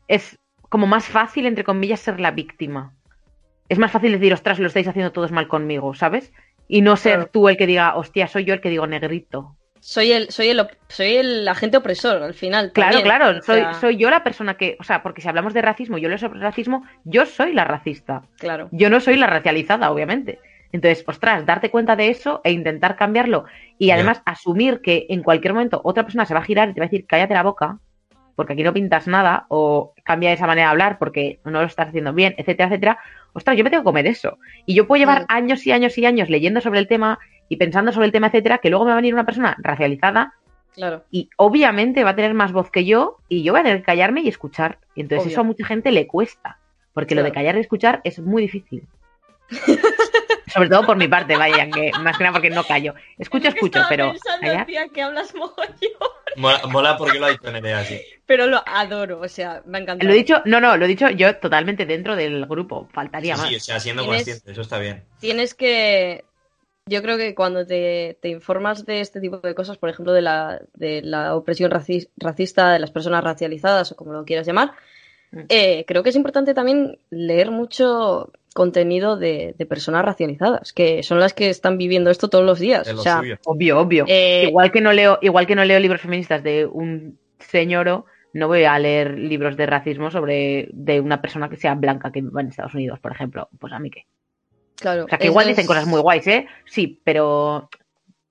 es 0.07 0.37
como 0.69 0.85
más 0.85 1.05
fácil, 1.05 1.47
entre 1.47 1.63
comillas, 1.63 1.99
ser 2.01 2.19
la 2.19 2.29
víctima. 2.31 2.93
Es 3.67 3.79
más 3.79 3.91
fácil 3.91 4.11
decir, 4.11 4.31
ostras, 4.31 4.59
lo 4.59 4.67
estáis 4.67 4.87
haciendo 4.87 5.11
todos 5.11 5.31
mal 5.31 5.47
conmigo, 5.47 5.93
¿sabes? 5.95 6.31
Y 6.67 6.81
no 6.81 6.95
ser 6.97 7.15
Claro. 7.15 7.29
tú 7.33 7.49
el 7.49 7.57
que 7.57 7.65
diga, 7.65 7.95
hostia, 7.97 8.27
soy 8.27 8.45
yo 8.45 8.53
el 8.53 8.61
que 8.61 8.69
digo 8.69 8.85
negrito. 8.87 9.55
Soy 9.79 10.11
el, 10.11 10.29
soy 10.29 10.49
el, 10.49 10.59
op- 10.59 10.71
soy 10.87 11.15
el 11.17 11.47
agente 11.47 11.77
opresor 11.77 12.21
al 12.23 12.33
final. 12.33 12.71
Claro, 12.73 12.97
también. 12.99 13.15
claro, 13.17 13.39
O 13.39 13.41
soy, 13.41 13.59
sea, 13.61 13.73
soy 13.75 13.97
yo 13.97 14.09
la 14.09 14.23
persona 14.23 14.55
que, 14.57 14.77
o 14.79 14.83
sea, 14.83 15.03
porque 15.03 15.21
si 15.21 15.27
hablamos 15.27 15.53
de 15.53 15.61
racismo, 15.61 15.97
yo 15.97 16.09
leo 16.09 16.17
sobre 16.17 16.39
racismo, 16.39 16.83
yo 17.03 17.25
soy 17.25 17.53
la 17.53 17.63
racista. 17.63 18.23
Claro. 18.37 18.69
Yo 18.71 18.89
no 18.89 18.99
soy 18.99 19.17
la 19.17 19.27
racializada, 19.27 19.91
obviamente. 19.91 20.39
Entonces, 20.73 21.03
ostras, 21.07 21.45
darte 21.45 21.71
cuenta 21.71 21.95
de 21.95 22.09
eso 22.09 22.41
e 22.43 22.51
intentar 22.51 22.95
cambiarlo. 22.97 23.45
Y 23.77 23.91
además 23.91 24.21
asumir 24.25 24.81
que 24.81 25.05
en 25.09 25.23
cualquier 25.23 25.53
momento 25.53 25.79
otra 25.83 26.03
persona 26.03 26.25
se 26.25 26.33
va 26.33 26.41
a 26.41 26.43
girar 26.43 26.69
y 26.69 26.73
te 26.73 26.81
va 26.81 26.85
a 26.85 26.89
decir, 26.89 27.05
cállate 27.07 27.33
la 27.33 27.43
boca, 27.43 27.79
porque 28.35 28.53
aquí 28.53 28.63
no 28.63 28.73
pintas 28.73 29.07
nada, 29.07 29.45
o 29.47 29.93
cambia 30.03 30.31
esa 30.33 30.45
manera 30.45 30.67
de 30.67 30.71
hablar 30.71 30.99
porque 30.99 31.39
no 31.45 31.61
lo 31.61 31.63
estás 31.65 31.87
haciendo 31.87 32.13
bien, 32.13 32.35
etcétera, 32.37 32.67
etcétera. 32.67 32.99
Ostras, 33.33 33.57
yo 33.57 33.63
me 33.63 33.69
tengo 33.69 33.81
que 33.83 33.85
comer 33.85 34.07
eso. 34.07 34.37
Y 34.65 34.75
yo 34.75 34.85
puedo 34.87 34.99
llevar 34.99 35.23
Mm. 35.23 35.25
años 35.29 35.65
y 35.65 35.71
años 35.71 35.97
y 35.97 36.05
años 36.05 36.29
leyendo 36.29 36.59
sobre 36.61 36.79
el 36.79 36.87
tema 36.87 37.17
y 37.49 37.57
pensando 37.57 37.91
sobre 37.91 38.05
el 38.07 38.11
tema, 38.11 38.27
etcétera, 38.27 38.57
que 38.59 38.69
luego 38.69 38.85
me 38.85 38.89
va 38.91 38.95
a 38.95 39.01
venir 39.01 39.13
una 39.13 39.25
persona 39.25 39.55
racializada 39.59 40.33
Claro. 40.73 41.03
y 41.09 41.29
obviamente 41.37 42.03
va 42.03 42.11
a 42.11 42.15
tener 42.15 42.33
más 42.33 42.51
voz 42.51 42.69
que 42.69 42.85
yo 42.85 43.17
y 43.29 43.41
yo 43.43 43.53
voy 43.53 43.61
a 43.61 43.63
tener 43.63 43.79
que 43.79 43.85
callarme 43.85 44.21
y 44.21 44.27
escuchar. 44.27 44.77
Y 44.95 45.01
entonces 45.01 45.25
Obvio. 45.25 45.31
eso 45.33 45.41
a 45.41 45.43
mucha 45.45 45.65
gente 45.65 45.91
le 45.91 46.05
cuesta, 46.07 46.59
porque 46.93 47.15
lo 47.15 47.23
de 47.23 47.31
callar 47.31 47.55
y 47.57 47.61
escuchar 47.61 48.01
es 48.03 48.19
muy 48.19 48.43
difícil. 48.43 48.83
Sobre 50.53 50.69
todo 50.69 50.85
por 50.85 50.95
mi 50.97 51.07
parte, 51.07 51.35
vaya, 51.35 51.69
que 51.69 51.91
más 52.01 52.17
que 52.17 52.23
nada 52.23 52.33
porque 52.33 52.49
no 52.49 52.63
callo. 52.63 52.93
Escucho, 53.17 53.49
escucho, 53.49 53.81
pero 53.89 54.13
callar. 54.39 54.65
que 54.93 55.01
hablas 55.01 55.33
mola, 55.35 56.61
mola 56.69 56.97
porque 56.97 57.19
lo 57.19 57.25
ha 57.25 57.29
dicho 57.31 57.51
Nerea 57.51 57.79
así. 57.79 57.99
Pero 58.25 58.47
lo 58.47 58.63
adoro, 58.65 59.19
o 59.19 59.27
sea, 59.27 59.61
me 59.65 59.79
encanta. 59.79 60.05
Lo 60.05 60.11
he 60.11 60.15
dicho, 60.15 60.41
no, 60.45 60.61
no, 60.61 60.77
lo 60.77 60.85
he 60.85 60.87
dicho 60.87 61.09
yo 61.09 61.35
totalmente 61.37 61.85
dentro 61.85 62.15
del 62.15 62.45
grupo, 62.45 62.87
faltaría 62.93 63.35
Sí, 63.35 63.41
más. 63.41 63.49
sí, 63.49 63.55
o 63.57 63.59
sea, 63.59 63.79
siendo 63.79 64.03
Tienes- 64.03 64.17
consciente, 64.19 64.51
eso 64.51 64.61
está 64.61 64.79
bien. 64.79 65.03
Tienes 65.19 65.53
que. 65.53 66.23
Yo 66.87 67.01
creo 67.01 67.17
que 67.17 67.35
cuando 67.35 67.65
te, 67.65 68.17
te 68.21 68.29
informas 68.29 68.85
de 68.85 69.01
este 69.01 69.19
tipo 69.21 69.37
de 69.39 69.53
cosas, 69.55 69.77
por 69.77 69.89
ejemplo, 69.89 70.13
de 70.13 70.21
la, 70.21 70.61
de 70.75 71.01
la 71.01 71.35
opresión 71.35 71.71
raci- 71.71 72.09
racista 72.17 72.71
de 72.73 72.79
las 72.79 72.91
personas 72.91 73.23
racializadas 73.23 73.91
o 73.91 73.95
como 73.95 74.13
lo 74.13 74.25
quieras 74.25 74.47
llamar, 74.47 74.71
Mm. 75.29 75.39
eh, 75.49 75.83
creo 75.85 76.03
que 76.03 76.09
es 76.11 76.15
importante 76.15 76.53
también 76.53 76.99
leer 77.09 77.51
mucho 77.51 78.31
contenido 78.53 79.17
de, 79.17 79.55
de 79.57 79.65
personas 79.65 80.05
racializadas, 80.05 80.71
que 80.71 81.03
son 81.03 81.19
las 81.19 81.33
que 81.33 81.49
están 81.49 81.77
viviendo 81.77 82.09
esto 82.09 82.29
todos 82.29 82.45
los 82.45 82.59
días. 82.59 82.87
O 82.93 82.97
sea. 83.01 83.21
Obvio, 83.45 83.77
obvio. 83.77 84.05
eh, 84.07 84.45
igual 84.47 84.71
que 84.71 84.79
no 84.79 84.93
leo, 84.93 85.19
igual 85.21 85.45
que 85.45 85.55
no 85.55 85.65
leo 85.65 85.79
libros 85.81 85.99
feministas 85.99 86.43
de 86.43 86.65
un 86.65 87.19
señoro, 87.39 88.05
no 88.31 88.47
voy 88.47 88.63
a 88.63 88.79
leer 88.79 89.17
libros 89.19 89.57
de 89.57 89.65
racismo 89.65 90.11
sobre 90.11 90.69
de 90.71 91.01
una 91.01 91.21
persona 91.21 91.49
que 91.49 91.57
sea 91.57 91.75
blanca 91.75 92.09
que 92.11 92.21
va 92.21 92.39
en 92.39 92.47
Estados 92.47 92.73
Unidos, 92.73 92.99
por 93.01 93.11
ejemplo. 93.11 93.49
Pues 93.59 93.73
a 93.73 93.79
mí 93.79 93.89
qué. 93.91 94.05
Claro, 94.79 95.05
O 95.05 95.09
sea, 95.09 95.17
que 95.17 95.25
igual 95.27 95.45
es- 95.49 95.55
dicen 95.55 95.67
cosas 95.67 95.85
muy 95.87 96.01
guays, 96.01 96.27
¿eh? 96.27 96.47
Sí, 96.65 97.01
pero 97.03 97.69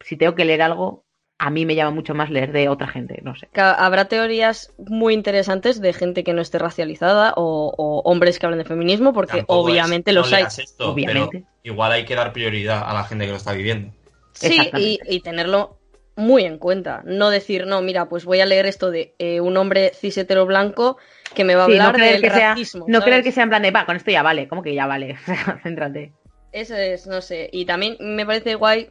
si 0.01 0.16
tengo 0.16 0.34
que 0.34 0.44
leer 0.44 0.62
algo, 0.62 1.05
a 1.38 1.51
mí 1.51 1.66
me 1.66 1.74
llama 1.74 1.90
mucho 1.90 2.14
más 2.14 2.30
leer 2.30 2.53
de 2.53 2.68
otra 2.68 2.88
gente, 2.88 3.20
no 3.22 3.34
sé. 3.36 3.49
que 3.53 3.61
habrá 3.61 4.07
teorías 4.07 4.72
muy 4.78 5.12
interesantes 5.12 5.80
de 5.82 5.92
gente 5.92 6.24
que 6.24 6.32
no 6.32 6.40
esté 6.40 6.59
racializada 6.59 7.34
o, 7.36 7.74
o 7.76 8.01
hombres 8.11 8.38
que 8.38 8.47
hablen 8.47 8.59
de 8.59 8.64
feminismo, 8.64 9.12
porque 9.12 9.38
Tampoco 9.38 9.68
es, 9.68 9.72
obviamente 9.74 10.12
no 10.12 10.20
los 10.20 10.32
hay. 10.32 10.42
leas 10.42 10.59
esto, 10.59 10.92
Obviamente. 10.92 11.38
pero 11.40 11.49
igual 11.62 11.92
hay 11.92 12.05
que 12.07 12.14
dar 12.14 12.32
prioridad 12.32 12.82
a 12.88 12.94
la 12.94 13.05
gente 13.05 13.26
que 13.26 13.32
lo 13.32 13.36
está 13.36 13.53
viviendo. 13.53 13.92
Sí, 14.32 14.70
y, 14.76 15.20
tenerlo 15.20 15.76
muy 16.14 16.44
en 16.44 16.57
cuenta. 16.59 17.03
No 17.05 17.28
decir, 17.30 17.66
no, 17.66 17.82
mira, 17.82 18.09
pues 18.09 18.24
voy 18.24 18.40
a 18.40 18.47
leer 18.47 18.64
esto 18.66 18.90
de 18.90 19.14
eh, 19.18 19.40
un 19.40 19.57
hombre 19.59 19.92
cis 19.94 20.16
hetero 20.16 20.47
blanco 20.47 20.97
que 21.34 21.44
me 21.44 21.55
va 21.55 21.64
a 21.64 21.66
Sí, 21.66 21.72
no 21.72 21.78
hablar 21.84 21.97
creer 21.97 22.12
del 22.14 22.22
que 22.22 22.30
sea, 22.30 22.51
racismo. 22.51 22.86
no 22.88 22.92
¿sabes? 23.01 23.05
creer 23.05 23.24
que 23.24 23.32
sea 23.32 23.42
en 23.42 23.49
plan 23.51 23.62
de, 23.62 23.70
va, 23.70 23.84
con 23.84 23.97
esto 23.97 24.11
ya 24.11 24.22
vale, 24.22 24.49
¿cómo 24.49 24.62
que 24.62 24.74
ya 24.74 24.86
vale? 24.86 25.16
Céntrate. 25.62 26.12
Eso 26.57 26.74
es, 26.74 27.07
no 27.07 27.20
sé. 27.20 27.50
Y 27.52 27.66
también 27.66 27.98
me 28.00 28.24
parece 28.24 28.54
guay 28.54 28.88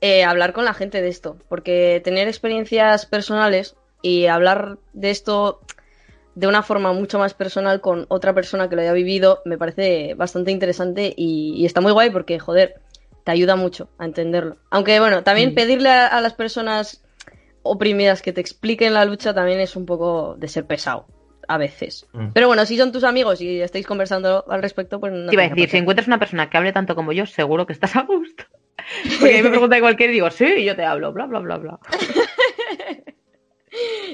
eh, 0.00 0.22
hablar 0.22 0.52
con 0.52 0.64
la 0.64 0.72
gente 0.72 1.02
de 1.02 1.08
esto, 1.08 1.36
porque 1.48 2.00
tener 2.04 2.28
experiencias 2.28 3.06
personales 3.06 3.74
y 4.02 4.26
hablar 4.26 4.78
de 4.92 5.10
esto 5.10 5.58
de 6.36 6.46
una 6.46 6.62
forma 6.62 6.92
mucho 6.92 7.18
más 7.18 7.34
personal 7.34 7.80
con 7.80 8.06
otra 8.08 8.32
persona 8.34 8.68
que 8.68 8.76
lo 8.76 8.82
haya 8.82 8.92
vivido 8.92 9.42
me 9.44 9.58
parece 9.58 10.14
bastante 10.14 10.52
interesante 10.52 11.12
y, 11.16 11.54
y 11.56 11.66
está 11.66 11.80
muy 11.80 11.90
guay 11.90 12.10
porque, 12.10 12.38
joder, 12.38 12.80
te 13.24 13.32
ayuda 13.32 13.56
mucho 13.56 13.88
a 13.98 14.04
entenderlo. 14.04 14.58
Aunque, 14.70 15.00
bueno, 15.00 15.24
también 15.24 15.50
Mm. 15.50 15.54
pedirle 15.54 15.88
a, 15.88 16.06
a 16.06 16.20
las 16.20 16.34
personas 16.34 17.02
oprimidas 17.64 18.22
que 18.22 18.32
te 18.32 18.40
expliquen 18.40 18.94
la 18.94 19.04
lucha 19.04 19.34
también 19.34 19.58
es 19.58 19.74
un 19.74 19.86
poco 19.86 20.36
de 20.38 20.46
ser 20.46 20.66
pesado. 20.66 21.06
A 21.48 21.58
veces. 21.58 22.06
Mm. 22.12 22.28
Pero 22.32 22.46
bueno, 22.46 22.64
si 22.66 22.76
son 22.76 22.92
tus 22.92 23.04
amigos 23.04 23.40
y 23.40 23.60
estáis 23.60 23.86
conversando 23.86 24.44
al 24.48 24.62
respecto, 24.62 25.00
pues 25.00 25.12
no 25.12 25.28
Te 25.28 25.34
iba 25.34 25.44
a 25.44 25.48
decir, 25.48 25.68
si 25.68 25.76
encuentras 25.76 26.06
una 26.06 26.18
persona 26.18 26.48
que 26.48 26.56
hable 26.56 26.72
tanto 26.72 26.94
como 26.94 27.12
yo, 27.12 27.26
seguro 27.26 27.66
que 27.66 27.72
estás 27.72 27.96
a 27.96 28.02
gusto. 28.02 28.44
Porque 29.20 29.34
a 29.34 29.36
mí 29.38 29.42
me 29.42 29.50
pregunta 29.50 29.80
cualquiera 29.80 30.12
y 30.12 30.14
digo, 30.14 30.30
sí, 30.30 30.64
yo 30.64 30.76
te 30.76 30.84
hablo, 30.84 31.12
bla, 31.12 31.26
bla, 31.26 31.40
bla, 31.40 31.56
bla. 31.58 31.78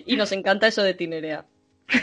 Y 0.06 0.16
nos 0.16 0.32
encanta 0.32 0.68
eso 0.68 0.82
de 0.82 0.94
Tinerea. 0.94 1.44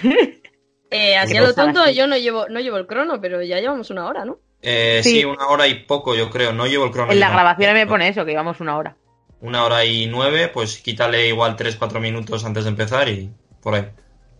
Eh, 0.91 1.17
así 1.17 1.35
a 1.35 1.41
lo 1.41 1.53
tonto, 1.53 1.89
yo 1.89 2.05
no 2.07 2.15
llevo, 2.15 2.47
no 2.47 2.59
llevo 2.59 2.77
el 2.77 2.85
crono, 2.85 3.19
pero 3.19 3.41
ya 3.41 3.59
llevamos 3.59 3.89
una 3.89 4.05
hora, 4.05 4.23
¿no? 4.23 4.37
Eh, 4.61 5.01
Sí. 5.03 5.19
sí. 5.19 5.25
una 5.25 5.47
hora 5.47 5.67
y 5.67 5.83
poco, 5.83 6.15
yo 6.15 6.29
creo. 6.29 6.53
No 6.53 6.67
llevo 6.67 6.85
el 6.85 6.91
crono. 6.91 7.11
En 7.11 7.19
la 7.19 7.31
grabación 7.31 7.73
me 7.73 7.87
pone 7.87 8.07
eso, 8.07 8.23
que 8.23 8.31
llevamos 8.31 8.61
una 8.61 8.77
hora. 8.77 8.95
Una 9.41 9.65
hora 9.65 9.83
y 9.83 10.05
nueve, 10.05 10.47
pues 10.47 10.77
quítale 10.77 11.27
igual 11.27 11.55
tres, 11.55 11.75
cuatro 11.75 11.99
minutos 11.99 12.45
antes 12.45 12.63
de 12.63 12.69
empezar 12.69 13.09
y 13.09 13.31
por 13.61 13.75
ahí. 13.75 13.87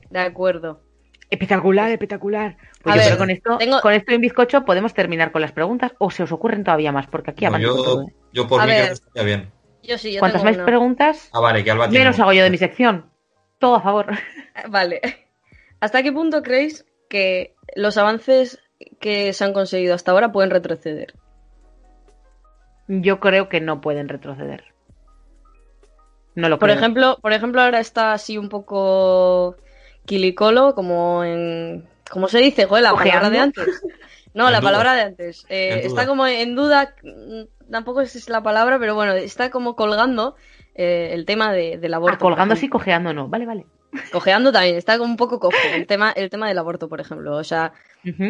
De 0.10 0.20
acuerdo. 0.20 0.82
Espectacular, 1.30 1.92
espectacular. 1.92 2.58
A 2.86 2.90
Oye, 2.92 2.98
ver, 3.00 3.06
pero 3.08 3.18
con 3.18 3.30
esto, 3.32 3.58
tengo- 3.58 3.82
con 3.82 3.94
esto 3.94 4.12
y 4.12 4.16
un 4.16 4.22
bizcocho 4.22 4.64
podemos 4.64 4.94
terminar 4.94 5.32
con 5.32 5.42
las 5.42 5.52
preguntas 5.52 5.94
o 5.98 6.12
se 6.12 6.24
os 6.24 6.32
ocurren 6.32 6.64
todavía 6.64 6.92
más, 6.92 7.08
porque 7.08 7.32
aquí 7.32 7.46
No, 7.46 7.58
yo, 7.58 7.76
todo, 7.76 8.02
¿eh? 8.04 8.14
yo 8.32 8.48
por 8.48 8.62
A 8.62 8.66
mí 8.66 8.72
ver. 8.72 8.78
creo 8.84 8.88
que 8.90 8.94
estaría 8.94 9.24
bien. 9.24 9.52
Yo 9.82 9.98
sí, 9.98 10.14
yo 10.14 10.20
Cuantas 10.20 10.44
tengo 10.44 10.58
más 10.58 10.66
preguntas, 10.66 11.30
Ah, 11.34 11.40
vale, 11.40 11.64
que 11.64 11.72
Alba 11.72 11.90
tiene. 11.90 12.06
menos 12.06 12.20
hago 12.20 12.34
yo 12.34 12.44
de 12.44 12.50
mi 12.50 12.58
sección. 12.58 13.10
Todo 13.60 13.76
a 13.76 13.82
favor. 13.82 14.08
Vale. 14.70 15.02
¿Hasta 15.80 16.04
qué 16.04 16.12
punto 16.12 16.42
creéis 16.44 16.86
que 17.10 17.56
los 17.76 17.98
avances 17.98 18.60
que 19.00 19.34
se 19.34 19.44
han 19.44 19.54
conseguido 19.54 19.94
hasta 19.96 20.12
ahora 20.12 20.32
pueden 20.32 20.50
retroceder? 20.52 21.14
Yo 22.88 23.20
creo 23.20 23.50
que 23.50 23.62
no 23.62 23.82
pueden 23.82 24.10
retroceder. 24.10 24.64
No 26.36 26.50
lo 26.50 26.60
Por 26.60 26.70
creo. 26.70 26.78
ejemplo, 26.80 27.18
por 27.22 27.34
ejemplo, 27.34 27.62
ahora 27.62 27.80
está 27.80 28.14
así 28.14 28.38
un 28.38 28.50
poco 28.50 29.56
quilicolo, 30.06 30.76
como 30.76 31.24
en. 31.24 31.88
¿Cómo 32.10 32.28
se 32.28 32.40
dice? 32.40 32.66
Joder, 32.66 32.84
la 32.84 32.94
palabra 32.94 33.30
de 33.30 33.40
antes. 33.40 33.66
No, 34.34 34.48
En 34.48 34.52
la 34.54 34.60
duda. 34.60 34.68
palabra 34.70 34.96
de 34.96 35.02
antes. 35.02 35.46
Eh, 35.50 35.82
está 35.86 36.06
como 36.06 36.28
en 36.28 36.56
duda, 36.56 36.94
mm, 37.04 37.72
tampoco 37.72 38.02
es 38.02 38.28
la 38.30 38.44
palabra, 38.44 38.78
pero 38.80 38.94
bueno, 38.94 39.14
está 39.14 39.50
como 39.50 39.76
colgando 39.78 40.36
eh, 40.76 41.12
el 41.14 41.26
tema 41.26 41.54
de- 41.54 41.78
del 41.78 41.94
aborto. 41.94 42.18
Ah, 42.18 42.20
colgando 42.20 42.52
por 42.52 42.58
sí, 42.58 42.66
ejemplo. 42.66 42.80
cojeando 42.80 43.14
no. 43.14 43.30
Vale, 43.30 43.46
vale. 43.46 43.66
Cojeando 44.12 44.52
también, 44.52 44.76
está 44.76 44.98
como 44.98 45.10
un 45.10 45.16
poco 45.16 45.40
cojo 45.40 45.56
el 45.74 45.88
tema, 45.88 46.12
el 46.12 46.30
tema 46.30 46.50
del 46.50 46.58
aborto, 46.58 46.90
por 46.90 47.00
ejemplo. 47.00 47.38
O 47.38 47.44
sea, 47.46 47.72
eh, 48.04 48.30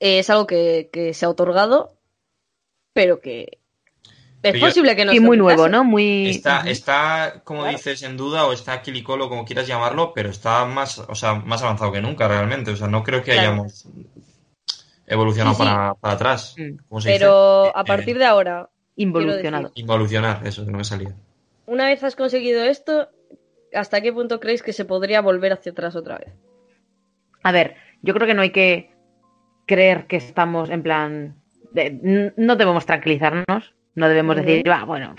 es 0.00 0.30
algo 0.30 0.46
que, 0.46 0.88
que 0.90 1.12
se 1.12 1.26
ha 1.26 1.28
otorgado, 1.28 1.98
pero 2.94 3.20
que 3.20 3.58
es 4.50 4.60
posible 4.60 4.94
que 4.96 5.04
no 5.04 5.12
se 5.12 5.20
muy 5.20 5.36
nuevo. 5.36 5.68
¿no? 5.68 5.84
Muy. 5.84 6.28
Está, 6.66 7.40
como 7.44 7.60
Claro. 7.62 7.76
dices, 7.76 8.02
en 8.02 8.16
duda 8.16 8.46
o 8.46 8.52
está 8.52 8.80
quilicolo, 8.82 9.28
como 9.28 9.44
quieras 9.44 9.66
llamarlo, 9.66 10.12
pero 10.14 10.30
está 10.30 10.64
más, 10.66 10.98
o 10.98 11.14
sea, 11.14 11.34
más 11.34 11.62
avanzado 11.62 11.92
que 11.92 12.00
nunca 12.00 12.28
realmente. 12.28 12.70
O 12.70 12.76
sea, 12.76 12.88
no 12.88 13.02
creo 13.02 13.22
que 13.22 13.32
Claro. 13.32 13.40
hayamos 13.52 13.86
evolucionado 15.06 15.54
Sí, 15.56 15.62
sí. 15.62 15.68
Para, 15.68 15.94
para 15.94 16.14
atrás. 16.14 16.54
Mm. 16.58 16.76
¿Cómo 16.88 17.00
se 17.00 17.08
dice? 17.10 17.18
Pero 17.20 17.66
Eh, 17.66 17.72
a 17.74 17.84
partir 17.84 18.18
de 18.18 18.24
ahora, 18.24 18.68
Involucionado. 18.96 19.72
Involucionar, 19.74 20.46
eso, 20.46 20.64
que 20.64 20.70
no 20.70 20.78
me 20.78 20.84
salía. 20.84 21.14
una 21.66 21.86
vez 21.86 22.04
has 22.04 22.14
conseguido 22.14 22.62
esto, 22.62 23.08
¿hasta 23.74 24.00
qué 24.00 24.12
punto 24.12 24.38
creéis 24.38 24.62
que 24.62 24.72
se 24.72 24.84
podría 24.84 25.20
volver 25.20 25.52
hacia 25.52 25.72
atrás 25.72 25.96
otra 25.96 26.18
vez? 26.18 26.28
A 27.42 27.50
ver, 27.50 27.74
yo 28.02 28.14
creo 28.14 28.26
que 28.28 28.34
no 28.34 28.42
hay 28.42 28.50
que 28.50 28.92
creer 29.66 30.06
que 30.06 30.14
estamos 30.16 30.70
en 30.70 30.82
plan 30.84 31.34
eh, 31.74 31.98
n- 32.02 32.32
no 32.36 32.54
debemos 32.54 32.86
tranquilizarnos, 32.86 33.74
no 33.94 34.08
debemos 34.08 34.36
decir, 34.36 34.68
"Ah, 34.70 34.84
bueno, 34.84 35.14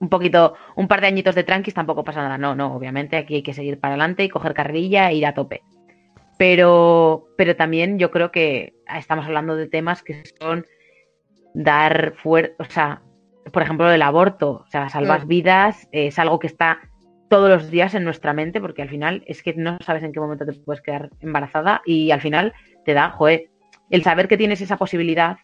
un 0.00 0.08
poquito, 0.08 0.54
un 0.76 0.88
par 0.88 1.00
de 1.00 1.06
añitos 1.06 1.34
de 1.34 1.44
tranquis 1.44 1.74
tampoco 1.74 2.04
pasa 2.04 2.22
nada. 2.22 2.38
No, 2.38 2.54
no, 2.54 2.74
obviamente 2.74 3.16
aquí 3.16 3.36
hay 3.36 3.42
que 3.42 3.54
seguir 3.54 3.80
para 3.80 3.94
adelante 3.94 4.24
y 4.24 4.28
coger 4.28 4.54
carrerilla 4.54 5.10
e 5.10 5.14
ir 5.16 5.26
a 5.26 5.34
tope. 5.34 5.62
Pero, 6.36 7.28
pero 7.36 7.56
también 7.56 7.98
yo 7.98 8.10
creo 8.10 8.30
que 8.32 8.74
estamos 8.98 9.24
hablando 9.24 9.56
de 9.56 9.68
temas 9.68 10.02
que 10.02 10.22
son 10.38 10.66
dar 11.54 12.14
fuerza, 12.16 12.54
o 12.58 12.64
sea, 12.64 13.02
por 13.52 13.62
ejemplo, 13.62 13.90
el 13.90 14.02
aborto, 14.02 14.64
o 14.66 14.66
sea, 14.68 14.88
salvar 14.88 15.24
Mm. 15.24 15.28
vidas 15.28 15.88
eh, 15.92 16.08
es 16.08 16.18
algo 16.18 16.38
que 16.38 16.48
está 16.48 16.80
todos 17.30 17.48
los 17.48 17.70
días 17.70 17.94
en 17.94 18.04
nuestra 18.04 18.32
mente 18.32 18.60
porque 18.60 18.82
al 18.82 18.88
final 18.88 19.22
es 19.26 19.42
que 19.42 19.54
no 19.54 19.78
sabes 19.80 20.02
en 20.02 20.12
qué 20.12 20.20
momento 20.20 20.44
te 20.44 20.52
puedes 20.52 20.82
quedar 20.82 21.10
embarazada 21.20 21.82
y 21.86 22.10
al 22.10 22.20
final 22.20 22.52
te 22.84 22.94
da, 22.94 23.10
joder, 23.10 23.48
el 23.90 24.02
saber 24.02 24.28
que 24.28 24.36
tienes 24.36 24.60
esa 24.60 24.76
posibilidad 24.76 25.36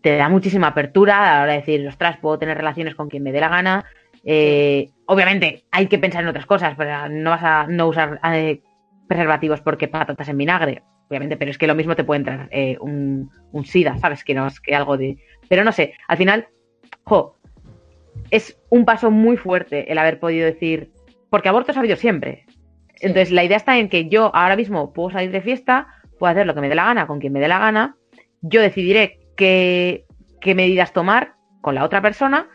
te 0.00 0.16
da 0.16 0.28
muchísima 0.28 0.68
apertura 0.68 1.18
a 1.18 1.36
la 1.36 1.42
hora 1.42 1.52
de 1.52 1.58
decir, 1.58 1.86
ostras, 1.86 2.18
puedo 2.18 2.38
tener 2.38 2.56
relaciones 2.56 2.94
con 2.94 3.08
quien 3.08 3.22
me 3.22 3.32
dé 3.32 3.40
la 3.40 3.48
gana. 3.48 3.84
Eh, 4.24 4.90
obviamente 5.06 5.64
hay 5.70 5.86
que 5.86 5.98
pensar 5.98 6.22
en 6.22 6.28
otras 6.28 6.46
cosas, 6.46 6.74
pero 6.76 7.08
no 7.08 7.30
vas 7.30 7.42
a 7.42 7.66
no 7.68 7.88
usar 7.88 8.20
eh, 8.32 8.60
preservativos 9.08 9.60
porque 9.60 9.88
patatas 9.88 10.28
en 10.28 10.38
vinagre, 10.38 10.82
obviamente, 11.08 11.36
pero 11.36 11.50
es 11.50 11.58
que 11.58 11.66
lo 11.66 11.74
mismo 11.74 11.96
te 11.96 12.04
puede 12.04 12.18
entrar 12.18 12.48
eh, 12.52 12.76
un, 12.80 13.30
un 13.52 13.64
SIDA, 13.64 13.98
¿sabes? 13.98 14.24
Que 14.24 14.34
no 14.34 14.46
es 14.46 14.60
que 14.60 14.74
algo 14.74 14.96
de... 14.96 15.16
Pero 15.48 15.64
no 15.64 15.72
sé, 15.72 15.94
al 16.06 16.16
final, 16.16 16.48
jo, 17.04 17.36
es 18.30 18.60
un 18.70 18.84
paso 18.84 19.10
muy 19.10 19.36
fuerte 19.36 19.90
el 19.90 19.98
haber 19.98 20.20
podido 20.20 20.46
decir, 20.46 20.92
porque 21.30 21.48
abortos 21.48 21.76
ha 21.76 21.80
habido 21.80 21.96
siempre. 21.96 22.44
Sí. 22.48 23.06
Entonces 23.06 23.30
la 23.30 23.44
idea 23.44 23.56
está 23.56 23.78
en 23.78 23.88
que 23.88 24.08
yo 24.08 24.34
ahora 24.34 24.56
mismo 24.56 24.92
puedo 24.92 25.10
salir 25.10 25.30
de 25.30 25.40
fiesta, 25.40 25.88
puedo 26.18 26.30
hacer 26.30 26.46
lo 26.46 26.54
que 26.54 26.60
me 26.60 26.68
dé 26.68 26.74
la 26.74 26.84
gana 26.84 27.06
con 27.06 27.20
quien 27.20 27.32
me 27.32 27.40
dé 27.40 27.48
la 27.48 27.58
gana, 27.58 27.96
yo 28.40 28.60
decidiré 28.60 29.17
qué, 29.38 30.04
medidas 30.44 30.92
tomar 30.92 31.34
con 31.60 31.74
la 31.74 31.84
otra 31.84 32.02
persona 32.02 32.48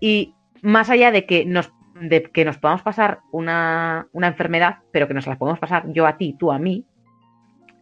y 0.00 0.34
más 0.62 0.90
allá 0.90 1.12
de 1.12 1.26
que 1.26 1.44
nos, 1.44 1.72
de 2.00 2.22
que 2.22 2.44
nos 2.44 2.58
podamos 2.58 2.82
pasar 2.82 3.20
una, 3.30 4.08
una 4.12 4.28
enfermedad, 4.28 4.78
pero 4.92 5.06
que 5.06 5.14
nos 5.14 5.26
la 5.26 5.38
podemos 5.38 5.60
pasar 5.60 5.84
yo 5.92 6.06
a 6.06 6.16
ti, 6.16 6.34
tú 6.38 6.50
a 6.50 6.58
mí, 6.58 6.84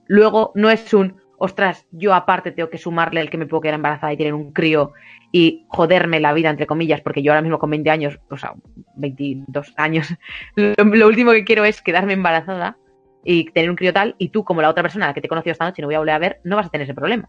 luego 0.06 0.52
no 0.54 0.70
es 0.70 0.92
un, 0.92 1.16
ostras, 1.38 1.86
yo 1.92 2.14
aparte 2.14 2.52
tengo 2.52 2.70
que 2.70 2.78
sumarle 2.78 3.20
el 3.20 3.30
que 3.30 3.38
me 3.38 3.46
puedo 3.46 3.60
quedar 3.60 3.76
embarazada 3.76 4.12
y 4.12 4.16
tener 4.16 4.34
un 4.34 4.52
crío 4.52 4.92
y 5.30 5.64
joderme 5.68 6.20
la 6.20 6.32
vida, 6.32 6.50
entre 6.50 6.66
comillas, 6.66 7.00
porque 7.00 7.22
yo 7.22 7.32
ahora 7.32 7.42
mismo 7.42 7.58
con 7.58 7.70
20 7.70 7.90
años, 7.90 8.18
o 8.30 8.36
sea, 8.36 8.54
22 8.96 9.74
años, 9.76 10.14
lo, 10.56 10.74
lo 10.84 11.06
último 11.06 11.32
que 11.32 11.44
quiero 11.44 11.64
es 11.64 11.82
quedarme 11.82 12.14
embarazada 12.14 12.76
y 13.24 13.44
tener 13.50 13.70
un 13.70 13.76
crío 13.76 13.92
tal, 13.92 14.16
y 14.18 14.28
tú, 14.28 14.44
como 14.44 14.62
la 14.62 14.70
otra 14.70 14.82
persona 14.82 15.06
a 15.06 15.08
la 15.08 15.14
que 15.14 15.20
te 15.20 15.26
he 15.26 15.28
conocido 15.28 15.52
esta 15.52 15.64
noche 15.64 15.80
y 15.80 15.82
no 15.82 15.88
voy 15.88 15.94
a 15.94 15.98
volver 15.98 16.14
a 16.14 16.18
ver, 16.18 16.40
no 16.44 16.56
vas 16.56 16.66
a 16.66 16.70
tener 16.70 16.84
ese 16.84 16.94
problema. 16.94 17.28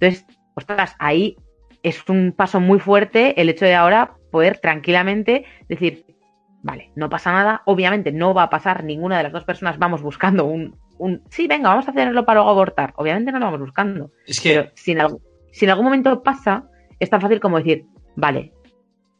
Entonces, 0.00 0.26
ostras, 0.54 0.94
ahí 0.98 1.36
es 1.82 2.08
un 2.08 2.32
paso 2.32 2.60
muy 2.60 2.78
fuerte 2.78 3.40
el 3.40 3.48
hecho 3.48 3.64
de 3.64 3.74
ahora 3.74 4.14
poder 4.30 4.58
tranquilamente 4.58 5.44
decir, 5.68 6.04
vale, 6.62 6.92
no 6.96 7.08
pasa 7.08 7.32
nada, 7.32 7.62
obviamente 7.66 8.12
no 8.12 8.34
va 8.34 8.44
a 8.44 8.50
pasar, 8.50 8.84
ninguna 8.84 9.16
de 9.16 9.24
las 9.24 9.32
dos 9.32 9.44
personas 9.44 9.78
vamos 9.78 10.02
buscando 10.02 10.44
un, 10.44 10.76
un 10.98 11.22
sí, 11.30 11.46
venga, 11.46 11.70
vamos 11.70 11.88
a 11.88 11.92
hacerlo 11.92 12.24
para 12.24 12.40
luego 12.40 12.50
abortar, 12.50 12.92
obviamente 12.96 13.32
no 13.32 13.38
lo 13.38 13.46
vamos 13.46 13.60
buscando, 13.60 14.10
Es 14.26 14.40
que 14.40 14.54
pero 14.54 14.70
si 14.74 14.92
en, 14.92 15.00
algún, 15.00 15.20
si 15.52 15.64
en 15.64 15.70
algún 15.70 15.84
momento 15.84 16.22
pasa, 16.22 16.68
es 16.98 17.10
tan 17.10 17.20
fácil 17.20 17.40
como 17.40 17.58
decir, 17.58 17.86
vale, 18.16 18.52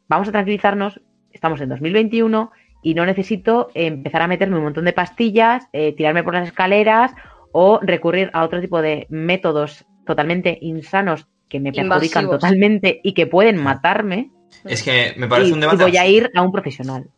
vamos 0.07 0.27
a 0.27 0.31
tranquilizarnos, 0.31 1.01
estamos 1.31 1.61
en 1.61 1.69
2021 1.69 2.51
y 2.81 2.93
no 2.93 3.05
necesito 3.05 3.69
empezar 3.73 4.21
a 4.21 4.27
meterme 4.27 4.57
un 4.57 4.63
montón 4.63 4.85
de 4.85 4.93
pastillas, 4.93 5.67
eh, 5.73 5.93
tirarme 5.95 6.23
por 6.23 6.33
las 6.33 6.47
escaleras 6.47 7.13
o 7.51 7.79
recurrir 7.81 8.29
a 8.33 8.43
otro 8.43 8.61
tipo 8.61 8.81
de 8.81 9.05
métodos 9.09 9.85
totalmente 10.09 10.57
insanos 10.61 11.27
que 11.47 11.59
me 11.59 11.71
perjudican 11.71 12.23
Invasivos. 12.25 12.29
totalmente 12.39 12.99
y 13.03 13.13
que 13.13 13.27
pueden 13.27 13.57
matarme 13.57 14.31
es 14.65 14.83
que 14.83 15.13
me 15.17 15.27
parece 15.27 15.49
y, 15.49 15.53
un 15.53 15.59
y 15.59 15.61
debate 15.61 15.83
voy 15.83 15.97
a 15.97 16.01
absurdo. 16.01 16.17
ir 16.17 16.31
a 16.35 16.41
un 16.41 16.51
profesional. 16.51 17.09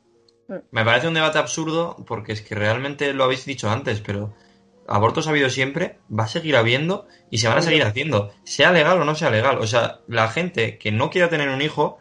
Me 0.72 0.84
parece 0.86 1.08
un 1.08 1.14
debate 1.14 1.38
absurdo 1.40 1.96
porque 2.06 2.34
es 2.34 2.42
que 2.42 2.56
realmente 2.56 3.14
lo 3.14 3.24
habéis 3.24 3.46
dicho 3.46 3.70
antes, 3.70 4.02
pero 4.02 4.34
abortos 4.88 5.28
ha 5.28 5.30
habido 5.30 5.50
siempre, 5.50 5.98
va 6.18 6.26
a 6.26 6.28
seguir 6.28 6.56
habiendo 6.58 7.08
y 7.30 7.38
se 7.38 7.48
van 7.48 7.58
a 7.58 7.62
seguir 7.62 7.84
haciendo, 7.84 8.32
sea 8.44 8.72
legal 8.72 9.02
o 9.02 9.06
no 9.06 9.16
sea 9.16 9.30
legal. 9.30 9.60
O 9.60 9.68
sea, 9.68 10.00
la 10.08 10.28
gente 10.28 10.78
que 10.78 10.92
no 10.92 11.10
quiera 11.10 11.30
tener 11.30 11.50
un 11.50 11.62
hijo 11.62 12.00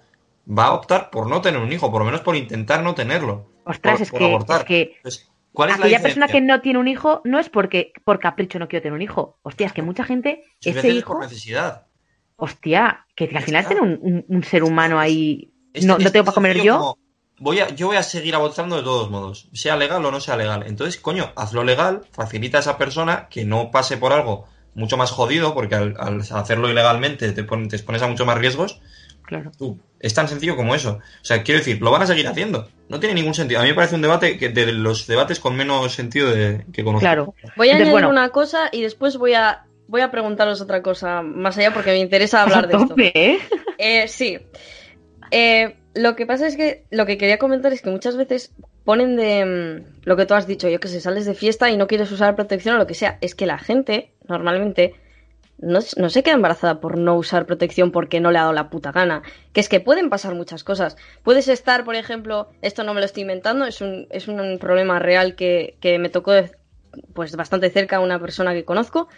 va 0.49 0.65
a 0.67 0.73
optar 0.75 1.11
por 1.11 1.29
no 1.29 1.41
tener 1.41 1.61
un 1.61 1.73
hijo, 1.73 1.91
por 1.93 2.01
lo 2.01 2.07
menos 2.07 2.23
por 2.23 2.35
intentar 2.35 2.83
no 2.83 2.95
tenerlo. 2.95 3.49
Ostras, 3.65 3.99
por- 3.99 4.03
es, 4.03 4.11
por 4.11 4.19
que, 4.19 4.25
abortar. 4.27 4.61
es 4.63 4.65
que 4.67 4.93
Entonces, 4.97 5.30
¿cuál 5.53 5.71
es 5.71 5.79
la 5.79 5.85
aquella 5.87 6.03
persona 6.03 6.29
que 6.29 6.41
no 6.41 6.61
tiene 6.61 6.79
un 6.79 6.89
hijo 6.89 7.21
no 7.25 7.39
es 7.39 7.49
porque 7.49 7.93
por 8.05 8.19
capricho 8.19 8.59
no 8.59 8.69
quiero 8.69 8.83
tener 8.83 8.95
un 8.95 9.03
hijo. 9.03 9.39
Hostia, 9.43 9.67
es 9.67 9.73
que 9.73 9.83
mucha 9.83 10.05
gente, 10.05 10.43
ese 10.63 10.89
hijo, 10.91 11.15
por 11.15 11.23
necesidad. 11.23 11.87
hostia, 12.37 13.07
que, 13.15 13.29
que 13.29 13.37
al 13.37 13.43
final 13.45 13.67
tiene 13.67 13.83
un, 13.83 13.99
un- 14.01 14.25
un 14.29 14.45
ser 14.45 14.65
humano 14.65 14.99
ahí. 14.99 15.53
Es- 15.73 15.85
no, 15.85 15.99
no 15.99 16.11
tengo 16.11 16.13
tan 16.13 16.25
para 16.27 16.35
comer 16.35 16.53
sencillo 16.55 16.73
yo. 16.75 16.79
como, 16.79 16.99
Voy 17.43 17.59
a, 17.61 17.71
yo 17.71 17.87
voy 17.87 17.97
a 17.97 18.03
seguir 18.03 18.35
abortando 18.35 18.77
de 18.77 18.83
todos 18.83 19.11
modos, 19.11 19.49
sea 19.55 19.75
legal 19.77 20.05
o 20.05 20.11
no 20.11 20.21
sea 20.21 20.37
legal. 20.37 20.65
Entonces, 20.67 21.01
coño, 21.01 21.33
hazlo 21.37 21.65
legal, 21.65 22.03
facilita 22.13 22.59
a 22.59 22.61
esa 22.61 22.77
persona 22.77 23.29
que 23.31 23.47
no 23.47 23.71
pase 23.71 23.97
por 23.97 24.13
algo 24.13 24.45
mucho 24.75 24.99
más 24.99 25.11
jodido, 25.11 25.55
porque 25.55 25.75
al, 25.75 25.95
al 25.99 26.21
hacerlo 26.21 26.69
ilegalmente 26.69 27.33
te, 27.33 27.43
pon- 27.45 27.69
te 27.69 27.77
expones 27.77 28.03
a 28.03 28.09
mucho 28.09 28.27
más 28.27 28.37
riesgos. 28.37 28.83
Claro. 29.23 29.53
Tú, 29.57 29.81
es 30.01 30.15
tan 30.15 30.29
sencillo 30.29 30.57
como 30.57 30.75
eso. 30.75 30.99
O 31.01 31.25
sea, 31.25 31.43
quiero 31.43 31.59
decir, 31.59 31.81
lo 31.81 31.91
van 31.91 32.03
a 32.03 32.07
seguir 32.07 32.27
haciendo. 32.27 32.69
No 32.89 32.99
tiene 32.99 33.15
ningún 33.15 33.35
sentido. 33.35 33.61
A 33.61 33.63
mí 33.63 33.69
me 33.69 33.75
parece 33.75 33.95
un 33.95 34.03
debate 34.03 34.39
que 34.39 34.49
de 34.49 34.73
los 34.73 35.07
debates 35.07 35.39
con 35.39 35.57
menos 35.57 35.93
sentido 35.93 36.31
de, 36.31 36.65
que 36.73 36.83
conozco. 36.83 37.01
Claro. 37.01 37.35
Voy 37.57 37.69
a 37.69 37.73
Entonces, 37.73 37.75
añadir 37.75 37.93
bueno. 37.93 38.09
una 38.09 38.31
cosa 38.31 38.71
y 38.73 38.83
después 38.83 39.19
voy 39.19 39.35
a, 39.35 39.67
voy 39.89 40.01
a 40.01 40.11
preguntaros 40.11 40.61
otra 40.61 40.83
cosa 40.83 41.23
más 41.23 41.59
allá 41.59 41.73
porque 41.75 41.91
me 41.91 41.99
interesa 41.99 42.43
hablar 42.43 42.67
de 42.67 42.77
esto. 42.77 42.95
¿eh? 42.99 43.39
Eh, 43.79 44.09
sí. 44.09 44.39
Eh, 45.31 45.77
lo 45.95 46.17
que 46.17 46.27
pasa 46.27 46.47
es 46.47 46.57
que 46.57 46.85
lo 46.91 47.05
que 47.05 47.19
quería 47.19 47.39
comentar 47.39 47.73
es 47.73 47.83
que 47.83 47.91
muchas 47.91 48.17
veces 48.17 48.55
ponen 48.85 49.17
de 49.17 49.45
mm, 49.45 50.01
lo 50.05 50.17
que 50.17 50.25
tú 50.27 50.35
has 50.35 50.47
dicho, 50.47 50.69
yo 50.69 50.81
que 50.81 50.89
sé, 50.89 51.01
sales 51.01 51.27
de 51.27 51.35
fiesta 51.35 51.71
y 51.71 51.77
no 51.77 51.87
quieres 51.87 52.11
usar 52.11 52.37
protección 52.37 52.77
o 52.77 52.79
lo 52.79 52.87
que 52.87 52.95
sea. 52.95 53.19
Es 53.21 53.35
que 53.35 53.47
la 53.47 53.59
gente 53.59 54.13
normalmente 54.27 54.95
no, 55.61 55.81
no 55.97 56.11
se 56.11 56.23
queda 56.23 56.35
embarazada 56.35 56.81
por 56.81 56.99
no 56.99 57.17
usar 57.17 57.47
protección 57.47 57.91
porque 57.91 58.21
no 58.21 58.31
le 58.31 58.39
ha 58.39 58.43
dado 58.43 58.53
la 58.53 58.71
puta 58.71 58.93
gana. 58.93 59.23
Que 59.53 59.61
es 59.61 59.69
que 59.69 59.81
pueden 59.81 60.11
pasar 60.11 60.35
muchas 60.35 60.65
cosas. 60.65 60.97
Puedes 61.23 61.49
estar, 61.49 61.85
por 61.85 61.95
ejemplo, 61.95 62.49
esto 62.63 62.85
no 62.85 62.95
me 62.95 63.01
lo 63.01 63.07
estoy 63.07 63.23
inventando, 63.23 63.67
es 63.67 63.81
un, 63.81 64.07
es 64.11 64.29
un 64.29 64.59
problema 64.59 64.99
real 64.99 65.35
que, 65.35 65.77
que 65.81 65.99
me 65.99 66.09
tocó 66.09 66.33
pues 67.15 67.37
bastante 67.37 67.71
cerca 67.71 67.97
a 67.97 68.01
una 68.01 68.19
persona 68.19 68.53
que 68.53 68.65
conozco. 68.65 69.09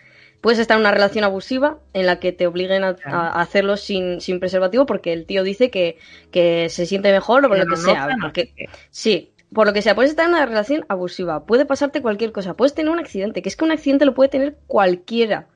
Puedes 0.41 0.59
estar 0.59 0.77
en 0.77 0.81
una 0.81 0.91
relación 0.91 1.23
abusiva 1.23 1.79
en 1.93 2.07
la 2.07 2.19
que 2.19 2.33
te 2.33 2.49
obliguen 2.49 2.83
a, 2.83 2.97
a 3.05 3.41
hacerlo 3.41 3.77
sin, 3.77 4.21
sin 4.21 4.41
preservativo 4.41 4.87
porque 4.87 5.13
el 5.13 5.25
tío 5.25 5.45
dice 5.45 5.71
que, 5.71 5.99
que 6.33 6.69
se 6.69 6.87
siente 6.87 7.13
mejor 7.13 7.45
o 7.45 7.49
por 7.49 7.59
lo 7.59 7.65
que 7.65 7.71
no 7.71 7.77
sea. 7.77 8.09
porque-. 8.21 8.53
Sí, 8.91 9.33
por 9.55 9.69
lo 9.69 9.73
que 9.73 9.83
sea, 9.83 9.95
puedes 9.95 10.11
estar 10.11 10.27
en 10.27 10.33
una 10.33 10.45
relación 10.45 10.85
abusiva, 10.89 11.45
puede 11.45 11.65
pasarte 11.65 12.03
cualquier 12.03 12.33
cosa, 12.33 12.55
puedes 12.55 12.75
tener 12.75 12.91
un 12.91 12.99
accidente, 12.99 13.43
que 13.43 13.49
es 13.49 13.57
que 13.57 13.65
un 13.65 13.71
accidente 13.71 14.05
lo 14.05 14.15
puede 14.15 14.31
tener 14.31 14.57
cualquiera. 14.67 15.47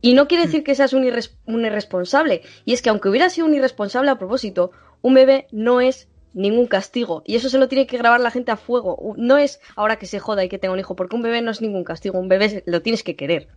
Y 0.00 0.14
no 0.14 0.28
quiere 0.28 0.44
decir 0.44 0.62
que 0.62 0.74
seas 0.74 0.92
un, 0.92 1.04
irres- 1.04 1.36
un 1.46 1.64
irresponsable. 1.64 2.42
Y 2.64 2.72
es 2.74 2.82
que 2.82 2.90
aunque 2.90 3.08
hubiera 3.08 3.30
sido 3.30 3.46
un 3.46 3.54
irresponsable 3.54 4.10
a 4.10 4.18
propósito, 4.18 4.70
un 5.02 5.14
bebé 5.14 5.46
no 5.52 5.80
es 5.80 6.08
ningún 6.34 6.66
castigo. 6.66 7.22
Y 7.26 7.36
eso 7.36 7.48
se 7.48 7.58
lo 7.58 7.66
tiene 7.68 7.86
que 7.86 7.96
grabar 7.98 8.20
la 8.20 8.30
gente 8.30 8.52
a 8.52 8.56
fuego. 8.56 9.14
No 9.16 9.38
es 9.38 9.60
ahora 9.74 9.96
que 9.96 10.06
se 10.06 10.18
joda 10.20 10.44
y 10.44 10.48
que 10.48 10.58
tenga 10.58 10.74
un 10.74 10.80
hijo, 10.80 10.94
porque 10.96 11.16
un 11.16 11.22
bebé 11.22 11.40
no 11.40 11.50
es 11.50 11.60
ningún 11.62 11.82
castigo, 11.84 12.18
un 12.18 12.28
bebé 12.28 12.62
lo 12.66 12.82
tienes 12.82 13.02
que 13.02 13.16
querer. 13.16 13.48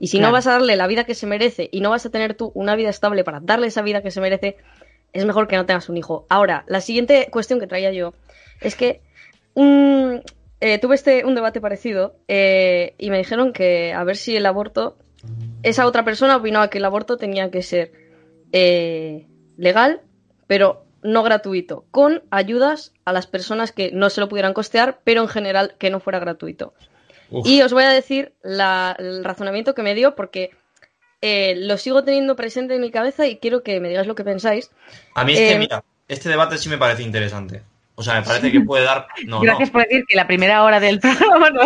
Y 0.00 0.08
si 0.08 0.18
no 0.18 0.32
vas 0.32 0.46
a 0.46 0.52
darle 0.52 0.74
la 0.76 0.86
vida 0.86 1.04
que 1.04 1.14
se 1.14 1.26
merece 1.26 1.68
y 1.70 1.80
no 1.82 1.90
vas 1.90 2.04
a 2.06 2.10
tener 2.10 2.34
tú 2.34 2.50
una 2.54 2.74
vida 2.74 2.88
estable 2.88 3.22
para 3.22 3.38
darle 3.40 3.66
esa 3.68 3.82
vida 3.82 4.02
que 4.02 4.10
se 4.10 4.20
merece, 4.20 4.56
es 5.12 5.24
mejor 5.26 5.46
que 5.46 5.56
no 5.56 5.66
tengas 5.66 5.88
un 5.90 5.96
hijo. 5.98 6.26
Ahora, 6.30 6.64
la 6.66 6.80
siguiente 6.80 7.28
cuestión 7.30 7.60
que 7.60 7.66
traía 7.66 7.92
yo 7.92 8.14
es 8.62 8.74
que 8.74 9.02
un- 9.54 10.22
eh, 10.60 10.78
tuve 10.78 10.94
este, 10.94 11.24
un 11.24 11.34
debate 11.34 11.60
parecido 11.60 12.16
eh, 12.28 12.94
y 12.98 13.10
me 13.10 13.18
dijeron 13.18 13.52
que 13.52 13.92
a 13.92 14.02
ver 14.04 14.16
si 14.16 14.36
el 14.36 14.46
aborto, 14.46 14.96
esa 15.62 15.86
otra 15.86 16.04
persona 16.04 16.36
opinaba 16.36 16.68
que 16.70 16.78
el 16.78 16.84
aborto 16.84 17.16
tenía 17.16 17.50
que 17.50 17.62
ser 17.62 17.92
eh, 18.52 19.26
legal, 19.56 20.00
pero 20.46 20.84
no 21.02 21.22
gratuito, 21.22 21.84
con 21.90 22.22
ayudas 22.30 22.92
a 23.04 23.12
las 23.12 23.26
personas 23.26 23.72
que 23.72 23.90
no 23.92 24.08
se 24.10 24.20
lo 24.20 24.28
pudieran 24.28 24.54
costear, 24.54 25.00
pero 25.04 25.22
en 25.22 25.28
general 25.28 25.74
que 25.78 25.90
no 25.90 25.98
fuera 26.00 26.18
gratuito. 26.20 26.74
Uf. 27.30 27.46
Y 27.46 27.62
os 27.62 27.72
voy 27.72 27.84
a 27.84 27.90
decir 27.90 28.34
la- 28.42 28.94
el 28.98 29.24
razonamiento 29.24 29.74
que 29.74 29.82
me 29.82 29.94
dio 29.94 30.14
porque 30.14 30.50
eh, 31.22 31.54
lo 31.56 31.78
sigo 31.78 32.04
teniendo 32.04 32.36
presente 32.36 32.74
en 32.74 32.80
mi 32.80 32.90
cabeza 32.90 33.26
y 33.26 33.38
quiero 33.38 33.62
que 33.62 33.80
me 33.80 33.88
digáis 33.88 34.06
lo 34.08 34.14
que 34.14 34.24
pensáis. 34.24 34.70
A 35.14 35.24
mí 35.24 35.32
es 35.32 35.38
que, 35.38 35.52
Eh, 35.52 35.58
mira, 35.58 35.84
este 36.08 36.28
debate 36.28 36.58
sí 36.58 36.68
me 36.68 36.78
parece 36.78 37.02
interesante. 37.02 37.62
O 37.94 38.02
sea, 38.02 38.14
me 38.14 38.22
parece 38.22 38.50
que 38.50 38.60
puede 38.62 38.84
dar. 38.84 39.06
No, 39.26 39.40
Gracias 39.40 39.68
no. 39.68 39.72
por 39.74 39.82
decir 39.82 40.04
que 40.08 40.16
la 40.16 40.26
primera 40.26 40.64
hora 40.64 40.80
del 40.80 40.98
programa 41.00 41.50
no 41.50 41.60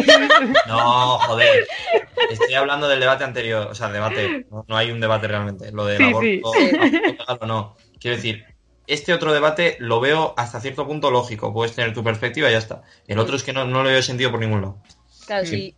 No, 0.66 1.18
joder. 1.20 1.66
Estoy 2.30 2.54
hablando 2.54 2.88
del 2.88 3.00
debate 3.00 3.24
anterior. 3.24 3.68
O 3.70 3.74
sea, 3.74 3.88
debate. 3.90 4.46
No, 4.50 4.64
no 4.66 4.76
hay 4.76 4.90
un 4.90 5.00
debate 5.00 5.28
realmente. 5.28 5.70
Lo 5.72 5.84
del 5.86 5.98
Sí, 5.98 6.04
aborto, 6.04 6.52
sí. 6.58 6.70
aborto 7.26 7.46
no. 7.46 7.76
Quiero 8.00 8.16
decir, 8.16 8.44
este 8.88 9.14
otro 9.14 9.32
debate 9.32 9.76
lo 9.78 10.00
veo 10.00 10.34
hasta 10.36 10.60
cierto 10.60 10.86
punto 10.86 11.10
lógico. 11.10 11.52
Puedes 11.52 11.74
tener 11.74 11.94
tu 11.94 12.02
perspectiva 12.02 12.48
y 12.48 12.52
ya 12.52 12.58
está. 12.58 12.82
El 13.06 13.18
otro 13.20 13.36
es 13.36 13.42
que 13.44 13.52
no, 13.52 13.64
no 13.64 13.84
le 13.84 13.92
veo 13.92 14.02
sentido 14.02 14.30
por 14.32 14.40
ningún 14.40 14.62
lado. 14.62 14.78
Claro, 15.26 15.46
Sí. 15.46 15.76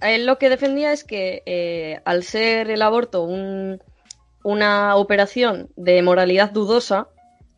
Él 0.00 0.26
lo 0.26 0.36
que 0.38 0.48
defendía 0.48 0.92
es 0.92 1.04
que 1.04 1.42
eh, 1.46 2.00
al 2.04 2.24
ser 2.24 2.70
el 2.70 2.82
aborto 2.82 3.22
un, 3.22 3.80
una 4.42 4.96
operación 4.96 5.70
de 5.76 6.02
moralidad 6.02 6.50
dudosa, 6.50 7.06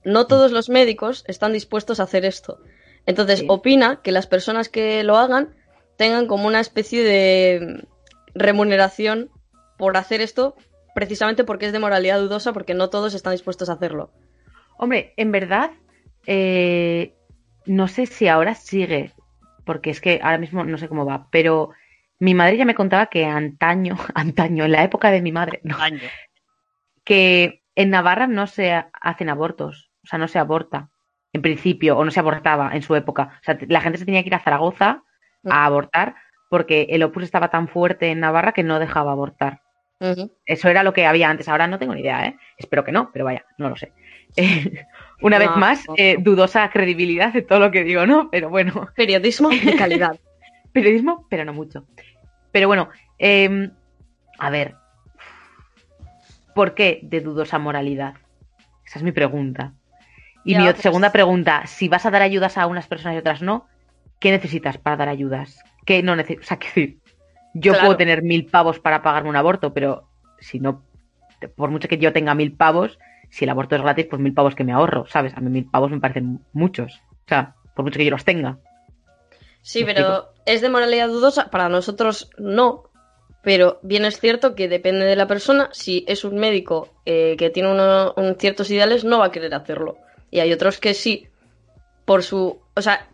no 0.04 0.26
todos 0.26 0.52
los 0.52 0.68
médicos 0.68 1.24
están 1.28 1.52
dispuestos 1.52 2.00
a 2.00 2.04
hacer 2.04 2.24
esto. 2.24 2.58
Entonces, 3.06 3.40
Sí. 3.40 3.46
opina 3.48 4.00
que 4.02 4.12
las 4.12 4.26
personas 4.26 4.68
que 4.68 5.02
lo 5.04 5.16
hagan 5.16 5.54
tengan 5.96 6.26
como 6.26 6.46
una 6.46 6.60
especie 6.60 7.02
de 7.02 7.86
remuneración 8.34 9.30
por 9.78 9.96
hacer 9.96 10.20
esto, 10.20 10.56
precisamente 10.94 11.44
porque 11.44 11.66
es 11.66 11.72
de 11.72 11.78
moralidad 11.78 12.20
dudosa, 12.20 12.52
porque 12.52 12.74
no 12.74 12.90
todos 12.90 13.14
están 13.14 13.32
dispuestos 13.32 13.68
a 13.68 13.74
hacerlo. 13.74 14.10
Hombre, 14.78 15.12
en 15.16 15.32
verdad, 15.32 15.70
eh, 16.26 17.14
no 17.66 17.88
sé 17.88 18.06
si 18.06 18.28
ahora 18.28 18.54
sigue, 18.54 19.12
porque 19.64 19.90
es 19.90 20.00
que 20.00 20.20
ahora 20.22 20.38
mismo 20.38 20.64
no 20.64 20.78
sé 20.78 20.88
cómo 20.88 21.04
va, 21.06 21.28
pero 21.30 21.70
mi 22.18 22.34
madre 22.34 22.56
ya 22.56 22.64
me 22.64 22.74
contaba 22.74 23.06
que 23.06 23.24
antaño, 23.24 23.96
antaño, 24.14 24.64
en 24.64 24.72
la 24.72 24.84
época 24.84 25.10
de 25.10 25.22
mi 25.22 25.32
madre, 25.32 25.60
no, 25.62 25.76
que 27.04 27.62
en 27.76 27.90
Navarra 27.90 28.26
no 28.26 28.46
se 28.46 28.72
ha- 28.72 28.90
hacen 29.00 29.28
abortos, 29.28 29.83
o 30.04 30.06
sea, 30.06 30.18
no 30.18 30.28
se 30.28 30.38
aborta, 30.38 30.90
en 31.32 31.42
principio, 31.42 31.96
o 31.98 32.04
no 32.04 32.10
se 32.10 32.20
abortaba 32.20 32.70
en 32.74 32.82
su 32.82 32.94
época. 32.94 33.38
O 33.40 33.44
sea, 33.44 33.58
la 33.68 33.80
gente 33.80 33.98
se 33.98 34.04
tenía 34.04 34.22
que 34.22 34.28
ir 34.28 34.34
a 34.34 34.40
Zaragoza 34.40 35.02
a 35.48 35.64
abortar 35.64 36.14
porque 36.48 36.86
el 36.90 37.02
opus 37.02 37.24
estaba 37.24 37.48
tan 37.50 37.66
fuerte 37.68 38.10
en 38.10 38.20
Navarra 38.20 38.52
que 38.52 38.62
no 38.62 38.78
dejaba 38.78 39.12
abortar. 39.12 39.60
Eso 40.46 40.68
era 40.68 40.82
lo 40.82 40.92
que 40.92 41.06
había 41.06 41.30
antes. 41.30 41.48
Ahora 41.48 41.66
no 41.66 41.78
tengo 41.78 41.94
ni 41.94 42.02
idea, 42.02 42.26
¿eh? 42.26 42.36
Espero 42.58 42.84
que 42.84 42.92
no, 42.92 43.10
pero 43.12 43.24
vaya, 43.24 43.44
no 43.58 43.70
lo 43.70 43.76
sé. 43.76 43.92
Una 45.22 45.38
vez 45.38 45.50
más, 45.56 45.84
no. 45.88 45.94
eh, 45.96 46.16
dudosa 46.18 46.68
credibilidad 46.70 47.32
de 47.32 47.42
todo 47.42 47.58
lo 47.60 47.70
que 47.70 47.84
digo, 47.84 48.06
¿no? 48.06 48.28
Pero 48.30 48.50
bueno, 48.50 48.88
Periodismo 48.94 49.48
de 49.48 49.76
calidad. 49.78 50.18
periodismo, 50.72 51.26
pero 51.30 51.44
no 51.44 51.52
mucho. 51.54 51.86
Pero 52.52 52.68
bueno, 52.68 52.90
eh, 53.18 53.70
a 54.38 54.50
ver, 54.50 54.74
¿por 56.54 56.74
qué 56.74 57.00
de 57.02 57.20
dudosa 57.20 57.58
moralidad? 57.58 58.14
Esa 58.86 58.98
es 58.98 59.02
mi 59.02 59.12
pregunta. 59.12 59.72
Y 60.44 60.54
mi 60.56 60.72
segunda 60.74 61.10
pregunta, 61.12 61.66
si 61.66 61.88
vas 61.88 62.04
a 62.06 62.10
dar 62.10 62.22
ayudas 62.22 62.58
a 62.58 62.66
unas 62.66 62.86
personas 62.86 63.14
y 63.16 63.18
otras 63.18 63.40
no, 63.42 63.66
¿qué 64.18 64.30
necesitas 64.30 64.78
para 64.78 64.96
dar 64.96 65.08
ayudas? 65.08 65.58
¿Qué 65.86 66.02
no 66.02 66.16
necesitas? 66.16 66.44
O 66.44 66.48
sea, 66.48 66.56
decir, 66.58 66.98
yo 67.54 67.72
Claro. 67.72 67.86
puedo 67.86 67.96
tener 67.96 68.22
mil 68.22 68.46
pavos 68.46 68.78
para 68.78 69.02
pagarme 69.02 69.30
un 69.30 69.36
aborto, 69.36 69.72
pero 69.72 70.08
si 70.38 70.60
no, 70.60 70.82
por 71.56 71.70
mucho 71.70 71.88
que 71.88 71.98
yo 71.98 72.12
tenga 72.12 72.34
mil 72.34 72.52
pavos, 72.52 72.98
si 73.30 73.44
el 73.44 73.50
aborto 73.50 73.74
es 73.76 73.82
gratis, 73.82 74.06
pues 74.08 74.20
mil 74.20 74.34
pavos 74.34 74.54
que 74.54 74.64
me 74.64 74.72
ahorro, 74.72 75.06
¿sabes? 75.06 75.34
A 75.36 75.40
mí 75.40 75.50
mil 75.50 75.64
pavos 75.70 75.90
me 75.90 76.00
parecen 76.00 76.40
muchos. 76.52 77.00
O 77.10 77.28
sea, 77.28 77.54
por 77.74 77.84
mucho 77.84 77.98
que 77.98 78.04
yo 78.04 78.10
los 78.10 78.24
tenga. 78.24 78.58
Sí, 79.62 79.84
¿Me 79.84 79.94
pero 79.94 80.28
es 80.44 80.60
de 80.60 80.68
moralidad 80.68 81.08
dudosa. 81.08 81.50
Para 81.50 81.68
nosotros 81.70 82.30
no. 82.38 82.84
Pero 83.42 83.78
bien 83.82 84.04
es 84.04 84.20
cierto 84.20 84.54
que 84.54 84.68
depende 84.68 85.04
de 85.06 85.16
la 85.16 85.26
persona. 85.26 85.68
Si 85.72 86.04
es 86.06 86.24
un 86.24 86.36
médico 86.36 86.88
eh, 87.06 87.34
que 87.38 87.50
tiene 87.50 87.72
uno- 87.72 88.12
un 88.16 88.36
ciertos 88.36 88.70
ideales, 88.70 89.04
no 89.04 89.18
va 89.20 89.26
a 89.26 89.30
querer 89.30 89.54
hacerlo. 89.54 89.96
Y 90.34 90.40
hay 90.40 90.52
otros 90.52 90.80
que 90.80 90.94
sí. 90.94 91.28
Por 92.04 92.24
su. 92.24 92.60
O 92.74 92.82
sea, 92.82 93.06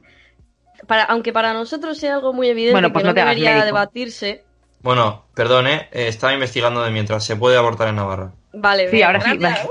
para, 0.86 1.02
aunque 1.04 1.34
para 1.34 1.52
nosotros 1.52 1.98
sea 1.98 2.14
algo 2.14 2.32
muy 2.32 2.48
evidente 2.48 2.72
Bueno, 2.72 2.88
que 2.88 2.92
pues 2.94 3.04
no, 3.04 3.10
no 3.10 3.14
debería 3.14 3.62
debatirse. 3.62 4.42
Bueno, 4.80 5.26
perdone, 5.34 5.88
eh, 5.92 6.08
estaba 6.08 6.32
investigando 6.32 6.82
de 6.82 6.90
mientras 6.90 7.22
se 7.22 7.36
puede 7.36 7.58
abortar 7.58 7.88
en 7.88 7.96
Navarra. 7.96 8.32
Vale, 8.54 8.88
Sí, 8.88 8.96
bien, 8.96 9.06
ahora 9.08 9.20
sí, 9.20 9.36
vale. 9.36 9.58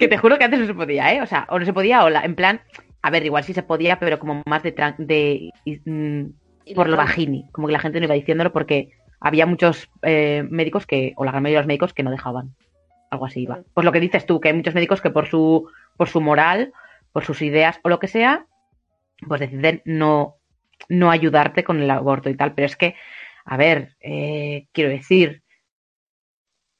que 0.00 0.08
te 0.08 0.18
juro 0.18 0.38
que 0.38 0.44
antes 0.44 0.58
no 0.58 0.66
se 0.66 0.74
podía, 0.74 1.14
¿eh? 1.14 1.22
O 1.22 1.26
sea, 1.26 1.46
o 1.50 1.58
no 1.60 1.64
se 1.64 1.72
podía, 1.72 2.02
o 2.04 2.10
la, 2.10 2.24
en 2.24 2.34
plan, 2.34 2.60
a 3.02 3.10
ver, 3.10 3.24
igual 3.24 3.44
sí 3.44 3.54
se 3.54 3.62
podía, 3.62 4.00
pero 4.00 4.18
como 4.18 4.42
más 4.44 4.64
de, 4.64 4.74
tran- 4.74 4.96
de 4.98 5.50
mm, 5.64 6.24
Y 6.64 6.74
por 6.74 6.88
lo 6.88 6.96
bajini, 6.96 7.46
como 7.52 7.68
que 7.68 7.74
la 7.74 7.78
gente 7.78 8.00
no 8.00 8.06
iba 8.06 8.14
diciéndolo 8.16 8.52
porque 8.52 8.90
había 9.20 9.46
muchos 9.46 9.88
eh, 10.02 10.44
médicos 10.50 10.84
que, 10.84 11.12
o 11.16 11.24
la 11.24 11.30
gran 11.30 11.44
mayoría 11.44 11.58
de 11.58 11.62
los 11.62 11.68
médicos 11.68 11.94
que 11.94 12.02
no 12.02 12.10
dejaban. 12.10 12.56
Algo 13.16 13.26
así 13.26 13.40
iba. 13.40 13.60
Pues 13.72 13.84
lo 13.84 13.92
que 13.92 14.00
dices 14.00 14.26
tú, 14.26 14.40
que 14.40 14.48
hay 14.48 14.54
muchos 14.54 14.74
médicos 14.74 15.00
que 15.00 15.10
por 15.10 15.26
su, 15.26 15.70
por 15.96 16.08
su 16.08 16.20
moral, 16.20 16.72
por 17.12 17.24
sus 17.24 17.40
ideas 17.40 17.80
o 17.82 17.88
lo 17.88 17.98
que 17.98 18.08
sea, 18.08 18.46
pues 19.26 19.40
deciden 19.40 19.80
no, 19.86 20.36
no 20.90 21.10
ayudarte 21.10 21.64
con 21.64 21.80
el 21.80 21.90
aborto 21.90 22.28
y 22.28 22.36
tal. 22.36 22.52
Pero 22.54 22.66
es 22.66 22.76
que, 22.76 22.94
a 23.46 23.56
ver, 23.56 23.96
eh, 24.00 24.66
quiero 24.72 24.90
decir, 24.90 25.42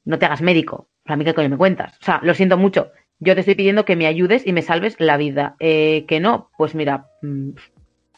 no 0.05 0.19
te 0.19 0.27
hagas 0.27 0.43
médico. 0.43 0.91
A 1.07 1.17
mí 1.17 1.25
qué 1.25 1.33
coño 1.33 1.49
me 1.49 1.57
cuentas. 1.57 1.97
O 2.03 2.05
sea, 2.05 2.21
lo 2.23 2.35
siento 2.35 2.59
mucho. 2.59 2.93
Yo 3.19 3.35
te 3.35 3.41
estoy 3.41 3.55
pidiendo 3.55 3.87
que 3.87 3.97
me 3.97 4.07
ayudes 4.07 4.47
y 4.47 4.53
me 4.53 4.61
salves 4.61 5.01
la 5.01 5.17
vida. 5.17 5.57
Eh, 5.59 6.05
que 6.07 6.21
no, 6.21 6.51
pues 6.59 6.75
mira, 6.75 7.07
mm, 7.23 7.51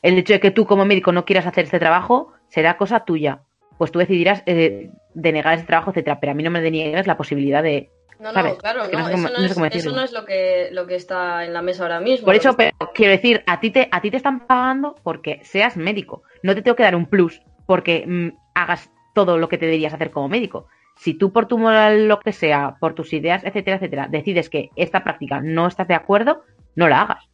el 0.02 0.18
hecho 0.18 0.32
de 0.32 0.40
que 0.40 0.50
tú 0.50 0.66
como 0.66 0.84
médico 0.84 1.12
no 1.12 1.24
quieras 1.24 1.46
hacer 1.46 1.66
este 1.66 1.78
trabajo 1.78 2.32
será 2.48 2.76
cosa 2.76 3.04
tuya. 3.04 3.42
Pues 3.78 3.92
tú 3.92 4.00
decidirás 4.00 4.42
eh, 4.46 4.90
denegar 5.14 5.54
ese 5.54 5.66
trabajo, 5.66 5.90
etcétera. 5.90 6.18
Pero 6.18 6.32
a 6.32 6.34
mí 6.34 6.42
no 6.42 6.50
me 6.50 6.60
deniegues 6.60 7.06
la 7.06 7.16
posibilidad 7.16 7.62
de. 7.62 7.90
No, 8.18 8.32
no, 8.32 8.56
claro, 8.58 8.88
no, 8.88 8.98
no 8.98 9.04
sé 9.04 9.12
cómo- 9.12 9.28
eso, 9.28 9.32
no 9.36 9.48
sé 9.48 9.66
es, 9.68 9.74
eso 9.76 9.92
no 9.92 10.02
es 10.02 10.12
lo 10.12 10.24
que, 10.24 10.68
lo 10.72 10.86
que 10.86 10.96
está 10.96 11.44
en 11.44 11.52
la 11.52 11.62
mesa 11.62 11.84
ahora 11.84 12.00
mismo. 12.00 12.26
Por 12.26 12.34
eso, 12.34 12.56
pero 12.56 12.72
quiero 12.94 13.12
decir, 13.12 13.44
a 13.46 13.60
ti 13.60 13.70
te, 13.70 13.88
a 13.92 14.00
ti 14.00 14.10
te 14.10 14.16
están 14.16 14.46
pagando 14.46 14.96
porque 15.04 15.40
seas 15.44 15.76
médico. 15.76 16.22
No 16.42 16.54
te 16.54 16.62
tengo 16.62 16.74
que 16.76 16.82
dar 16.82 16.96
un 16.96 17.06
plus 17.06 17.40
porque 17.66 18.04
mm, 18.06 18.28
hagas 18.54 18.90
todo 19.14 19.38
lo 19.38 19.48
que 19.48 19.58
te 19.58 19.66
deberías 19.66 19.94
hacer 19.94 20.10
como 20.10 20.28
médico. 20.28 20.66
Si 20.96 21.14
tú 21.14 21.32
por 21.32 21.46
tu 21.46 21.58
moral, 21.58 22.08
lo 22.08 22.18
que 22.18 22.32
sea, 22.32 22.76
por 22.80 22.94
tus 22.94 23.12
ideas, 23.12 23.44
etcétera, 23.44 23.76
etcétera, 23.76 24.08
decides 24.10 24.50
que 24.50 24.70
esta 24.74 25.04
práctica 25.04 25.40
no 25.40 25.68
estás 25.68 25.86
de 25.86 25.94
acuerdo, 25.94 26.42
no 26.74 26.88
la 26.88 27.02
hagas. 27.02 27.24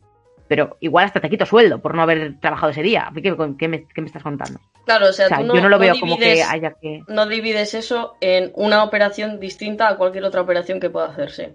Pero 0.49 0.77
igual 0.81 1.07
hasta 1.07 1.21
te 1.21 1.31
quito 1.31 1.47
sueldo 1.47 1.81
por 1.81 1.95
no 1.95 2.03
haber 2.03 2.39
trabajado 2.41 2.73
ese 2.73 2.83
día. 2.83 3.11
¿Qué, 3.15 3.35
qué 3.59 3.69
me, 3.69 3.87
qué 3.87 4.01
me 4.03 4.07
estás 4.07 4.23
contando? 4.23 4.61
Claro, 4.85 5.09
o 5.09 5.13
sea, 5.13 5.27
O 5.27 5.29
sea, 5.29 5.39
tú 5.39 5.45
no, 5.45 5.55
yo 5.55 5.61
no 5.63 5.69
lo 5.69 5.77
no 5.77 5.81
veo 5.81 5.95
como 5.99 6.17
que 6.19 6.25
divides- 6.35 6.49
haya 6.51 6.73
que... 6.81 7.03
no 7.09 7.27
divides 7.27 7.75
eso 7.75 8.17
en 8.21 8.53
una 8.55 8.85
operación 8.85 9.41
distinta 9.41 9.89
a 9.89 9.97
cualquier 9.97 10.25
otra 10.25 10.43
operación 10.43 10.81
que 10.81 10.91
pueda 10.91 11.07
hacerse. 11.07 11.55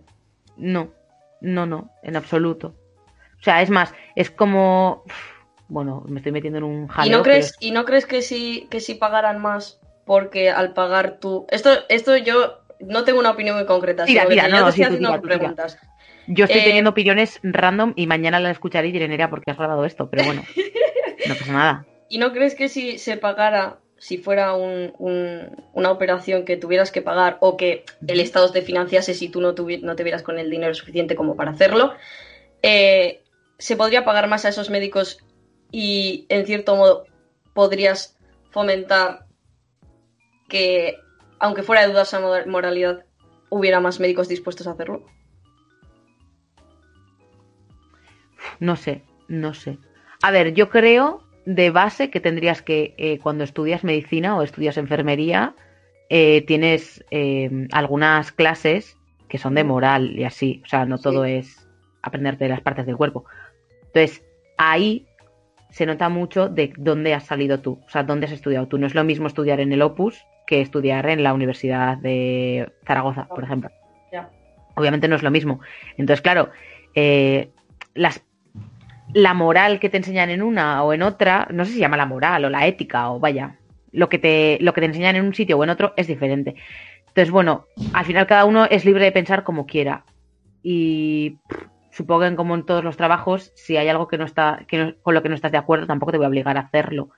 No, 0.57 0.89
no, 1.41 1.65
no, 1.65 1.91
en 2.01 2.15
absoluto. 2.15 2.73
O 3.39 3.43
sea, 3.43 3.61
es 3.61 3.69
más, 3.69 3.93
es 4.15 4.29
como... 4.31 5.03
Bueno, 5.67 6.03
me 6.07 6.19
estoy 6.19 6.31
metiendo 6.31 6.57
en 6.57 6.63
un 6.65 6.87
jaleo. 6.87 7.07
¿Y 7.07 7.11
no 7.11 7.23
pero 7.23 7.35
crees, 7.35 7.55
y 7.59 7.71
no 7.71 7.85
crees 7.85 8.05
que 8.07 8.21
si, 8.23 8.67
que 8.71 8.79
si 8.79 8.95
pagaran 8.95 9.39
más 9.39 9.79
porque 10.05 10.49
al 10.49 10.73
pagar 10.73 11.19
tú... 11.19 11.45
Esto, 11.51 11.69
esto 11.89 12.17
yo 12.17 12.61
no 12.79 13.03
tengo 13.03 13.19
una 13.19 13.29
opinión 13.31 13.55
muy 13.55 13.65
concreta. 13.67 14.05
Tira, 14.05 14.27
tira, 14.27 14.47
yo 14.47 14.59
no, 14.59 14.65
te 14.65 14.71
sí, 14.71 14.81
estoy 14.81 14.95
haciendo 14.97 15.21
tira, 15.21 15.21
preguntas. 15.21 15.77
Yo 16.27 16.45
estoy 16.45 16.61
Eh, 16.61 16.65
teniendo 16.65 16.89
opiniones 16.89 17.39
random 17.43 17.93
y 17.95 18.07
mañana 18.07 18.39
la 18.39 18.49
escucharé 18.49 18.87
y 18.87 18.91
diré, 18.91 19.07
Nerea, 19.07 19.29
¿por 19.29 19.43
qué 19.43 19.51
has 19.51 19.57
grabado 19.57 19.85
esto? 19.85 20.09
Pero 20.09 20.25
bueno, 20.25 20.43
no 21.27 21.35
pasa 21.35 21.53
nada. 21.53 21.85
¿Y 22.09 22.17
no 22.17 22.33
crees 22.33 22.55
que 22.55 22.69
si 22.69 22.97
se 22.97 23.17
pagara, 23.17 23.77
si 23.97 24.17
fuera 24.17 24.53
un- 24.55 24.93
un- 24.97 25.63
una 25.73 25.91
operación 25.91 26.43
que 26.43 26.57
tuvieras 26.57 26.91
que 26.91 27.01
pagar 27.01 27.37
o 27.39 27.55
que 27.55 27.85
el 28.07 28.19
Estado 28.19 28.51
te 28.51 28.61
financiase 28.63 29.13
si 29.13 29.29
tú 29.29 29.41
no, 29.41 29.53
no 29.81 29.95
te 29.95 30.03
vieras 30.03 30.23
con 30.23 30.39
el 30.39 30.49
dinero 30.49 30.73
suficiente 30.73 31.15
como 31.15 31.35
para 31.35 31.51
hacerlo, 31.51 31.93
eh, 32.63 33.21
se 33.57 33.75
podría 33.75 34.05
pagar 34.05 34.27
más 34.27 34.45
a 34.45 34.49
esos 34.49 34.69
médicos 34.69 35.19
y 35.71 36.25
en 36.29 36.45
cierto 36.45 36.75
modo 36.75 37.05
podrías 37.53 38.17
fomentar 38.49 39.25
que, 40.47 41.03
aunque 41.39 41.61
fuera 41.63 41.81
de 41.83 41.89
dudosa 41.93 42.19
mo- 42.19 42.45
moralidad, 42.47 43.05
hubiera 43.49 43.79
más 43.79 43.99
médicos 43.99 44.27
dispuestos 44.27 44.65
a 44.65 44.71
hacerlo? 44.71 45.05
No 48.59 48.75
sé, 48.75 49.03
no 49.27 49.53
sé. 49.53 49.77
A 50.21 50.31
ver, 50.31 50.53
yo 50.53 50.69
creo 50.69 51.23
de 51.45 51.69
base 51.71 52.09
que 52.09 52.19
tendrías 52.19 52.61
que, 52.61 52.93
eh, 52.97 53.19
cuando 53.19 53.43
estudias 53.43 53.83
medicina 53.83 54.37
o 54.37 54.43
estudias 54.43 54.77
enfermería, 54.77 55.55
eh, 56.09 56.43
tienes 56.47 57.03
eh, 57.11 57.67
algunas 57.71 58.31
clases 58.31 58.97
que 59.27 59.37
son 59.37 59.55
de 59.55 59.63
moral 59.63 60.17
y 60.17 60.23
así. 60.23 60.61
O 60.65 60.67
sea, 60.67 60.85
no 60.85 60.97
Sí. 60.97 61.03
todo 61.03 61.25
es 61.25 61.67
aprenderte 62.01 62.47
las 62.47 62.61
partes 62.61 62.85
del 62.85 62.97
cuerpo. 62.97 63.25
Entonces, 63.87 64.23
ahí 64.57 65.05
se 65.69 65.85
nota 65.85 66.09
mucho 66.09 66.49
de 66.49 66.73
dónde 66.77 67.13
has 67.13 67.25
salido 67.25 67.59
tú, 67.59 67.79
o 67.85 67.89
sea, 67.89 68.03
dónde 68.03 68.25
has 68.25 68.31
estudiado 68.31 68.67
tú. 68.67 68.77
No 68.77 68.87
es 68.87 68.95
lo 68.95 69.03
mismo 69.03 69.27
estudiar 69.27 69.59
en 69.59 69.71
el 69.71 69.81
Opus 69.81 70.25
que 70.47 70.61
estudiar 70.61 71.07
en 71.09 71.21
la 71.21 71.33
Universidad 71.33 71.97
de 71.97 72.71
Zaragoza, 72.85 73.27
por 73.27 73.43
ejemplo. 73.43 73.69
Obviamente 74.75 75.07
no 75.07 75.15
es 75.15 75.23
lo 75.23 75.29
mismo. 75.29 75.59
Entonces, 75.97 76.21
claro, 76.21 76.49
eh, 76.95 77.49
las, 77.93 78.23
la 79.13 79.33
moral 79.33 79.79
que 79.79 79.89
te 79.89 79.97
enseñan 79.97 80.29
en 80.29 80.41
una 80.41 80.83
o 80.83 80.93
en 80.93 81.01
otra, 81.01 81.47
no 81.51 81.63
sé 81.65 81.71
si 81.71 81.75
se 81.77 81.81
llama 81.81 81.97
la 81.97 82.05
moral 82.05 82.45
o 82.45 82.49
la 82.49 82.67
ética 82.67 83.09
o 83.11 83.19
vaya, 83.19 83.57
lo 83.91 84.07
que 84.09 84.19
te, 84.19 84.57
lo 84.61 84.73
que 84.73 84.81
te 84.81 84.87
enseñan 84.87 85.15
en 85.15 85.25
un 85.25 85.33
sitio 85.33 85.57
o 85.57 85.63
en 85.63 85.69
otro 85.71 85.93
es 85.97 86.07
diferente. 86.07 86.55
Entonces, 87.07 87.31
bueno, 87.31 87.65
al 87.93 88.05
final 88.05 88.27
cada 88.27 88.45
uno 88.45 88.65
es 88.65 88.85
libre 88.85 89.05
de 89.05 89.11
pensar 89.11 89.43
como 89.43 89.65
quiera. 89.65 90.03
Y 90.61 91.31
pff, 91.47 91.65
supongo 91.91 92.21
que 92.29 92.35
como 92.35 92.53
en 92.55 92.65
todos 92.65 92.83
los 92.83 92.97
trabajos, 92.97 93.51
si 93.55 93.77
hay 93.77 93.87
algo 93.87 94.07
que 94.07 94.17
no 94.17 94.25
está, 94.25 94.63
que 94.67 94.77
no- 94.77 94.95
con 95.01 95.13
lo 95.15 95.23
que 95.23 95.29
no 95.29 95.35
estás 95.35 95.51
de 95.51 95.57
acuerdo, 95.57 95.87
tampoco 95.87 96.11
te 96.11 96.17
voy 96.17 96.25
a 96.25 96.29
obligar 96.29 96.57
a 96.57 96.61
hacerlo. 96.61 97.09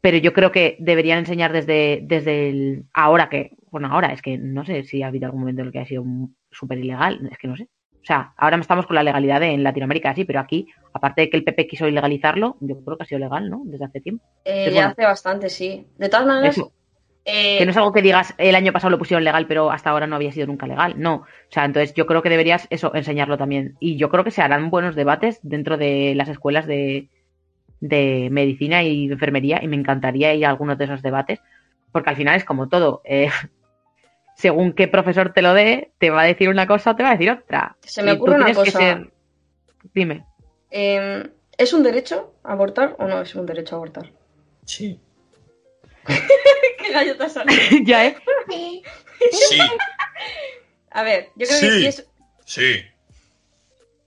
Pero 0.00 0.16
yo 0.18 0.32
creo 0.32 0.50
que 0.50 0.76
deberían 0.80 1.20
enseñar 1.20 1.52
desde, 1.52 2.00
desde 2.02 2.48
el 2.48 2.84
ahora 2.92 3.28
que, 3.28 3.52
bueno, 3.70 3.88
ahora 3.88 4.12
es 4.12 4.20
que 4.20 4.36
no 4.36 4.64
sé 4.64 4.82
si 4.82 5.02
ha 5.02 5.06
habido 5.06 5.26
algún 5.26 5.40
momento 5.42 5.60
en 5.62 5.68
el 5.68 5.72
que 5.72 5.78
ha 5.78 5.86
sido 5.86 6.04
súper 6.50 6.78
ilegal, 6.78 7.28
es 7.30 7.38
que 7.38 7.46
no 7.46 7.56
sé. 7.56 7.68
O 8.02 8.04
sea, 8.04 8.32
ahora 8.36 8.56
estamos 8.56 8.86
con 8.86 8.96
la 8.96 9.02
legalidad 9.04 9.38
de- 9.40 9.52
en 9.52 9.62
Latinoamérica, 9.62 10.12
sí, 10.14 10.24
pero 10.24 10.40
aquí, 10.40 10.66
aparte 10.92 11.20
de 11.22 11.30
que 11.30 11.36
el 11.36 11.44
PP 11.44 11.68
quiso 11.68 11.86
ilegalizarlo, 11.86 12.56
yo 12.60 12.80
creo 12.84 12.96
que 12.96 13.04
ha 13.04 13.06
sido 13.06 13.20
legal, 13.20 13.48
¿no? 13.48 13.62
Desde 13.64 13.84
hace 13.84 14.00
tiempo. 14.00 14.24
Eh, 14.44 14.64
ya 14.66 14.72
bueno. 14.72 14.88
hace 14.90 15.04
bastante, 15.04 15.48
sí. 15.48 15.86
De 15.98 16.08
todas 16.08 16.26
maneras, 16.26 16.60
Eh, 17.24 17.58
Que 17.58 17.64
no 17.64 17.70
es 17.70 17.76
algo 17.76 17.92
que 17.92 18.02
digas 18.02 18.34
el 18.36 18.56
año 18.56 18.72
pasado 18.72 18.90
lo 18.90 18.98
pusieron 18.98 19.22
legal, 19.22 19.46
pero 19.46 19.70
hasta 19.70 19.90
ahora 19.90 20.08
no 20.08 20.16
había 20.16 20.32
sido 20.32 20.48
nunca 20.48 20.66
legal. 20.66 20.94
No. 20.96 21.14
O 21.18 21.24
sea, 21.50 21.64
entonces 21.64 21.94
yo 21.94 22.04
creo 22.06 22.20
que 22.20 22.28
deberías 22.28 22.66
eso, 22.70 22.92
enseñarlo 22.96 23.38
también. 23.38 23.76
Y 23.78 23.96
yo 23.96 24.08
creo 24.08 24.24
que 24.24 24.32
se 24.32 24.42
harán 24.42 24.70
buenos 24.70 24.96
debates 24.96 25.38
dentro 25.44 25.76
de 25.78 26.14
las 26.16 26.28
escuelas 26.28 26.66
de, 26.66 27.10
de 27.78 28.26
medicina 28.32 28.82
y 28.82 29.06
de 29.06 29.12
enfermería. 29.14 29.60
Y 29.62 29.68
me 29.68 29.76
encantaría 29.76 30.34
ir 30.34 30.44
a 30.46 30.50
algunos 30.50 30.76
de 30.78 30.84
esos 30.86 31.00
debates. 31.00 31.38
Porque 31.92 32.10
al 32.10 32.16
final 32.16 32.34
es 32.34 32.44
como 32.44 32.68
todo. 32.68 33.02
eh, 33.04 33.28
según 34.42 34.72
qué 34.74 34.88
profesor 34.88 35.32
te 35.32 35.40
lo 35.40 35.54
dé, 35.54 35.92
te 35.98 36.10
va 36.10 36.22
a 36.22 36.26
decir 36.26 36.48
una 36.48 36.66
cosa 36.66 36.90
o 36.90 36.96
te 36.96 37.02
va 37.04 37.10
a 37.10 37.12
decir 37.12 37.30
otra. 37.30 37.76
Se 37.80 38.02
me 38.02 38.12
ocurre 38.12 38.34
una 38.36 38.46
que 38.46 38.54
cosa. 38.54 38.78
ser- 38.78 39.12
Dime. 39.94 40.26
eh, 40.70 41.30
¿Es 41.56 41.72
un 41.72 41.82
derecho 41.82 42.34
abortar 42.42 42.96
o 42.98 43.06
no 43.06 43.20
es 43.22 43.34
un 43.34 43.46
derecho 43.46 43.76
abortar? 43.76 44.10
Sí. 44.64 45.00
¿Qué 46.06 46.92
gallo 46.92 47.16
te 47.16 47.22
ha 47.24 47.28
salido? 47.28 47.60
ya, 47.84 48.06
¿eh? 48.06 48.16
Sí, 49.30 49.58
A 50.90 51.02
ver, 51.04 51.28
yo 51.36 51.46
creo 51.46 51.60
que 51.60 51.70
Sí. 51.70 51.78
si 51.80 51.86
es, 51.86 52.08
sí. 52.44 52.82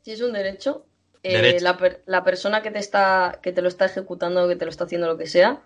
si 0.01 0.11
es 0.11 0.21
un 0.21 0.33
derecho, 0.33 0.85
eh, 1.23 1.33
Derecho. 1.37 1.63
La, 1.63 1.77
per- 1.77 2.03
la 2.05 2.23
persona 2.23 2.61
que 2.61 2.69
te 2.71 2.77
está 2.79 3.39
que 3.41 3.51
te 3.51 3.61
lo 3.63 3.67
está 3.69 3.85
ejecutando, 3.85 4.47
que 4.47 4.55
te 4.55 4.65
lo 4.65 4.69
está 4.71 4.83
haciendo 4.83 5.07
lo 5.07 5.17
que 5.17 5.25
sea, 5.25 5.61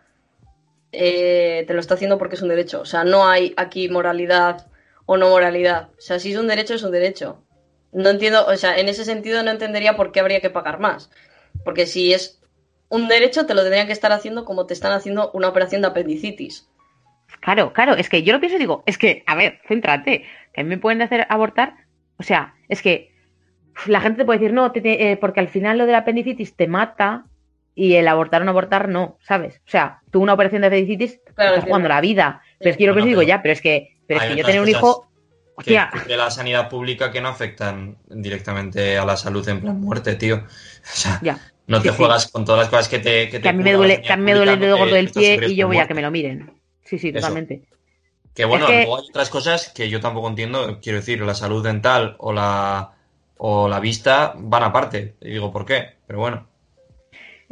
eh, 0.92 1.64
te 1.68 1.74
lo 1.74 1.80
está 1.80 1.94
haciendo 1.96 2.18
porque 2.18 2.36
es 2.36 2.42
un 2.42 2.50
derecho. 2.50 2.82
O 2.82 2.86
sea, 2.86 3.04
no 3.04 3.28
hay 3.28 3.54
aquí 3.58 3.90
moralidad 3.90 4.68
o 5.06 5.18
no 5.18 5.30
moralidad. 5.30 5.90
O 5.98 6.02
sea, 6.02 6.20
si 6.20 6.32
es 6.32 6.38
un 6.38 6.48
derecho, 6.48 6.74
es 6.76 6.84
un 6.84 6.92
derecho. 6.92 7.44
No 7.92 8.10
entiendo, 8.10 8.46
o 8.46 8.56
sea, 8.56 8.78
en 8.78 8.90
ese 8.90 9.06
sentido 9.06 9.42
no 9.44 9.52
entendería 9.52 9.96
por 9.96 10.12
qué 10.12 10.20
habría 10.20 10.42
que 10.42 10.50
pagar 10.50 10.80
más. 10.80 11.10
Porque 11.64 11.86
si 11.86 12.14
es 12.14 12.42
un 12.90 13.08
derecho, 13.08 13.46
te 13.46 13.54
lo 13.54 13.62
tendrían 13.62 13.88
que 13.88 13.94
estar 13.94 14.12
haciendo 14.12 14.46
como 14.46 14.66
te 14.66 14.74
están 14.74 14.92
haciendo 14.92 15.32
una 15.34 15.50
operación 15.50 15.82
de 15.82 15.88
apendicitis. 15.88 16.68
Claro, 17.42 17.74
claro, 17.74 17.96
es 17.96 18.10
que 18.10 18.24
yo 18.24 18.34
lo 18.34 18.40
pienso 18.40 18.58
y 18.58 18.60
digo, 18.60 18.84
es 18.86 18.98
que, 18.98 19.24
a 19.26 19.36
ver, 19.36 19.62
céntrate, 19.68 20.26
que 20.54 20.62
a 20.62 20.64
mí 20.64 20.70
me 20.70 20.78
pueden 20.78 21.02
hacer 21.02 21.26
abortar, 21.30 21.76
o 22.18 22.24
sea, 22.24 22.56
es 22.68 22.82
que 22.82 23.14
la 23.86 24.02
gente 24.02 24.20
te 24.20 24.26
puede 24.26 24.40
decir, 24.40 24.54
no, 24.54 24.72
eh, 24.76 25.18
porque 25.22 25.40
al 25.40 25.48
final 25.48 25.78
lo 25.78 25.86
del 25.86 25.96
apendicitis 25.96 26.56
te 26.56 26.68
mata 26.68 27.26
y 27.76 27.96
el 27.96 28.08
abortar 28.08 28.42
o 28.42 28.46
no 28.46 28.52
abortar 28.52 28.90
no, 28.90 29.18
¿sabes? 29.22 29.62
O 29.66 29.70
sea, 29.70 30.02
tú 30.12 30.22
una 30.22 30.34
operación 30.34 30.62
de 30.62 30.68
apendicitis 30.68 31.20
Claro, 31.36 31.52
estás 31.52 31.66
jugando 31.66 31.90
la 31.90 32.02
vida, 32.02 32.42
pero 32.58 32.72
es 32.72 32.78
que 32.78 32.84
yo 32.84 32.94
lo 32.94 33.00
y 33.00 33.08
digo, 33.08 33.22
ya, 33.22 33.42
pero 33.42 33.54
es 33.54 33.62
que, 33.62 33.98
pero 34.08 34.20
es 34.20 34.24
hay 34.24 34.32
que 34.32 34.42
yo 34.42 34.46
tener 34.46 34.62
un 34.62 34.68
cosas 34.68 34.80
hijo, 34.80 35.08
Que, 35.64 36.08
de 36.08 36.18
la 36.18 36.32
sanidad 36.32 36.70
pública 36.70 37.12
que 37.12 37.22
no 37.22 37.30
afectan 37.30 37.98
directamente 38.08 38.98
a 38.98 39.06
la 39.06 39.18
salud 39.18 39.48
en 39.48 39.62
plan 39.62 39.80
muerte, 39.80 40.16
tío. 40.16 40.38
O 40.82 40.96
sea, 40.96 41.20
ya, 41.22 41.40
no 41.68 41.82
te 41.82 41.90
sí. 41.90 41.96
juegas 41.96 42.32
con 42.32 42.46
todas 42.46 42.62
las 42.62 42.70
cosas 42.70 42.88
que 42.88 43.00
te. 43.00 43.30
Que, 43.30 43.38
te 43.38 43.42
que 43.42 43.50
a 43.50 43.54
mí 43.54 43.64
me 43.64 43.74
duele, 43.74 44.02
que 44.02 44.12
a 44.12 44.18
mí 44.18 44.24
me 44.24 44.34
duele 44.34 44.54
el 44.54 44.60
dedo 44.60 44.78
gordo 44.78 44.96
del 44.96 45.12
pie 45.12 45.40
y 45.48 45.56
yo 45.56 45.68
voy 45.68 45.78
a 45.78 45.88
que 45.88 45.94
me 45.94 46.02
lo 46.02 46.10
miren. 46.10 46.52
Sí, 46.84 46.98
sí, 46.98 47.10
Eso. 47.10 47.20
totalmente. 47.20 47.62
Que 48.34 48.46
bueno, 48.46 48.66
Es 48.66 48.72
que- 48.72 48.78
luego 48.78 48.98
hay 48.98 49.06
otras 49.10 49.30
cosas 49.30 49.70
que 49.70 49.90
yo 49.90 50.00
tampoco 50.00 50.28
entiendo. 50.28 50.80
Quiero 50.82 50.98
decir, 50.98 51.22
la 51.22 51.36
salud 51.36 51.64
dental 51.64 52.16
o 52.18 52.34
la, 52.34 52.94
o 53.38 53.68
la 53.70 53.80
vista 53.80 54.34
van 54.38 54.64
aparte. 54.64 55.16
Y 55.22 55.30
digo, 55.32 55.52
¿por 55.52 55.66
qué? 55.66 55.98
Pero 56.08 56.20
bueno. 56.20 56.49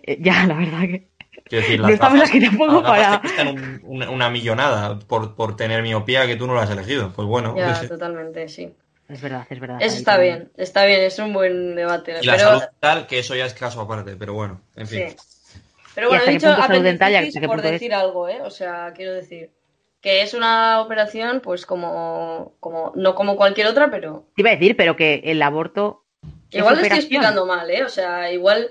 Eh, 0.07 0.17
ya, 0.19 0.45
la 0.47 0.55
verdad 0.55 0.81
que... 0.81 1.07
Quiero 1.45 1.61
decir, 1.63 1.79
No 1.79 1.87
las 1.89 2.29
aquí 2.29 2.41
tampoco 2.41 2.81
para- 2.81 3.21
te 3.21 3.41
un- 3.43 3.79
una, 3.83 4.09
una 4.09 4.29
millonada 4.29 4.99
por, 4.99 5.35
por 5.35 5.55
tener 5.55 5.81
miopía 5.83 6.25
que 6.25 6.35
tú 6.35 6.47
no 6.47 6.55
la 6.55 6.63
has 6.63 6.71
elegido. 6.71 7.13
Pues 7.15 7.27
bueno. 7.27 7.55
Ya, 7.55 7.87
totalmente, 7.87 8.49
sí. 8.49 8.73
Es 9.07 9.21
verdad, 9.21 9.45
es 9.49 9.59
verdad. 9.59 9.77
Eso 9.79 9.95
está 9.97 10.13
también. 10.13 10.35
bien, 10.39 10.51
está 10.57 10.85
bien, 10.85 11.01
es 11.01 11.17
un 11.19 11.31
buen 11.31 11.75
debate. 11.75 12.15
y 12.21 12.25
la 12.25 12.33
pero, 12.33 12.45
salud 12.49 12.61
dental, 12.63 13.07
que 13.07 13.19
eso 13.19 13.35
ya 13.35 13.45
es 13.45 13.53
caso 13.53 13.79
aparte. 13.79 14.17
Pero 14.17 14.33
bueno, 14.33 14.59
en 14.75 14.87
fin. 14.87 15.09
sí. 15.09 15.15
Pero 15.95 16.07
¿Y 16.07 16.09
bueno, 16.09 16.19
hasta 16.19 16.31
he 16.31 16.33
dicho 16.33 16.49
apendicitis 16.49 17.47
por 17.47 17.59
es? 17.65 17.71
decir 17.71 17.93
algo, 17.93 18.27
¿eh? 18.27 18.41
O 18.41 18.49
sea, 18.49 18.91
quiero 18.93 19.13
decir 19.13 19.51
que 20.01 20.21
es 20.21 20.33
una 20.33 20.81
operación, 20.81 21.39
pues 21.41 21.65
como, 21.65 22.53
como 22.59 22.91
no 22.95 23.15
como 23.15 23.35
cualquier 23.37 23.67
otra, 23.67 23.89
pero 23.89 24.25
Te 24.35 24.41
iba 24.41 24.49
a 24.51 24.53
decir, 24.53 24.75
pero 24.75 24.95
que 24.95 25.21
el 25.25 25.41
aborto... 25.41 26.03
igual 26.51 26.75
lo 26.75 26.81
estoy 26.81 26.99
explicando 26.99 27.45
mal, 27.45 27.69
¿eh? 27.71 27.83
O 27.83 27.89
sea, 27.89 28.31
igual, 28.31 28.69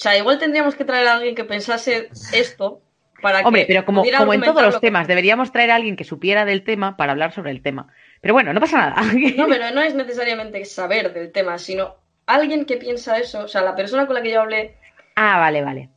o 0.00 0.02
sea, 0.02 0.16
igual 0.16 0.38
tendríamos 0.38 0.74
que 0.76 0.86
traer 0.86 1.06
a 1.08 1.14
alguien 1.16 1.34
que 1.34 1.44
pensase 1.44 2.08
esto 2.32 2.80
para 3.20 3.40
que 3.42 3.46
Hombre, 3.48 3.66
pero 3.68 3.84
como, 3.84 4.02
como 4.16 4.32
en 4.32 4.40
todos 4.40 4.62
los 4.62 4.76
que- 4.76 4.86
temas, 4.86 5.06
deberíamos 5.06 5.52
traer 5.52 5.72
a 5.72 5.74
alguien 5.74 5.94
que 5.94 6.04
supiera 6.04 6.46
del 6.46 6.64
tema 6.64 6.96
para 6.96 7.12
hablar 7.12 7.32
sobre 7.34 7.50
el 7.50 7.60
tema. 7.60 7.88
Pero 8.22 8.32
bueno, 8.32 8.54
no 8.54 8.60
pasa 8.60 8.78
nada. 8.78 9.02
No, 9.36 9.46
pero 9.46 9.70
no 9.72 9.82
es 9.82 9.94
necesariamente 9.94 10.64
saber 10.64 11.12
del 11.12 11.30
tema, 11.32 11.58
sino 11.58 11.96
alguien 12.24 12.64
que 12.64 12.78
piensa 12.78 13.18
eso, 13.18 13.40
o 13.40 13.48
sea, 13.48 13.60
la 13.60 13.76
persona 13.76 14.06
con 14.06 14.14
la 14.14 14.22
que 14.22 14.30
yo 14.32 14.40
hablé. 14.40 14.76
Ah, 15.16 15.38
vale, 15.38 15.60
vale. 15.62 15.90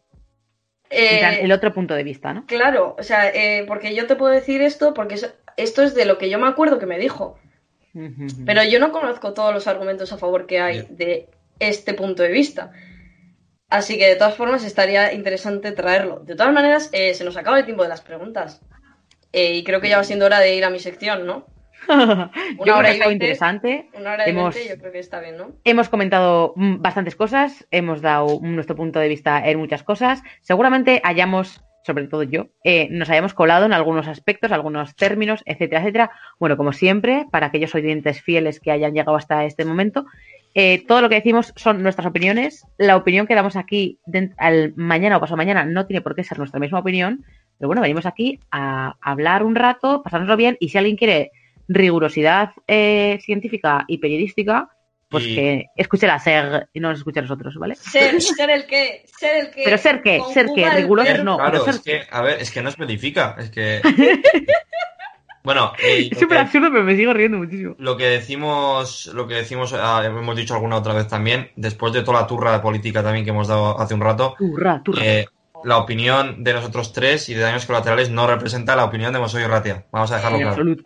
Eh, 0.89 1.39
el 1.41 1.51
otro 1.53 1.73
punto 1.73 1.93
de 1.95 2.03
vista, 2.03 2.33
¿no? 2.33 2.45
Claro, 2.45 2.97
o 2.99 3.03
sea, 3.03 3.29
eh, 3.29 3.63
porque 3.69 3.95
yo 3.95 4.05
te 4.05 4.17
puedo 4.17 4.33
decir 4.33 4.61
esto 4.61 4.93
porque 4.93 5.15
es- 5.15 5.33
esto 5.55 5.81
es 5.81 5.95
de 5.95 6.03
lo 6.05 6.17
que 6.17 6.29
yo 6.29 6.39
me 6.39 6.47
acuerdo 6.49 6.77
que 6.77 6.85
me 6.87 6.99
dijo. 6.99 7.39
Pero 8.45 8.63
yo 8.63 8.79
no 8.79 8.91
conozco 8.91 9.33
todos 9.33 9.53
los 9.53 9.67
argumentos 9.67 10.11
a 10.11 10.17
favor 10.17 10.45
que 10.47 10.59
hay 10.59 10.87
de 10.89 11.29
este 11.59 11.93
punto 11.93 12.23
de 12.23 12.29
vista. 12.31 12.71
Así 13.73 13.97
que 13.97 14.07
de 14.07 14.15
todas 14.15 14.35
formas 14.35 14.63
estaría 14.63 15.13
interesante 15.13 15.71
traerlo. 15.71 16.19
De 16.19 16.35
todas 16.35 16.53
maneras, 16.53 16.89
eh, 16.93 17.15
se 17.15 17.23
nos 17.25 17.35
acaba 17.37 17.57
el 17.57 17.65
tiempo 17.65 17.81
de 17.81 17.89
las 17.89 18.01
preguntas. 18.01 18.61
Eh, 19.31 19.53
y 19.55 19.63
creo 19.63 19.81
que 19.81 19.89
ya 19.89 19.97
va 19.97 20.03
siendo 20.03 20.27
hora 20.27 20.39
de 20.39 20.55
ir 20.55 20.63
a 20.63 20.69
mi 20.69 20.77
sección, 20.79 21.25
¿no? 21.25 21.47
yo 21.89 21.95
creo 21.95 22.63
que 22.65 22.71
hora 22.71 22.89
y 22.89 22.93
estado 22.93 23.09
veinte. 23.09 23.25
interesante. 23.25 23.89
Una 23.95 24.13
hora 24.13 24.25
de 24.25 24.29
Hemos- 24.29 24.53
20 24.53 24.69
yo 24.75 24.79
creo 24.79 24.91
que 24.91 24.99
está 24.99 25.19
bien, 25.21 25.37
¿no? 25.37 25.53
Hemos 25.63 25.89
comentado 25.89 26.53
mm, 26.55 26.81
bastantes 26.83 27.15
cosas, 27.15 27.65
hemos 27.71 28.01
dado 28.01 28.39
nuestro 28.43 28.75
punto 28.75 28.99
de 28.99 29.07
vista 29.09 29.41
en 29.49 29.57
muchas 29.57 29.81
cosas. 29.81 30.21
Seguramente 30.41 31.01
hayamos, 31.03 31.63
sobre 31.83 32.07
todo 32.07 32.21
yo, 32.21 32.49
eh, 32.63 32.87
nos 32.91 33.09
hayamos 33.09 33.33
colado 33.33 33.65
en 33.65 33.73
algunos 33.73 34.07
aspectos, 34.07 34.51
algunos 34.51 34.95
términos, 34.95 35.41
etcétera, 35.47 35.81
etcétera. 35.81 36.11
Bueno, 36.39 36.57
como 36.57 36.73
siempre, 36.73 37.25
para 37.31 37.47
aquellos 37.47 37.73
oyentes 37.73 38.21
fieles 38.21 38.59
que 38.59 38.69
hayan 38.71 38.93
llegado 38.93 39.17
hasta 39.17 39.43
este 39.45 39.65
momento, 39.65 40.05
eh, 40.55 40.83
todo 40.87 41.01
lo 41.01 41.09
que 41.09 41.15
decimos 41.15 41.53
son 41.55 41.81
nuestras 41.83 42.07
opiniones. 42.07 42.65
La 42.77 42.95
opinión 42.97 43.25
que 43.27 43.35
damos 43.35 43.55
aquí 43.55 43.99
al 44.37 44.73
mañana 44.75 45.17
o 45.17 45.19
pasado 45.19 45.37
mañana 45.37 45.65
no 45.65 45.85
tiene 45.85 46.01
por 46.01 46.15
qué 46.15 46.23
ser 46.23 46.37
nuestra 46.37 46.59
misma 46.59 46.79
opinión. 46.79 47.25
Pero 47.57 47.67
bueno, 47.67 47.81
venimos 47.81 48.05
aquí 48.05 48.39
a 48.51 48.95
hablar 49.01 49.43
un 49.43 49.55
rato, 49.55 50.01
pasárnoslo 50.03 50.35
bien 50.37 50.57
y 50.59 50.69
si 50.69 50.77
alguien 50.77 50.97
quiere 50.97 51.31
rigurosidad 51.67 52.51
eh, 52.67 53.19
científica 53.21 53.85
y 53.87 53.99
periodística, 53.99 54.69
pues 55.09 55.25
Y- 55.25 55.35
que 55.35 55.65
escuche 55.75 56.07
la 56.07 56.17
SER 56.19 56.67
y 56.73 56.79
no 56.79 56.89
nos 56.89 56.97
escuche 56.99 57.19
a 57.19 57.21
nosotros, 57.21 57.55
¿vale? 57.57 57.75
Ser, 57.75 58.19
ser 58.21 58.49
el 58.49 58.65
qué, 58.65 59.05
ser 59.17 59.45
el 59.45 59.51
qué. 59.51 59.61
Pero 59.63 59.77
ser 59.77 60.01
qué, 60.01 60.19
ser 60.33 60.47
qué, 60.55 60.69
rigurosos 60.71 61.23
no. 61.23 61.37
Claro, 61.37 61.51
pero 61.51 61.65
ser- 61.65 61.75
es 61.75 61.81
que, 61.81 62.01
a 62.15 62.21
ver, 62.23 62.41
es 62.41 62.51
que 62.51 62.61
no 62.63 62.69
especifica. 62.69 63.35
Es 63.39 63.49
que. 63.51 63.81
bueno, 65.43 65.73
eh, 65.83 66.09
Es 66.11 66.19
súper 66.19 66.37
absurdo, 66.39 66.69
pero 66.71 66.83
me 66.83 66.95
sigo 66.95 67.13
riendo 67.13 67.37
muchísimo. 67.37 67.75
lo 67.77 67.97
que 67.97 68.05
decimos, 68.05 69.11
lo 69.13 69.27
que 69.27 69.35
decimos, 69.35 69.73
ah, 69.73 70.01
hemos 70.05 70.35
dicho 70.35 70.53
alguna 70.53 70.77
otra 70.77 70.93
vez 70.93 71.07
también, 71.07 71.49
después 71.55 71.93
de 71.93 72.01
toda 72.03 72.21
la 72.21 72.27
turra 72.27 72.53
de 72.53 72.59
política 72.59 73.03
también 73.03 73.25
que 73.25 73.31
hemos 73.31 73.47
dado 73.47 73.79
hace 73.79 73.93
un 73.93 74.01
rato, 74.01 74.35
Turra, 74.37 74.81
turra. 74.83 75.01
eh, 75.05 75.25
la 75.63 75.77
opinión 75.77 76.43
de 76.43 76.53
nosotros 76.53 76.91
tres 76.91 77.29
y 77.29 77.33
de 77.33 77.41
daños 77.41 77.65
colaterales 77.65 78.09
no 78.09 78.27
representa 78.27 78.75
la 78.75 78.83
opinión 78.85 79.13
de 79.13 79.19
Mosoy 79.19 79.43
Ratia. 79.45 79.85
Vamos 79.91 80.11
a 80.11 80.15
dejarlo 80.17 80.37
en 80.37 80.41
claro. 80.43 80.55
absoluto. 80.55 80.83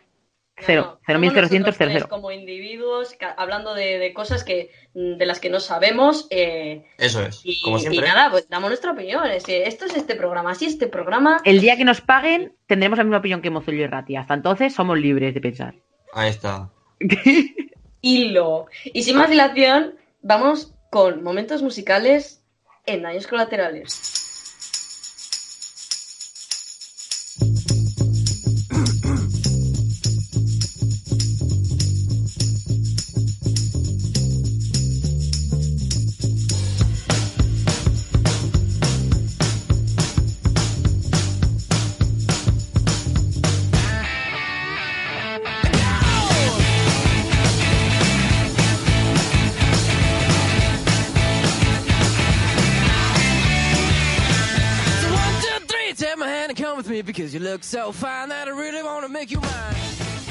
No, 0.58 0.64
Cero, 0.66 0.82
no, 0.86 1.00
cero 1.06 1.20
somos 1.20 1.22
mil 1.22 1.30
cero 1.34 1.48
nosotros 1.52 1.78
tres 1.78 1.90
cero. 1.94 2.08
como 2.10 2.32
individuos 2.32 3.16
hablando 3.38 3.76
de, 3.76 4.00
de 4.00 4.14
cosas 4.14 4.44
que 4.44 4.72
de 4.96 5.26
las 5.28 5.40
que 5.40 5.52
no 5.52 5.60
sabemos 5.60 6.26
eh, 6.32 6.84
Eso 6.98 7.22
es, 7.22 7.42
y, 7.44 7.62
como 7.62 7.78
y 7.78 7.82
siempre. 7.82 8.08
nada, 8.08 8.32
pues 8.32 8.50
damos 8.50 8.70
nuestra 8.72 8.92
opinión. 8.94 9.26
Es 9.30 9.44
que 9.44 9.64
esto 9.64 9.86
es 9.86 9.96
este 9.96 10.16
programa, 10.16 10.52
así 10.52 10.66
este 10.66 10.88
programa. 10.88 11.38
El 11.44 11.62
día 11.62 11.78
que 11.78 11.86
nos 11.86 12.02
paguen, 12.02 12.56
tendremos 12.66 12.98
la 12.98 13.04
misma 13.04 13.18
opinión 13.20 13.42
que 13.44 13.52
Mozuelo 13.52 13.84
y 13.84 13.88
Ratia. 13.88 14.22
Hasta 14.22 14.34
entonces, 14.34 14.74
somos 14.74 14.98
libres 14.98 15.36
de 15.36 15.42
pensar. 15.42 15.76
Ahí 16.14 16.30
está. 16.32 16.72
hilo. 18.02 18.66
Y 18.86 19.04
sin 19.04 19.18
más 19.18 19.30
dilación, 19.30 19.96
vamos 20.24 20.74
con 20.90 21.22
momentos 21.24 21.62
musicales 21.62 22.44
en 22.86 23.04
daños 23.04 23.28
colaterales. 23.28 24.27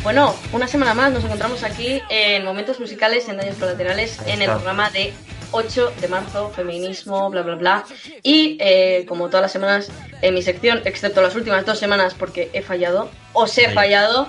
Bueno, 0.05 0.37
una 0.53 0.69
semana 0.69 0.95
más 0.95 1.11
nos 1.11 1.25
encontramos 1.25 1.65
aquí 1.65 2.01
en 2.09 2.45
momentos 2.45 2.79
musicales 2.79 3.29
en 3.29 3.39
daños 3.39 3.57
colaterales 3.57 4.21
en 4.25 4.41
el 4.41 4.49
programa 4.49 4.89
de 4.91 5.13
8 5.51 5.95
de 6.01 6.07
marzo, 6.07 6.51
feminismo, 6.51 7.29
bla, 7.29 7.43
bla, 7.43 7.57
bla. 7.57 7.85
Y 8.23 8.57
eh, 8.61 9.05
como 9.09 9.27
todas 9.27 9.43
las 9.43 9.51
semanas, 9.51 9.91
en 10.23 10.33
mi 10.33 10.43
sección, 10.43 10.83
excepto 10.85 11.23
las 11.23 11.35
últimas 11.35 11.67
dos 11.67 11.81
semanas 11.81 12.15
porque 12.15 12.51
he 12.53 12.63
fallado, 12.63 13.11
os 13.33 13.59
he 13.59 13.69
fallado, 13.73 14.29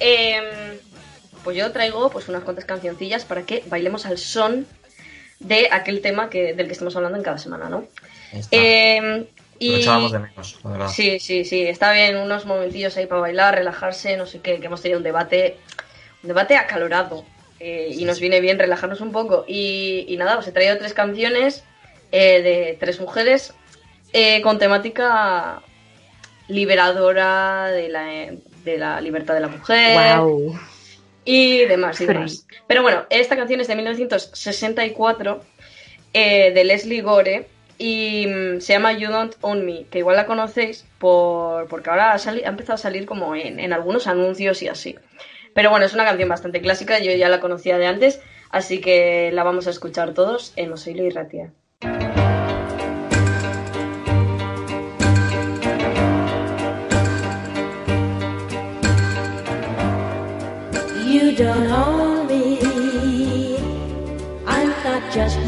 em, 0.00 0.76
pues 1.44 1.56
yo 1.56 1.70
traigo 1.70 2.10
pues 2.10 2.28
unas 2.28 2.42
cuantas 2.42 2.64
cancioncillas 2.64 3.24
para 3.24 3.42
que 3.42 3.62
bailemos 3.68 4.06
al 4.06 4.18
son 4.18 4.66
de 5.38 5.68
aquel 5.70 6.00
tema 6.00 6.30
que, 6.30 6.52
del 6.52 6.66
que 6.66 6.72
estamos 6.72 6.96
hablando 6.96 7.16
en 7.16 7.22
cada 7.22 7.38
semana, 7.38 7.68
¿no? 7.68 7.86
Ahí 8.50 9.28
Lo 9.60 9.76
echábamos 9.76 10.12
de 10.12 10.18
menos, 10.20 10.58
la 10.64 10.70
verdad. 10.70 10.88
Sí, 10.88 11.18
sí, 11.20 11.44
sí, 11.44 11.62
está 11.62 11.92
bien 11.92 12.16
unos 12.16 12.46
momentillos 12.46 12.96
ahí 12.96 13.06
para 13.06 13.20
bailar, 13.20 13.54
relajarse, 13.56 14.16
no 14.16 14.26
sé 14.26 14.40
qué, 14.40 14.58
que 14.58 14.66
hemos 14.66 14.80
tenido 14.82 14.98
un 14.98 15.04
debate, 15.04 15.58
un 16.22 16.28
debate 16.28 16.56
acalorado 16.56 17.24
eh, 17.58 17.88
y 17.94 18.04
nos 18.04 18.20
viene 18.20 18.40
bien 18.40 18.58
relajarnos 18.58 19.00
un 19.00 19.12
poco. 19.12 19.44
Y, 19.46 20.06
y 20.08 20.16
nada, 20.16 20.38
os 20.38 20.46
he 20.48 20.52
traído 20.52 20.78
tres 20.78 20.94
canciones 20.94 21.62
eh, 22.12 22.40
de 22.42 22.76
tres 22.80 23.00
mujeres 23.00 23.54
eh, 24.12 24.40
con 24.40 24.58
temática 24.58 25.62
liberadora 26.48 27.68
de 27.68 27.88
la, 27.88 28.04
de 28.64 28.78
la 28.78 29.00
libertad 29.00 29.34
de 29.34 29.40
la 29.40 29.48
mujer 29.48 30.18
Wow. 30.18 30.58
y 31.24 31.58
demás 31.66 32.00
y 32.00 32.06
demás. 32.06 32.46
Pero 32.66 32.82
bueno, 32.82 33.04
esta 33.10 33.36
canción 33.36 33.60
es 33.60 33.68
de 33.68 33.76
1964 33.76 35.44
eh, 36.12 36.52
de 36.52 36.64
Leslie 36.64 37.02
Gore 37.02 37.46
y 37.80 38.26
mm, 38.26 38.60
se 38.60 38.74
llama 38.74 38.92
You 38.92 39.10
Don't 39.10 39.36
Own 39.40 39.64
Me, 39.64 39.86
que 39.90 40.00
igual 40.00 40.16
la 40.16 40.26
conocéis 40.26 40.84
por, 40.98 41.66
porque 41.68 41.88
ahora 41.88 42.12
ha, 42.12 42.32
empezado 42.46 42.74
a 42.74 42.78
salir 42.78 43.06
como 43.06 43.34
en, 43.34 43.58
en 43.58 43.72
algunos 43.72 44.06
anuncios 44.06 44.62
y 44.62 44.68
así. 44.68 44.96
Pero 45.54 45.70
bueno, 45.70 45.86
es 45.86 45.94
una 45.94 46.04
canción 46.04 46.28
bastante 46.28 46.60
clásica, 46.60 46.98
yo 46.98 47.10
ya 47.12 47.30
la 47.30 47.40
conocía 47.40 47.78
de 47.78 47.86
antes, 47.86 48.20
así 48.50 48.82
que 48.82 49.30
la 49.32 49.44
vamos 49.44 49.66
a 49.66 49.70
escuchar 49.70 50.12
todos 50.12 50.52
en 50.56 50.72
Osoilo 50.72 51.04
y 51.04 51.10
Ratia. 51.10 51.52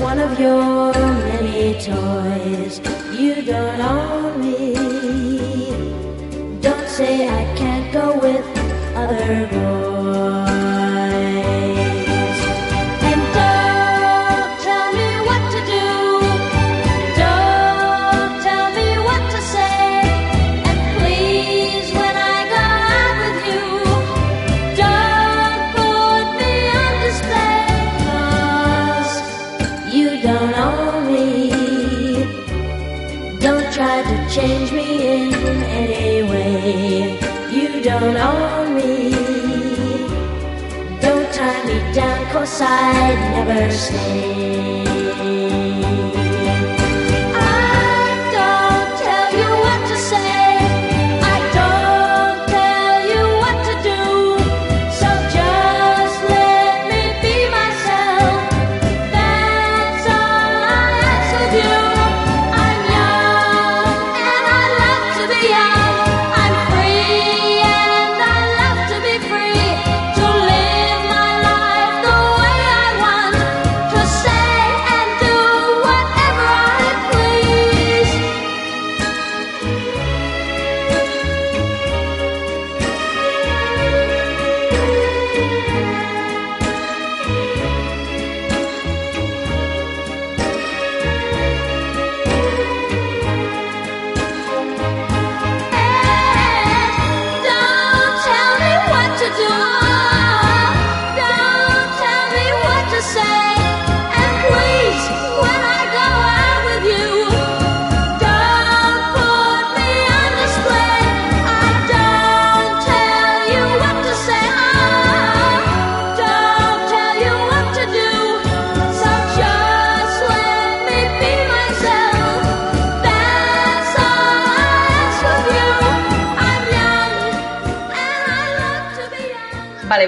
One 0.01 0.19
of 0.19 0.39
your 0.39 0.93
many 0.93 1.75
toys. 1.75 2.81
You 3.19 3.43
don't 3.43 3.81
own 3.81 4.41
me. 4.41 4.75
Don't 6.61 6.89
say 6.89 7.29
I 7.29 7.45
can't 7.57 7.93
go 7.93 8.19
with 8.19 8.47
other 8.97 9.49
boys. 9.49 9.82
Cause 42.33 42.63
I'd 42.63 43.45
never 43.47 43.71
stay. 43.71 44.72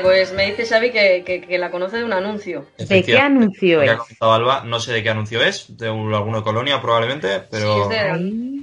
Pues 0.05 0.33
me 0.35 0.45
dice 0.47 0.67
Xavi 0.67 0.91
que, 0.93 1.25
que- 1.25 1.41
que 1.41 1.59
la 1.59 1.71
conoce 1.71 1.97
de 1.97 2.05
un 2.05 2.13
anuncio. 2.13 2.67
¿De 2.77 3.03
qué 3.03 3.19
anuncio 3.19 3.81
es? 3.83 3.91
Alba, 4.21 4.63
no 4.65 4.79
sé 4.79 4.93
de 4.93 5.03
qué 5.03 5.09
anuncio 5.09 5.43
es, 5.43 5.77
de 5.79 5.89
un- 5.91 6.13
alguno 6.15 6.39
de 6.39 6.45
Colonia 6.45 6.81
probablemente, 6.81 7.41
pero, 7.51 7.75
Sí, 7.75 7.81
es 7.81 7.89
de- 7.89 8.63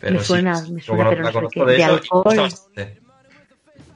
pero 0.00 0.12
me 0.14 0.20
sí, 0.20 0.26
suena, 0.26 0.54
sí, 0.56 0.72
me 0.72 0.82
suena, 0.82 1.08
pero 1.08 1.22
la 1.22 1.30
no 1.30 1.50
sé 1.50 1.60
de 1.64 1.76
De 1.76 1.82
alcohol. 1.84 2.36
bastante. 2.36 2.98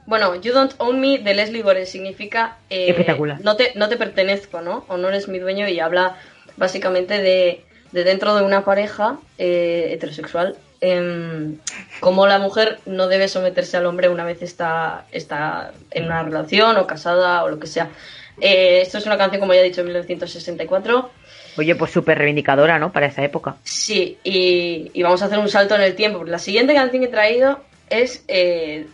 Bueno, 0.05 0.35
You 0.35 0.53
Don't 0.53 0.73
Own 0.77 0.99
Me 0.99 1.19
de 1.19 1.33
Leslie 1.33 1.61
Gore 1.61 1.85
significa 1.85 2.57
eh, 2.69 2.89
Espectacular. 2.89 3.39
no 3.43 3.55
te, 3.57 3.73
no 3.75 3.89
te 3.89 3.97
pertenezco, 3.97 4.61
¿no? 4.61 4.85
O 4.87 4.95
no 4.97 5.09
eres 5.09 5.27
mi 5.27 5.39
dueño 5.39 5.67
y 5.67 5.79
habla 5.79 6.17
básicamente 6.57 7.21
de, 7.21 7.63
de 7.91 8.03
dentro 8.05 8.33
de 8.35 8.43
una 8.43 8.63
pareja 8.63 9.17
eh, 9.37 9.89
heterosexual. 9.91 10.55
Em, 10.81 11.57
cómo 11.99 12.27
la 12.27 12.39
mujer 12.39 12.79
no 12.85 13.07
debe 13.07 13.27
someterse 13.27 13.77
al 13.77 13.85
hombre 13.85 14.09
una 14.09 14.25
vez 14.25 14.41
está, 14.41 15.05
está 15.11 15.71
en 15.91 16.05
una 16.05 16.23
relación 16.23 16.77
o 16.77 16.87
casada 16.87 17.43
o 17.43 17.49
lo 17.49 17.59
que 17.59 17.67
sea. 17.67 17.89
Eh, 18.39 18.81
esto 18.81 18.97
es 18.97 19.05
una 19.05 19.17
canción, 19.17 19.39
como 19.39 19.53
ya 19.53 19.61
he 19.61 19.63
dicho, 19.63 19.81
de 19.81 19.85
1964. 19.85 21.09
Oye, 21.57 21.75
pues 21.75 21.91
súper 21.91 22.17
reivindicadora, 22.17 22.79
¿no? 22.79 22.91
Para 22.91 23.07
esa 23.07 23.23
época. 23.23 23.57
Sí, 23.63 24.17
y, 24.23 24.89
y 24.93 25.03
vamos 25.03 25.21
a 25.21 25.25
hacer 25.25 25.39
un 25.39 25.49
salto 25.49 25.75
en 25.75 25.81
el 25.81 25.95
tiempo. 25.95 26.17
porque 26.17 26.31
La 26.31 26.39
siguiente 26.39 26.73
canción 26.73 27.01
que 27.01 27.07
he 27.07 27.11
traído 27.11 27.59
es 27.89 28.23
eh, 28.27 28.87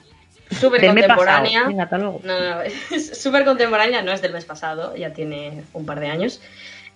súper 0.51 0.85
contemporánea. 0.85 1.67
Venga, 1.67 1.83
hasta 1.83 1.97
luego. 1.97 2.21
No, 2.23 2.39
no, 2.39 2.61
es 2.91 3.21
súper 3.21 3.45
contemporánea, 3.45 4.01
no 4.01 4.11
es 4.11 4.21
del 4.21 4.33
mes 4.33 4.45
pasado, 4.45 4.95
ya 4.95 5.13
tiene 5.13 5.63
un 5.73 5.85
par 5.85 5.99
de 5.99 6.07
años. 6.07 6.41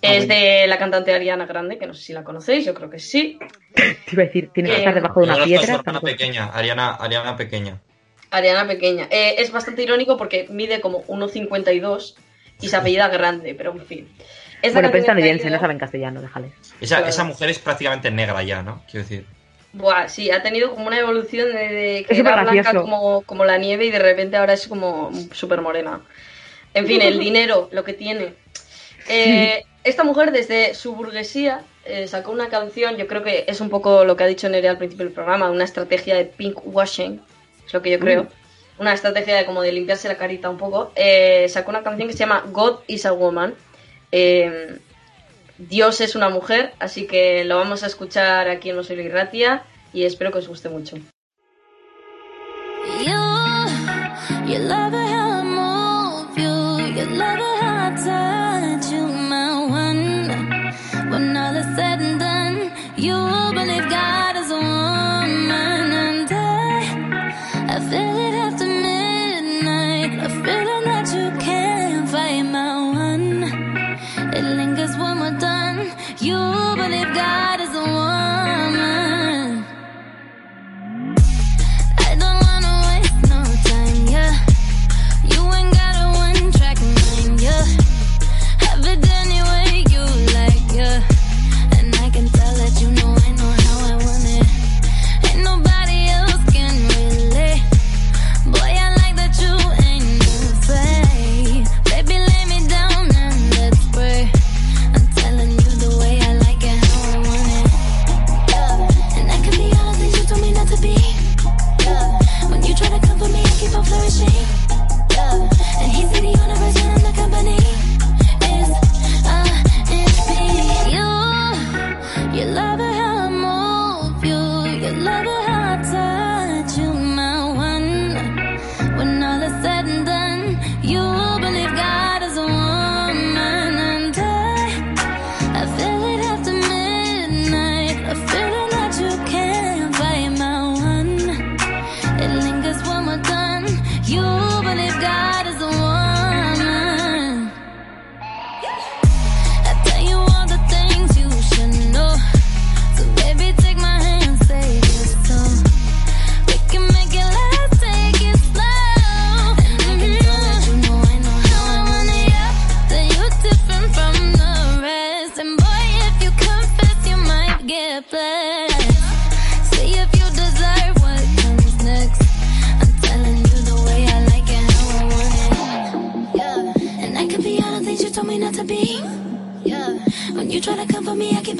Ah, 0.03 0.15
es 0.15 0.27
de 0.27 0.65
la 0.67 0.77
cantante 0.79 1.13
Ariana 1.13 1.45
Grande, 1.45 1.77
que 1.77 1.85
no 1.85 1.93
sé 1.93 2.01
si 2.03 2.13
la 2.13 2.23
conocéis, 2.23 2.65
yo 2.65 2.73
creo 2.73 2.89
que 2.89 2.99
sí. 2.99 3.37
Te 3.75 3.83
iba 4.13 4.23
a 4.23 4.25
decir, 4.25 4.51
tienes 4.53 4.71
que 4.71 4.77
Eh, 4.77 4.79
estar 4.79 4.95
debajo 4.95 5.19
de 5.21 5.25
una 5.27 5.43
piedra. 5.43 5.81
tampoco. 5.83 6.05
pequeña, 6.07 6.45
Ariana, 6.47 6.91
Ariana 6.95 7.35
pequeña. 7.37 7.79
Ariana 8.31 8.65
Pequeña. 8.65 9.07
Eh, 9.11 9.35
es 9.39 9.51
bastante 9.51 9.83
irónico 9.83 10.15
porque 10.17 10.47
mide 10.49 10.79
como 10.79 11.03
1,52 11.07 12.15
y 12.61 12.69
se 12.69 12.77
apellida 12.77 13.09
Grande, 13.09 13.53
pero 13.55 13.71
en 13.73 13.85
fin. 13.85 14.07
Esta 14.61 14.77
Bueno, 14.79 14.89
pero 14.89 15.01
estadounidense, 15.01 15.49
no 15.49 15.59
saben 15.59 15.77
castellano, 15.77 16.21
déjale. 16.21 16.51
Esa, 16.79 16.97
Claro. 16.97 17.09
esa 17.09 17.23
mujer 17.25 17.49
es 17.49 17.59
prácticamente 17.59 18.09
negra 18.09 18.41
ya, 18.43 18.63
¿no? 18.63 18.83
Quiero 18.89 19.03
decir. 19.07 19.25
Buah, 19.73 20.07
sí, 20.07 20.31
ha 20.31 20.41
tenido 20.43 20.71
como 20.71 20.87
una 20.87 20.99
evolución 20.99 21.51
de, 21.51 21.57
de 21.59 22.05
que 22.07 22.13
Es 22.13 22.19
era 22.19 22.41
blanca 22.43 22.73
como, 22.73 23.21
como 23.23 23.43
la 23.45 23.57
nieve 23.57 23.85
y 23.85 23.91
de 23.91 23.99
repente 23.99 24.37
ahora 24.37 24.53
es 24.53 24.67
como 24.67 25.11
súper 25.33 25.61
morena. 25.61 26.01
En 26.73 26.85
fin, 26.87 27.01
el 27.01 27.19
dinero, 27.19 27.69
lo 27.71 27.83
que 27.83 27.93
tiene. 27.93 28.33
Eh, 29.09 29.63
esta 29.83 30.03
mujer 30.03 30.31
desde 30.31 30.73
su 30.75 30.95
burguesía 30.95 31.63
eh, 31.85 32.07
sacó 32.07 32.31
una 32.31 32.49
canción, 32.49 32.97
yo 32.97 33.07
creo 33.07 33.23
que 33.23 33.45
es 33.47 33.61
un 33.61 33.69
poco 33.69 34.05
lo 34.05 34.15
que 34.15 34.23
ha 34.23 34.27
dicho 34.27 34.47
Nerea 34.47 34.71
al 34.71 34.77
principio 34.77 35.05
del 35.05 35.13
programa, 35.13 35.49
una 35.49 35.63
estrategia 35.63 36.15
de 36.15 36.25
pink 36.25 36.59
washing, 36.63 37.21
es 37.65 37.73
lo 37.73 37.81
que 37.81 37.91
yo 37.91 37.97
mm. 37.97 38.01
creo. 38.01 38.27
Una 38.77 38.93
estrategia 38.93 39.35
de 39.35 39.45
como 39.45 39.61
de 39.61 39.71
limpiarse 39.71 40.07
la 40.07 40.17
carita 40.17 40.49
un 40.49 40.57
poco. 40.57 40.91
Eh, 40.95 41.47
sacó 41.49 41.69
una 41.69 41.83
canción 41.83 42.07
que 42.07 42.13
se 42.13 42.19
llama 42.19 42.45
God 42.51 42.79
is 42.87 43.05
a 43.05 43.11
Woman. 43.11 43.53
Em, 44.11 44.79
Dios 45.57 46.01
es 46.01 46.15
una 46.15 46.29
mujer, 46.29 46.73
así 46.79 47.05
que 47.05 47.43
lo 47.43 47.57
vamos 47.57 47.83
a 47.83 47.87
escuchar 47.87 48.49
aquí 48.49 48.71
en 48.71 48.75
Los 48.77 48.89
Ratia 48.89 49.63
y 49.93 50.05
espero 50.05 50.31
que 50.31 50.39
os 50.39 50.47
guste 50.47 50.69
mucho. 50.69 50.97
you 63.01 63.30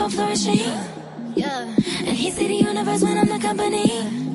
keep 0.02 0.12
flourishing. 0.12 0.60
Yeah. 1.36 1.76
And 2.06 2.18
he 2.18 2.32
see 2.32 2.48
the 2.48 2.56
universe 2.56 3.04
when 3.04 3.18
I'm 3.18 3.28
the 3.28 3.40
company. 3.40 4.31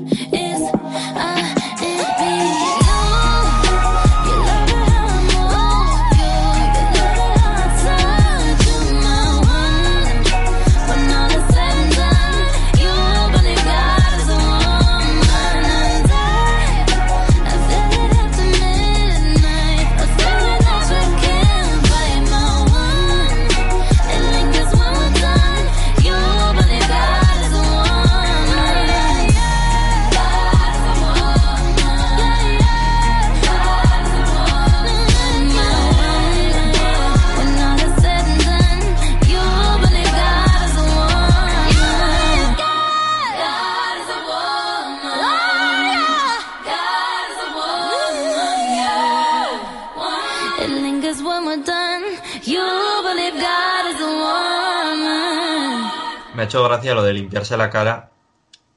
hecho 56.47 56.64
gracia 56.64 56.94
lo 56.94 57.02
de 57.02 57.12
limpiarse 57.12 57.56
la 57.56 57.70
cara, 57.70 58.10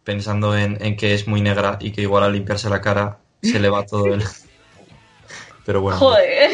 pensando 0.03 0.57
en, 0.57 0.77
que 0.97 1.13
es 1.13 1.27
muy 1.27 1.41
negra 1.41 1.77
y 1.79 1.91
que 1.91 2.01
igual 2.01 2.23
al 2.23 2.33
limpiarse 2.33 2.69
la 2.69 2.81
cara 2.81 3.19
se 3.41 3.59
le 3.59 3.69
va 3.69 3.85
todo 3.85 4.07
el. 4.07 4.23
Pero 5.65 5.81
bueno. 5.81 5.97
Joder. 5.99 6.51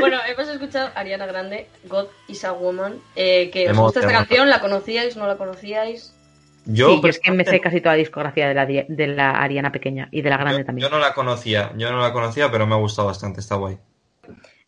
bueno, 0.00 0.18
hemos 0.26 0.48
escuchado 0.48 0.90
Ariana 0.94 1.26
Grande, 1.26 1.68
God 1.84 2.06
is 2.28 2.44
a 2.44 2.52
Woman, 2.52 3.00
eh, 3.14 3.50
que 3.50 3.70
os 3.70 3.76
gusta 3.76 4.00
esta 4.00 4.12
canción, 4.12 4.50
¿la 4.50 4.60
conocíais, 4.60 5.16
no 5.16 5.26
la 5.26 5.36
conocíais? 5.36 6.12
Yo, 6.66 6.88
sí, 6.88 7.00
yo 7.02 7.08
es 7.08 7.20
que 7.20 7.30
me 7.30 7.44
sé 7.44 7.60
casi 7.60 7.80
toda 7.80 7.92
la 7.94 7.98
discografía 7.98 8.48
de 8.48 8.54
la, 8.54 8.66
de 8.66 9.06
la 9.06 9.32
Ariana 9.32 9.70
pequeña 9.70 10.08
y 10.10 10.22
de 10.22 10.30
la 10.30 10.38
grande 10.38 10.64
también. 10.64 10.88
Yo 10.88 10.94
no 10.94 10.98
la 10.98 11.12
conocía, 11.12 11.72
yo 11.76 11.92
no 11.92 12.00
la 12.00 12.12
conocía, 12.12 12.50
pero 12.50 12.66
me 12.66 12.74
ha 12.74 12.78
gustado 12.78 13.08
bastante, 13.08 13.40
está 13.40 13.56
guay. 13.56 13.78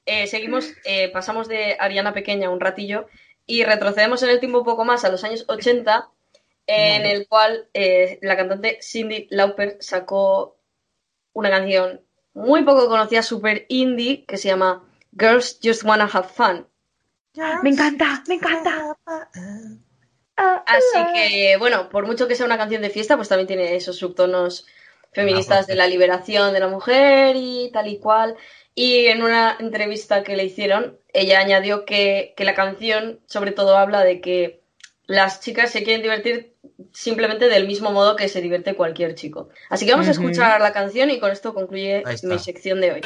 Eh, 0.05 0.27
seguimos, 0.27 0.73
eh, 0.85 1.09
pasamos 1.09 1.49
de 1.49 1.77
Ariana 1.81 2.13
pequeña 2.13 2.51
un 2.51 2.61
ratillo 2.61 3.09
y 3.47 3.65
retrocedemos 3.65 4.23
en 4.23 4.31
el 4.31 4.41
tiempo 4.41 4.59
un 4.59 4.65
poco 4.65 4.85
más 4.85 5.05
a 5.05 5.09
los 5.09 5.23
años 5.25 5.45
80, 5.49 6.11
en 6.67 7.07
el 7.07 7.29
cual 7.29 7.69
eh, 7.75 8.19
la 8.23 8.37
cantante 8.37 8.79
Cindy 8.83 9.29
Lauper 9.31 9.79
sacó 9.81 10.57
una 11.33 11.51
canción 11.51 12.01
muy 12.35 12.65
poco 12.65 12.89
conocida, 12.89 13.23
super 13.23 13.67
indie, 13.69 14.25
que 14.27 14.37
se 14.37 14.49
llama 14.49 14.85
Girls 15.19 15.59
Just 15.63 15.85
Wanna 15.85 16.11
Have 16.13 16.29
Fun. 16.29 16.67
Me 17.63 17.71
encanta, 17.71 18.23
me 18.27 18.35
encanta. 18.35 18.97
Así 20.37 20.99
que, 21.15 21.57
bueno, 21.59 21.89
por 21.89 22.07
mucho 22.07 22.27
que 22.29 22.35
sea 22.35 22.47
una 22.47 22.59
canción 22.59 22.83
de 22.83 22.91
fiesta, 22.91 23.17
pues 23.17 23.29
también 23.29 23.47
tiene 23.47 23.77
esos 23.77 23.97
subtonos 23.97 24.67
feministas 25.13 25.67
de 25.67 25.77
la 25.77 25.87
liberación 25.87 26.53
de 26.53 26.61
la 26.61 26.69
mujer 26.69 27.37
y 27.37 27.71
tal 27.73 27.89
y 27.89 27.99
cual. 27.99 28.37
Y 28.79 29.07
en 29.07 29.23
una 29.23 29.57
entrevista 29.59 30.23
que 30.23 30.37
le 30.37 30.45
hicieron, 30.45 30.99
ella 31.15 31.41
añadió 31.41 31.87
que, 31.87 32.35
que 32.37 32.45
la 32.45 32.55
canción 32.55 33.21
sobre 33.27 33.53
todo 33.53 33.79
habla 33.79 34.05
de 34.05 34.21
que 34.21 34.61
las 35.07 35.41
chicas 35.41 35.71
se 35.71 35.83
quieren 35.83 36.03
divertir 36.03 36.55
simplemente 36.93 37.49
del 37.49 37.67
mismo 37.67 37.91
modo 37.91 38.17
que 38.17 38.29
se 38.29 38.43
divierte 38.43 38.75
cualquier 38.75 39.15
chico. 39.15 39.49
Así 39.71 39.87
que 39.87 39.93
vamos 39.93 40.09
a 40.09 40.11
escuchar 40.11 40.61
la 40.61 40.75
canción 40.75 41.11
y 41.11 41.19
con 41.19 41.31
esto 41.31 41.55
concluye 41.55 42.05
mi 42.25 42.39
sección 42.39 42.83
de 42.83 42.93
hoy. 42.93 43.01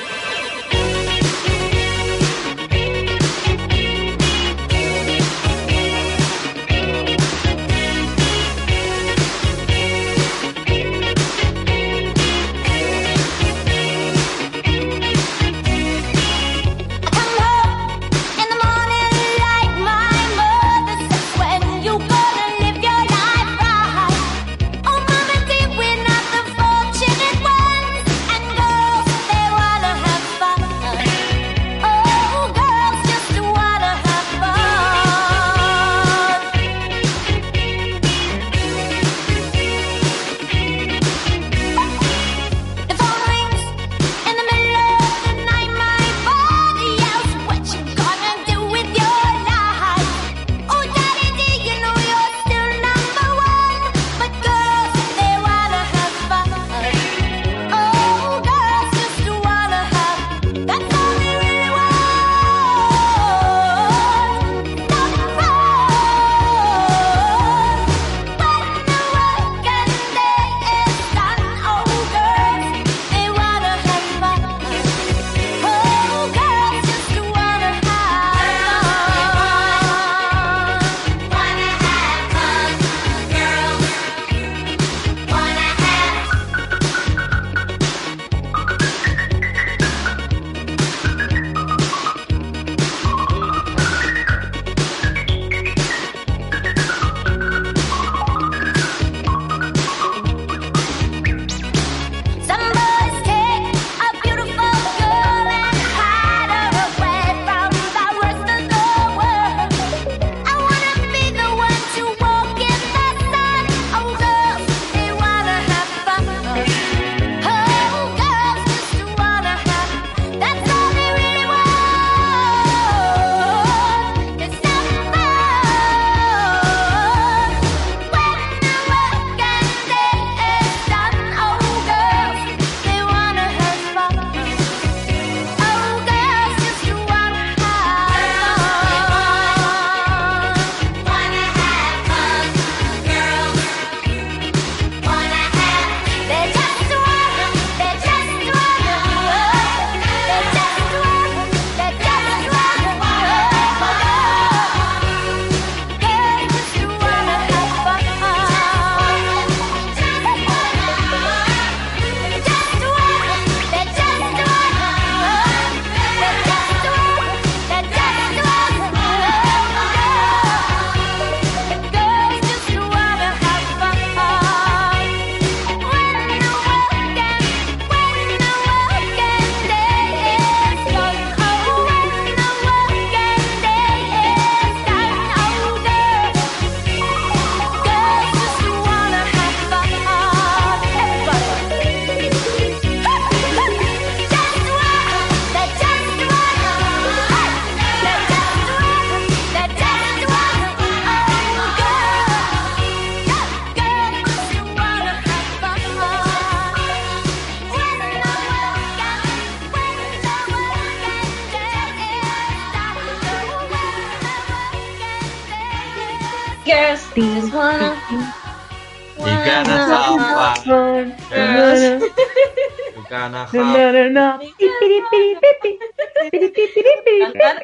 Cantar, 227.18 227.62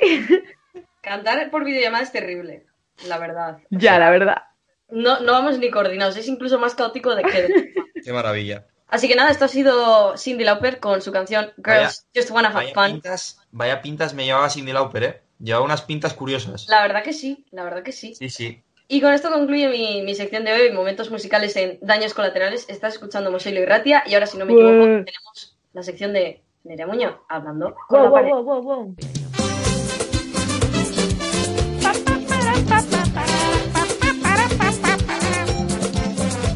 cantar 1.00 1.50
por 1.50 1.64
videollamada 1.64 2.02
es 2.02 2.12
terrible, 2.12 2.66
la 3.06 3.18
verdad. 3.18 3.58
Ya, 3.70 3.98
la 3.98 4.10
verdad. 4.10 4.42
No, 4.88 5.20
no 5.20 5.32
vamos 5.32 5.58
ni 5.58 5.70
coordinados, 5.70 6.16
es 6.16 6.28
incluso 6.28 6.58
más 6.58 6.74
caótico 6.74 7.14
de 7.14 7.22
que. 7.22 7.74
Qué 8.04 8.12
maravilla. 8.12 8.66
Así 8.88 9.08
que 9.08 9.16
nada, 9.16 9.30
esto 9.30 9.44
ha 9.44 9.48
sido 9.48 10.16
Cindy 10.16 10.44
Lauper 10.44 10.78
con 10.78 11.02
su 11.02 11.10
canción 11.10 11.52
Girls 11.56 12.06
Just 12.14 12.30
Wanna 12.30 12.48
Have 12.48 12.72
Vaya 12.72 12.74
Fun. 12.74 12.92
pintas, 12.92 13.40
vaya 13.50 13.82
pintas 13.82 14.14
me 14.14 14.24
llevaba 14.24 14.48
Cindy 14.48 14.72
Lauper, 14.72 15.02
¿eh? 15.02 15.22
Llevaba 15.40 15.64
unas 15.64 15.82
pintas 15.82 16.14
curiosas. 16.14 16.66
La 16.68 16.82
verdad 16.82 17.02
que 17.02 17.12
sí, 17.12 17.44
la 17.50 17.64
verdad 17.64 17.82
que 17.82 17.92
sí. 17.92 18.14
Sí, 18.14 18.30
sí. 18.30 18.62
Y 18.88 19.00
con 19.00 19.12
esto 19.12 19.30
concluye 19.32 19.68
mi, 19.68 20.02
mi 20.02 20.14
sección 20.14 20.44
de 20.44 20.52
hoy, 20.52 20.72
momentos 20.72 21.10
musicales 21.10 21.56
en 21.56 21.78
Daños 21.80 22.14
Colaterales. 22.14 22.66
Estás 22.68 22.94
escuchando 22.94 23.30
Mosello 23.32 23.60
y 23.60 23.64
Ratia 23.66 24.04
y 24.06 24.14
ahora, 24.14 24.26
si 24.26 24.38
no 24.38 24.46
me 24.46 24.52
equivoco, 24.52 24.74
Ué. 24.84 25.04
tenemos 25.04 25.56
la 25.72 25.82
sección 25.82 26.12
de 26.12 26.42
Nerea 26.64 26.86
Muñoz 26.86 27.16
hablando 27.28 27.74
con 27.88 27.98
Wow, 27.98 28.02
la 28.04 28.10
wow, 28.10 28.14
pared. 28.14 28.30
wow, 28.30 28.42
wow, 28.44 28.62
wow. 28.62 28.96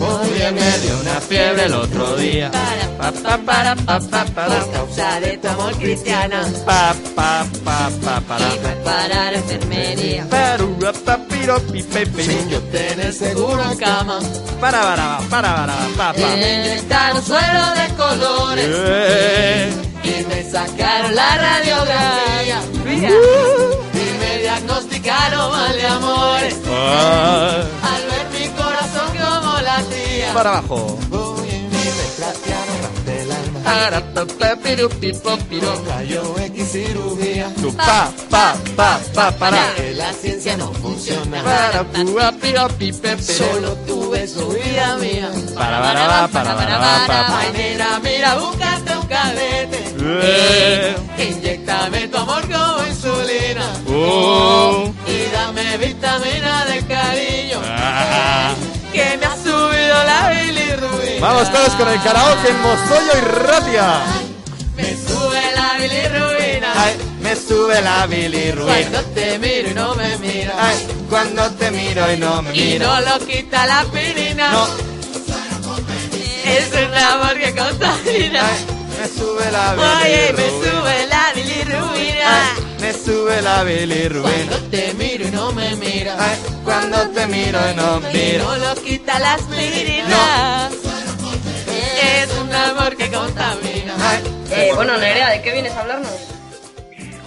Hoy 0.02 0.30
me 0.54 0.78
dio 0.78 1.00
una 1.00 1.20
fiebre 1.20 1.64
el 1.66 1.74
otro 1.74 2.16
día. 2.16 2.50
Pa, 2.98 3.12
pa, 3.12 3.38
para, 3.38 3.76
pa, 3.76 4.00
pa, 4.00 4.24
para. 4.34 4.60
Por 4.64 4.72
causa 4.72 5.20
de 5.20 5.38
tu 5.38 5.48
amor 5.48 5.74
cristiana. 5.76 6.42
Pa, 6.64 6.94
pa, 7.20 7.46
pa, 7.64 7.90
pa, 8.04 8.20
para. 8.28 8.54
Iba 8.54 8.70
a 8.70 8.84
parar 8.84 9.34
enfermería. 9.34 10.26
Pero, 10.30 10.64
pa, 11.04 11.16
piro, 11.28 11.56
pi, 11.72 11.82
pe, 11.82 12.06
pe. 12.06 12.24
Sin 12.24 12.48
yo 12.48 12.60
tener 12.74 13.12
seguro 13.12 13.62
en 13.70 13.76
cama. 13.76 14.18
Para, 14.60 14.80
para, 14.82 15.18
para, 15.32 15.50
para, 15.56 15.76
pa, 15.96 16.12
pa. 16.12 16.18
Inyectar 16.18 17.14
un 17.14 17.22
suelo 17.22 17.64
de 17.78 17.86
colores. 18.02 18.68
Y 20.02 20.24
me 20.28 20.40
sacaron 20.50 21.14
la 21.14 21.30
radiografía. 21.36 22.58
Y 23.94 24.06
me 24.20 24.38
diagnosticaron 24.42 25.50
mal 25.52 25.74
de 25.80 25.86
amores. 25.86 26.56
Al 27.92 28.02
ver 28.10 28.26
mi 28.36 28.48
corazón 28.60 29.08
como 29.18 29.60
latía. 29.60 30.32
Para 30.32 30.50
abajo. 30.58 30.98
Para, 31.10 31.39
X 36.36 36.72
cirugía. 36.72 37.48
Pa, 37.76 38.10
pa, 38.30 38.54
pa, 38.76 39.00
pa, 39.14 39.30
para. 39.32 39.74
Que 39.74 39.94
la 39.94 40.12
ciencia 40.12 40.56
no 40.56 40.72
funciona. 40.72 41.42
Para, 41.42 41.84
pu, 41.84 42.18
a, 42.18 42.32
piro, 42.32 42.68
pi, 42.78 42.92
pe, 42.92 43.16
pe. 43.16 43.22
Solo 43.22 43.74
tuve 43.86 44.26
su 44.26 44.48
vida 44.48 44.96
mía. 44.98 45.30
Para, 45.54 45.80
para, 45.80 46.28
para, 46.28 46.28
para, 46.28 46.56
para, 46.56 47.06
para, 47.06 47.26
para. 47.26 47.52
Nena, 47.52 48.00
mira, 48.00 48.34
búscate 48.36 48.96
un 48.96 49.06
cadete. 49.06 49.84
Eh. 50.02 50.96
Inyectame 51.18 52.08
tu 52.08 52.16
amor 52.16 52.42
como 52.42 52.86
insulina. 52.86 53.66
Oh. 53.88 54.92
Y 55.06 55.30
dame 55.32 55.76
vitamina 55.78 56.64
de 56.66 56.86
cariño. 56.86 58.69
Que 58.92 59.16
me 59.18 59.26
ha 59.26 59.36
subido 59.36 60.04
la 60.04 60.30
bilirrubina. 60.30 61.20
Vamos 61.26 61.52
todos 61.52 61.70
con 61.74 61.88
el 61.88 62.02
karaoke 62.02 62.48
en 62.48 62.60
Mozoyo 62.62 63.12
y 63.16 63.20
Ratia. 63.20 64.00
Me 64.76 64.96
sube 64.96 65.42
la 65.54 65.74
bilirrubina. 65.78 66.72
Ay, 66.76 66.96
me 67.20 67.36
sube 67.36 67.80
la 67.82 68.06
bilirruina. 68.06 68.72
Cuando 68.74 69.00
te 69.14 69.38
miro 69.38 69.70
y 69.70 69.74
no 69.74 69.94
me 69.94 70.16
miras. 70.18 70.54
Ay, 70.58 70.86
cuando 71.08 71.50
te 71.52 71.70
miro 71.70 72.12
y 72.12 72.16
no 72.16 72.42
me 72.42 72.56
Y 72.56 72.60
miro. 72.72 72.86
no 72.88 73.00
lo 73.02 73.18
quita 73.26 73.66
la 73.66 73.84
pirina. 73.84 74.50
No. 74.52 74.66
Es 76.44 76.68
un 76.72 76.94
amor 76.94 77.38
que 77.38 77.54
contamina. 77.54 78.46
Ay, 78.46 78.66
me 78.98 79.08
sube 79.08 79.52
la 79.52 79.72
Oye, 80.02 80.32
me 80.32 80.48
sube 80.48 81.06
la 81.06 81.32
bilirrubina. 81.34 82.26
Ay, 82.26 82.69
me 82.80 82.92
sube 82.92 83.42
la 83.42 83.62
bilirruina. 83.64 84.28
Cuando 84.28 84.56
te 84.70 84.94
miro 84.94 85.28
y 85.28 85.30
no 85.30 85.52
me 85.52 85.76
miras. 85.76 86.16
Ay, 86.18 86.38
cuando 86.64 87.08
te 87.10 87.26
miro 87.26 87.58
y 87.70 87.74
no 87.76 88.00
miro. 88.12 88.44
no 88.44 88.56
lo 88.56 88.74
quita 88.82 89.18
la 89.18 89.34
aspirina. 89.34 90.70
Es 92.02 92.30
un 92.38 92.52
amor 92.52 92.96
que 92.96 93.10
contamina. 93.10 93.94
Ay, 94.00 94.22
Eh, 94.52 94.72
bueno, 94.74 94.96
Nerea, 94.98 95.30
¿de 95.30 95.42
qué 95.42 95.52
vienes 95.52 95.72
a 95.74 95.80
hablarnos? 95.82 96.10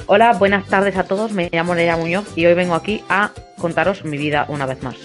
Hola, 0.08 0.34
buenas 0.34 0.68
tardes 0.68 0.98
a 0.98 1.04
todos. 1.04 1.32
Me 1.32 1.50
llamo 1.52 1.74
Nerea 1.76 1.96
Muñoz 1.96 2.26
y 2.36 2.46
hoy 2.46 2.54
vengo 2.54 2.76
aquí 2.76 3.04
a 3.08 3.32
contaros 3.58 4.04
mi 4.04 4.18
vida 4.18 4.46
una 4.50 4.66
vez 4.66 4.82
más. 4.84 4.96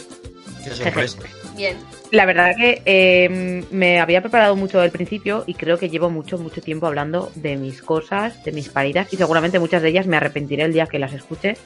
Qué 0.64 0.70
sorpresa. 0.74 1.18
Bien. 1.58 1.76
La 2.12 2.24
verdad 2.24 2.54
que 2.56 2.80
eh, 2.86 3.64
me 3.70 4.00
había 4.00 4.22
preparado 4.22 4.56
mucho 4.56 4.80
al 4.80 4.90
principio 4.90 5.44
y 5.46 5.54
creo 5.54 5.76
que 5.76 5.90
llevo 5.90 6.08
mucho, 6.08 6.38
mucho 6.38 6.62
tiempo 6.62 6.86
hablando 6.86 7.30
de 7.34 7.56
mis 7.56 7.82
cosas, 7.82 8.42
de 8.44 8.52
mis 8.52 8.68
paridas 8.70 9.12
y 9.12 9.16
seguramente 9.16 9.58
muchas 9.58 9.82
de 9.82 9.88
ellas 9.88 10.06
me 10.06 10.16
arrepentiré 10.16 10.62
el 10.62 10.72
día 10.72 10.86
que 10.86 10.98
las 10.98 11.12
escuche. 11.12 11.56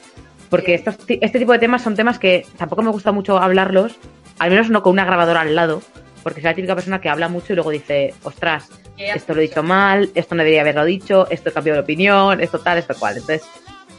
Porque 0.49 0.73
estos, 0.73 0.97
este 1.07 1.39
tipo 1.39 1.53
de 1.53 1.59
temas 1.59 1.81
son 1.81 1.95
temas 1.95 2.19
que 2.19 2.45
tampoco 2.57 2.81
me 2.81 2.91
gusta 2.91 3.11
mucho 3.11 3.37
hablarlos, 3.37 3.95
al 4.39 4.49
menos 4.49 4.69
no 4.69 4.83
con 4.83 4.93
una 4.93 5.05
grabadora 5.05 5.41
al 5.41 5.55
lado, 5.55 5.81
porque 6.23 6.41
soy 6.41 6.49
la 6.49 6.55
típica 6.55 6.75
persona 6.75 6.99
que 6.99 7.09
habla 7.09 7.29
mucho 7.29 7.53
y 7.53 7.55
luego 7.55 7.71
dice, 7.71 8.13
ostras, 8.23 8.69
¿Qué 8.97 9.11
has 9.11 9.17
esto 9.17 9.33
lo 9.33 9.39
he 9.41 9.43
dicho 9.43 9.63
mal, 9.63 10.11
esto 10.13 10.35
no 10.35 10.39
debería 10.39 10.61
haberlo 10.61 10.85
dicho, 10.85 11.27
esto 11.29 11.49
he 11.49 11.53
cambiado 11.53 11.77
de 11.77 11.83
opinión, 11.83 12.41
esto 12.41 12.59
tal, 12.59 12.77
esto 12.77 12.93
cual. 12.95 13.17
Entonces, 13.17 13.47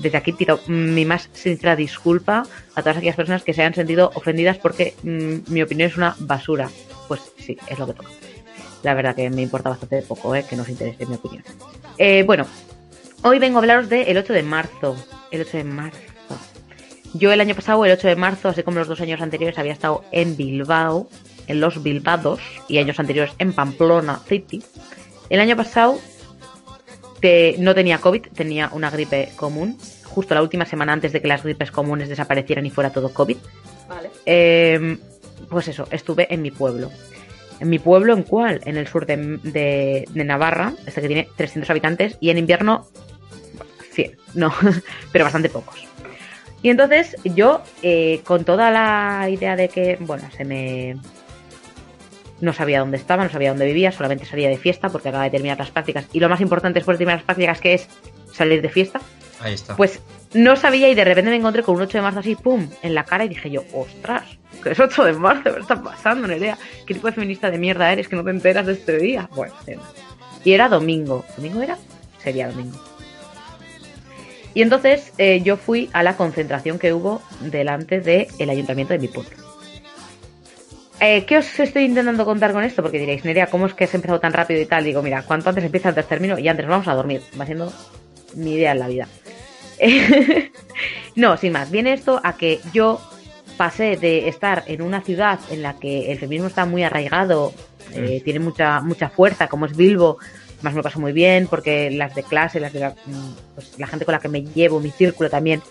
desde 0.01 0.19
aquí 0.19 0.33
pido 0.33 0.61
mi 0.67 1.05
más 1.05 1.29
sincera 1.33 1.77
disculpa 1.77 2.45
a 2.75 2.83
todas 2.83 2.97
aquellas 2.97 3.17
personas 3.17 3.43
que 3.43 3.55
se 3.55 3.63
hayan 3.63 3.75
sentido 3.75 4.11
ofendidas 4.15 4.59
porque 4.59 4.95
mm, 5.03 5.53
mi 5.53 5.63
opinión 5.63 5.91
es 5.91 5.97
una 5.97 6.17
basura. 6.19 6.69
Pues 7.09 7.21
sí, 7.39 7.57
es 7.69 7.79
lo 7.79 7.87
que 7.87 7.95
toca. 7.95 8.09
La 8.83 8.95
verdad 8.95 9.15
que 9.15 9.31
me 9.31 9.43
importa 9.43 9.71
bastante 9.71 10.03
poco 10.03 10.35
eh, 10.35 10.45
que 10.49 10.57
nos 10.57 10.69
interese 10.69 11.07
mi 11.07 11.15
opinión. 11.15 11.43
Eh, 11.99 12.23
bueno, 12.25 12.47
hoy 13.23 13.39
vengo 13.39 13.59
a 13.59 13.61
hablaros 13.61 13.89
del 13.89 14.17
8 14.17 14.33
de 14.33 14.43
marzo. 14.43 14.97
El 15.31 15.43
8 15.43 15.59
de 15.59 15.65
marzo. 15.65 15.99
Yo 17.15 17.33
el 17.33 17.41
año 17.41 17.55
pasado, 17.55 17.85
el 17.85 17.93
8 17.93 18.09
de 18.09 18.17
marzo, 18.17 18.49
así 18.49 18.63
como 18.63 18.79
los 18.79 18.89
dos 18.89 19.01
años 19.01 19.21
anteriores, 19.21 19.59
había 19.59 19.73
estado 19.73 20.05
en 20.11 20.37
Bilbao, 20.37 21.09
en 21.47 21.61
los 21.61 21.83
Bilbados, 21.83 22.41
y 22.69 22.79
años 22.79 22.99
anteriores 22.99 23.33
en 23.39 23.53
Pamplona 23.53 24.21
City. 24.27 24.63
El 25.31 25.41
año 25.41 25.57
pasado 25.57 25.99
te- 27.25 27.57
no 27.59 27.75
tenía 27.75 27.97
COVID, 28.03 28.21
tenía 28.35 28.69
una 28.75 28.91
gripe 28.91 29.31
común, 29.35 29.79
justo 30.05 30.35
la 30.35 30.43
última 30.43 30.67
semana 30.67 30.93
antes 30.93 31.11
de 31.15 31.23
que 31.23 31.29
las 31.29 31.43
gripes 31.43 31.71
comunes 31.71 32.11
desaparecieran 32.11 32.67
y 32.67 32.71
fuera 32.71 32.91
todo 32.91 33.15
COVID. 33.15 33.39
Vale. 33.89 34.11
Eh, 34.27 34.99
pues 35.49 35.69
eso, 35.69 35.89
estuve 35.91 36.27
en 36.35 36.43
mi 36.43 36.51
pueblo. 36.51 36.91
¿En 37.61 37.71
mi 37.71 37.79
pueblo 37.79 38.13
en 38.13 38.25
cuál? 38.25 38.61
En 38.67 38.77
el 38.77 38.87
sur 38.87 39.07
de, 39.07 39.17
de- 39.43 40.05
de 40.07 40.25
Navarra, 40.25 40.75
este 40.85 41.01
que 41.01 41.07
tiene 41.07 41.29
300 41.35 41.71
habitantes, 41.71 42.19
y 42.21 42.29
en 42.29 42.37
invierno 42.37 42.87
100, 43.93 44.19
no, 44.35 44.53
pero 45.13 45.25
bastante 45.25 45.49
pocos. 45.49 45.77
Y 46.61 46.69
entonces 46.69 47.17
yo, 47.25 47.63
eh, 47.83 48.21
con 48.25 48.45
toda 48.45 48.71
la 48.71 49.31
idea 49.31 49.57
de 49.57 49.71
que, 49.71 49.97
bueno, 49.99 50.25
se 50.37 50.45
me... 50.45 50.97
No 52.41 52.53
sabía 52.53 52.81
dónde 52.81 52.97
estaba, 52.97 53.25
no 53.25 53.31
sabía 53.31 53.51
dónde 53.51 53.67
vivía, 53.67 53.93
solamente 53.93 54.25
salía 54.27 54.49
de 54.49 54.57
fiesta 54.57 54.89
porque 54.89 55.09
acaba 55.09 55.25
de 55.25 55.31
terminar 55.31 55.59
las 55.59 55.71
prácticas. 55.71 56.07
Y 56.13 56.21
lo 56.21 56.29
más 56.29 56.41
importante 56.41 56.79
después 56.81 56.97
de 56.97 57.05
terminar 57.05 57.19
las 57.19 57.25
prácticas, 57.27 57.61
que 57.61 57.75
es 57.75 57.89
salir 58.33 58.61
de 58.61 58.69
fiesta, 58.69 59.01
Ahí 59.41 59.55
está. 59.55 59.77
pues 59.77 60.01
no 60.33 60.57
sabía 60.57 60.89
y 60.89 60.95
de 60.95 61.05
repente 61.05 61.31
me 61.31 61.37
encontré 61.37 61.63
con 61.63 61.77
un 61.77 61.83
8 61.83 61.99
de 61.99 62.03
marzo 62.03 62.21
así, 62.21 62.35
pum, 62.35 62.69
en 62.83 62.95
la 62.95 63.05
cara 63.05 63.25
y 63.25 63.29
dije 63.29 63.51
yo, 63.51 63.63
ostras, 63.73 64.25
¿qué 64.63 64.71
es 64.71 64.81
8 64.81 65.05
de 65.05 65.13
marzo? 65.13 65.55
¿Qué 65.55 65.61
está 65.61 65.81
pasando, 65.81 66.27
Nerea? 66.27 66.59
¿Qué 66.87 66.95
tipo 66.95 67.07
de 67.07 67.13
feminista 67.13 67.51
de 67.51 67.59
mierda 67.59 67.93
eres 67.93 68.09
que 68.09 68.17
no 68.17 68.25
te 68.25 68.31
enteras 68.31 68.67
de 68.67 68.73
este 68.73 68.99
día? 68.99 69.29
Bueno, 69.35 69.55
y 70.45 70.53
era 70.53 70.69
domingo. 70.69 71.25
¿Domingo 71.37 71.63
era? 71.63 71.79
Sería 72.23 72.49
domingo. 72.49 72.79
Y 74.55 74.63
entonces 74.63 75.13
eh, 75.19 75.41
yo 75.43 75.57
fui 75.57 75.91
a 75.93 76.03
la 76.03 76.17
concentración 76.17 76.79
que 76.79 76.93
hubo 76.93 77.23
delante 77.41 78.01
del 78.01 78.51
ayuntamiento 78.51 78.93
de 78.93 78.99
mi 79.01 79.09
pueblo. 79.09 79.37
Eh, 81.01 81.25
¿Qué 81.27 81.39
os 81.39 81.61
estoy 81.61 81.85
intentando 81.85 82.25
contar 82.25 82.53
con 82.53 82.63
esto? 82.63 82.83
Porque 82.83 82.99
diréis, 82.99 83.25
Nerea, 83.25 83.49
¿cómo 83.49 83.67
es 83.67 83.75
que 83.75 83.85
has 83.85 83.95
empezado 83.95 84.21
tan 84.21 84.33
rápido 84.33 84.61
y 84.61 84.67
tal? 84.67 84.85
Digo, 84.85 85.03
mira, 85.03 85.23
cuanto 85.23 85.49
antes 85.49 85.65
empieza, 85.65 85.89
antes 85.89 86.07
termino 86.07 86.39
y 86.39 86.49
antes 86.49 86.67
vamos 86.67 86.89
a 86.89 86.95
dormir. 86.95 87.23
Va 87.39 87.47
siendo 87.47 87.73
mi 88.35 88.55
idea 88.55 88.73
en 88.73 88.79
la 88.79 88.89
vida. 88.89 89.09
no, 91.17 91.37
sin 91.37 91.53
más. 91.53 91.71
Viene 91.71 91.93
esto 91.93 92.21
a 92.23 92.37
que 92.37 92.61
yo 92.73 93.01
pasé 93.57 93.97
de 93.97 94.29
estar 94.29 94.65
en 94.67 94.83
una 94.83 95.01
ciudad 95.01 95.39
en 95.51 95.63
la 95.63 95.75
que 95.75 96.11
el 96.13 96.19
feminismo 96.19 96.49
está 96.49 96.65
muy 96.65 96.83
arraigado, 96.83 97.53
eh, 97.93 98.21
tiene 98.25 98.41
mucha 98.41 98.81
mucha 98.81 99.09
fuerza, 99.09 99.49
como 99.49 99.67
es 99.67 99.77
Bilbo, 99.77 100.19
más 100.63 100.73
me 100.73 100.79
lo 100.79 100.83
paso 100.83 101.01
muy 101.01 101.13
bien, 101.13 101.47
porque 101.47 101.91
las 101.91 102.15
de 102.15 102.23
clase, 102.23 102.59
las 102.59 102.73
de 102.73 102.81
la, 102.81 102.91
mm, 102.91 103.35
pues, 103.55 103.79
la 103.79 103.87
gente 103.87 104.05
con 104.05 104.13
la 104.13 104.19
que 104.19 104.29
me 104.29 104.43
llevo, 104.43 104.81
mi 104.81 104.91
círculo 104.91 105.31
también, 105.31 105.63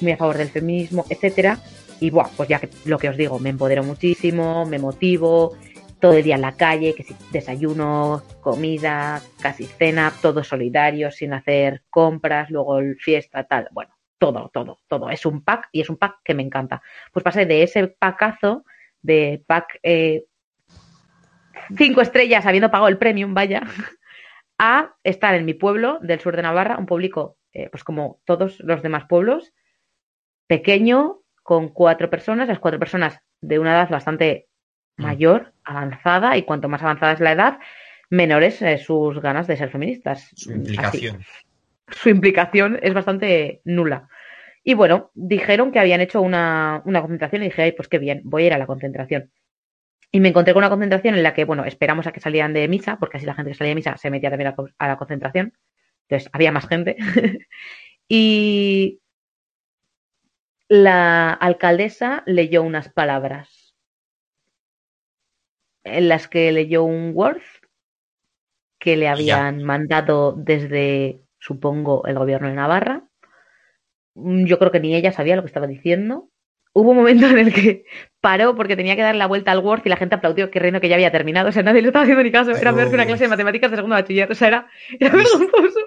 muy 0.00 0.12
a 0.12 0.16
favor 0.16 0.38
del 0.38 0.48
feminismo, 0.48 1.04
etcétera. 1.08 1.58
Y 2.00 2.10
buah, 2.10 2.28
pues 2.36 2.48
ya 2.48 2.60
que 2.60 2.68
lo 2.84 2.98
que 2.98 3.08
os 3.08 3.16
digo, 3.16 3.38
me 3.38 3.50
empodero 3.50 3.82
muchísimo, 3.82 4.64
me 4.66 4.78
motivo, 4.78 5.56
todo 6.00 6.12
el 6.12 6.22
día 6.22 6.36
en 6.36 6.42
la 6.42 6.56
calle, 6.56 6.94
que 6.94 7.02
si 7.02 7.14
desayuno, 7.32 8.22
comida, 8.40 9.20
casi 9.40 9.64
cena, 9.64 10.12
todo 10.22 10.44
solidario, 10.44 11.10
sin 11.10 11.32
hacer 11.32 11.82
compras, 11.90 12.50
luego 12.50 12.78
el 12.78 12.96
fiesta, 12.96 13.44
tal. 13.44 13.68
Bueno, 13.72 13.96
todo, 14.18 14.50
todo, 14.52 14.78
todo. 14.86 15.10
Es 15.10 15.26
un 15.26 15.42
pack 15.42 15.68
y 15.72 15.80
es 15.80 15.90
un 15.90 15.96
pack 15.96 16.20
que 16.24 16.34
me 16.34 16.42
encanta. 16.42 16.82
Pues 17.12 17.24
pasé 17.24 17.46
de 17.46 17.62
ese 17.62 17.88
packazo, 17.88 18.64
de 19.02 19.42
pack 19.46 19.80
eh, 19.82 20.24
cinco 21.76 22.00
estrellas 22.00 22.46
habiendo 22.46 22.70
pagado 22.70 22.88
el 22.88 22.98
premium, 22.98 23.34
vaya, 23.34 23.62
a 24.58 24.94
estar 25.04 25.34
en 25.34 25.44
mi 25.44 25.54
pueblo 25.54 25.98
del 26.02 26.20
sur 26.20 26.36
de 26.36 26.42
Navarra, 26.42 26.78
un 26.78 26.86
público, 26.86 27.38
eh, 27.52 27.68
pues 27.70 27.84
como 27.84 28.20
todos 28.24 28.60
los 28.60 28.82
demás 28.82 29.04
pueblos, 29.08 29.52
pequeño, 30.46 31.20
con 31.48 31.70
cuatro 31.70 32.10
personas, 32.10 32.46
las 32.46 32.58
cuatro 32.58 32.78
personas 32.78 33.20
de 33.40 33.58
una 33.58 33.72
edad 33.72 33.88
bastante 33.88 34.48
Mm. 34.98 35.02
mayor, 35.02 35.52
avanzada, 35.64 36.36
y 36.36 36.42
cuanto 36.42 36.68
más 36.68 36.82
avanzada 36.82 37.12
es 37.12 37.20
la 37.20 37.32
edad, 37.32 37.58
menores 38.10 38.60
eh, 38.60 38.76
sus 38.76 39.18
ganas 39.22 39.46
de 39.46 39.56
ser 39.56 39.70
feministas. 39.70 40.28
Su 40.34 40.50
Así. 40.50 40.58
implicación. 40.58 41.24
Su 41.88 42.08
implicación 42.10 42.78
es 42.82 42.92
bastante 42.92 43.62
nula. 43.64 44.08
Y 44.62 44.74
bueno, 44.74 45.10
dijeron 45.14 45.72
que 45.72 45.78
habían 45.78 46.02
hecho 46.02 46.20
una, 46.20 46.82
una 46.84 47.00
concentración 47.00 47.42
y 47.42 47.46
dije, 47.46 47.62
ay, 47.62 47.72
pues 47.72 47.88
qué 47.88 47.98
bien, 47.98 48.20
voy 48.24 48.42
a 48.42 48.46
ir 48.48 48.52
a 48.52 48.58
la 48.58 48.66
concentración. 48.66 49.30
Y 50.10 50.20
me 50.20 50.28
encontré 50.28 50.52
con 50.52 50.60
una 50.62 50.68
concentración 50.70 51.14
en 51.14 51.22
la 51.22 51.32
que, 51.32 51.46
bueno, 51.46 51.64
esperamos 51.64 52.06
a 52.06 52.12
que 52.12 52.20
salieran 52.20 52.52
de 52.52 52.68
misa, 52.68 52.98
porque 52.98 53.16
así 53.16 53.24
la 53.24 53.34
gente 53.34 53.52
que 53.52 53.56
salía 53.56 53.70
de 53.70 53.76
misa 53.76 53.96
se 53.96 54.10
metía 54.10 54.28
también 54.28 54.48
a, 54.48 54.56
a 54.78 54.88
la 54.88 54.96
concentración. 54.98 55.54
Entonces, 56.08 56.28
había 56.34 56.52
más 56.52 56.66
gente. 56.68 56.96
y 58.08 59.00
la 60.68 61.32
alcaldesa 61.32 62.22
leyó 62.26 62.62
unas 62.62 62.88
palabras 62.88 63.74
en 65.82 66.08
las 66.08 66.28
que 66.28 66.52
leyó 66.52 66.84
un 66.84 67.10
Word 67.16 67.42
que 68.78 68.96
le 68.96 69.08
ya. 69.22 69.40
habían 69.40 69.62
mandado 69.64 70.32
desde, 70.36 71.20
supongo, 71.38 72.06
el 72.06 72.18
gobierno 72.18 72.48
de 72.48 72.54
Navarra. 72.54 73.08
Mm, 74.14 74.44
Yo 74.46 74.58
creo 74.58 74.70
que 74.72 74.80
ni 74.80 74.94
ella 74.94 75.12
sabía 75.12 75.36
lo 75.36 75.42
que 75.42 75.46
estaba 75.48 75.66
diciendo. 75.66 76.30
Hubo 76.74 76.90
un 76.90 76.96
momento 76.98 77.26
en 77.26 77.38
el 77.38 77.52
que 77.52 77.84
paró 78.20 78.54
porque 78.54 78.76
tenía 78.76 78.94
que 78.96 79.02
dar 79.02 79.14
la 79.16 79.26
vuelta 79.26 79.52
al 79.52 79.58
Word 79.60 79.82
y 79.84 79.88
la 79.88 79.96
gente 79.96 80.14
aplaudió 80.14 80.50
creyendo 80.50 80.80
que 80.80 80.88
ya 80.88 80.94
había 80.96 81.10
terminado. 81.12 81.48
O 81.48 81.52
sea, 81.52 81.62
nadie 81.62 81.82
le 81.82 81.88
estaba 81.88 82.02
haciendo 82.04 82.22
ni 82.22 82.30
caso. 82.32 82.52
Era 82.52 82.74
peor 82.74 82.88
que 82.88 82.94
una 82.94 83.06
clase 83.06 83.24
de 83.24 83.30
matemáticas 83.30 83.70
de 83.70 83.76
segundo 83.76 83.96
bachiller. 83.96 84.30
O 84.30 84.34
sea, 84.34 84.48
era, 84.48 84.68
era 85.00 85.10
vergonzoso. 85.16 85.80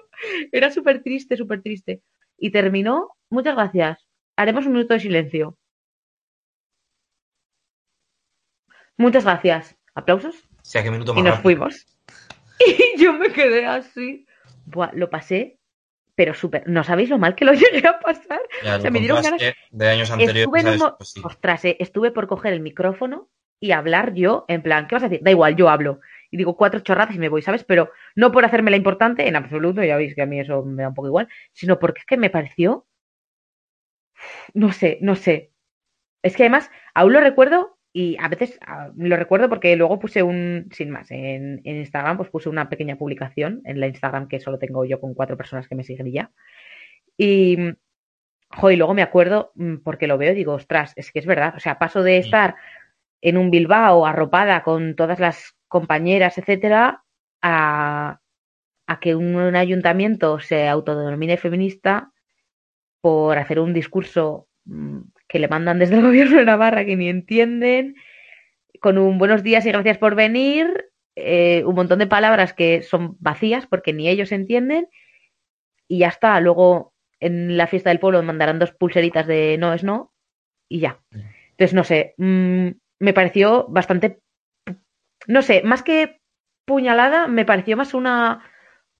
Era 0.51 0.71
súper 0.71 1.01
triste, 1.03 1.37
súper 1.37 1.61
triste. 1.61 2.01
Y 2.37 2.51
terminó. 2.51 3.09
Muchas 3.29 3.55
gracias. 3.55 4.07
Haremos 4.37 4.65
un 4.65 4.73
minuto 4.73 4.93
de 4.93 4.99
silencio. 4.99 5.57
Muchas 8.97 9.23
gracias. 9.23 9.75
¿Aplausos? 9.95 10.35
O 10.35 10.63
sea, 10.63 10.83
qué 10.83 10.91
minuto 10.91 11.11
y 11.13 11.21
nos 11.21 11.25
rápido. 11.37 11.41
fuimos. 11.43 11.85
Y 12.95 13.01
yo 13.01 13.13
me 13.13 13.29
quedé 13.31 13.65
así. 13.65 14.27
Buah, 14.65 14.91
lo 14.93 15.09
pasé, 15.09 15.57
pero 16.13 16.35
súper. 16.35 16.67
No 16.67 16.83
sabéis 16.83 17.09
lo 17.09 17.17
mal 17.17 17.33
que 17.33 17.43
lo 17.45 17.53
llegué 17.53 17.87
a 17.87 17.99
pasar. 17.99 18.39
Ya, 18.63 18.77
O 18.77 18.79
sea, 18.81 18.89
lo 18.89 18.91
me 18.91 18.99
dieron 18.99 19.17
contraste 19.17 19.55
de 19.71 19.89
años 19.89 20.11
anteriores. 20.11 20.41
Estuve 20.43 20.59
en 20.59 20.67
un 20.67 20.77
¿sabes? 20.77 20.91
mo- 20.91 20.97
Pues 20.97 21.09
sí. 21.09 21.21
Ostras, 21.23 21.65
eh, 21.65 21.77
estuve 21.79 22.11
por 22.11 22.27
coger 22.27 22.53
el 22.53 22.59
micrófono 22.59 23.29
y 23.59 23.71
hablar 23.71 24.13
yo, 24.13 24.45
en 24.47 24.61
plan, 24.61 24.87
¿qué 24.87 24.95
vas 24.95 25.03
a 25.03 25.09
decir? 25.09 25.23
Da 25.23 25.31
igual, 25.31 25.55
yo 25.55 25.69
hablo. 25.69 26.01
Y 26.29 26.37
digo 26.37 26.55
cuatro 26.55 26.79
chorradas 26.81 27.15
y 27.15 27.19
me 27.19 27.29
voy, 27.29 27.41
¿sabes? 27.41 27.63
Pero 27.63 27.91
no 28.15 28.31
por 28.31 28.45
hacerme 28.45 28.69
la 28.71 28.77
importante, 28.77 29.27
en 29.27 29.35
absoluto, 29.35 29.83
ya 29.83 29.97
veis 29.97 30.13
que 30.15 30.21
a 30.21 30.25
mí 30.27 30.39
eso 30.39 30.63
me 30.63 30.83
da 30.83 30.89
un 30.89 30.95
poco 30.95 31.07
igual, 31.07 31.27
sino 31.53 31.79
porque 31.79 31.99
es 31.99 32.05
que 32.05 32.17
me 32.17 32.29
pareció. 32.29 32.85
No 34.53 34.71
sé, 34.71 34.97
no 35.01 35.15
sé. 35.15 35.51
Es 36.23 36.35
que 36.35 36.43
además, 36.43 36.69
aún 36.93 37.13
lo 37.13 37.21
recuerdo 37.21 37.77
y 37.93 38.17
a 38.19 38.27
veces 38.29 38.57
ah, 38.65 38.91
lo 38.95 39.15
recuerdo 39.17 39.49
porque 39.49 39.75
luego 39.75 39.99
puse 39.99 40.23
un, 40.23 40.69
sin 40.71 40.91
más, 40.91 41.11
en, 41.11 41.61
en 41.63 41.77
Instagram, 41.77 42.17
pues 42.17 42.29
puse 42.29 42.49
una 42.49 42.69
pequeña 42.69 42.97
publicación 42.97 43.61
en 43.65 43.79
la 43.79 43.87
Instagram 43.87 44.27
que 44.27 44.39
solo 44.39 44.59
tengo 44.59 44.85
yo 44.85 44.99
con 45.01 45.13
cuatro 45.13 45.37
personas 45.37 45.67
que 45.67 45.75
me 45.75 45.83
siguen 45.83 46.07
y 46.07 46.13
ya. 46.13 46.31
Y, 47.17 47.57
jo, 48.49 48.71
y 48.71 48.75
luego 48.77 48.93
me 48.93 49.01
acuerdo 49.01 49.51
mm, 49.55 49.77
porque 49.77 50.07
lo 50.07 50.17
veo 50.17 50.31
y 50.31 50.35
digo, 50.35 50.53
ostras, 50.53 50.93
es 50.95 51.11
que 51.11 51.19
es 51.19 51.25
verdad. 51.25 51.53
O 51.57 51.59
sea, 51.59 51.79
paso 51.79 52.03
de 52.03 52.17
estar 52.17 52.55
en 53.21 53.37
un 53.37 53.51
Bilbao 53.51 54.05
arropada 54.05 54.63
con 54.63 54.95
todas 54.95 55.19
las 55.19 55.55
compañeras, 55.67 56.37
etcétera, 56.37 57.03
a, 57.41 58.19
a 58.87 58.99
que 58.99 59.15
un, 59.15 59.35
un 59.35 59.55
ayuntamiento 59.55 60.39
se 60.39 60.67
autodenomine 60.67 61.37
feminista 61.37 62.10
por 63.01 63.37
hacer 63.37 63.59
un 63.59 63.73
discurso 63.73 64.47
mm, 64.65 64.99
que 65.27 65.39
le 65.39 65.47
mandan 65.47 65.79
desde 65.79 65.95
el 65.95 66.01
gobierno 66.07 66.37
de 66.37 66.45
Navarra 66.45 66.85
que 66.85 66.95
ni 66.95 67.09
entienden, 67.09 67.95
con 68.79 68.97
un 68.97 69.17
buenos 69.17 69.43
días 69.43 69.65
y 69.65 69.71
gracias 69.71 69.97
por 69.97 70.15
venir, 70.15 70.89
eh, 71.15 71.63
un 71.65 71.75
montón 71.75 71.99
de 71.99 72.07
palabras 72.07 72.53
que 72.53 72.81
son 72.81 73.17
vacías 73.19 73.67
porque 73.67 73.93
ni 73.93 74.07
ellos 74.07 74.31
entienden, 74.31 74.87
y 75.87 75.99
ya 75.99 76.07
está. 76.07 76.39
Luego 76.39 76.93
en 77.19 77.57
la 77.57 77.67
fiesta 77.67 77.89
del 77.89 77.99
pueblo 77.99 78.23
mandarán 78.23 78.59
dos 78.59 78.71
pulseritas 78.71 79.27
de 79.27 79.57
no 79.59 79.73
es 79.73 79.83
no, 79.83 80.13
y 80.69 80.79
ya. 80.79 80.99
Entonces, 81.51 81.73
no 81.73 81.83
sé, 81.83 82.15
mm, 82.17 82.67
me 82.99 83.13
pareció 83.13 83.67
bastante, 83.67 84.19
no 85.27 85.41
sé, 85.41 85.61
más 85.63 85.83
que 85.83 86.19
puñalada, 86.65 87.27
me 87.27 87.45
pareció 87.45 87.75
más 87.77 87.93
una, 87.93 88.43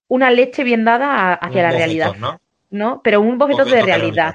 una 0.07 0.29
leche 0.31 0.63
bien 0.63 0.83
dada 0.85 1.07
a- 1.13 1.33
hacia 1.33 1.61
Un 1.61 1.63
la 1.63 1.69
bofetón, 1.71 1.77
realidad, 1.79 2.15
¿no? 2.19 2.41
¿No? 2.71 3.01
Pero 3.03 3.21
un 3.21 3.37
bofetón 3.37 3.65
de 3.65 3.81
Bofetón 3.81 3.87
realidad 3.87 4.33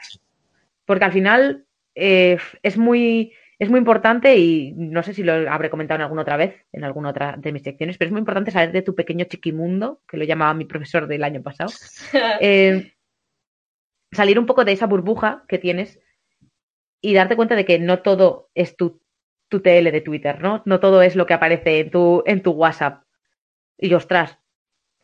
porque 0.87 1.05
al 1.05 1.13
final 1.13 1.67
eh, 1.95 2.39
es 2.63 2.79
muy 2.79 3.35
es 3.59 3.71
muy 3.71 3.79
importante 3.79 4.37
y 4.37 4.73
no 4.77 5.03
sé 5.03 5.15
si 5.15 5.23
lo 5.23 5.51
habré 5.51 5.71
comentado 5.71 5.97
en 5.97 6.03
alguna 6.03 6.23
otra 6.23 6.37
vez, 6.37 6.67
en 6.73 6.85
alguna 6.85 7.09
otra 7.09 7.37
de 7.39 7.53
mis 7.53 7.63
secciones, 7.63 7.97
pero 7.97 8.09
es 8.09 8.13
muy 8.13 8.19
importante 8.19 8.51
saber 8.51 8.71
de 8.71 8.83
tu 8.83 8.95
pequeño 8.95 9.25
chiquimundo, 9.25 10.03
que 10.07 10.19
lo 10.19 10.25
llamaba 10.25 10.53
mi 10.53 10.67
profesor 10.67 11.07
del 11.07 11.25
año 11.25 11.43
pasado, 11.43 11.71
eh, 12.41 12.93
salir 14.13 14.39
un 14.39 14.45
poco 14.45 14.65
de 14.67 14.73
esa 14.73 14.87
burbuja 14.87 15.45
que 15.49 15.57
tienes 15.57 15.99
y 17.01 17.15
darte 17.15 17.35
cuenta 17.35 17.57
de 17.57 17.65
que 17.65 17.79
no 17.79 18.01
todo 18.03 18.51
es 18.55 18.77
tu, 18.77 19.01
tu 19.49 19.61
TL 19.61 19.91
de 19.91 20.03
Twitter, 20.03 20.43
¿no? 20.43 20.63
No 20.67 20.79
todo 20.79 21.01
es 21.01 21.17
lo 21.17 21.25
que 21.25 21.35
aparece 21.35 21.81
en 21.81 21.91
tu, 21.91 22.23
en 22.27 22.43
tu 22.43 22.51
WhatsApp. 22.51 23.05
Y 23.79 23.93
ostras, 23.95 24.39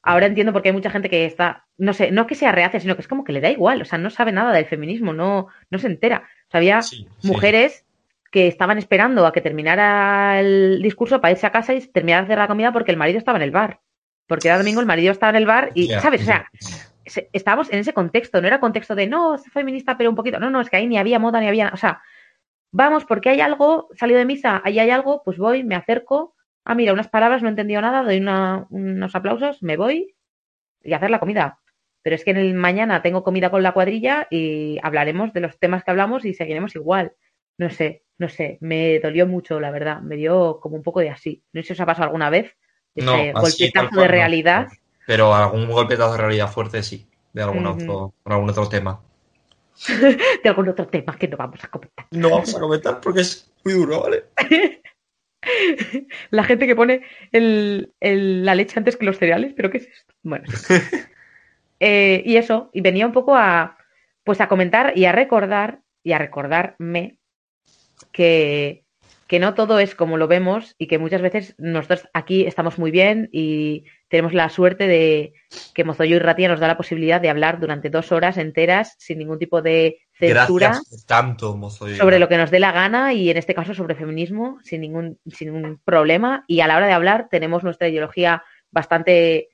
ahora 0.03 0.27
entiendo 0.27 0.53
por 0.53 0.63
qué 0.63 0.71
hay 0.71 0.75
mucha 0.75 0.91
gente 0.91 1.09
que 1.09 1.25
está, 1.25 1.67
no 1.79 1.93
sé, 1.93 2.11
no 2.11 2.27
que 2.27 2.35
sea 2.35 2.53
reacia, 2.53 2.81
sino 2.81 2.97
que 2.97 3.03
es 3.03 3.09
como 3.09 3.25
que 3.25 3.33
le 3.33 3.41
da 3.41 3.51
igual, 3.51 3.83
o 3.83 3.85
sea, 3.85 3.99
no 3.99 4.11
sabe 4.11 4.33
nada 4.33 4.53
del 4.53 4.67
feminismo, 4.67 5.13
no, 5.13 5.49
no 5.71 5.79
se 5.79 5.87
entera. 5.87 6.25
O 6.49 6.51
sea, 6.51 6.59
había 6.59 6.83
Sí, 6.83 7.07
sí. 7.19 7.29
mujeres 7.29 7.85
que 8.31 8.47
estaban 8.49 8.79
esperando 8.79 9.27
a 9.27 9.33
que 9.33 9.41
terminara 9.43 10.41
el 10.41 10.81
discurso 10.83 11.21
para 11.21 11.33
irse 11.33 11.47
a 11.47 11.53
casa 11.53 11.75
y 11.75 11.81
terminar 11.81 12.23
de 12.23 12.25
hacer 12.27 12.39
la 12.39 12.49
comida 12.49 12.73
porque 12.73 12.91
el 12.91 12.97
marido 12.97 13.19
estaba 13.19 13.39
en 13.39 13.43
el 13.43 13.51
bar. 13.51 13.81
Porque 14.27 14.49
era 14.49 14.59
domingo, 14.59 14.81
el 14.81 14.87
marido 14.87 15.13
estaba 15.13 15.31
en 15.31 15.37
el 15.37 15.47
bar 15.47 15.71
y, 15.75 15.89
¿sabes? 15.89 16.23
O 16.23 16.25
sea, 16.25 16.49
estábamos 17.33 17.71
en 17.73 17.81
ese 17.81 17.93
contexto, 17.93 18.41
no 18.41 18.47
era 18.47 18.61
contexto 18.61 18.95
de 18.95 19.07
no, 19.07 19.37
soy 19.37 19.51
feminista, 19.51 19.99
pero 19.99 20.09
un 20.09 20.17
poquito. 20.17 20.41
No, 20.41 20.49
no, 20.49 20.61
es 20.61 20.71
que 20.71 20.77
ahí 20.77 20.87
ni 20.87 20.97
había 20.97 21.19
moda 21.19 21.41
ni 21.41 21.49
había. 21.49 21.71
O 21.75 21.77
sea, 21.77 22.01
vamos, 22.71 23.05
porque 23.05 23.29
hay 23.29 23.41
algo, 23.41 23.89
salido 23.95 24.19
de 24.19 24.25
misa, 24.25 24.63
ahí 24.65 24.79
hay 24.79 24.91
algo, 24.91 25.23
pues 25.25 25.37
voy, 25.37 25.65
me 25.65 25.75
acerco. 25.75 26.35
Ah, 26.65 26.75
mira, 26.75 26.93
unas 26.93 27.09
palabras, 27.09 27.43
no 27.43 27.49
he 27.49 27.51
entendido 27.51 27.81
nada, 27.81 28.03
doy 28.03 28.19
una- 28.19 28.67
unos 28.71 29.15
aplausos, 29.15 29.63
me 29.63 29.77
voy 29.77 30.15
y 30.83 30.93
a 30.93 30.97
hacer 30.97 31.11
la 31.11 31.21
comida. 31.21 31.59
Pero 32.03 32.17
es 32.17 32.25
que 32.25 32.33
en 32.33 32.37
el 32.39 32.55
mañana 32.55 33.03
tengo 33.03 33.23
comida 33.23 33.51
con 33.51 33.63
la 33.63 33.73
cuadrilla 33.73 34.27
y 34.31 34.79
hablaremos 34.83 35.33
de 35.33 35.41
los 35.41 35.59
temas 35.59 35.85
que 35.85 35.91
hablamos 35.93 36.25
y 36.25 36.35
seguiremos 36.35 36.75
igual. 36.75 37.13
No 37.59 37.71
sé, 37.71 38.03
no 38.19 38.29
sé, 38.29 38.59
me 38.61 38.99
dolió 38.99 39.27
mucho, 39.27 39.61
la 39.61 39.71
verdad. 39.71 40.01
Me 40.01 40.17
dio 40.17 40.59
como 40.61 40.77
un 40.77 40.83
poco 40.83 41.01
de 41.01 41.11
así. 41.11 41.45
No 41.53 41.61
sé 41.63 41.69
si 41.69 41.73
os 41.75 41.81
ha 41.81 41.87
pasado 41.87 42.07
alguna 42.07 42.31
vez. 42.31 42.57
No, 42.97 43.15
Ese 43.15 43.33
así, 43.35 43.73
tal 43.73 43.85
golpetazo 43.85 43.89
cual 43.97 44.03
de 44.03 44.09
no. 44.09 44.13
realidad. 44.13 44.69
Pero 45.07 45.35
algún 45.35 45.69
golpetazo 45.71 46.13
de 46.13 46.19
realidad 46.19 46.49
fuerte 46.49 46.83
sí, 46.83 47.07
de 47.33 47.43
algún, 47.43 47.67
otro, 47.67 48.15
por 48.23 48.33
algún 48.33 48.51
otro 48.51 48.69
tema. 48.69 49.01
de 50.43 50.49
algún 50.49 50.69
otro 50.69 50.87
tema 50.89 51.17
que 51.17 51.29
no 51.29 51.37
vamos 51.37 51.63
a 51.65 51.69
comentar. 51.69 52.07
No 52.11 52.31
vamos 52.31 52.55
a 52.55 52.61
comentar 52.61 53.01
porque 53.01 53.21
es 53.21 53.53
muy 53.65 53.75
duro, 53.75 54.03
¿vale? 54.03 54.25
La 56.31 56.45
gente 56.45 56.67
que 56.67 56.77
pone 56.77 57.03
el- 57.33 57.93
el- 58.01 58.45
la 58.45 58.55
leche 58.55 58.79
antes 58.79 58.97
que 58.97 59.05
los 59.07 59.19
cereales, 59.19 59.53
pero 59.57 59.71
¿qué 59.71 59.79
es 59.79 59.87
esto? 59.89 60.15
Bueno. 60.23 60.45
sí. 60.49 60.75
Eh, 61.85 62.23
y 62.25 62.37
eso, 62.37 62.71
y 62.73 62.81
venía 62.81 63.05
un 63.05 63.13
poco 63.13 63.35
a, 63.35 63.77
pues 64.23 64.41
a 64.41 64.47
comentar 64.47 64.97
y 64.97 65.05
a 65.07 65.11
recordar, 65.11 65.81
y 66.05 66.13
a 66.13 66.19
recordarme 66.19 67.19
que, 68.13 68.85
que 69.27 69.41
no 69.41 69.55
todo 69.55 69.81
es 69.81 69.97
como 69.97 70.17
lo 70.17 70.29
vemos 70.29 70.77
y 70.79 70.87
que 70.87 70.99
muchas 70.99 71.23
veces 71.23 71.57
nosotros 71.59 72.09
aquí 72.13 72.47
estamos 72.47 72.79
muy 72.79 72.93
bien 72.93 73.29
y 73.33 73.85
tenemos 74.07 74.33
la 74.33 74.49
suerte 74.49 74.87
de 74.87 75.33
que 75.75 75.83
Mozoyo 75.83 76.15
y 76.15 76.19
Ratia 76.21 76.47
nos 76.49 76.61
da 76.61 76.69
la 76.69 76.77
posibilidad 76.77 77.21
de 77.21 77.31
hablar 77.31 77.59
durante 77.59 77.91
dos 77.91 78.13
horas 78.13 78.39
enteras 78.39 78.95
sin 78.99 79.19
ningún 79.19 79.41
tipo 79.41 79.61
de 79.61 80.03
censura 80.29 80.69
Gracias 80.69 80.89
por 80.89 81.07
tanto, 81.07 81.57
mozo. 81.57 81.89
sobre 81.89 82.19
lo 82.19 82.29
que 82.29 82.37
nos 82.37 82.51
dé 82.51 82.61
la 82.61 82.73
gana 82.73 83.13
y 83.13 83.31
en 83.31 83.37
este 83.37 83.55
caso 83.55 83.75
sobre 83.75 83.95
feminismo 83.95 84.59
sin 84.63 84.81
ningún, 84.81 85.19
sin 85.27 85.53
ningún 85.53 85.81
problema. 85.85 86.45
Y 86.47 86.61
a 86.61 86.67
la 86.67 86.77
hora 86.77 86.87
de 86.87 86.93
hablar 86.93 87.29
tenemos 87.31 87.65
nuestra 87.65 87.89
ideología 87.89 88.45
bastante, 88.71 89.51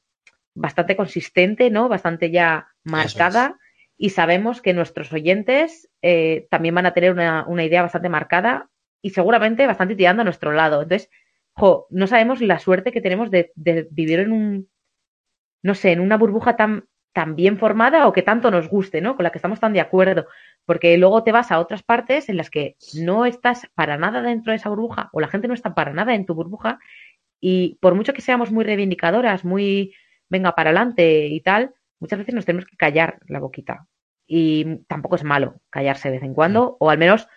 bastante 0.55 0.97
consistente, 0.97 1.71
¿no? 1.71 1.89
Bastante 1.89 2.31
ya 2.31 2.69
marcada. 2.85 3.59
Y 3.97 4.11
sabemos 4.11 4.63
que 4.63 4.75
nuestros 4.75 5.13
oyentes 5.13 5.91
eh, 6.03 6.47
también 6.51 6.75
van 6.75 6.87
a 6.87 6.95
tener 6.95 7.13
una, 7.13 7.45
una 7.49 7.65
idea 7.65 7.83
bastante 7.83 8.09
marcada 8.09 8.71
y 9.03 9.11
seguramente 9.11 9.67
bastante 9.67 9.97
tirando 9.97 10.23
a 10.23 10.25
nuestro 10.25 10.53
lado. 10.53 10.83
Entonces, 10.83 11.11
jo, 11.53 11.87
no 11.91 12.07
sabemos 12.07 12.41
la 12.41 12.59
suerte 12.59 12.93
que 12.93 13.01
tenemos 13.01 13.31
de, 13.31 13.53
de 13.57 13.89
vivir 13.91 14.21
en 14.21 14.33
un, 14.33 14.69
no 15.63 15.75
sé, 15.75 15.93
en 15.93 16.01
una 16.01 16.17
burbuja 16.17 16.57
tan, 16.57 16.85
tan 17.13 17.35
bien 17.35 17.59
formada 17.59 18.07
o 18.07 18.13
que 18.13 18.23
tanto 18.23 18.51
nos 18.51 18.69
guste, 18.69 19.01
¿no? 19.01 19.17
Con 19.17 19.25
la 19.25 19.31
que 19.31 19.39
estamos 19.39 19.59
tan 19.59 19.73
de 19.73 19.81
acuerdo. 19.81 20.27
Porque 20.69 20.99
luego 20.99 21.25
te 21.25 21.33
vas 21.33 21.51
a 21.51 21.61
otras 21.61 21.83
partes 21.83 22.29
en 22.29 22.37
las 22.37 22.51
que 22.51 22.77
no 22.93 23.25
estás 23.25 23.67
para 23.75 23.97
nada 23.97 24.21
dentro 24.23 24.53
de 24.53 24.59
esa 24.59 24.69
burbuja 24.69 25.09
o 25.15 25.21
la 25.21 25.29
gente 25.29 25.49
no 25.49 25.55
está 25.55 25.75
para 25.75 25.95
nada 25.95 26.15
en 26.15 26.27
tu 26.27 26.35
burbuja 26.35 26.79
y 27.41 27.77
por 27.81 27.95
mucho 27.95 28.13
que 28.13 28.21
seamos 28.21 28.53
muy 28.53 28.65
reivindicadoras, 28.65 29.45
muy 29.45 29.95
venga 30.29 30.55
para 30.55 30.71
adelante 30.71 31.27
y 31.29 31.41
tal, 31.41 31.73
muchas 32.01 32.19
veces 32.19 32.35
nos 32.35 32.45
tenemos 32.45 32.67
que 32.67 32.77
callar 32.77 33.19
la 33.29 33.41
boquita. 33.41 33.87
Y 34.27 34.85
tampoco 34.89 35.17
es 35.17 35.25
malo 35.25 35.55
callarse 35.71 36.11
de 36.11 36.17
vez 36.17 36.25
en 36.25 36.35
cuando, 36.35 36.77
o 36.81 36.91
al 36.91 36.99
menos 36.99 37.29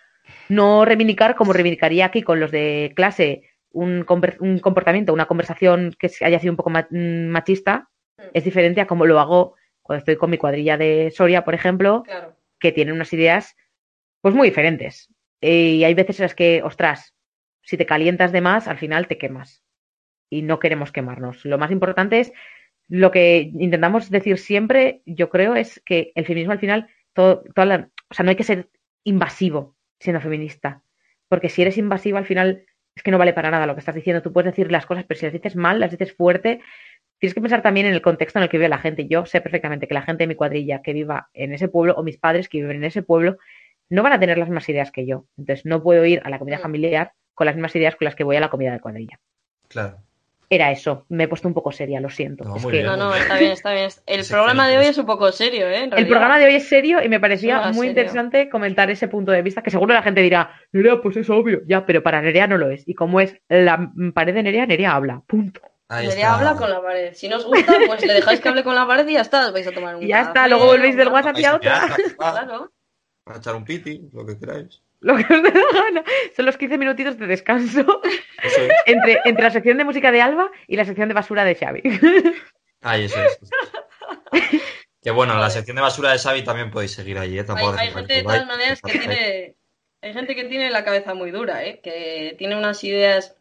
no 0.50 0.84
reivindicar 0.84 1.34
como 1.34 1.52
reivindicaría 1.54 2.04
aquí 2.06 2.22
con 2.22 2.38
los 2.38 2.50
de 2.50 2.92
clase 2.94 3.44
un, 3.70 4.04
conver- 4.04 4.36
un 4.40 4.58
comportamiento, 4.58 5.14
una 5.14 5.26
conversación 5.26 5.94
que 5.98 6.10
haya 6.20 6.38
sido 6.38 6.52
un 6.52 6.58
poco 6.58 6.70
mm, 6.70 7.28
machista, 7.28 7.88
es 8.34 8.44
diferente 8.44 8.82
a 8.82 8.86
como 8.86 9.06
lo 9.06 9.18
hago 9.20 9.54
cuando 9.82 10.00
estoy 10.00 10.16
con 10.16 10.30
mi 10.30 10.38
cuadrilla 10.38 10.76
de 10.76 11.10
Soria, 11.16 11.44
por 11.44 11.54
ejemplo, 11.54 12.02
Claro. 12.02 12.36
Que 12.62 12.72
tienen 12.72 12.94
unas 12.94 13.12
ideas 13.12 13.56
pues 14.22 14.34
muy 14.34 14.48
diferentes. 14.48 15.12
Y 15.40 15.82
hay 15.82 15.94
veces 15.94 16.20
en 16.20 16.24
las 16.24 16.34
que, 16.34 16.62
ostras, 16.62 17.14
si 17.60 17.76
te 17.76 17.86
calientas 17.86 18.30
de 18.30 18.40
más, 18.40 18.68
al 18.68 18.78
final 18.78 19.08
te 19.08 19.18
quemas. 19.18 19.64
Y 20.30 20.42
no 20.42 20.60
queremos 20.60 20.92
quemarnos. 20.92 21.44
Lo 21.44 21.58
más 21.58 21.72
importante 21.72 22.20
es 22.20 22.32
lo 22.88 23.10
que 23.10 23.50
intentamos 23.58 24.10
decir 24.10 24.38
siempre, 24.38 25.02
yo 25.04 25.28
creo, 25.28 25.56
es 25.56 25.82
que 25.84 26.12
el 26.14 26.24
feminismo 26.24 26.52
al 26.52 26.60
final, 26.60 26.88
todo, 27.12 27.42
toda 27.54 27.90
o 28.08 28.14
sea, 28.14 28.24
no 28.24 28.30
hay 28.30 28.36
que 28.36 28.44
ser 28.44 28.70
invasivo 29.02 29.76
siendo 29.98 30.20
feminista. 30.20 30.82
Porque 31.28 31.48
si 31.48 31.62
eres 31.62 31.78
invasivo, 31.78 32.18
al 32.18 32.26
final 32.26 32.64
es 32.94 33.02
que 33.02 33.10
no 33.10 33.18
vale 33.18 33.32
para 33.32 33.50
nada 33.50 33.66
lo 33.66 33.74
que 33.74 33.80
estás 33.80 33.94
diciendo. 33.94 34.22
Tú 34.22 34.32
puedes 34.32 34.52
decir 34.52 34.70
las 34.70 34.86
cosas, 34.86 35.04
pero 35.04 35.18
si 35.18 35.26
las 35.26 35.32
dices 35.32 35.56
mal, 35.56 35.80
las 35.80 35.90
dices 35.90 36.14
fuerte, 36.14 36.60
tienes 37.22 37.34
que 37.34 37.40
pensar 37.40 37.62
también 37.62 37.86
en 37.86 37.94
el 37.94 38.02
contexto 38.02 38.40
en 38.40 38.42
el 38.42 38.48
que 38.48 38.58
vive 38.58 38.68
la 38.68 38.78
gente. 38.78 39.06
Yo 39.06 39.26
sé 39.26 39.40
perfectamente 39.40 39.86
que 39.86 39.94
la 39.94 40.02
gente 40.02 40.24
de 40.24 40.26
mi 40.26 40.34
cuadrilla 40.34 40.82
que 40.82 40.92
viva 40.92 41.28
en 41.34 41.54
ese 41.54 41.68
pueblo, 41.68 41.94
o 41.96 42.02
mis 42.02 42.18
padres 42.18 42.48
que 42.48 42.58
viven 42.58 42.78
en 42.78 42.84
ese 42.84 43.04
pueblo, 43.04 43.38
no 43.90 44.02
van 44.02 44.12
a 44.12 44.18
tener 44.18 44.38
las 44.38 44.48
mismas 44.48 44.68
ideas 44.68 44.90
que 44.90 45.06
yo. 45.06 45.26
Entonces 45.38 45.64
no 45.64 45.84
puedo 45.84 46.04
ir 46.04 46.20
a 46.24 46.30
la 46.30 46.40
comida 46.40 46.58
familiar 46.58 47.12
con 47.34 47.46
las 47.46 47.54
mismas 47.54 47.76
ideas 47.76 47.94
con 47.94 48.06
las 48.06 48.16
que 48.16 48.24
voy 48.24 48.34
a 48.34 48.40
la 48.40 48.50
comida 48.50 48.72
de 48.72 48.80
cuadrilla. 48.80 49.20
Claro. 49.68 49.98
Era 50.50 50.72
eso. 50.72 51.06
Me 51.10 51.22
he 51.24 51.28
puesto 51.28 51.46
un 51.46 51.54
poco 51.54 51.70
seria, 51.70 52.00
lo 52.00 52.10
siento. 52.10 52.42
No, 52.42 52.56
Es 52.56 52.64
muy 52.64 52.72
que 52.72 52.78
bien. 52.78 52.86
No, 52.90 52.96
no, 52.96 53.14
está 53.14 53.38
bien, 53.38 53.52
está 53.52 53.72
bien. 53.72 53.88
El 54.06 54.24
Sí, 54.24 54.32
programa 54.32 54.66
de 54.66 54.78
hoy 54.78 54.86
es 54.86 54.98
un 54.98 55.06
poco 55.06 55.30
serio, 55.30 55.68
¿eh? 55.68 55.84
En 55.84 55.96
El 55.96 56.08
programa 56.08 56.40
de 56.40 56.46
hoy 56.46 56.56
es 56.56 56.68
serio 56.68 57.00
y 57.04 57.08
me 57.08 57.20
parecía 57.20 57.58
muy 57.68 57.72
serio. 57.74 57.90
interesante 57.90 58.48
comentar 58.48 58.90
ese 58.90 59.06
punto 59.06 59.30
de 59.30 59.42
vista, 59.42 59.62
que 59.62 59.70
seguro 59.70 59.94
la 59.94 60.02
gente 60.02 60.22
dirá, 60.22 60.50
Nerea, 60.72 61.00
pues 61.00 61.16
es 61.18 61.30
obvio. 61.30 61.62
Ya, 61.68 61.86
pero 61.86 62.02
para 62.02 62.20
Nerea 62.20 62.48
no 62.48 62.58
lo 62.58 62.68
es. 62.68 62.82
Y 62.88 62.94
como 62.94 63.20
es 63.20 63.40
la 63.48 63.92
pared 64.12 64.34
de 64.34 64.42
Nerea, 64.42 64.66
Nerea 64.66 64.96
habla. 64.96 65.22
Punto. 65.28 65.60
Ahí 65.92 66.06
está. 66.06 66.34
habla 66.34 66.56
con 66.56 66.70
la 66.70 66.80
pared. 66.80 67.12
Si 67.12 67.28
no 67.28 67.36
os 67.36 67.44
gusta, 67.44 67.74
pues 67.86 68.06
le 68.06 68.14
dejáis 68.14 68.40
que 68.40 68.48
hable 68.48 68.64
con 68.64 68.74
la 68.74 68.86
pared 68.86 69.06
y 69.06 69.12
ya 69.12 69.20
está. 69.20 69.46
Os 69.46 69.52
vais 69.52 69.66
a 69.66 69.72
tomar 69.72 69.96
un 69.96 70.06
ya 70.06 70.20
café, 70.20 70.28
está, 70.28 70.48
luego 70.48 70.64
volvéis 70.64 70.96
del 70.96 71.08
WhatsApp 71.08 71.38
y 71.38 71.44
a 71.44 71.50
a 71.52 71.56
otra. 71.56 71.96
Claro. 72.16 72.72
Para 73.24 73.38
echar 73.38 73.54
un 73.54 73.64
piti, 73.64 74.08
lo 74.10 74.24
que 74.24 74.38
queráis. 74.38 74.80
Lo 75.00 75.16
que 75.16 75.22
os 75.22 75.42
dé 75.42 75.52
la 75.52 75.82
gana. 75.82 76.04
Son 76.34 76.46
los 76.46 76.56
15 76.56 76.78
minutitos 76.78 77.18
de 77.18 77.26
descanso 77.26 78.00
es. 78.42 78.58
entre, 78.86 79.20
entre 79.26 79.44
la 79.44 79.50
sección 79.50 79.76
de 79.76 79.84
música 79.84 80.10
de 80.10 80.22
Alba 80.22 80.50
y 80.66 80.76
la 80.76 80.86
sección 80.86 81.08
de 81.08 81.14
basura 81.14 81.44
de 81.44 81.56
Xavi. 81.56 81.82
Ahí, 82.80 83.04
eso 83.04 83.20
es. 83.22 83.38
que 85.02 85.10
bueno, 85.10 85.34
en 85.34 85.40
la 85.40 85.50
sección 85.50 85.76
de 85.76 85.82
basura 85.82 86.12
de 86.12 86.18
Xavi 86.18 86.42
también 86.42 86.70
podéis 86.70 86.92
seguir 86.92 87.18
allí, 87.18 87.36
¿eh? 87.36 87.40
Hay, 87.40 87.46
Tampoco 87.46 87.72
hay 87.72 87.88
hace 87.88 87.98
gente 87.98 88.14
de 88.14 88.22
todas 88.22 88.46
maneras 88.46 88.80
que 88.80 88.98
tiene. 88.98 89.56
Hay 90.00 90.12
gente 90.14 90.34
que 90.34 90.44
tiene 90.44 90.70
la 90.70 90.84
cabeza 90.84 91.12
muy 91.12 91.30
dura, 91.32 91.64
¿eh? 91.64 91.80
Que 91.82 92.34
tiene 92.38 92.56
unas 92.56 92.82
ideas. 92.82 93.36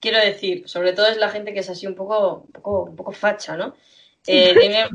Quiero 0.00 0.18
decir, 0.18 0.68
sobre 0.68 0.92
todo 0.92 1.08
es 1.08 1.16
la 1.16 1.28
gente 1.28 1.52
que 1.52 1.60
es 1.60 1.70
así 1.70 1.86
un 1.86 1.94
poco, 1.94 2.44
un 2.46 2.52
poco, 2.52 2.82
un 2.84 2.96
poco 2.96 3.12
facha, 3.12 3.56
¿no? 3.56 3.74
Eh, 4.26 4.54
tiene, 4.60 4.86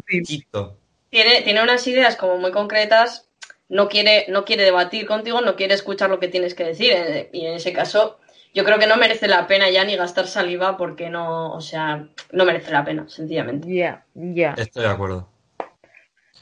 tiene, 1.09 1.41
tiene 1.41 1.63
unas 1.63 1.85
ideas 1.87 2.15
como 2.15 2.37
muy 2.37 2.51
concretas, 2.51 3.27
no 3.69 3.89
quiere, 3.89 4.25
no 4.29 4.45
quiere 4.45 4.63
debatir 4.63 5.05
contigo, 5.05 5.41
no 5.41 5.55
quiere 5.55 5.73
escuchar 5.73 6.09
lo 6.09 6.19
que 6.19 6.27
tienes 6.27 6.55
que 6.55 6.65
decir. 6.65 6.91
eh, 6.93 7.29
Y 7.33 7.45
en 7.45 7.55
ese 7.55 7.73
caso, 7.73 8.19
yo 8.53 8.63
creo 8.63 8.77
que 8.77 8.87
no 8.87 8.97
merece 8.97 9.27
la 9.27 9.47
pena 9.47 9.69
ya 9.69 9.83
ni 9.83 9.95
gastar 9.95 10.27
saliva 10.27 10.77
porque 10.77 11.09
no, 11.09 11.51
o 11.51 11.61
sea, 11.61 12.07
no 12.31 12.45
merece 12.45 12.71
la 12.71 12.85
pena, 12.85 13.09
sencillamente. 13.09 13.73
Ya, 13.73 14.05
ya. 14.13 14.53
Estoy 14.57 14.83
de 14.83 14.89
acuerdo. 14.89 15.27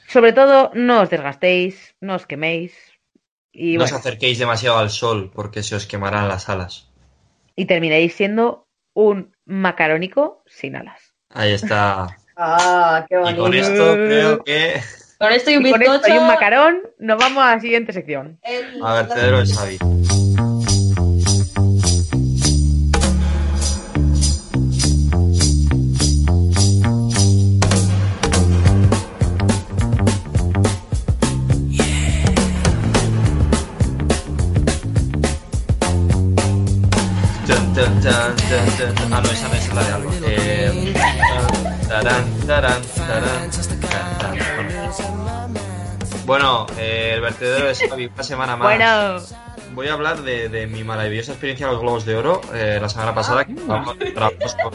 Sobre 0.08 0.34
todo, 0.34 0.70
no 0.74 1.00
os 1.00 1.08
desgastéis, 1.08 1.94
no 2.00 2.14
os 2.14 2.26
queméis. 2.26 2.76
Y, 3.50 3.78
no 3.78 3.84
os 3.84 3.92
acerquéis 3.92 4.38
demasiado 4.38 4.76
al 4.76 4.90
sol 4.90 5.30
porque 5.32 5.62
se 5.62 5.74
os 5.74 5.86
quemarán 5.86 6.28
las 6.28 6.50
alas. 6.50 6.91
Y 7.56 7.66
terminaréis 7.66 8.14
siendo 8.14 8.66
un 8.94 9.34
macarónico 9.44 10.42
sin 10.46 10.76
alas. 10.76 11.14
Ahí 11.30 11.52
está. 11.52 12.06
Ah, 12.34 13.04
qué 13.10 13.14
Y 13.16 13.18
bonito. 13.18 13.42
con 13.42 13.54
esto 13.54 13.92
creo 13.94 14.42
que. 14.42 14.80
Con 15.18 15.32
esto 15.32 15.50
y 15.50 15.56
un 15.58 15.66
Y 15.66 15.70
con 15.70 15.82
esto 15.82 15.92
bizcocho. 15.92 16.14
y 16.14 16.18
un 16.18 16.26
macarón, 16.26 16.78
nos 16.98 17.18
vamos 17.18 17.44
a 17.44 17.54
la 17.56 17.60
siguiente 17.60 17.92
sección. 17.92 18.38
el- 18.42 18.80
A 18.82 18.94
vertedero 18.94 19.40
de 19.40 19.46
Xavi. 19.54 19.78
Ah, 38.54 39.20
no, 39.22 39.30
esa 39.30 39.48
no 39.48 39.54
es 39.54 39.74
la 39.74 39.82
de 39.82 39.92
algo. 39.92 40.10
Eh, 40.26 40.94
tarán, 41.88 42.40
tarán, 42.46 42.82
tarán, 42.96 43.50
tarán, 43.50 43.80
tarán. 44.18 44.90
Bueno, 46.26 46.66
eh, 46.78 47.12
el 47.14 47.22
vertedero 47.22 47.66
de 47.66 47.74
Xavi, 47.74 48.10
una 48.12 48.22
semana 48.22 48.56
más. 48.56 48.68
Bueno, 48.68 49.20
Voy 49.74 49.88
a 49.88 49.94
hablar 49.94 50.20
de, 50.22 50.50
de 50.50 50.66
mi 50.66 50.84
maravillosa 50.84 51.32
experiencia 51.32 51.64
en 51.64 51.72
los 51.72 51.80
Globos 51.80 52.04
de 52.04 52.14
Oro 52.14 52.42
eh, 52.52 52.78
la 52.80 52.90
semana 52.90 53.14
pasada. 53.14 53.46
que 53.46 53.54
grabamos, 53.54 53.96
grabamos 53.98 54.54
con, 54.62 54.72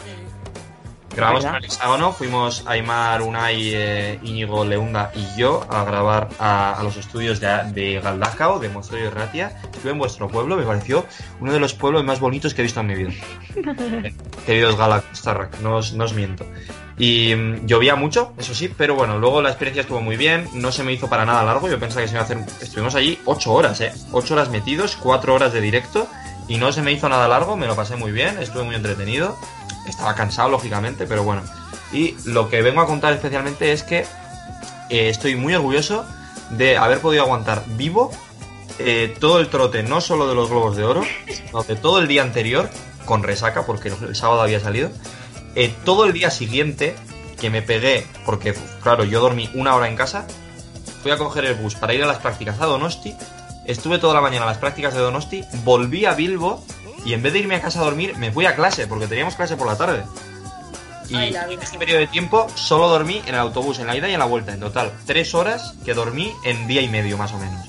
grabamos 1.18 1.44
con 1.44 1.53
¿Verdad? 1.53 1.65
el 1.65 1.65
hexágono, 1.65 2.14
fuimos 2.14 2.64
Aymar, 2.65 3.22
Unai, 3.22 3.72
eh, 3.73 4.19
Íñigo, 4.23 4.64
Leunda 4.64 5.11
y 5.15 5.39
yo 5.39 5.65
a 5.69 5.84
grabar 5.84 6.30
a, 6.39 6.80
a 6.80 6.84
los 6.84 6.95
estudios 6.98 7.39
de, 7.39 7.48
de 7.73 7.99
Galdacao, 7.99 8.60
de 8.60 8.69
Mozoyo 8.69 9.06
y 9.06 9.10
Ratia. 9.10 9.60
Estuve 9.64 9.91
en 9.91 9.98
vuestro 9.98 10.27
pueblo, 10.27 10.56
me 10.56 10.64
pareció 10.64 11.06
uno 11.39 11.52
de 11.52 11.60
los 11.60 11.73
pueblos 11.73 12.03
más 12.03 12.19
bonitos 12.19 12.53
que 12.53 12.61
he 12.61 12.64
visto 12.64 12.80
en 12.80 12.88
mi 12.88 12.95
vida. 12.95 13.11
Queridos 14.45 14.77
Galactarrac, 14.77 15.60
no 15.60 15.77
os, 15.77 15.94
no 15.94 16.06
os 16.06 16.14
miento. 16.14 16.45
Y 16.98 17.35
mm, 17.35 17.68
llovía 17.68 17.95
mucho, 17.95 18.34
eso 18.38 18.56
sí, 18.56 18.73
pero 18.76 18.95
bueno, 18.95 19.19
luego 19.19 19.41
la 19.41 19.49
experiencia 19.49 19.81
estuvo 19.81 20.02
muy 20.02 20.18
bien, 20.18 20.48
no 20.53 20.72
se 20.72 20.84
me 20.84 20.94
hizo 20.94 21.07
para 21.07 21.26
nada 21.26 21.44
largo, 21.44 21.69
yo 21.69 21.80
pensaba 21.80 22.02
que 22.02 22.07
se 22.07 22.14
iba 22.14 22.22
a 22.22 22.26
hacer... 22.26 22.39
Estuvimos 22.61 22.95
allí 22.95 23.19
8 23.26 23.53
horas, 23.53 23.81
¿eh? 23.81 23.91
8 24.11 24.34
horas 24.34 24.49
metidos, 24.49 24.95
4 24.95 25.34
horas 25.34 25.53
de 25.53 25.61
directo, 25.61 26.07
y 26.48 26.57
no 26.57 26.72
se 26.72 26.81
me 26.81 26.91
hizo 26.91 27.07
nada 27.07 27.27
largo, 27.27 27.56
me 27.56 27.68
lo 27.68 27.76
pasé 27.76 27.95
muy 27.98 28.11
bien, 28.11 28.39
estuve 28.39 28.64
muy 28.64 28.76
entretenido, 28.76 29.38
estaba 29.92 30.16
cansado, 30.16 30.50
lógicamente, 30.50 31.06
pero 31.06 31.24
bueno. 31.24 31.44
Y 31.92 32.16
lo 32.26 32.50
que 32.50 32.62
vengo 32.62 32.82
a 32.82 32.86
contar 32.86 33.14
especialmente 33.14 33.72
es 33.72 33.84
que 33.84 34.06
eh, 34.90 35.10
estoy 35.10 35.36
muy 35.36 35.56
orgulloso 35.56 36.06
de 36.52 36.78
haber 36.78 37.00
podido 37.00 37.24
aguantar 37.24 37.64
vivo 37.68 38.12
eh, 38.80 39.16
todo 39.20 39.40
el 39.40 39.50
trote, 39.50 39.84
no 39.84 40.02
solo 40.02 40.28
de 40.28 40.36
los 40.36 40.50
globos 40.50 40.78
de 40.78 40.84
oro, 40.84 41.04
sino 41.28 41.64
de 41.64 41.76
todo 41.76 42.00
el 42.00 42.08
día 42.08 42.22
anterior, 42.22 42.70
con 43.06 43.24
resaca, 43.24 43.66
porque 43.66 43.90
el 43.90 44.16
sábado 44.16 44.42
había 44.42 44.60
salido, 44.60 44.92
eh, 45.56 45.74
todo 45.84 46.06
el 46.06 46.14
día 46.14 46.30
siguiente 46.30 46.96
que 47.40 47.50
me 47.50 47.62
pegué, 47.62 48.06
porque 48.26 48.54
claro, 48.84 49.04
yo 49.04 49.20
dormí 49.20 49.50
una 49.56 49.76
hora 49.76 49.88
en 49.88 49.96
casa, 49.96 50.28
fui 51.02 51.12
a 51.12 51.18
coger 51.18 51.46
el 51.46 51.56
bus 51.56 51.76
para 51.76 51.94
ir 51.94 52.04
a 52.04 52.08
las 52.08 52.20
prácticas 52.20 52.62
a 52.62 52.66
Donosti, 52.66 53.16
estuve 53.66 53.98
toda 53.98 54.14
la 54.14 54.22
mañana 54.22 54.44
a 54.44 54.50
las 54.50 54.58
prácticas 54.58 54.94
de 54.94 55.00
Donosti, 55.00 55.44
volví 55.64 56.06
a 56.06 56.14
Bilbo 56.14 56.64
y 57.06 57.14
en 57.14 57.22
vez 57.22 57.34
de 57.34 57.40
irme 57.40 57.56
a 57.56 57.61
casa 57.61 57.80
a 57.80 57.84
dormir, 57.84 58.15
me 58.18 58.32
fui 58.32 58.45
a 58.45 58.56
clase, 58.56 58.88
porque 58.88 59.07
teníamos 59.07 59.36
clase 59.36 59.56
por 59.56 59.68
la 59.68 59.78
tarde. 59.78 60.03
Y 61.10 61.15
Ay, 61.15 61.32
la 61.32 61.45
en 61.45 61.61
este 61.61 61.78
periodo 61.78 61.99
de 61.99 62.07
tiempo 62.07 62.48
solo 62.56 62.90
dormí 62.90 63.22
en 63.26 63.34
el 63.34 63.40
autobús, 63.40 63.80
en 63.80 63.88
la 63.88 63.95
ida 63.95 64.10
y 64.10 64.14
en 64.14 64.19
la 64.19 64.26
vuelta. 64.26 64.53
En 64.53 64.60
total, 64.60 64.91
tres 65.06 65.34
horas 65.34 65.74
que 65.86 65.94
dormí 65.94 66.34
en 66.44 66.68
día 66.68 66.82
y 66.82 66.90
medio 66.90 67.18
más 67.18 67.32
o 67.34 67.38
menos. 67.40 67.65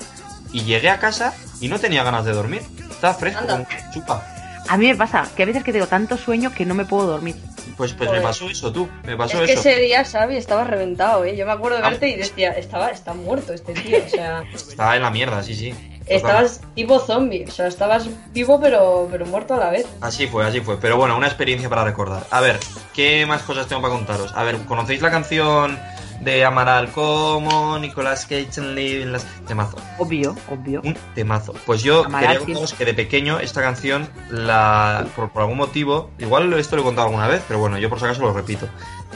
Y 0.51 0.63
llegué 0.63 0.89
a 0.89 0.99
casa 0.99 1.33
y 1.61 1.69
no 1.69 1.79
tenía 1.79 2.03
ganas 2.03 2.25
de 2.25 2.33
dormir. 2.33 2.61
Estaba 2.89 3.13
fresco, 3.13 3.39
Anda. 3.41 3.53
como 3.65 3.91
chupa. 3.93 4.25
a 4.67 4.77
mí 4.77 4.87
me 4.87 4.95
pasa 4.97 5.25
que 5.37 5.43
a 5.43 5.45
veces 5.45 5.63
que 5.63 5.71
tengo 5.71 5.87
tanto 5.87 6.17
sueño 6.17 6.51
que 6.53 6.65
no 6.65 6.75
me 6.75 6.83
puedo 6.83 7.05
dormir. 7.07 7.35
Pues, 7.77 7.93
pues 7.93 8.11
me 8.11 8.19
pasó 8.19 8.49
eso, 8.49 8.73
tú. 8.73 8.89
Me 9.05 9.15
pasó 9.15 9.41
Es 9.41 9.47
que 9.47 9.53
ese 9.53 9.79
día, 9.79 10.03
Xavi, 10.03 10.35
estaba 10.35 10.65
reventado, 10.65 11.23
¿eh? 11.23 11.37
Yo 11.37 11.45
me 11.45 11.53
acuerdo 11.53 11.77
de 11.77 11.83
Ah. 11.85 11.91
verte 11.91 12.09
y 12.09 12.15
decía, 12.17 12.49
estaba, 12.51 12.89
está 12.89 13.13
muerto 13.13 13.53
este 13.53 13.71
tío, 13.73 13.99
o 14.05 14.09
sea, 14.09 14.43
Estaba 14.53 14.97
en 14.97 15.01
la 15.03 15.11
mierda, 15.11 15.41
sí, 15.43 15.55
sí. 15.55 15.73
Estabas 16.09 16.61
tipo 16.75 16.99
zombie, 16.99 17.45
o 17.47 17.51
sea, 17.51 17.67
estabas 17.67 18.09
vivo 18.33 18.59
pero, 18.59 19.07
pero 19.11 19.25
muerto 19.25 19.53
a 19.53 19.57
la 19.57 19.69
vez. 19.69 19.87
Así 20.01 20.27
fue, 20.27 20.45
así 20.45 20.61
fue. 20.61 20.77
Pero 20.77 20.97
bueno, 20.97 21.15
una 21.17 21.27
experiencia 21.27 21.69
para 21.69 21.83
recordar. 21.83 22.25
A 22.31 22.41
ver, 22.41 22.59
¿qué 22.93 23.25
más 23.25 23.41
cosas 23.43 23.67
tengo 23.67 23.81
para 23.81 23.93
contaros? 23.93 24.33
A 24.35 24.43
ver, 24.43 24.57
¿conocéis 24.65 25.01
la 25.01 25.11
canción 25.11 25.77
de 26.21 26.43
Amaral 26.43 26.91
como 26.91 27.79
Nicolas 27.79 28.25
Cage 28.25 28.49
en 28.57 29.11
las... 29.11 29.25
Temazo. 29.47 29.77
Obvio, 29.97 30.35
obvio. 30.49 30.81
Un 30.83 30.97
temazo. 31.15 31.53
Pues 31.65 31.81
yo 31.81 32.05
Amaral, 32.05 32.39
contaros 32.39 32.73
que 32.73 32.85
de 32.85 32.93
pequeño 32.93 33.39
esta 33.39 33.61
canción, 33.61 34.07
la 34.29 35.07
por, 35.15 35.29
por 35.29 35.43
algún 35.43 35.57
motivo, 35.57 36.11
igual 36.19 36.51
esto 36.53 36.75
lo 36.75 36.81
he 36.81 36.85
contado 36.85 37.07
alguna 37.07 37.27
vez, 37.27 37.41
pero 37.47 37.59
bueno, 37.59 37.77
yo 37.77 37.89
por 37.89 37.99
si 37.99 38.05
acaso 38.05 38.21
lo 38.21 38.33
repito. 38.33 38.67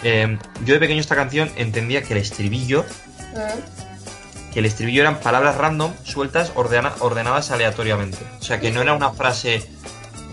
Eh, 0.04 0.38
yo 0.66 0.74
de 0.74 0.80
pequeño 0.80 1.02
esta 1.02 1.16
canción 1.16 1.52
entendía 1.56 2.04
que 2.04 2.14
el 2.14 2.20
estribillo, 2.20 2.86
que 4.54 4.60
el 4.60 4.66
estribillo 4.66 5.02
eran 5.02 5.20
palabras 5.20 5.56
random, 5.58 5.92
sueltas, 6.04 6.52
ordena- 6.56 6.94
ordenadas 7.00 7.50
aleatoriamente. 7.52 8.20
O 8.40 8.44
sea, 8.44 8.60
que 8.60 8.72
no 8.72 8.82
era 8.82 8.94
una 8.94 9.12
frase 9.12 9.68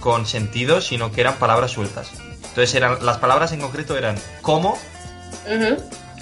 con 0.01 0.27
sentido, 0.27 0.81
sino 0.81 1.11
que 1.13 1.21
eran 1.23 1.35
palabras 1.37 1.71
sueltas. 1.73 2.11
Entonces 2.49 2.75
eran 2.75 3.05
las 3.05 3.19
palabras 3.19 3.53
en 3.53 3.61
concreto 3.61 3.97
eran 3.97 4.17
como, 4.43 4.77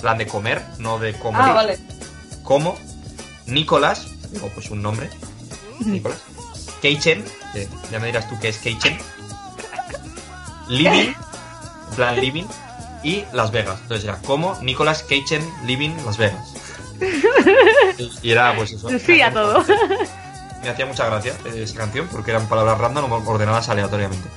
plan 0.00 0.18
de 0.18 0.26
comer, 0.26 0.62
no 0.78 0.98
de 0.98 1.12
comer. 1.14 1.42
Ah, 1.42 1.52
vale. 1.52 1.78
como 2.42 2.76
Nicolás, 3.46 4.06
o 4.42 4.48
pues 4.48 4.70
un 4.70 4.82
nombre, 4.82 5.08
Nicolás, 5.80 6.18
Keichen, 6.82 7.24
que 7.52 7.66
ya 7.90 7.98
me 7.98 8.06
dirás 8.06 8.28
tú 8.28 8.36
qué 8.40 8.48
es 8.50 8.58
Keichen, 8.58 8.98
Living, 10.68 11.14
plan 11.96 12.20
Living, 12.20 12.44
y 13.02 13.24
Las 13.32 13.50
Vegas. 13.52 13.78
Entonces 13.82 14.04
era 14.04 14.18
como 14.18 14.58
Nicolás 14.62 15.02
Keichen, 15.02 15.42
Living, 15.64 15.90
Las 16.04 16.16
Vegas. 16.18 16.52
Y 18.22 18.30
era 18.30 18.54
pues 18.56 18.72
eso. 18.72 18.88
Sí, 18.98 19.20
a 19.20 19.32
todo. 19.32 19.64
Me 20.62 20.68
hacía 20.68 20.86
mucha 20.86 21.06
gracia 21.06 21.34
esa 21.54 21.76
canción 21.76 22.08
porque 22.10 22.30
eran 22.30 22.48
palabras 22.48 22.78
random 22.78 23.12
ordenadas 23.26 23.68
aleatoriamente. 23.68 24.28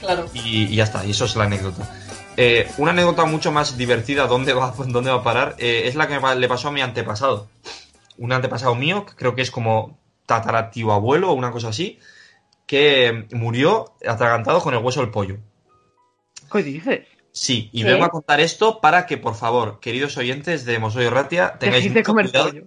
Claro. 0.00 0.26
Y, 0.34 0.64
y 0.64 0.76
ya 0.76 0.84
está, 0.84 1.04
y 1.04 1.10
eso 1.10 1.24
es 1.24 1.36
la 1.36 1.44
anécdota. 1.44 1.88
Eh, 2.36 2.70
una 2.76 2.90
anécdota 2.90 3.24
mucho 3.24 3.50
más 3.50 3.76
divertida, 3.76 4.26
¿dónde 4.26 4.52
va, 4.52 4.74
dónde 4.86 5.10
va 5.10 5.18
a 5.18 5.22
parar? 5.22 5.54
Eh, 5.58 5.82
es 5.86 5.94
la 5.94 6.06
que 6.06 6.20
le 6.36 6.48
pasó 6.48 6.68
a 6.68 6.72
mi 6.72 6.80
antepasado. 6.80 7.48
Un 8.18 8.32
antepasado 8.32 8.74
mío, 8.74 9.04
que 9.06 9.14
creo 9.14 9.34
que 9.34 9.42
es 9.42 9.50
como 9.50 9.98
tataratio 10.26 10.92
abuelo 10.92 11.30
o 11.30 11.34
una 11.34 11.50
cosa 11.50 11.68
así, 11.68 11.98
que 12.66 13.26
murió 13.32 13.94
atragantado 14.06 14.60
con 14.60 14.74
el 14.74 14.82
hueso 14.82 15.00
del 15.00 15.10
pollo. 15.10 15.38
¿Qué 16.50 16.62
dices? 16.62 17.06
Sí, 17.36 17.68
y 17.70 17.82
¿Qué? 17.82 17.90
vengo 17.92 18.06
a 18.06 18.08
contar 18.08 18.40
esto 18.40 18.80
para 18.80 19.04
que, 19.04 19.18
por 19.18 19.34
favor, 19.34 19.78
queridos 19.78 20.16
oyentes 20.16 20.64
de 20.64 20.78
Mosoyo 20.78 21.10
Ratia, 21.10 21.58
tengáis 21.58 21.86
mucho 21.90 22.02
comer 22.02 22.30
cuidado 22.30 22.48
pollo. 22.48 22.64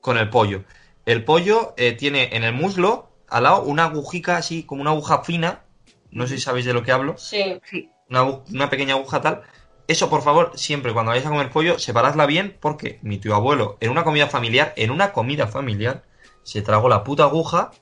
con 0.00 0.16
el 0.16 0.30
pollo. 0.30 0.62
El 1.04 1.24
pollo 1.24 1.74
eh, 1.76 1.90
tiene 1.92 2.28
en 2.36 2.44
el 2.44 2.52
muslo, 2.54 3.10
al 3.28 3.42
lado, 3.42 3.62
una 3.64 3.86
agujica 3.86 4.36
así, 4.36 4.62
como 4.62 4.80
una 4.82 4.92
aguja 4.92 5.24
fina. 5.24 5.64
No 6.12 6.28
sé 6.28 6.36
si 6.36 6.40
sabéis 6.42 6.66
de 6.66 6.72
lo 6.72 6.84
que 6.84 6.92
hablo 6.92 7.16
Sí. 7.18 7.60
Sí. 7.68 7.90
una, 8.08 8.22
una 8.22 8.70
pequeña 8.70 8.94
aguja 8.94 9.20
tal. 9.20 9.42
Eso, 9.88 10.08
por 10.08 10.22
favor, 10.22 10.52
siempre 10.54 10.92
cuando 10.92 11.10
vayáis 11.10 11.26
a 11.26 11.30
comer 11.30 11.50
pollo, 11.50 11.80
separadla 11.80 12.24
bien, 12.26 12.56
porque 12.60 13.00
mi 13.02 13.18
tío 13.18 13.34
abuelo, 13.34 13.76
en 13.80 13.90
una 13.90 14.04
comida 14.04 14.28
familiar, 14.28 14.72
en 14.76 14.92
una 14.92 15.12
comida 15.12 15.48
familiar, 15.48 16.04
se 16.44 16.62
tragó 16.62 16.88
la 16.88 17.02
puta 17.02 17.24
aguja 17.24 17.72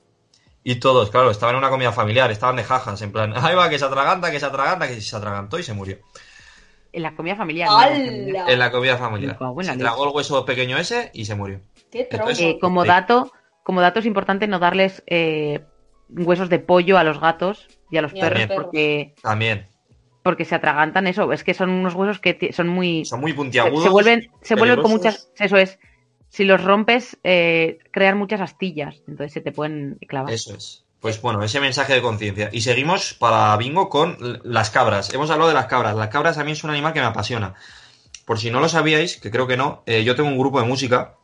y 0.63 0.75
todos, 0.75 1.09
claro, 1.09 1.31
estaban 1.31 1.55
en 1.55 1.59
una 1.59 1.69
comida 1.69 1.91
familiar, 1.91 2.29
estaban 2.31 2.55
de 2.55 2.63
jajas, 2.63 3.01
en 3.01 3.11
plan, 3.11 3.33
ahí 3.35 3.55
va, 3.55 3.67
que 3.69 3.79
se 3.79 3.85
atraganta, 3.85 4.29
que 4.29 4.39
se 4.39 4.45
atraganta, 4.45 4.87
que 4.87 5.01
se 5.01 5.15
atragantó 5.15 5.57
y 5.59 5.63
se 5.63 5.73
murió. 5.73 5.97
En 6.93 7.03
la 7.03 7.15
comida 7.15 7.35
familiar. 7.35 7.69
no 7.69 7.83
en 7.83 8.33
la 8.33 8.41
¡Hala! 8.41 8.51
En 8.53 8.59
la 8.59 8.71
comida 8.71 8.97
familiar. 8.97 9.37
Se 9.61 9.77
tragó 9.77 10.05
el 10.09 10.15
hueso 10.15 10.45
pequeño 10.45 10.77
ese 10.77 11.09
y 11.13 11.25
se 11.25 11.35
murió. 11.35 11.61
Qué 11.91 12.03
trauma. 12.05 12.31
Entonces, 12.31 12.55
Eh, 12.55 12.59
como 12.59 12.81
Sí. 12.83 12.87
dato, 12.89 13.31
como 13.63 13.81
dato 13.81 13.99
es 13.99 14.05
importante 14.05 14.47
no 14.47 14.59
darles 14.59 15.03
eh, 15.07 15.61
huesos 16.09 16.49
de 16.49 16.59
pollo 16.59 16.97
a 16.97 17.03
los 17.03 17.19
gatos 17.21 17.67
y 17.89 17.97
a 17.97 18.01
los 18.01 18.13
Ni 18.13 18.19
perros 18.19 18.39
perros. 18.47 18.63
porque 18.65 19.13
También. 19.21 19.67
porque 20.23 20.45
se 20.45 20.55
atragantan 20.55 21.07
eso. 21.07 21.31
Es 21.31 21.43
que 21.43 21.53
son 21.53 21.69
unos 21.69 21.93
huesos 21.95 22.19
que 22.19 22.51
son 22.53 22.67
muy 22.67 23.05
Son 23.05 23.21
muy 23.21 23.31
se, 23.31 23.37
puntiagudos. 23.37 23.83
se 23.83 23.89
vuelven 23.89 24.27
se 24.41 24.55
vuelven 24.55 24.81
con 24.81 24.91
muchas 24.91 25.31
eso 25.39 25.57
es 25.57 25.79
si 26.29 26.43
los 26.45 26.63
rompes 26.63 27.17
eh, 27.23 27.79
crean 27.91 28.17
muchas 28.17 28.39
astillas 28.41 29.01
entonces 29.07 29.31
se 29.33 29.41
te 29.41 29.51
pueden 29.51 29.97
clavar. 30.07 30.31
Eso 30.33 30.55
es. 30.55 30.85
Pues 31.01 31.19
bueno, 31.21 31.43
ese 31.43 31.59
mensaje 31.59 31.93
de 31.93 32.01
conciencia. 32.01 32.49
Y 32.51 32.61
seguimos 32.61 33.15
para 33.15 33.57
bingo 33.57 33.89
con 33.89 34.17
las 34.43 34.69
cabras. 34.69 35.11
Hemos 35.13 35.29
hablado 35.31 35.49
de 35.49 35.55
las 35.55 35.65
cabras. 35.65 35.95
Las 35.95 36.09
cabras 36.09 36.37
a 36.37 36.43
mí 36.43 36.51
es 36.51 36.63
un 36.63 36.69
animal 36.69 36.93
que 36.93 36.99
me 37.01 37.07
apasiona. 37.07 37.55
Por 38.25 38.39
si 38.39 38.51
no 38.51 38.59
lo 38.59 38.69
sabíais, 38.69 39.17
que 39.17 39.31
creo 39.31 39.47
que 39.47 39.57
no, 39.57 39.81
eh, 39.87 40.03
yo 40.03 40.15
tengo 40.15 40.29
un 40.29 40.37
grupo 40.37 40.61
de 40.61 40.67
música 40.67 41.15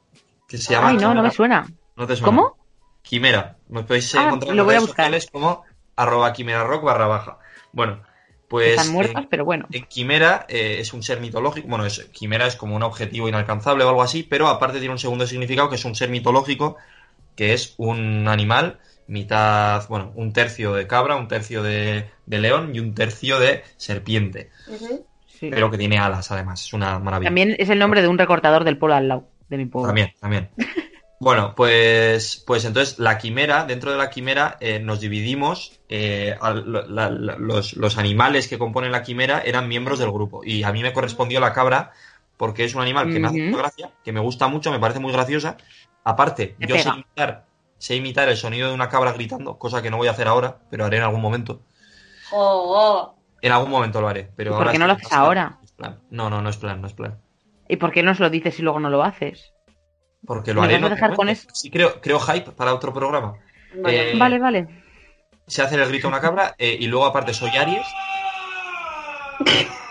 que 0.48 0.58
se 0.58 0.74
llama 0.74 0.90
Ay 0.90 0.98
no 0.98 1.14
no 1.14 1.22
me 1.22 1.30
suena. 1.32 1.68
¿No 1.96 2.08
te 2.08 2.16
suena? 2.16 2.26
¿Cómo? 2.26 2.58
Quimera. 3.04 3.58
Me 3.70 3.84
podéis 3.84 4.14
Ah, 4.16 4.26
encontrar 4.26 4.50
en 4.52 4.58
lo 4.58 4.64
las 4.64 4.66
voy 4.66 4.74
a 4.76 4.78
redes 4.80 4.88
buscar. 4.88 5.06
sociales 5.06 5.30
como 5.32 5.64
arroba 5.96 6.34
quimera 6.34 6.64
rock 6.64 6.84
barra 6.84 7.06
baja. 7.08 7.38
Bueno, 7.72 8.02
pues 8.48 8.72
Están 8.80 8.92
muertas, 8.94 9.26
eh, 9.26 9.28
pero 9.30 9.46
bueno. 9.46 9.68
en 9.72 9.86
Quimera 9.86 10.46
eh, 10.50 10.78
es 10.80 10.92
un 10.94 11.04
ser 11.04 11.20
mitológico. 11.22 11.68
Bueno, 11.68 11.86
es, 11.86 12.06
Quimera 12.12 12.48
es 12.48 12.56
como 12.56 12.76
un 12.76 12.82
objetivo 12.84 13.30
inalcanzable 13.30 13.84
o 13.84 13.90
algo 13.90 14.02
así, 14.02 14.24
pero 14.24 14.48
aparte 14.48 14.80
tiene 14.80 14.94
un 14.94 15.00
segundo 15.00 15.28
significado 15.28 15.70
que 15.70 15.76
es 15.76 15.86
un 15.86 15.96
ser 15.96 16.10
mitológico, 16.10 16.78
que 17.36 17.54
es 17.54 17.76
un 17.78 18.28
animal, 18.28 18.80
mitad, 19.08 19.88
bueno, 19.90 20.12
un 20.16 20.34
tercio 20.34 20.74
de 20.74 20.88
cabra, 20.88 21.16
un 21.16 21.28
tercio 21.28 21.64
de, 21.64 22.10
de 22.26 22.40
león 22.40 22.72
y 22.74 22.80
un 22.80 22.94
tercio 22.94 23.40
de 23.40 23.64
serpiente. 23.78 24.50
Sí. 25.28 25.50
Pero 25.50 25.70
que 25.70 25.78
tiene 25.78 25.98
alas, 26.00 26.32
además. 26.32 26.64
Es 26.66 26.74
una 26.74 26.98
maravilla. 27.00 27.28
También 27.30 27.56
es 27.60 27.70
el 27.70 27.80
nombre 27.80 28.02
de 28.02 28.08
un 28.08 28.18
recortador 28.18 28.64
del 28.64 28.78
pueblo 28.78 28.96
al 28.96 29.08
lado 29.08 29.28
de 29.50 29.58
mi 29.58 29.66
pueblo. 29.66 29.88
También, 29.88 30.14
también. 30.20 30.50
Bueno, 31.20 31.56
pues, 31.56 32.44
pues 32.46 32.64
entonces 32.66 33.00
la 33.00 33.18
quimera, 33.18 33.66
dentro 33.66 33.90
de 33.92 33.98
la 33.98 34.12
quimera 34.12 34.56
eh, 34.60 34.78
nos 34.80 35.00
dividimos, 35.00 35.80
eh, 35.90 36.36
al- 36.40 36.72
la- 36.72 37.10
la- 37.10 37.36
los, 37.40 37.76
los 37.76 37.98
animales 37.98 38.48
que 38.48 38.60
componen 38.60 38.92
la 38.92 39.02
quimera 39.02 39.42
eran 39.44 39.68
miembros 39.68 39.98
del 39.98 40.12
grupo 40.12 40.44
y 40.44 40.62
a 40.62 40.72
mí 40.72 40.84
me 40.84 40.94
correspondió 40.94 41.40
la 41.40 41.54
cabra 41.54 41.92
porque 42.38 42.66
es 42.66 42.76
un 42.76 42.84
animal 42.84 43.12
que 43.12 43.20
me 43.20 43.30
hace 43.30 43.42
mucha 43.42 43.58
gracia, 43.58 43.92
que 44.04 44.12
me 44.12 44.20
gusta 44.20 44.48
mucho, 44.48 44.70
me 44.70 44.78
parece 44.78 45.00
muy 45.00 45.12
graciosa. 45.12 45.58
Aparte, 46.04 46.56
Te 46.60 46.68
yo 46.68 46.76
sé 46.78 46.84
pega. 46.84 46.94
imitar, 46.94 47.47
sé 47.78 47.96
imitar 47.96 48.28
el 48.30 48.38
sonido 48.38 48.70
de 48.70 48.74
una 48.76 48.90
cabra 48.90 49.12
gritando, 49.14 49.58
cosa 49.58 49.82
que 49.82 49.90
no 49.90 49.98
voy 49.98 50.08
a 50.08 50.12
hacer 50.12 50.28
ahora, 50.28 50.60
pero 50.70 50.86
haré 50.86 50.98
en 50.98 51.04
algún 51.04 51.22
momento. 51.22 51.62
Oh, 52.32 52.64
oh. 52.76 53.16
En 53.42 53.52
algún 53.52 53.70
momento 53.70 54.02
lo 54.02 54.08
haré, 54.10 54.32
pero 54.36 54.54
¿Y 54.54 54.58
por 54.58 54.72
qué 54.72 54.80
no 54.80 54.88
lo 54.88 54.94
haces 54.94 55.12
ahora? 55.14 55.60
plan. 55.76 56.00
No, 56.10 56.30
no, 56.30 56.42
no 56.42 56.50
es 56.50 56.58
plan, 56.58 56.82
no 56.82 56.88
es 56.88 56.94
plan. 56.94 57.20
¿Y 57.70 57.76
por 57.78 57.92
qué 57.92 58.02
no 58.02 58.12
nos 58.12 58.20
lo 58.20 58.30
dices 58.30 58.58
y 58.60 58.64
luego 58.64 58.80
no 58.80 58.90
lo 58.90 59.04
haces? 59.04 59.54
Porque 60.26 60.54
lo 60.54 60.62
¿Me 60.62 60.68
haré 60.68 60.78
otro 60.78 60.90
dejar 60.90 61.10
con 61.16 61.28
momento. 61.28 61.54
Sí, 61.54 61.70
creo, 61.70 62.02
creo 62.02 62.20
hype 62.20 62.52
para 62.52 62.74
otro 62.74 62.94
programa. 62.94 63.36
Vale. 63.76 64.12
Eh, 64.12 64.18
Vale, 64.18 64.40
vale. 64.40 64.68
se 65.46 65.62
hace 65.62 65.76
el 65.76 65.88
grito 65.88 66.08
a 66.08 66.10
una 66.10 66.20
cabra 66.22 66.56
eh, 66.58 66.76
y 66.80 66.88
luego 66.88 67.06
aparte 67.06 67.34
soy 67.34 67.50
Aries. 67.52 67.86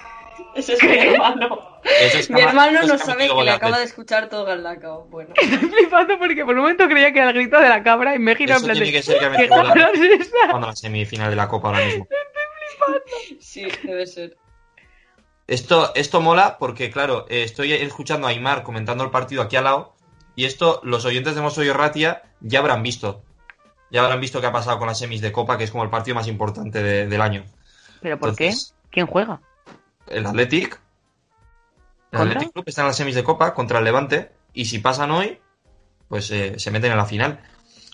Ese 0.56 0.72
es 0.74 0.82
mi 0.82 0.96
hermano. 0.98 1.80
Eso 1.84 2.18
es 2.18 2.30
Mi 2.30 2.36
cama- 2.40 2.48
hermano 2.68 2.86
no 2.86 2.98
sabe 2.98 3.28
que 3.28 3.42
le 3.44 3.50
acaba 3.50 3.78
de 3.78 3.84
escuchar 3.84 4.28
todo 4.28 4.44
Galdacao. 4.44 5.04
Bueno, 5.06 5.34
Estoy 5.40 5.58
flipando 5.68 6.18
porque 6.18 6.44
por 6.44 6.54
un 6.54 6.62
momento 6.62 6.88
creía 6.88 7.12
que 7.12 7.18
era 7.20 7.28
el 7.30 7.34
grito 7.36 7.58
de 7.60 7.68
la 7.68 7.82
cabra 7.82 8.14
y 8.14 8.18
me 8.18 8.32
he 8.32 8.36
girado 8.36 8.60
en 8.60 8.64
plan 8.64 8.74
tiene 8.76 8.86
de, 8.90 8.92
que 8.92 9.02
ser 9.02 9.18
que 9.18 9.28
me 9.30 9.36
¿Qué 9.36 9.48
cabra 9.48 9.90
es 9.94 10.20
esa? 10.26 10.36
jugando 10.46 10.66
la 10.68 10.76
semifinal 10.76 11.30
de 11.30 11.36
la 11.36 11.48
Copa 11.48 11.68
ahora 11.68 11.84
mismo. 11.84 12.06
sí, 13.40 13.66
debe 13.82 14.06
ser. 14.06 14.36
Esto, 15.46 15.92
esto 15.94 16.20
mola 16.20 16.56
porque, 16.58 16.90
claro, 16.90 17.26
eh, 17.28 17.42
estoy 17.44 17.72
escuchando 17.72 18.26
a 18.26 18.30
Aymar 18.30 18.62
comentando 18.64 19.04
el 19.04 19.10
partido 19.10 19.42
aquí 19.42 19.54
al 19.56 19.64
lado 19.64 19.94
y 20.34 20.44
esto 20.44 20.80
los 20.82 21.04
oyentes 21.04 21.34
de 21.36 21.40
Mosoyo 21.40 21.72
Ratia 21.74 22.22
ya 22.40 22.58
habrán 22.58 22.82
visto. 22.82 23.22
Ya 23.90 24.02
habrán 24.02 24.20
visto 24.20 24.40
qué 24.40 24.48
ha 24.48 24.52
pasado 24.52 24.78
con 24.78 24.88
las 24.88 24.98
semis 24.98 25.20
de 25.20 25.30
Copa, 25.30 25.56
que 25.56 25.62
es 25.64 25.70
como 25.70 25.84
el 25.84 25.90
partido 25.90 26.16
más 26.16 26.26
importante 26.26 26.82
de- 26.82 27.06
del 27.06 27.20
año. 27.20 27.44
¿Pero 28.02 28.18
por 28.18 28.30
Entonces, 28.30 28.74
qué? 28.74 28.88
¿Quién 28.90 29.06
juega? 29.06 29.40
El 30.08 30.26
Athletic. 30.26 30.80
El 32.12 32.18
¿Contra? 32.18 32.36
Athletic 32.36 32.52
Club 32.52 32.64
está 32.68 32.82
en 32.82 32.86
las 32.88 32.96
semis 32.96 33.14
de 33.14 33.24
Copa 33.24 33.52
contra 33.54 33.78
el 33.78 33.84
Levante. 33.84 34.30
Y 34.54 34.64
si 34.66 34.78
pasan 34.78 35.10
hoy, 35.10 35.38
pues 36.08 36.30
eh, 36.30 36.54
se 36.58 36.70
meten 36.70 36.92
en 36.92 36.96
la 36.98 37.04
final. 37.06 37.40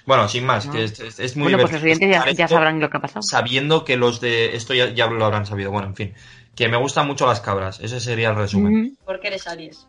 Bueno, 0.04 0.28
sin 0.28 0.44
más, 0.44 0.66
Ah. 0.66 0.70
que 0.72 0.84
es, 0.84 0.98
es- 1.00 1.18
es 1.20 1.36
muy 1.36 1.44
Bueno, 1.44 1.58
pues 1.58 1.72
los 1.72 1.82
divertido 1.82 2.10
oyentes 2.20 2.36
ya, 2.36 2.48
sabrán 2.48 2.80
lo 2.80 2.90
que 2.90 2.96
ha 2.96 3.00
pasado. 3.00 3.22
Sabiendo 3.22 3.84
que 3.84 3.96
los 3.96 4.20
de. 4.20 4.56
Esto 4.56 4.74
ya, 4.74 4.88
ya 4.92 5.06
lo 5.06 5.24
habrán 5.24 5.46
sabido. 5.46 5.70
Bueno, 5.70 5.88
en 5.88 5.94
fin. 5.96 6.14
Que 6.56 6.68
me 6.68 6.76
gustan 6.76 7.06
mucho 7.06 7.26
las 7.26 7.40
cabras. 7.40 7.80
Ese 7.80 8.00
sería 8.00 8.30
el 8.30 8.36
resumen. 8.36 8.82
Mm, 8.82 8.96
Porque 9.04 9.28
eres 9.28 9.46
Aries. 9.46 9.86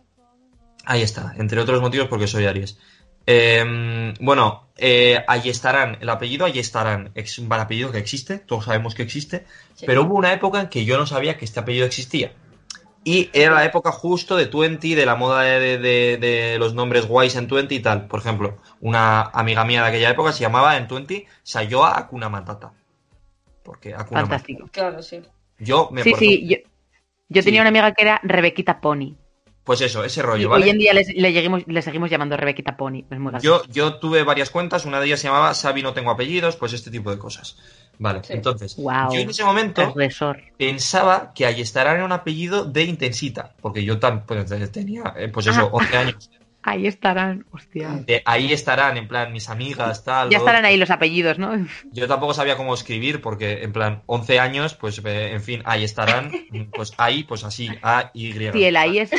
Ahí 0.86 1.02
está. 1.02 1.34
Entre 1.38 1.60
otros 1.60 1.82
motivos, 1.82 2.08
porque 2.08 2.28
soy 2.28 2.46
Aries. 2.46 2.78
Eh, 3.26 4.14
bueno, 4.20 4.68
eh, 4.78 5.24
ahí 5.28 5.50
estarán. 5.50 5.98
El 6.02 6.10
apellido 6.10 6.46
ahí 6.46 6.60
estarán. 6.60 7.12
Es 7.16 7.38
un 7.40 7.52
apellido 7.54 7.92
que 7.92 8.00
existe. 8.00 8.40
Todos 8.40 8.66
sabemos 8.66 8.96
que 8.96 9.04
existe. 9.04 9.46
Sí. 9.76 9.86
Pero 9.86 10.04
hubo 10.04 10.16
una 10.16 10.34
época 10.34 10.60
en 10.62 10.68
que 10.68 10.86
yo 10.86 10.98
no 10.98 11.06
sabía 11.06 11.38
que 11.38 11.46
este 11.46 11.60
apellido 11.60 11.86
existía. 11.86 12.34
Y 13.06 13.30
era 13.34 13.54
la 13.54 13.66
época 13.66 13.92
justo 13.92 14.38
de 14.38 14.46
Twenty, 14.46 14.96
de 14.96 15.06
la 15.06 15.16
moda 15.16 15.42
de, 15.42 15.78
de- 15.78 16.18
de 16.18 16.58
los 16.58 16.74
nombres 16.74 17.06
guays 17.06 17.36
en 17.36 17.48
Twenty 17.48 17.76
y 17.76 17.80
tal. 17.82 18.08
Por 18.08 18.20
ejemplo, 18.22 18.60
una 18.80 19.22
amiga 19.24 19.66
mía 19.66 19.82
de 19.84 19.90
aquella 19.90 20.10
época 20.12 20.32
se 20.32 20.42
llamaba 20.42 20.78
en 20.78 20.88
Twenty 20.88 21.26
Sayoa 21.44 21.98
Akuna 21.98 22.30
Matata. 22.30 22.72
Porque 23.64 23.94
Akuna 23.94 24.22
Matata. 24.22 24.30
Fantástico. 24.40 24.70
Claro, 24.72 25.02
sí. 25.04 25.22
Yo 25.60 25.90
me 25.92 26.02
Sí, 26.04 26.14
sí. 26.18 26.48
Yo, 26.48 26.58
yo 27.30 27.42
Sí. 27.42 27.46
tenía 27.46 27.62
una 27.62 27.70
amiga 27.70 27.92
que 27.94 28.04
era 28.04 28.20
Rebequita 28.24 28.80
Pony. 28.80 29.16
Pues 29.64 29.80
eso, 29.80 30.04
ese 30.04 30.20
Y 30.20 30.24
rollo, 30.24 30.52
hoy 30.52 30.70
en 30.70 30.78
día 30.78 30.94
les- 30.94 31.14
le, 31.16 31.32
lleguemos- 31.32 31.64
le 31.66 31.82
seguimos 31.82 32.10
llamando 32.10 32.36
Rebequita 32.36 32.76
Pony. 32.76 33.06
Es 33.10 33.18
muy 33.20 33.32
gracioso. 33.32 33.64
Yo, 33.68 33.72
yo 33.72 33.96
tuve 33.96 34.24
varias 34.24 34.50
cuentas, 34.50 34.86
una 34.86 35.00
de 35.00 35.06
ellas 35.08 35.22
se 35.22 35.28
llamaba 35.28 35.54
Sabi 35.54 35.82
no 35.82 35.94
tengo 35.94 36.12
apellidos, 36.12 36.58
pues 36.58 36.74
este 36.74 36.92
tipo 36.92 37.12
de 37.12 37.18
cosas. 37.18 37.58
Vale, 38.00 38.22
Sí. 38.24 38.34
entonces, 38.34 38.76
yo 38.76 38.90
en 39.14 39.30
ese 39.30 39.44
momento 39.46 39.94
pensaba 40.58 41.32
que 41.34 41.46
ahí 41.46 41.62
estarán 41.62 41.98
en 41.98 42.04
un 42.04 42.12
apellido 42.12 42.66
de 42.66 42.84
Intensita, 42.84 43.54
porque 43.62 43.84
yo 43.86 44.00
tan, 44.00 44.26
pues, 44.26 44.46
tenía, 44.72 45.14
eh, 45.16 45.30
pues 45.30 45.48
Ah. 45.48 45.52
eso, 45.52 45.70
11 45.72 45.96
años. 45.98 46.30
Ahí 46.66 46.88
estarán, 46.88 47.46
hostia. 47.52 47.90
De 48.08 48.22
ahí 48.26 48.54
estarán, 48.54 48.96
en 48.98 49.08
plan, 49.08 49.34
mis 49.34 49.50
amigas, 49.50 50.04
tal. 50.06 50.30
Ya 50.30 50.38
estarán 50.38 50.64
ahí 50.64 50.78
los 50.78 50.90
apellidos, 50.90 51.38
¿no? 51.38 51.52
Yo 51.92 52.08
tampoco 52.08 52.34
sabía 52.34 52.56
cómo 52.56 52.74
escribir, 52.74 53.22
porque, 53.22 53.64
en 53.64 53.74
plan, 53.74 54.02
11 54.06 54.40
años, 54.40 54.74
pues, 54.74 55.02
eh, 55.04 55.34
en 55.34 55.42
fin, 55.42 55.62
ahí 55.66 55.84
estarán, 55.84 56.32
pues 56.74 56.94
ahí, 56.98 57.24
pues 57.26 57.44
así, 57.44 57.70
A, 57.82 58.12
Y. 58.14 58.32
Sí, 58.34 58.64
el 58.64 58.78
ahí 58.78 59.00
es. 59.00 59.12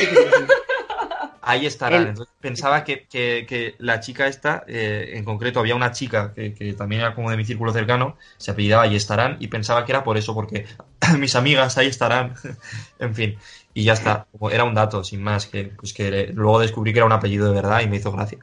Ahí 1.47 1.67
estarán. 1.67 2.01
El- 2.01 2.07
Entonces, 2.09 2.33
pensaba 2.41 2.83
que, 2.83 3.05
que- 3.07 3.45
que 3.47 3.75
la 3.77 3.99
chica 3.99 4.25
esta, 4.25 4.63
eh, 4.67 5.11
en 5.13 5.23
concreto, 5.23 5.59
había 5.59 5.75
una 5.75 5.91
chica 5.91 6.33
que, 6.33 6.55
que 6.55 6.73
también 6.73 7.01
era 7.01 7.13
como 7.13 7.29
de 7.29 7.37
mi 7.37 7.45
círculo 7.45 7.71
cercano, 7.71 8.17
se 8.37 8.49
apellidaba 8.51 8.83
Ahí 8.83 8.95
estarán, 8.95 9.37
y 9.39 9.47
pensaba 9.47 9.85
que 9.85 9.91
era 9.91 10.03
por 10.03 10.17
eso, 10.17 10.33
porque 10.33 10.65
mis 11.19 11.35
amigas 11.35 11.77
ahí 11.77 11.85
estarán. 11.87 12.33
en 12.99 13.13
fin, 13.13 13.37
y 13.75 13.83
ya 13.83 13.93
está. 13.93 14.25
Como 14.31 14.49
era 14.49 14.63
un 14.63 14.73
dato, 14.73 15.03
sin 15.03 15.21
más, 15.21 15.45
que, 15.45 15.65
pues 15.65 15.93
que 15.93 16.27
luego 16.33 16.59
descubrí 16.59 16.93
que 16.93 16.99
era 16.99 17.05
un 17.05 17.11
apellido 17.11 17.45
de 17.47 17.53
verdad 17.53 17.81
y 17.81 17.87
me 17.87 17.97
hizo 17.97 18.11
gracia. 18.11 18.39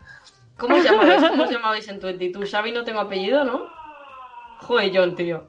¿Cómo 0.58 0.76
os 0.76 0.84
llamabais? 0.84 1.22
¿Cómo 1.28 1.42
os 1.44 1.50
llamabais 1.50 1.88
en 1.88 1.98
22? 1.98 2.48
Xavi 2.50 2.70
no 2.70 2.84
tengo 2.84 3.00
apellido, 3.00 3.42
¿no? 3.42 3.66
Joder, 4.60 4.92
John, 4.94 5.16
tío. 5.16 5.48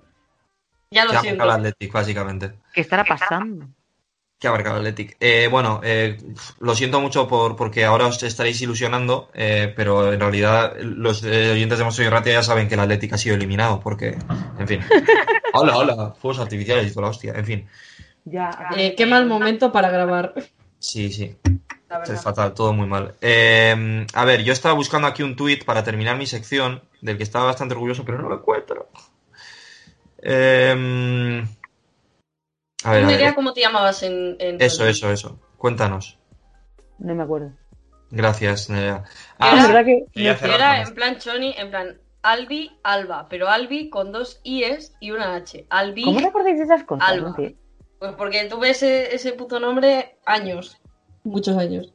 Ya 0.89 1.03
lo 1.05 1.11
Que 1.11 1.19
siento. 1.19 1.39
marcado 1.39 1.59
el 1.59 1.65
Athletic, 1.67 1.91
básicamente. 1.93 2.53
¿Qué 2.73 2.81
estará 2.81 3.03
pasando? 3.03 3.67
Que 4.39 4.47
ha 4.47 4.51
marcado 4.51 4.77
el 4.77 4.81
Athletic. 4.87 5.17
Eh, 5.19 5.49
bueno, 5.51 5.81
eh, 5.83 6.17
lo 6.59 6.75
siento 6.75 7.01
mucho 7.01 7.27
por, 7.27 7.57
porque 7.57 7.83
ahora 7.83 8.07
os 8.07 8.23
estaréis 8.23 8.61
ilusionando, 8.61 9.29
eh, 9.33 9.73
pero 9.75 10.13
en 10.13 10.19
realidad 10.21 10.77
los 10.79 11.23
eh, 11.25 11.51
oyentes 11.51 11.77
de 11.77 11.83
Monstruo 11.83 12.07
y 12.07 12.09
Ratia 12.09 12.33
ya 12.33 12.43
saben 12.43 12.69
que 12.69 12.75
el 12.75 12.79
Athletic 12.79 13.11
ha 13.13 13.17
sido 13.17 13.35
eliminado, 13.35 13.81
porque, 13.81 14.17
en 14.59 14.67
fin. 14.67 14.79
Hola, 15.53 15.77
hola, 15.77 16.13
fuegos 16.19 16.39
artificiales 16.39 16.87
y 16.89 16.93
toda 16.93 17.03
la 17.03 17.09
hostia, 17.09 17.33
en 17.35 17.45
fin. 17.45 17.69
Ya. 18.25 18.49
Eh, 18.77 18.95
qué 18.95 19.05
mal 19.05 19.25
momento 19.25 19.71
para 19.71 19.89
grabar. 19.89 20.33
Sí, 20.79 21.11
sí, 21.11 21.35
La 21.89 22.03
es 22.03 22.21
fatal, 22.21 22.53
todo 22.53 22.73
muy 22.73 22.87
mal. 22.87 23.15
Eh, 23.21 24.05
a 24.13 24.25
ver, 24.25 24.43
yo 24.43 24.51
estaba 24.53 24.73
buscando 24.75 25.07
aquí 25.07 25.23
un 25.23 25.35
tuit 25.35 25.63
para 25.65 25.83
terminar 25.83 26.17
mi 26.17 26.25
sección, 26.25 26.81
del 27.01 27.17
que 27.17 27.23
estaba 27.23 27.45
bastante 27.45 27.73
orgulloso, 27.75 28.03
pero 28.05 28.21
no 28.21 28.29
lo 28.29 28.35
encuentro. 28.35 28.89
Eh, 30.21 31.43
a 32.83 32.91
ver, 32.91 33.03
a 33.03 33.07
ver. 33.07 33.35
¿cómo 33.35 33.53
te 33.53 33.61
llamabas 33.61 34.03
en, 34.03 34.35
en 34.39 34.61
Eso, 34.61 34.83
22? 34.83 34.87
eso, 34.89 35.11
eso. 35.11 35.39
Cuéntanos. 35.57 36.17
No 36.99 37.15
me 37.15 37.23
acuerdo. 37.23 37.51
Gracias, 38.11 38.69
Nerea. 38.69 39.03
Era- 39.39 39.55
La 39.55 39.67
verdad 39.67 39.85
que. 39.85 40.05
Era 40.13 40.75
en 40.77 40.81
esto. 40.83 40.95
plan 40.95 41.17
Choni, 41.17 41.55
en 41.57 41.69
plan 41.69 41.97
Albi, 42.21 42.71
Alba, 42.83 43.27
pero 43.29 43.49
Albi 43.49 43.89
con 43.89 44.11
dos 44.11 44.39
I's 44.43 44.95
y 44.99 45.11
una 45.11 45.35
H. 45.35 45.65
Albi, 45.69 46.03
¿Cómo 46.03 46.19
te 46.19 46.27
acordáis 46.27 46.57
de 46.57 46.63
esas 46.65 46.83
cosas? 46.83 47.07
Alba. 47.09 47.35
no? 47.37 47.62
Pues 48.03 48.15
porque 48.17 48.43
tuve 48.49 48.71
ese, 48.71 49.15
ese 49.15 49.31
puto 49.31 49.61
nombre 49.61 50.17
años. 50.25 50.77
Muchos 51.23 51.55
años. 51.55 51.93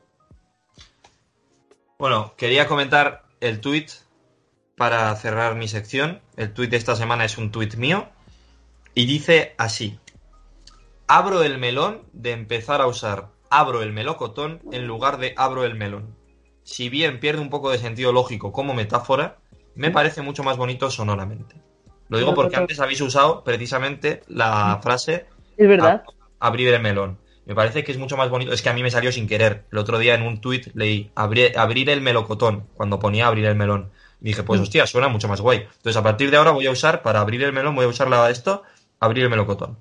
Bueno, 1.99 2.33
quería 2.39 2.67
comentar 2.67 3.25
el 3.41 3.61
tuit 3.61 3.91
para 4.75 5.15
cerrar 5.17 5.55
mi 5.55 5.69
sección. 5.69 6.23
El 6.39 6.55
tuit 6.55 6.71
de 6.71 6.79
esta 6.79 6.97
semana 6.97 7.27
es 7.27 7.37
un 7.37 7.51
tuit 7.51 7.75
mío 7.75 8.09
y 8.95 9.05
dice 9.05 9.55
así. 9.59 10.01
Abro 11.09 11.43
el 11.43 11.59
melón 11.59 12.05
de 12.15 12.33
empezar 12.33 12.81
a 12.81 12.87
usar 12.87 13.29
abro 13.51 13.83
el 13.83 13.93
melocotón 13.93 14.63
en 14.73 14.87
lugar 14.87 15.19
de 15.19 15.35
abro 15.37 15.65
el 15.65 15.75
melón. 15.75 16.17
Si 16.63 16.89
bien 16.89 17.21
pierde 17.21 17.43
un 17.43 17.51
poco 17.51 17.71
de 17.71 17.77
sentido 17.77 18.13
lógico 18.13 18.51
como 18.51 18.73
metáfora, 18.73 19.41
me 19.75 19.91
parece 19.91 20.23
mucho 20.23 20.43
más 20.43 20.57
bonito 20.57 20.91
sonoramente. 20.91 21.61
Lo 22.09 22.17
digo 22.17 22.35
porque 22.35 22.57
antes 22.57 22.81
habéis 22.81 23.03
usado 23.03 23.45
precisamente 23.45 24.23
la 24.27 24.81
frase 24.83 25.27
Es 25.59 25.69
verdad. 25.69 26.03
a- 26.41 26.47
abrir 26.47 26.73
el 26.73 26.81
melón. 26.81 27.19
Me 27.45 27.55
parece 27.55 27.83
que 27.85 27.93
es 27.93 27.99
mucho 27.99 28.17
más 28.17 28.31
bonito. 28.31 28.53
Es 28.53 28.63
que 28.63 28.69
a 28.69 28.75
mí 28.75 28.83
me 28.83 28.91
salió 28.91 29.11
sin 29.13 29.27
querer. 29.27 29.65
El 29.73 29.79
otro 29.79 29.99
día 29.99 30.15
en 30.15 30.23
un 30.23 30.41
tuit 30.41 30.69
leí 30.75 31.11
abrir, 31.15 31.59
abrir 31.59 31.91
el 31.91 32.01
melocotón 32.01 32.65
cuando 32.75 32.99
ponía 32.99 33.27
abrir 33.27 33.47
el 33.47 33.57
melón. 33.57 33.91
Y 34.21 34.27
dije, 34.27 34.43
pues 34.43 34.61
hostia, 34.61 34.87
suena 34.87 35.09
mucho 35.09 35.29
más 35.29 35.41
guay. 35.41 35.59
Entonces 35.77 35.97
a 35.97 36.03
partir 36.03 36.31
de 36.31 36.37
ahora 36.37 36.51
voy 36.51 36.67
a 36.67 36.71
usar, 36.71 37.03
para 37.03 37.21
abrir 37.21 37.43
el 37.43 37.53
melón, 37.53 37.75
voy 37.75 37.85
a 37.85 37.89
usar 37.89 38.09
la 38.09 38.31
esto, 38.31 38.63
abrir 39.01 39.25
el 39.25 39.31
melocotón. 39.31 39.77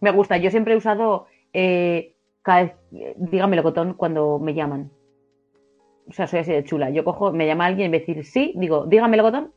Me 0.00 0.10
gusta. 0.10 0.36
Yo 0.36 0.50
siempre 0.50 0.74
he 0.74 0.76
usado. 0.76 1.26
Eh, 1.52 2.14
cada 2.42 2.62
vez, 2.62 2.72
eh, 2.92 3.14
dígame 3.16 3.56
locotón 3.56 3.94
cuando 3.94 4.38
me 4.38 4.54
llaman. 4.54 4.90
O 6.08 6.12
sea, 6.12 6.26
soy 6.26 6.40
así 6.40 6.52
de 6.52 6.64
chula. 6.64 6.90
Yo 6.90 7.04
cojo, 7.04 7.32
me 7.32 7.46
llama 7.46 7.66
alguien 7.66 7.86
y 7.86 7.90
me 7.90 8.00
decir 8.00 8.24
sí, 8.24 8.52
digo, 8.56 8.86
dígame 8.86 9.16
locotón. 9.16 9.52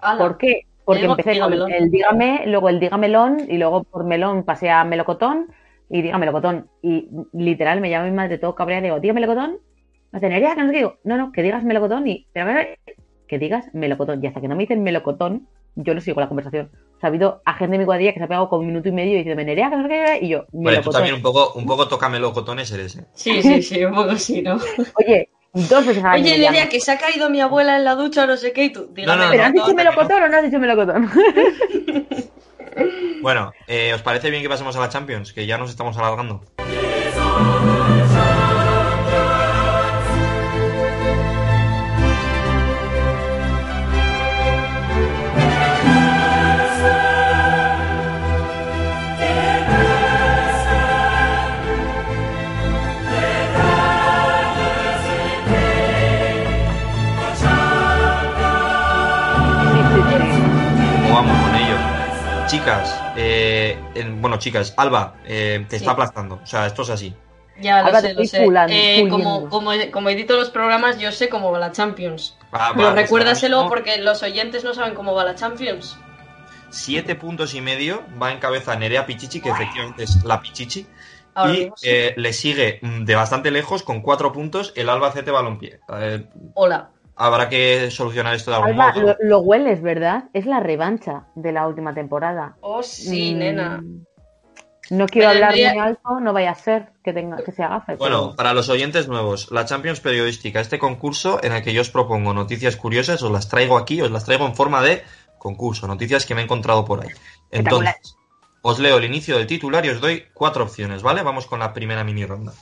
Ala. 0.00 0.18
¿Por 0.18 0.38
qué? 0.38 0.66
Porque 0.84 1.04
empecé 1.04 1.38
con 1.38 1.52
el 1.72 1.90
dígame, 1.90 2.44
luego 2.46 2.68
el 2.68 2.80
dígamelón 2.80 3.38
y 3.48 3.56
luego 3.58 3.84
por 3.84 4.04
melón 4.04 4.44
pasé 4.44 4.70
a 4.70 4.84
melocotón 4.84 5.46
y 5.88 6.02
dígame 6.02 6.20
melocotón. 6.26 6.68
Y 6.82 7.08
literal 7.32 7.80
me 7.80 7.90
llama 7.90 8.06
mi 8.06 8.12
madre 8.12 8.38
todo 8.38 8.54
cabreada 8.54 8.80
y 8.80 8.84
digo, 8.84 9.00
dígame 9.00 9.20
melocotón. 9.20 9.58
Me 10.12 10.20
dice, 10.20 10.28
Nerea, 10.28 10.54
que 10.54 10.60
no 10.60 10.66
sé 10.68 10.72
qué 10.72 10.78
digo, 10.78 10.96
no, 11.04 11.16
no, 11.16 11.32
que 11.32 11.42
digas 11.42 11.64
melocotón 11.64 12.06
y, 12.06 12.26
pero 12.32 12.52
que 13.26 13.38
digas 13.38 13.66
melocotón. 13.74 14.22
Y 14.22 14.26
hasta 14.26 14.40
que 14.40 14.48
no 14.48 14.54
me 14.54 14.62
dicen 14.62 14.82
melocotón, 14.82 15.48
yo 15.76 15.94
no 15.94 16.00
sigo 16.00 16.20
la 16.20 16.28
conversación. 16.28 16.70
O 16.96 17.00
sea, 17.00 17.08
ha 17.08 17.10
habido 17.10 17.42
a 17.44 17.54
gente 17.54 17.72
de 17.72 17.78
mi 17.78 17.84
cuadrilla 17.84 18.12
que 18.12 18.18
se 18.20 18.24
ha 18.24 18.28
pegado 18.28 18.48
con 18.48 18.60
un 18.60 18.66
minuto 18.66 18.88
y 18.88 18.92
medio 18.92 19.16
diciéndome, 19.16 19.44
Nerea, 19.44 19.70
que 19.70 19.76
no 19.76 19.82
sé 19.82 19.88
qué, 19.88 20.18
y 20.24 20.28
yo, 20.28 20.44
Bueno, 20.52 20.82
tú 20.82 20.92
melocotón. 20.92 20.92
también 20.92 21.14
un 21.16 21.22
poco, 21.22 21.52
un 21.54 21.66
poco 21.66 21.88
toca 21.88 22.08
melocotones 22.08 22.70
eres, 22.72 22.96
¿eh? 22.96 23.04
Sí, 23.12 23.42
sí, 23.42 23.62
sí, 23.62 23.84
un 23.84 23.94
poco 23.94 24.16
sí, 24.16 24.42
¿no? 24.42 24.58
Oye, 24.98 25.30
dos 25.54 25.86
veces 25.86 26.04
al 26.04 26.12
año 26.14 26.24
Oye, 26.24 26.38
Nerea, 26.38 26.68
que 26.68 26.80
se 26.80 26.90
ha 26.92 26.98
caído 26.98 27.30
mi 27.30 27.40
abuela 27.40 27.76
en 27.76 27.84
la 27.84 27.94
ducha, 27.94 28.26
no 28.26 28.36
sé 28.36 28.52
qué, 28.52 28.64
y 28.64 28.72
tú, 28.72 28.88
dígame. 28.92 29.24
no, 29.24 29.30
¿Pero 29.30 29.42
has 29.44 29.48
no, 29.52 29.54
dicho 29.54 29.68
no, 29.68 29.74
melocotón 29.74 30.22
o 30.22 30.28
no 30.28 30.36
has 30.36 30.42
dicho 30.44 30.58
melocotón? 30.58 31.10
Bueno, 33.22 33.52
eh, 33.68 33.92
¿os 33.94 34.02
parece 34.02 34.30
bien 34.30 34.42
que 34.42 34.48
pasemos 34.48 34.76
a 34.76 34.80
la 34.80 34.88
Champions? 34.88 35.32
Que 35.32 35.46
ya 35.46 35.56
nos 35.56 35.70
estamos 35.70 35.96
alargando. 35.96 36.42
Chicas, 62.64 62.98
eh, 63.14 63.78
en- 63.94 64.22
bueno, 64.22 64.38
chicas, 64.38 64.72
Alba, 64.78 65.16
eh, 65.26 65.66
te 65.68 65.76
está 65.76 65.90
Sí. 65.90 65.92
aplastando. 65.92 66.40
O 66.42 66.46
sea, 66.46 66.64
esto 66.66 66.80
es 66.80 66.88
así. 66.88 67.14
Ya, 67.60 67.82
lo 67.82 67.94
sé, 67.94 68.08
te 68.08 68.14
lo 68.14 68.22
estoy 68.22 68.26
sé. 68.40 68.44
pulando, 68.46 68.74
Eh, 68.74 69.06
como, 69.10 69.50
como, 69.50 69.70
como 69.92 70.08
edito 70.08 70.34
los 70.34 70.48
programas, 70.48 70.98
yo 70.98 71.12
sé 71.12 71.28
cómo 71.28 71.52
va 71.52 71.58
la 71.58 71.72
Champions. 71.72 72.38
Va, 72.54 72.72
Pero 72.74 72.88
va, 72.88 72.94
recuérdaselo 72.94 73.68
porque 73.68 73.98
los 73.98 74.22
oyentes 74.22 74.64
no 74.64 74.72
saben 74.72 74.94
cómo 74.94 75.14
va 75.14 75.24
la 75.24 75.34
Champions. 75.34 75.98
Siete 76.70 77.14
puntos 77.16 77.52
y 77.52 77.60
medio 77.60 78.02
va 78.20 78.32
en 78.32 78.38
cabeza 78.38 78.74
Nerea 78.76 79.04
Pichichi, 79.04 79.42
que 79.42 79.50
efectivamente 79.50 80.04
es 80.04 80.24
la 80.24 80.40
Pichichi. 80.40 80.86
Ahora 81.34 81.52
y 81.52 81.58
mismo 81.58 81.76
sí. 81.76 81.86
eh, 81.90 82.14
le 82.16 82.32
sigue 82.32 82.80
de 82.80 83.14
bastante 83.14 83.50
lejos, 83.50 83.82
con 83.82 84.00
cuatro 84.00 84.32
puntos, 84.32 84.72
el 84.74 84.88
Albacete 84.88 85.30
Balompié. 85.30 85.80
Eh, 86.00 86.26
Hola. 86.54 86.88
Habrá 87.16 87.48
que 87.48 87.90
solucionar 87.90 88.34
esto 88.34 88.50
de 88.50 88.56
algún 88.58 88.72
Alba, 88.80 88.92
modo. 88.92 89.16
lo, 89.20 89.28
lo 89.28 89.38
hueles, 89.40 89.80
¿verdad? 89.82 90.24
Es 90.32 90.46
la 90.46 90.60
revancha 90.60 91.24
de 91.34 91.52
la 91.52 91.66
última 91.66 91.94
temporada. 91.94 92.56
Oh, 92.60 92.82
sí, 92.82 93.34
Mm, 93.34 93.38
nena. 93.38 93.82
No 94.90 95.06
quiero 95.06 95.28
Me 95.28 95.34
hablar 95.36 95.52
muy 95.52 95.62
alto, 95.78 96.20
no 96.20 96.32
vaya 96.34 96.50
a 96.50 96.54
ser 96.54 96.90
que 97.02 97.14
tenga 97.14 97.38
que 97.42 97.52
se 97.52 97.62
agafe. 97.62 97.96
Bueno, 97.96 98.20
pero- 98.24 98.36
para 98.36 98.52
los 98.52 98.68
oyentes 98.68 99.08
nuevos, 99.08 99.50
la 99.50 99.64
Champions 99.64 100.00
Periodística, 100.00 100.60
este 100.60 100.78
concurso 100.78 101.40
en 101.42 101.52
el 101.52 101.62
que 101.62 101.72
yo 101.72 101.80
os 101.80 101.88
propongo 101.90 102.34
noticias 102.34 102.76
curiosas, 102.76 103.22
os 103.22 103.30
las 103.30 103.48
traigo 103.48 103.78
aquí, 103.78 104.02
os 104.02 104.10
las 104.10 104.26
traigo 104.26 104.44
en 104.46 104.54
forma 104.54 104.82
de 104.82 105.02
concurso, 105.38 105.86
noticias 105.86 106.26
que 106.26 106.34
me 106.34 106.42
he 106.42 106.44
encontrado 106.44 106.84
por 106.84 107.02
ahí. 107.02 107.08
Entonces, 107.50 107.94
os 108.60 108.78
leo 108.78 108.98
el 108.98 109.04
inicio 109.04 109.38
del 109.38 109.46
titular 109.46 109.86
y 109.86 109.90
os 109.90 110.00
doy 110.02 110.24
cuatro 110.34 110.64
opciones, 110.64 111.02
¿vale? 111.02 111.22
Vamos 111.22 111.46
con 111.46 111.60
la 111.60 111.72
primera 111.72 112.04
mini 112.04 112.26
ronda. 112.26 112.52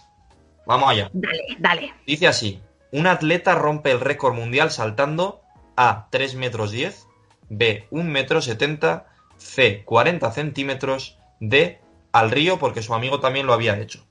Vamos 0.64 0.90
allá. 0.90 1.10
Dale, 1.12 1.40
dale. 1.58 1.94
Dice 2.06 2.28
así: 2.28 2.60
Un 2.92 3.06
atleta 3.06 3.54
rompe 3.54 3.90
el 3.90 4.00
récord 4.00 4.34
mundial 4.34 4.70
saltando 4.70 5.40
A. 5.76 6.06
3 6.10 6.34
metros 6.36 6.70
10, 6.70 7.06
B. 7.48 7.86
1 7.90 8.04
metro 8.10 8.40
70, 8.42 9.06
C. 9.38 9.82
40 9.84 10.30
centímetros, 10.32 11.18
D. 11.40 11.80
Al 12.12 12.30
río 12.30 12.58
porque 12.58 12.82
su 12.82 12.94
amigo 12.94 13.18
también 13.20 13.46
lo 13.46 13.54
había 13.54 13.78
hecho. 13.78 14.04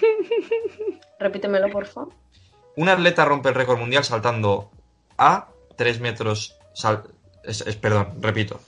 Repítemelo, 1.18 1.68
por 1.70 1.86
favor. 1.86 2.12
Un 2.76 2.88
atleta 2.88 3.24
rompe 3.24 3.48
el 3.50 3.54
récord 3.54 3.78
mundial 3.78 4.04
saltando 4.04 4.70
A. 5.18 5.48
3 5.76 6.00
metros. 6.00 6.56
sal- 6.74 7.04
es- 7.44 7.60
es- 7.66 7.76
perdón, 7.76 8.14
repito. 8.20 8.60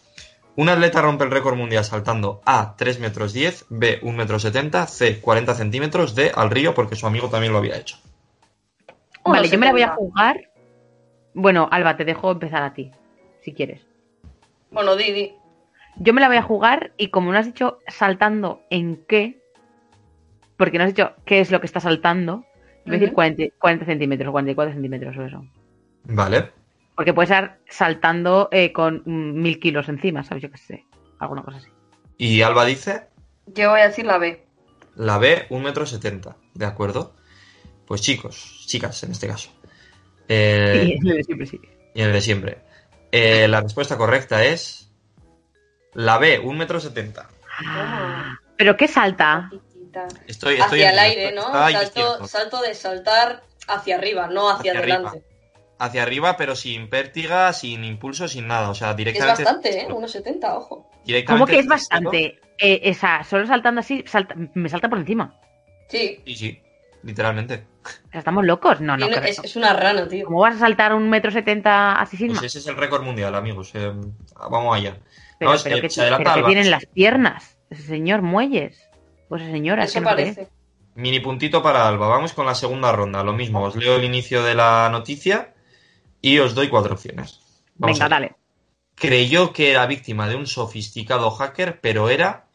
Un 0.57 0.69
atleta 0.69 1.01
rompe 1.01 1.25
el 1.25 1.31
récord 1.31 1.57
mundial 1.57 1.85
saltando 1.85 2.41
A, 2.45 2.77
3 2.77 3.01
metros 3.01 3.33
10, 3.33 3.65
B, 3.71 3.99
1 4.03 4.17
metro 4.17 4.39
70, 4.39 4.87
C, 4.87 5.21
40 5.21 5.55
centímetros, 5.55 6.15
D, 6.15 6.31
al 6.35 6.51
río 6.51 6.75
porque 6.75 6.95
su 6.97 7.07
amigo 7.09 7.29
también 7.29 7.53
lo 7.53 7.59
había 7.59 7.77
hecho. 7.77 7.97
Vale, 9.25 9.49
yo 9.49 9.59
me 9.59 9.67
la 9.67 9.73
voy 9.73 9.83
a 9.83 9.93
1,70. 9.93 9.97
jugar. 9.97 10.41
Bueno, 11.35 11.69
Alba, 11.71 11.97
te 11.97 12.05
dejo 12.05 12.31
empezar 12.33 12.63
a 12.63 12.75
ti, 12.75 12.91
si 13.43 13.53
quieres. 13.55 13.81
Bueno, 14.71 14.97
Didi. 14.97 15.35
Yo 15.97 16.13
me 16.13 16.21
la 16.21 16.29
voy 16.29 16.37
a 16.37 16.43
jugar 16.43 16.93
y 16.97 17.09
como 17.09 17.33
no 17.33 17.39
has 17.39 17.47
dicho 17.47 17.79
saltando 17.87 18.63
en 18.71 19.05
qué, 19.07 19.41
porque 20.57 20.79
no 20.79 20.85
has 20.85 20.91
dicho 20.91 21.13
qué 21.25 21.41
es 21.41 21.51
lo 21.51 21.61
que 21.61 21.67
está 21.67 21.81
saltando, 21.81 22.45
voy 22.85 22.97
a 22.97 22.99
decir 22.99 23.09
Ujú. 23.09 23.15
40, 23.15 23.43
40 23.59 23.85
centímetros, 23.87 24.31
44 24.33 24.73
centímetros 24.75 25.17
o 25.17 25.23
eso. 25.25 25.45
Vale. 26.05 26.51
Porque 26.97 27.13
puede 27.15 27.25
estar 27.27 27.59
saltando 27.69 28.49
eh, 28.53 28.73
con 28.73 29.03
mil 29.07 29.59
kilos 29.59 29.89
encima, 29.89 30.23
¿sabes? 30.25 30.43
Yo 30.43 30.51
qué 30.51 30.59
sé. 30.59 30.85
Alguna 31.19 31.43
cosa 31.43 31.59
así. 31.59 31.71
Y 32.19 32.43
Alba 32.43 32.65
dice 32.65 33.09
Yo 33.47 33.71
voy 33.71 33.81
a 33.81 33.89
decir 33.89 34.05
la 34.07 34.19
B. 34.19 34.45
la 34.97 35.19
B, 35.19 35.47
1 35.51 35.63
metro 35.65 35.87
70, 35.87 36.37
¿de 36.55 36.67
acuerdo? 36.67 37.15
Pues 37.87 38.01
chicos, 38.03 38.65
chicas 38.67 39.03
en 39.05 39.13
este 39.13 39.27
caso. 39.27 39.51
Eh, 40.29 40.97
Sí, 41.03 41.23
siempre 41.25 41.47
sí. 41.47 41.61
y 41.95 42.01
en 42.01 42.07
el 42.09 42.13
de 42.15 42.21
siempre. 42.21 42.59
Eh, 43.13 43.47
la 43.49 43.61
respuesta 43.61 43.97
correcta 43.97 44.45
es 44.45 44.91
la 45.93 46.19
B, 46.19 46.39
1 46.39 46.59
metro 46.59 46.81
70. 46.81 47.29
Toma. 47.59 48.41
¿Pero 48.57 48.77
qué 48.77 48.89
salta? 48.89 49.51
Estoy, 50.27 50.55
estoy 50.55 50.83
Hacia 50.83 50.91
el 50.91 50.99
aire, 50.99 51.33
¿no? 51.33 51.43
Salto, 52.27 52.61
de 52.63 52.75
saltar 52.75 53.45
hacia 53.69 53.97
arriba, 53.97 54.27
no 54.27 54.51
hacia, 54.51 54.73
Hacia 54.73 54.81
adelante. 54.83 55.23
Hacia 55.79 56.03
arriba, 56.03 56.37
pero 56.37 56.57
sin 56.57 56.89
pértiga, 56.89 57.53
sin 57.53 57.85
impulso, 57.85 58.27
sin 58.27 58.47
nada. 58.49 58.71
O 58.71 58.75
sea, 58.75 58.91
Es 58.91 58.97
directamente. 58.97 59.45
bastante, 59.45 59.83
¿eh? 59.83 59.87
1,70, 59.89 60.57
ojo. 60.57 60.91
directamente 61.05 61.25
¿Cómo 61.27 61.47
que 61.47 61.59
es 61.59 61.65
el 61.65 61.69
bastante? 61.69 62.41
Eh, 62.59 62.81
esa, 62.85 63.23
solo 63.25 63.47
saltando 63.47 63.81
así, 63.81 64.03
salta- 64.07 64.35
me 64.55 64.69
salta 64.69 64.89
por 64.89 64.99
encima. 64.99 65.39
Sí. 65.89 66.21
Sí, 66.25 66.35
sí, 66.37 66.63
literalmente. 67.03 67.67
¿Estamos 68.13 68.45
locos? 68.45 68.81
No, 68.81 68.97
no 68.97 69.07
es, 69.07 69.39
es 69.39 69.57
una 69.57 69.73
rana, 69.73 70.09
tío. 70.09 70.27
¿Cómo 70.27 70.41
vas 70.41 70.57
a 70.57 70.59
saltar 70.61 70.95
un 70.95 71.09
metro 71.11 71.31
setenta 71.31 72.01
así 72.01 72.17
sin 72.17 72.29
Pues 72.29 72.43
ese 72.45 72.59
es 72.61 72.67
el 72.67 72.77
récord 72.77 73.03
mundial, 73.03 73.35
amigos. 73.35 73.71
eh, 73.75 73.93
vamos 74.51 74.77
allá. 74.77 74.97
Pero, 75.39 75.51
Vamos, 75.51 75.63
pero 75.65 75.77
eh, 75.77 75.81
¿qué, 75.81 75.91
se 75.91 76.01
adelanta 76.03 76.23
pero 76.25 76.35
¿qué 76.35 76.39
Alba. 76.41 76.49
tienen 76.49 76.71
las 76.71 76.87
piernas? 76.87 77.59
Ese 77.71 77.83
señor 77.83 78.23
Muelles. 78.23 78.81
Pues 79.29 79.43
esa 79.43 79.51
señora, 79.53 79.85
es 79.85 79.91
Eso 79.91 79.99
que 80.01 80.05
no 80.05 80.11
es. 80.11 80.15
parece. 80.15 80.49
Mini 80.95 81.21
puntito 81.21 81.63
para 81.63 81.89
Alba. 81.89 82.07
Vamos 82.09 82.33
con 82.35 82.47
la 82.47 82.55
segunda 82.55 82.93
ronda. 82.93 83.25
Lo 83.25 83.33
mismo, 83.33 83.63
os 83.63 83.75
leo 83.77 83.97
el 83.97 84.05
inicio 84.05 84.43
de 84.45 84.55
la 84.55 84.89
noticia 84.91 85.55
y 86.21 86.39
os 86.39 86.55
doy 86.55 86.69
cuatro 86.69 86.95
opciones. 86.95 87.41
Vamos 87.77 87.99
Venga, 87.99 88.09
dale. 88.09 88.37
Creyó 88.95 89.53
que 89.53 89.73
era 89.73 89.87
víctima 89.87 90.29
de 90.29 90.37
un 90.37 90.47
sofisticado 90.47 91.31
hacker, 91.33 91.81
pero 91.81 92.09
era 92.11 92.47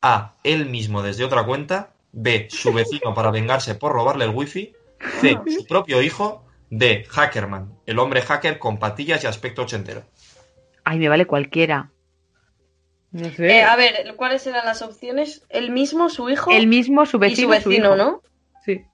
A. 0.00 0.34
Él 0.44 0.66
mismo 0.66 1.02
desde 1.02 1.24
otra 1.24 1.44
cuenta. 1.44 1.92
B. 2.12 2.48
Su 2.50 2.72
vecino 2.72 3.14
para 3.14 3.30
vengarse 3.30 3.74
por 3.74 3.92
robarle 3.92 4.24
el 4.24 4.30
wifi. 4.30 4.74
C. 5.20 5.38
Su 5.46 5.66
propio 5.66 6.02
hijo. 6.02 6.44
D. 6.70 7.04
Hackerman. 7.08 7.74
El 7.86 7.98
hombre 7.98 8.22
hacker 8.22 8.58
con 8.58 8.78
patillas 8.78 9.24
y 9.24 9.26
aspecto 9.26 9.62
ochentero. 9.62 10.04
Ay, 10.84 10.98
me 10.98 11.08
vale 11.08 11.26
cualquiera. 11.26 11.90
No 13.10 13.30
sé. 13.30 13.58
Eh, 13.58 13.62
a 13.62 13.76
ver, 13.76 14.14
¿cuáles 14.16 14.46
eran 14.46 14.64
las 14.64 14.80
opciones? 14.80 15.44
El 15.50 15.70
mismo, 15.70 16.08
su 16.08 16.30
hijo 16.30 16.50
el 16.50 16.66
mismo, 16.66 17.04
su 17.04 17.18
y 17.18 17.20
vecino, 17.20 17.48
su 17.48 17.68
vecino, 17.68 17.86
hijo. 17.88 17.96
¿no? 17.96 18.22
Sí. 18.64 18.84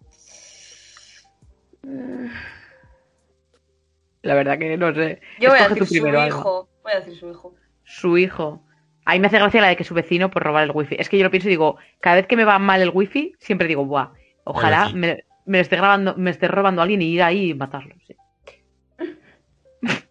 La 4.23 4.35
verdad 4.35 4.59
que 4.59 4.77
no 4.77 4.93
sé. 4.93 5.21
Yo 5.39 5.51
voy 5.51 5.61
a 5.61 5.69
decir 5.69 5.89
primero, 5.89 6.19
su 6.19 6.23
Alba. 6.23 6.29
hijo. 6.29 6.69
Voy 6.83 6.93
a 6.93 6.97
decir 6.97 7.17
su 7.17 7.31
hijo. 7.31 7.55
Su 7.85 8.19
hijo. 8.19 8.65
Ahí 9.09 9.21
me 9.21 9.29
hace 9.29 9.39
gracia 9.39 9.63
la 9.63 9.69
de 9.69 9.77
que 9.77 9.85
su 9.85 9.95
vecino 9.95 10.31
por 10.31 10.43
robar 10.43 10.65
el 10.65 10.71
wifi. 10.71 10.97
Es 10.99 11.09
que 11.09 11.17
yo 11.17 11.25
lo 11.25 11.31
pienso 11.31 11.49
y 11.49 11.53
digo, 11.53 11.79
cada 11.99 12.17
vez 12.17 12.27
que 12.27 12.37
me 12.37 12.45
va 12.45 12.59
mal 12.59 12.83
el 12.83 12.91
wifi, 12.93 13.33
siempre 13.39 13.67
digo, 13.67 13.87
buah, 13.87 14.11
ojalá 14.45 14.91
me, 14.91 15.25
me 15.47 15.57
lo 15.57 15.63
esté 15.63 15.77
grabando, 15.77 16.15
me 16.19 16.31
esté 16.31 16.47
robando 16.47 16.83
a 16.83 16.85
alguien 16.85 17.01
y 17.01 17.07
ir 17.07 17.23
ahí 17.23 17.49
y 17.49 17.55
matarlo. 17.55 17.95
sí. 18.07 18.15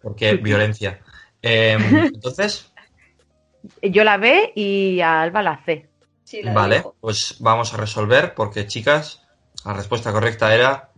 Porque 0.02 0.34
violencia. 0.42 1.00
Eh, 1.44 1.78
entonces, 2.12 2.74
Yo 3.84 4.04
la 4.04 4.18
B 4.18 4.54
y 4.56 5.00
a 5.02 5.22
Alba 5.22 5.44
la 5.44 5.62
C. 5.64 5.88
Sí, 6.24 6.42
la 6.42 6.50
del 6.50 6.56
vale, 6.56 6.84
pues 7.00 7.36
vamos 7.40 7.76
a 7.76 7.78
resolver 7.78 8.34
porque, 8.34 8.66
chicas, 8.66 9.28
la 9.64 9.74
respuesta 9.74 10.12
correcta 10.12 10.56
era 10.56 10.90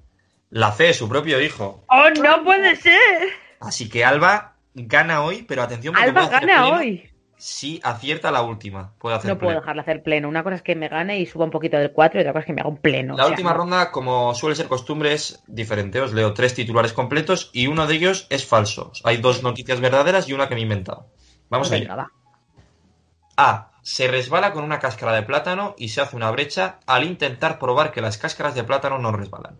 la 0.51 0.71
C, 0.71 0.93
su 0.93 1.09
propio 1.09 1.41
hijo. 1.41 1.83
¡Oh, 1.89 2.09
no 2.11 2.45
puede 2.45 2.77
ser! 2.77 3.27
Así 3.59 3.89
que 3.89 4.05
Alba 4.05 4.55
gana 4.73 5.21
hoy, 5.21 5.43
pero 5.43 5.63
atención 5.63 5.93
porque 5.93 6.07
Alba 6.07 6.29
gana 6.29 6.39
pleno 6.39 6.77
hoy. 6.77 7.09
Si 7.39 7.79
acierta 7.83 8.31
la 8.31 8.41
última, 8.41 8.91
puede 8.99 9.15
hacer 9.15 9.31
No 9.31 9.39
puedo 9.39 9.55
dejarla 9.55 9.81
hacer 9.81 10.03
pleno. 10.03 10.27
Una 10.27 10.43
cosa 10.43 10.57
es 10.57 10.61
que 10.61 10.75
me 10.75 10.89
gane 10.89 11.19
y 11.19 11.25
suba 11.25 11.45
un 11.45 11.51
poquito 11.51 11.77
del 11.77 11.93
4 11.93 12.19
y 12.19 12.21
otra 12.21 12.33
cosa 12.33 12.41
es 12.41 12.45
que 12.45 12.53
me 12.53 12.59
haga 12.59 12.69
un 12.69 12.77
pleno. 12.77 13.15
La 13.15 13.23
o 13.23 13.27
sea, 13.27 13.31
última 13.31 13.51
no. 13.51 13.57
ronda, 13.57 13.91
como 13.91 14.35
suele 14.35 14.57
ser 14.57 14.67
costumbre, 14.67 15.13
es 15.13 15.41
diferente. 15.47 16.01
Os 16.01 16.11
leo 16.13 16.33
tres 16.33 16.53
titulares 16.53 16.91
completos 16.91 17.49
y 17.53 17.67
uno 17.67 17.87
de 17.87 17.95
ellos 17.95 18.27
es 18.29 18.45
falso. 18.45 18.91
Hay 19.05 19.17
dos 19.17 19.41
noticias 19.41 19.79
verdaderas 19.79 20.27
y 20.27 20.33
una 20.33 20.49
que 20.49 20.55
me 20.55 20.59
he 20.59 20.63
inventado. 20.63 21.07
Vamos 21.49 21.69
Venga, 21.69 21.93
allá. 21.93 22.03
va. 22.03 22.11
A. 23.37 23.71
Se 23.81 24.09
resbala 24.09 24.51
con 24.51 24.65
una 24.65 24.79
cáscara 24.79 25.13
de 25.13 25.23
plátano 25.23 25.75
y 25.77 25.89
se 25.89 26.01
hace 26.01 26.17
una 26.17 26.29
brecha 26.31 26.79
al 26.85 27.05
intentar 27.05 27.57
probar 27.57 27.93
que 27.93 28.01
las 28.01 28.17
cáscaras 28.17 28.53
de 28.53 28.65
plátano 28.65 28.99
no 28.99 29.13
resbalan. 29.13 29.57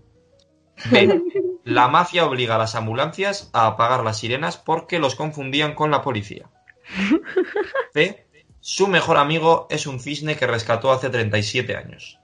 B. 0.92 1.22
La 1.64 1.88
mafia 1.88 2.26
obliga 2.26 2.56
a 2.56 2.58
las 2.58 2.76
ambulancias 2.76 3.50
a 3.54 3.68
apagar 3.68 4.04
las 4.04 4.18
sirenas 4.18 4.58
porque 4.58 5.00
los 5.00 5.16
confundían 5.16 5.76
con 5.76 5.92
la 5.92 6.02
policía. 6.02 6.50
C. 7.94 8.26
Su 8.61 8.88
mejor 8.88 9.18
amigo 9.18 9.68
es 9.70 9.88
un 9.88 9.99
cisne 9.99 10.36
que 10.36 10.45
rescató 10.48 10.91
hace 10.91 11.10
37 11.10 11.76
años. 11.78 12.20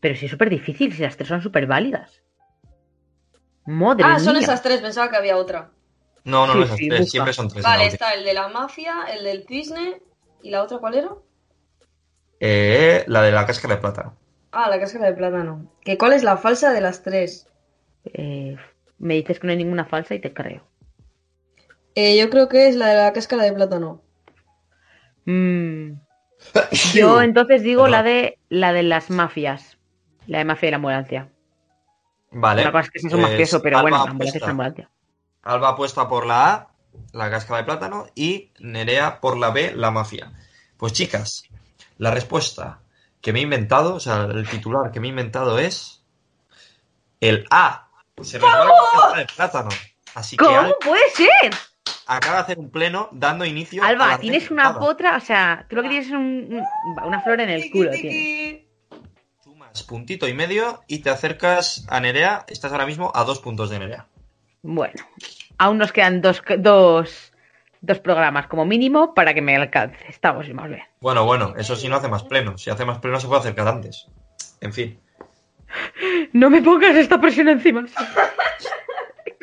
Pero 0.00 0.14
sí 0.16 0.26
es 0.26 0.30
súper 0.30 0.50
difícil, 0.50 0.92
si 0.92 1.02
las 1.02 1.16
tres 1.16 1.28
son 1.28 1.42
súper 1.42 1.66
válidas. 1.66 2.22
Madre 3.66 4.04
Ah, 4.06 4.18
son 4.18 4.36
esas 4.36 4.62
tres, 4.62 4.80
pensaba 4.80 5.10
que 5.10 5.16
había 5.16 5.36
otra. 5.36 5.70
No, 6.24 6.46
no, 6.46 6.52
Sí, 6.54 6.58
no 6.58 6.64
esas 6.64 6.76
sí, 6.78 6.88
tres, 6.88 7.00
busca. 7.00 7.10
siempre 7.10 7.32
son 7.32 7.48
tres. 7.48 7.64
Vale, 7.64 7.86
está 7.86 8.14
el 8.14 8.24
de 8.24 8.34
la 8.34 8.48
mafia, 8.48 9.04
el 9.12 9.24
del 9.24 9.44
cisne 9.46 10.00
y 10.42 10.50
la 10.50 10.62
otra, 10.62 10.78
¿cuál 10.78 10.94
era? 10.94 11.10
Eh, 12.40 13.04
la 13.06 13.22
de 13.22 13.32
la 13.32 13.46
cáscara 13.46 13.76
de 13.76 13.80
plátano. 13.80 14.16
Ah, 14.52 14.68
la 14.68 14.78
cáscara 14.80 15.06
de 15.06 15.14
plátano. 15.14 15.72
¿Que 15.82 15.96
¿Cuál 15.96 16.12
es 16.12 16.22
la 16.24 16.36
falsa 16.36 16.72
de 16.72 16.80
las 16.80 17.02
tres? 17.02 17.48
Eh, 18.04 18.56
me 18.98 19.14
dices 19.14 19.38
que 19.38 19.46
no 19.46 19.52
hay 19.52 19.56
ninguna 19.56 19.84
falsa 19.84 20.14
y 20.14 20.20
te 20.20 20.32
creo. 20.32 20.66
Eh, 21.96 22.18
yo 22.18 22.28
creo 22.28 22.46
que 22.48 22.68
es 22.68 22.76
la 22.76 22.88
de 22.88 22.94
la 22.94 23.12
cáscara 23.14 23.42
de 23.42 23.54
plátano. 23.54 24.02
Mm, 25.24 25.92
Yo 26.92 27.22
entonces 27.22 27.62
digo 27.62 27.88
la 27.88 28.02
de 28.02 28.38
la 28.50 28.74
de 28.74 28.82
las 28.82 29.08
mafias. 29.08 29.78
La 30.26 30.38
de 30.38 30.44
mafia 30.44 30.68
y 30.68 30.70
la 30.70 30.76
ambulancia. 30.76 31.32
Vale. 32.30 32.62
Una 32.62 32.72
cosa 32.72 32.84
es 32.84 32.90
que 32.90 32.98
sí 32.98 33.06
es 33.06 33.12
un 33.14 33.20
pues 33.20 33.32
mafioso, 33.32 33.62
pero 33.62 33.78
Alba 33.78 33.82
bueno, 33.90 34.04
la 34.04 34.10
ambulancia 34.10 34.38
es 34.38 34.42
la 34.42 34.50
ambulancia. 34.50 34.90
Alba 35.42 35.68
apuesta 35.70 36.06
por 36.06 36.26
la 36.26 36.52
A, 36.52 36.68
la 37.12 37.30
cáscara 37.30 37.58
de 37.58 37.64
plátano, 37.64 38.06
y 38.14 38.52
Nerea 38.58 39.20
por 39.20 39.38
la 39.38 39.50
B, 39.50 39.72
la 39.74 39.90
mafia. 39.90 40.32
Pues 40.76 40.92
chicas, 40.92 41.44
la 41.96 42.10
respuesta 42.10 42.80
que 43.22 43.32
me 43.32 43.38
he 43.38 43.42
inventado, 43.42 43.94
o 43.94 44.00
sea, 44.00 44.24
el 44.24 44.46
titular 44.46 44.90
que 44.90 45.00
me 45.00 45.06
he 45.06 45.10
inventado 45.10 45.58
es 45.58 46.04
el 47.20 47.46
A. 47.50 47.88
Se 48.20 48.38
resbala 48.38 48.66
con 48.66 48.68
la 48.68 48.82
cáscara 48.92 49.18
de 49.18 49.26
plátano. 49.34 49.70
Así 50.14 50.36
que 50.36 50.44
¿Cómo 50.44 50.58
Alba 50.58 50.74
puede 50.80 51.08
ser? 51.10 51.54
Acaba 52.06 52.36
de 52.36 52.42
hacer 52.42 52.58
un 52.58 52.70
pleno 52.70 53.08
dando 53.12 53.44
inicio 53.44 53.82
a 53.82 53.88
Alba, 53.88 54.18
tienes 54.18 54.50
una 54.50 54.78
potra, 54.78 55.16
o 55.16 55.20
sea, 55.20 55.66
tú 55.68 55.76
lo 55.76 55.82
que 55.82 55.88
tienes 55.88 56.06
es 56.08 56.12
un- 56.12 56.62
un- 56.86 57.04
una 57.04 57.20
flor 57.20 57.40
en 57.40 57.50
el 57.50 57.70
culo. 57.70 57.90
Tienes. 57.90 58.62
Sumas 59.42 59.82
puntito 59.82 60.26
y 60.28 60.34
medio 60.34 60.82
y 60.86 61.00
te 61.00 61.10
acercas 61.10 61.86
a 61.90 62.00
Nerea. 62.00 62.44
Estás 62.48 62.72
ahora 62.72 62.86
mismo 62.86 63.12
a 63.14 63.24
dos 63.24 63.40
puntos 63.40 63.70
de 63.70 63.78
Nerea. 63.78 64.06
Bueno, 64.62 65.04
aún 65.58 65.78
nos 65.78 65.92
quedan 65.92 66.20
dos, 66.20 66.42
dos, 66.58 67.32
dos 67.80 67.98
programas 68.00 68.46
como 68.48 68.64
mínimo 68.64 69.14
para 69.14 69.32
que 69.34 69.42
me 69.42 69.54
alcance. 69.54 69.98
Estamos 70.08 70.48
más 70.54 70.68
bien. 70.68 70.82
Bueno, 71.00 71.24
bueno, 71.24 71.54
eso 71.56 71.76
sí 71.76 71.88
no 71.88 71.96
hace 71.96 72.08
más 72.08 72.24
pleno. 72.24 72.58
Si 72.58 72.70
hace 72.70 72.84
más 72.84 72.98
pleno 72.98 73.20
se 73.20 73.26
puede 73.28 73.40
acercar 73.40 73.68
antes. 73.68 74.06
En 74.60 74.72
fin. 74.72 74.98
No 76.32 76.48
me 76.50 76.62
pongas 76.62 76.94
esta 76.96 77.20
presión 77.20 77.48
encima. 77.48 77.84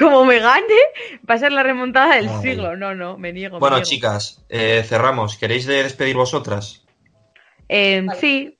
Como 0.03 0.25
me 0.25 0.39
gane, 0.39 0.81
va 1.29 1.35
a 1.35 1.37
ser 1.37 1.51
la 1.53 1.63
remontada 1.63 2.15
del 2.15 2.27
Ay. 2.27 2.41
siglo. 2.41 2.75
No, 2.75 2.93
no, 2.93 3.17
me 3.17 3.31
niego. 3.31 3.55
me 3.55 3.59
Bueno, 3.61 3.77
niego. 3.77 3.89
chicas, 3.89 4.43
eh, 4.49 4.83
cerramos. 4.85 5.37
¿Queréis 5.37 5.65
de 5.65 5.81
despedir 5.83 6.15
vosotras? 6.15 6.83
Eh, 7.69 8.01
Vale. 8.05 8.19
Sí, 8.19 8.59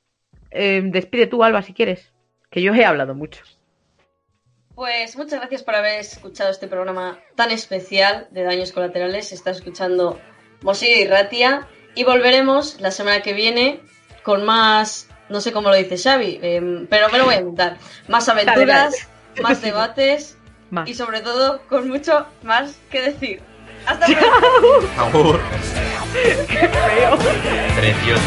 eh, 0.52 0.82
despide 0.86 1.28
tú, 1.28 1.44
Alba, 1.44 1.62
si 1.62 1.74
quieres. 1.74 2.12
Que 2.50 2.62
yo 2.62 2.74
he 2.74 2.86
hablado 2.86 3.14
mucho. 3.16 3.44
Pues 4.76 5.16
muchas 5.18 5.40
gracias 5.40 5.64
por 5.64 5.76
haber 5.76 6.00
escuchado 6.00 6.50
este 6.50 6.68
programa 6.68 7.20
tan 7.36 7.52
especial 7.52 8.28
de 8.32 8.44
daños 8.44 8.72
colaterales. 8.72 9.32
Estás 9.32 9.58
escuchando 9.58 10.20
Mosilla 10.62 10.98
y 10.98 11.08
Ratia 11.08 11.68
y 11.94 12.04
volveremos 12.04 12.80
la 12.80 12.92
semana 12.92 13.22
que 13.22 13.34
viene 13.34 13.82
con 14.24 14.46
más, 14.46 15.10
no 15.30 15.42
sé 15.42 15.52
cómo 15.52 15.70
lo 15.70 15.76
dice 15.76 15.98
Xavi, 15.98 16.40
em, 16.42 16.88
pero 16.88 17.10
me 17.10 17.18
lo 17.20 17.26
voy 17.26 17.36
a 17.36 17.40
inventar. 17.40 17.78
Más 18.08 18.28
aventuras, 18.30 18.96
más 19.42 19.62
debates 19.62 20.33
y 20.86 20.94
sobre 20.94 21.22
todo, 21.22 21.62
con 21.70 21.88
mucho 21.88 22.26
más 22.44 22.76
que 22.90 23.02
decir. 23.02 23.42
¡Hasta 23.86 24.08
luego! 24.08 25.40
¡Qué 26.14 26.68
feo! 26.68 27.18
Precioso. 27.76 28.22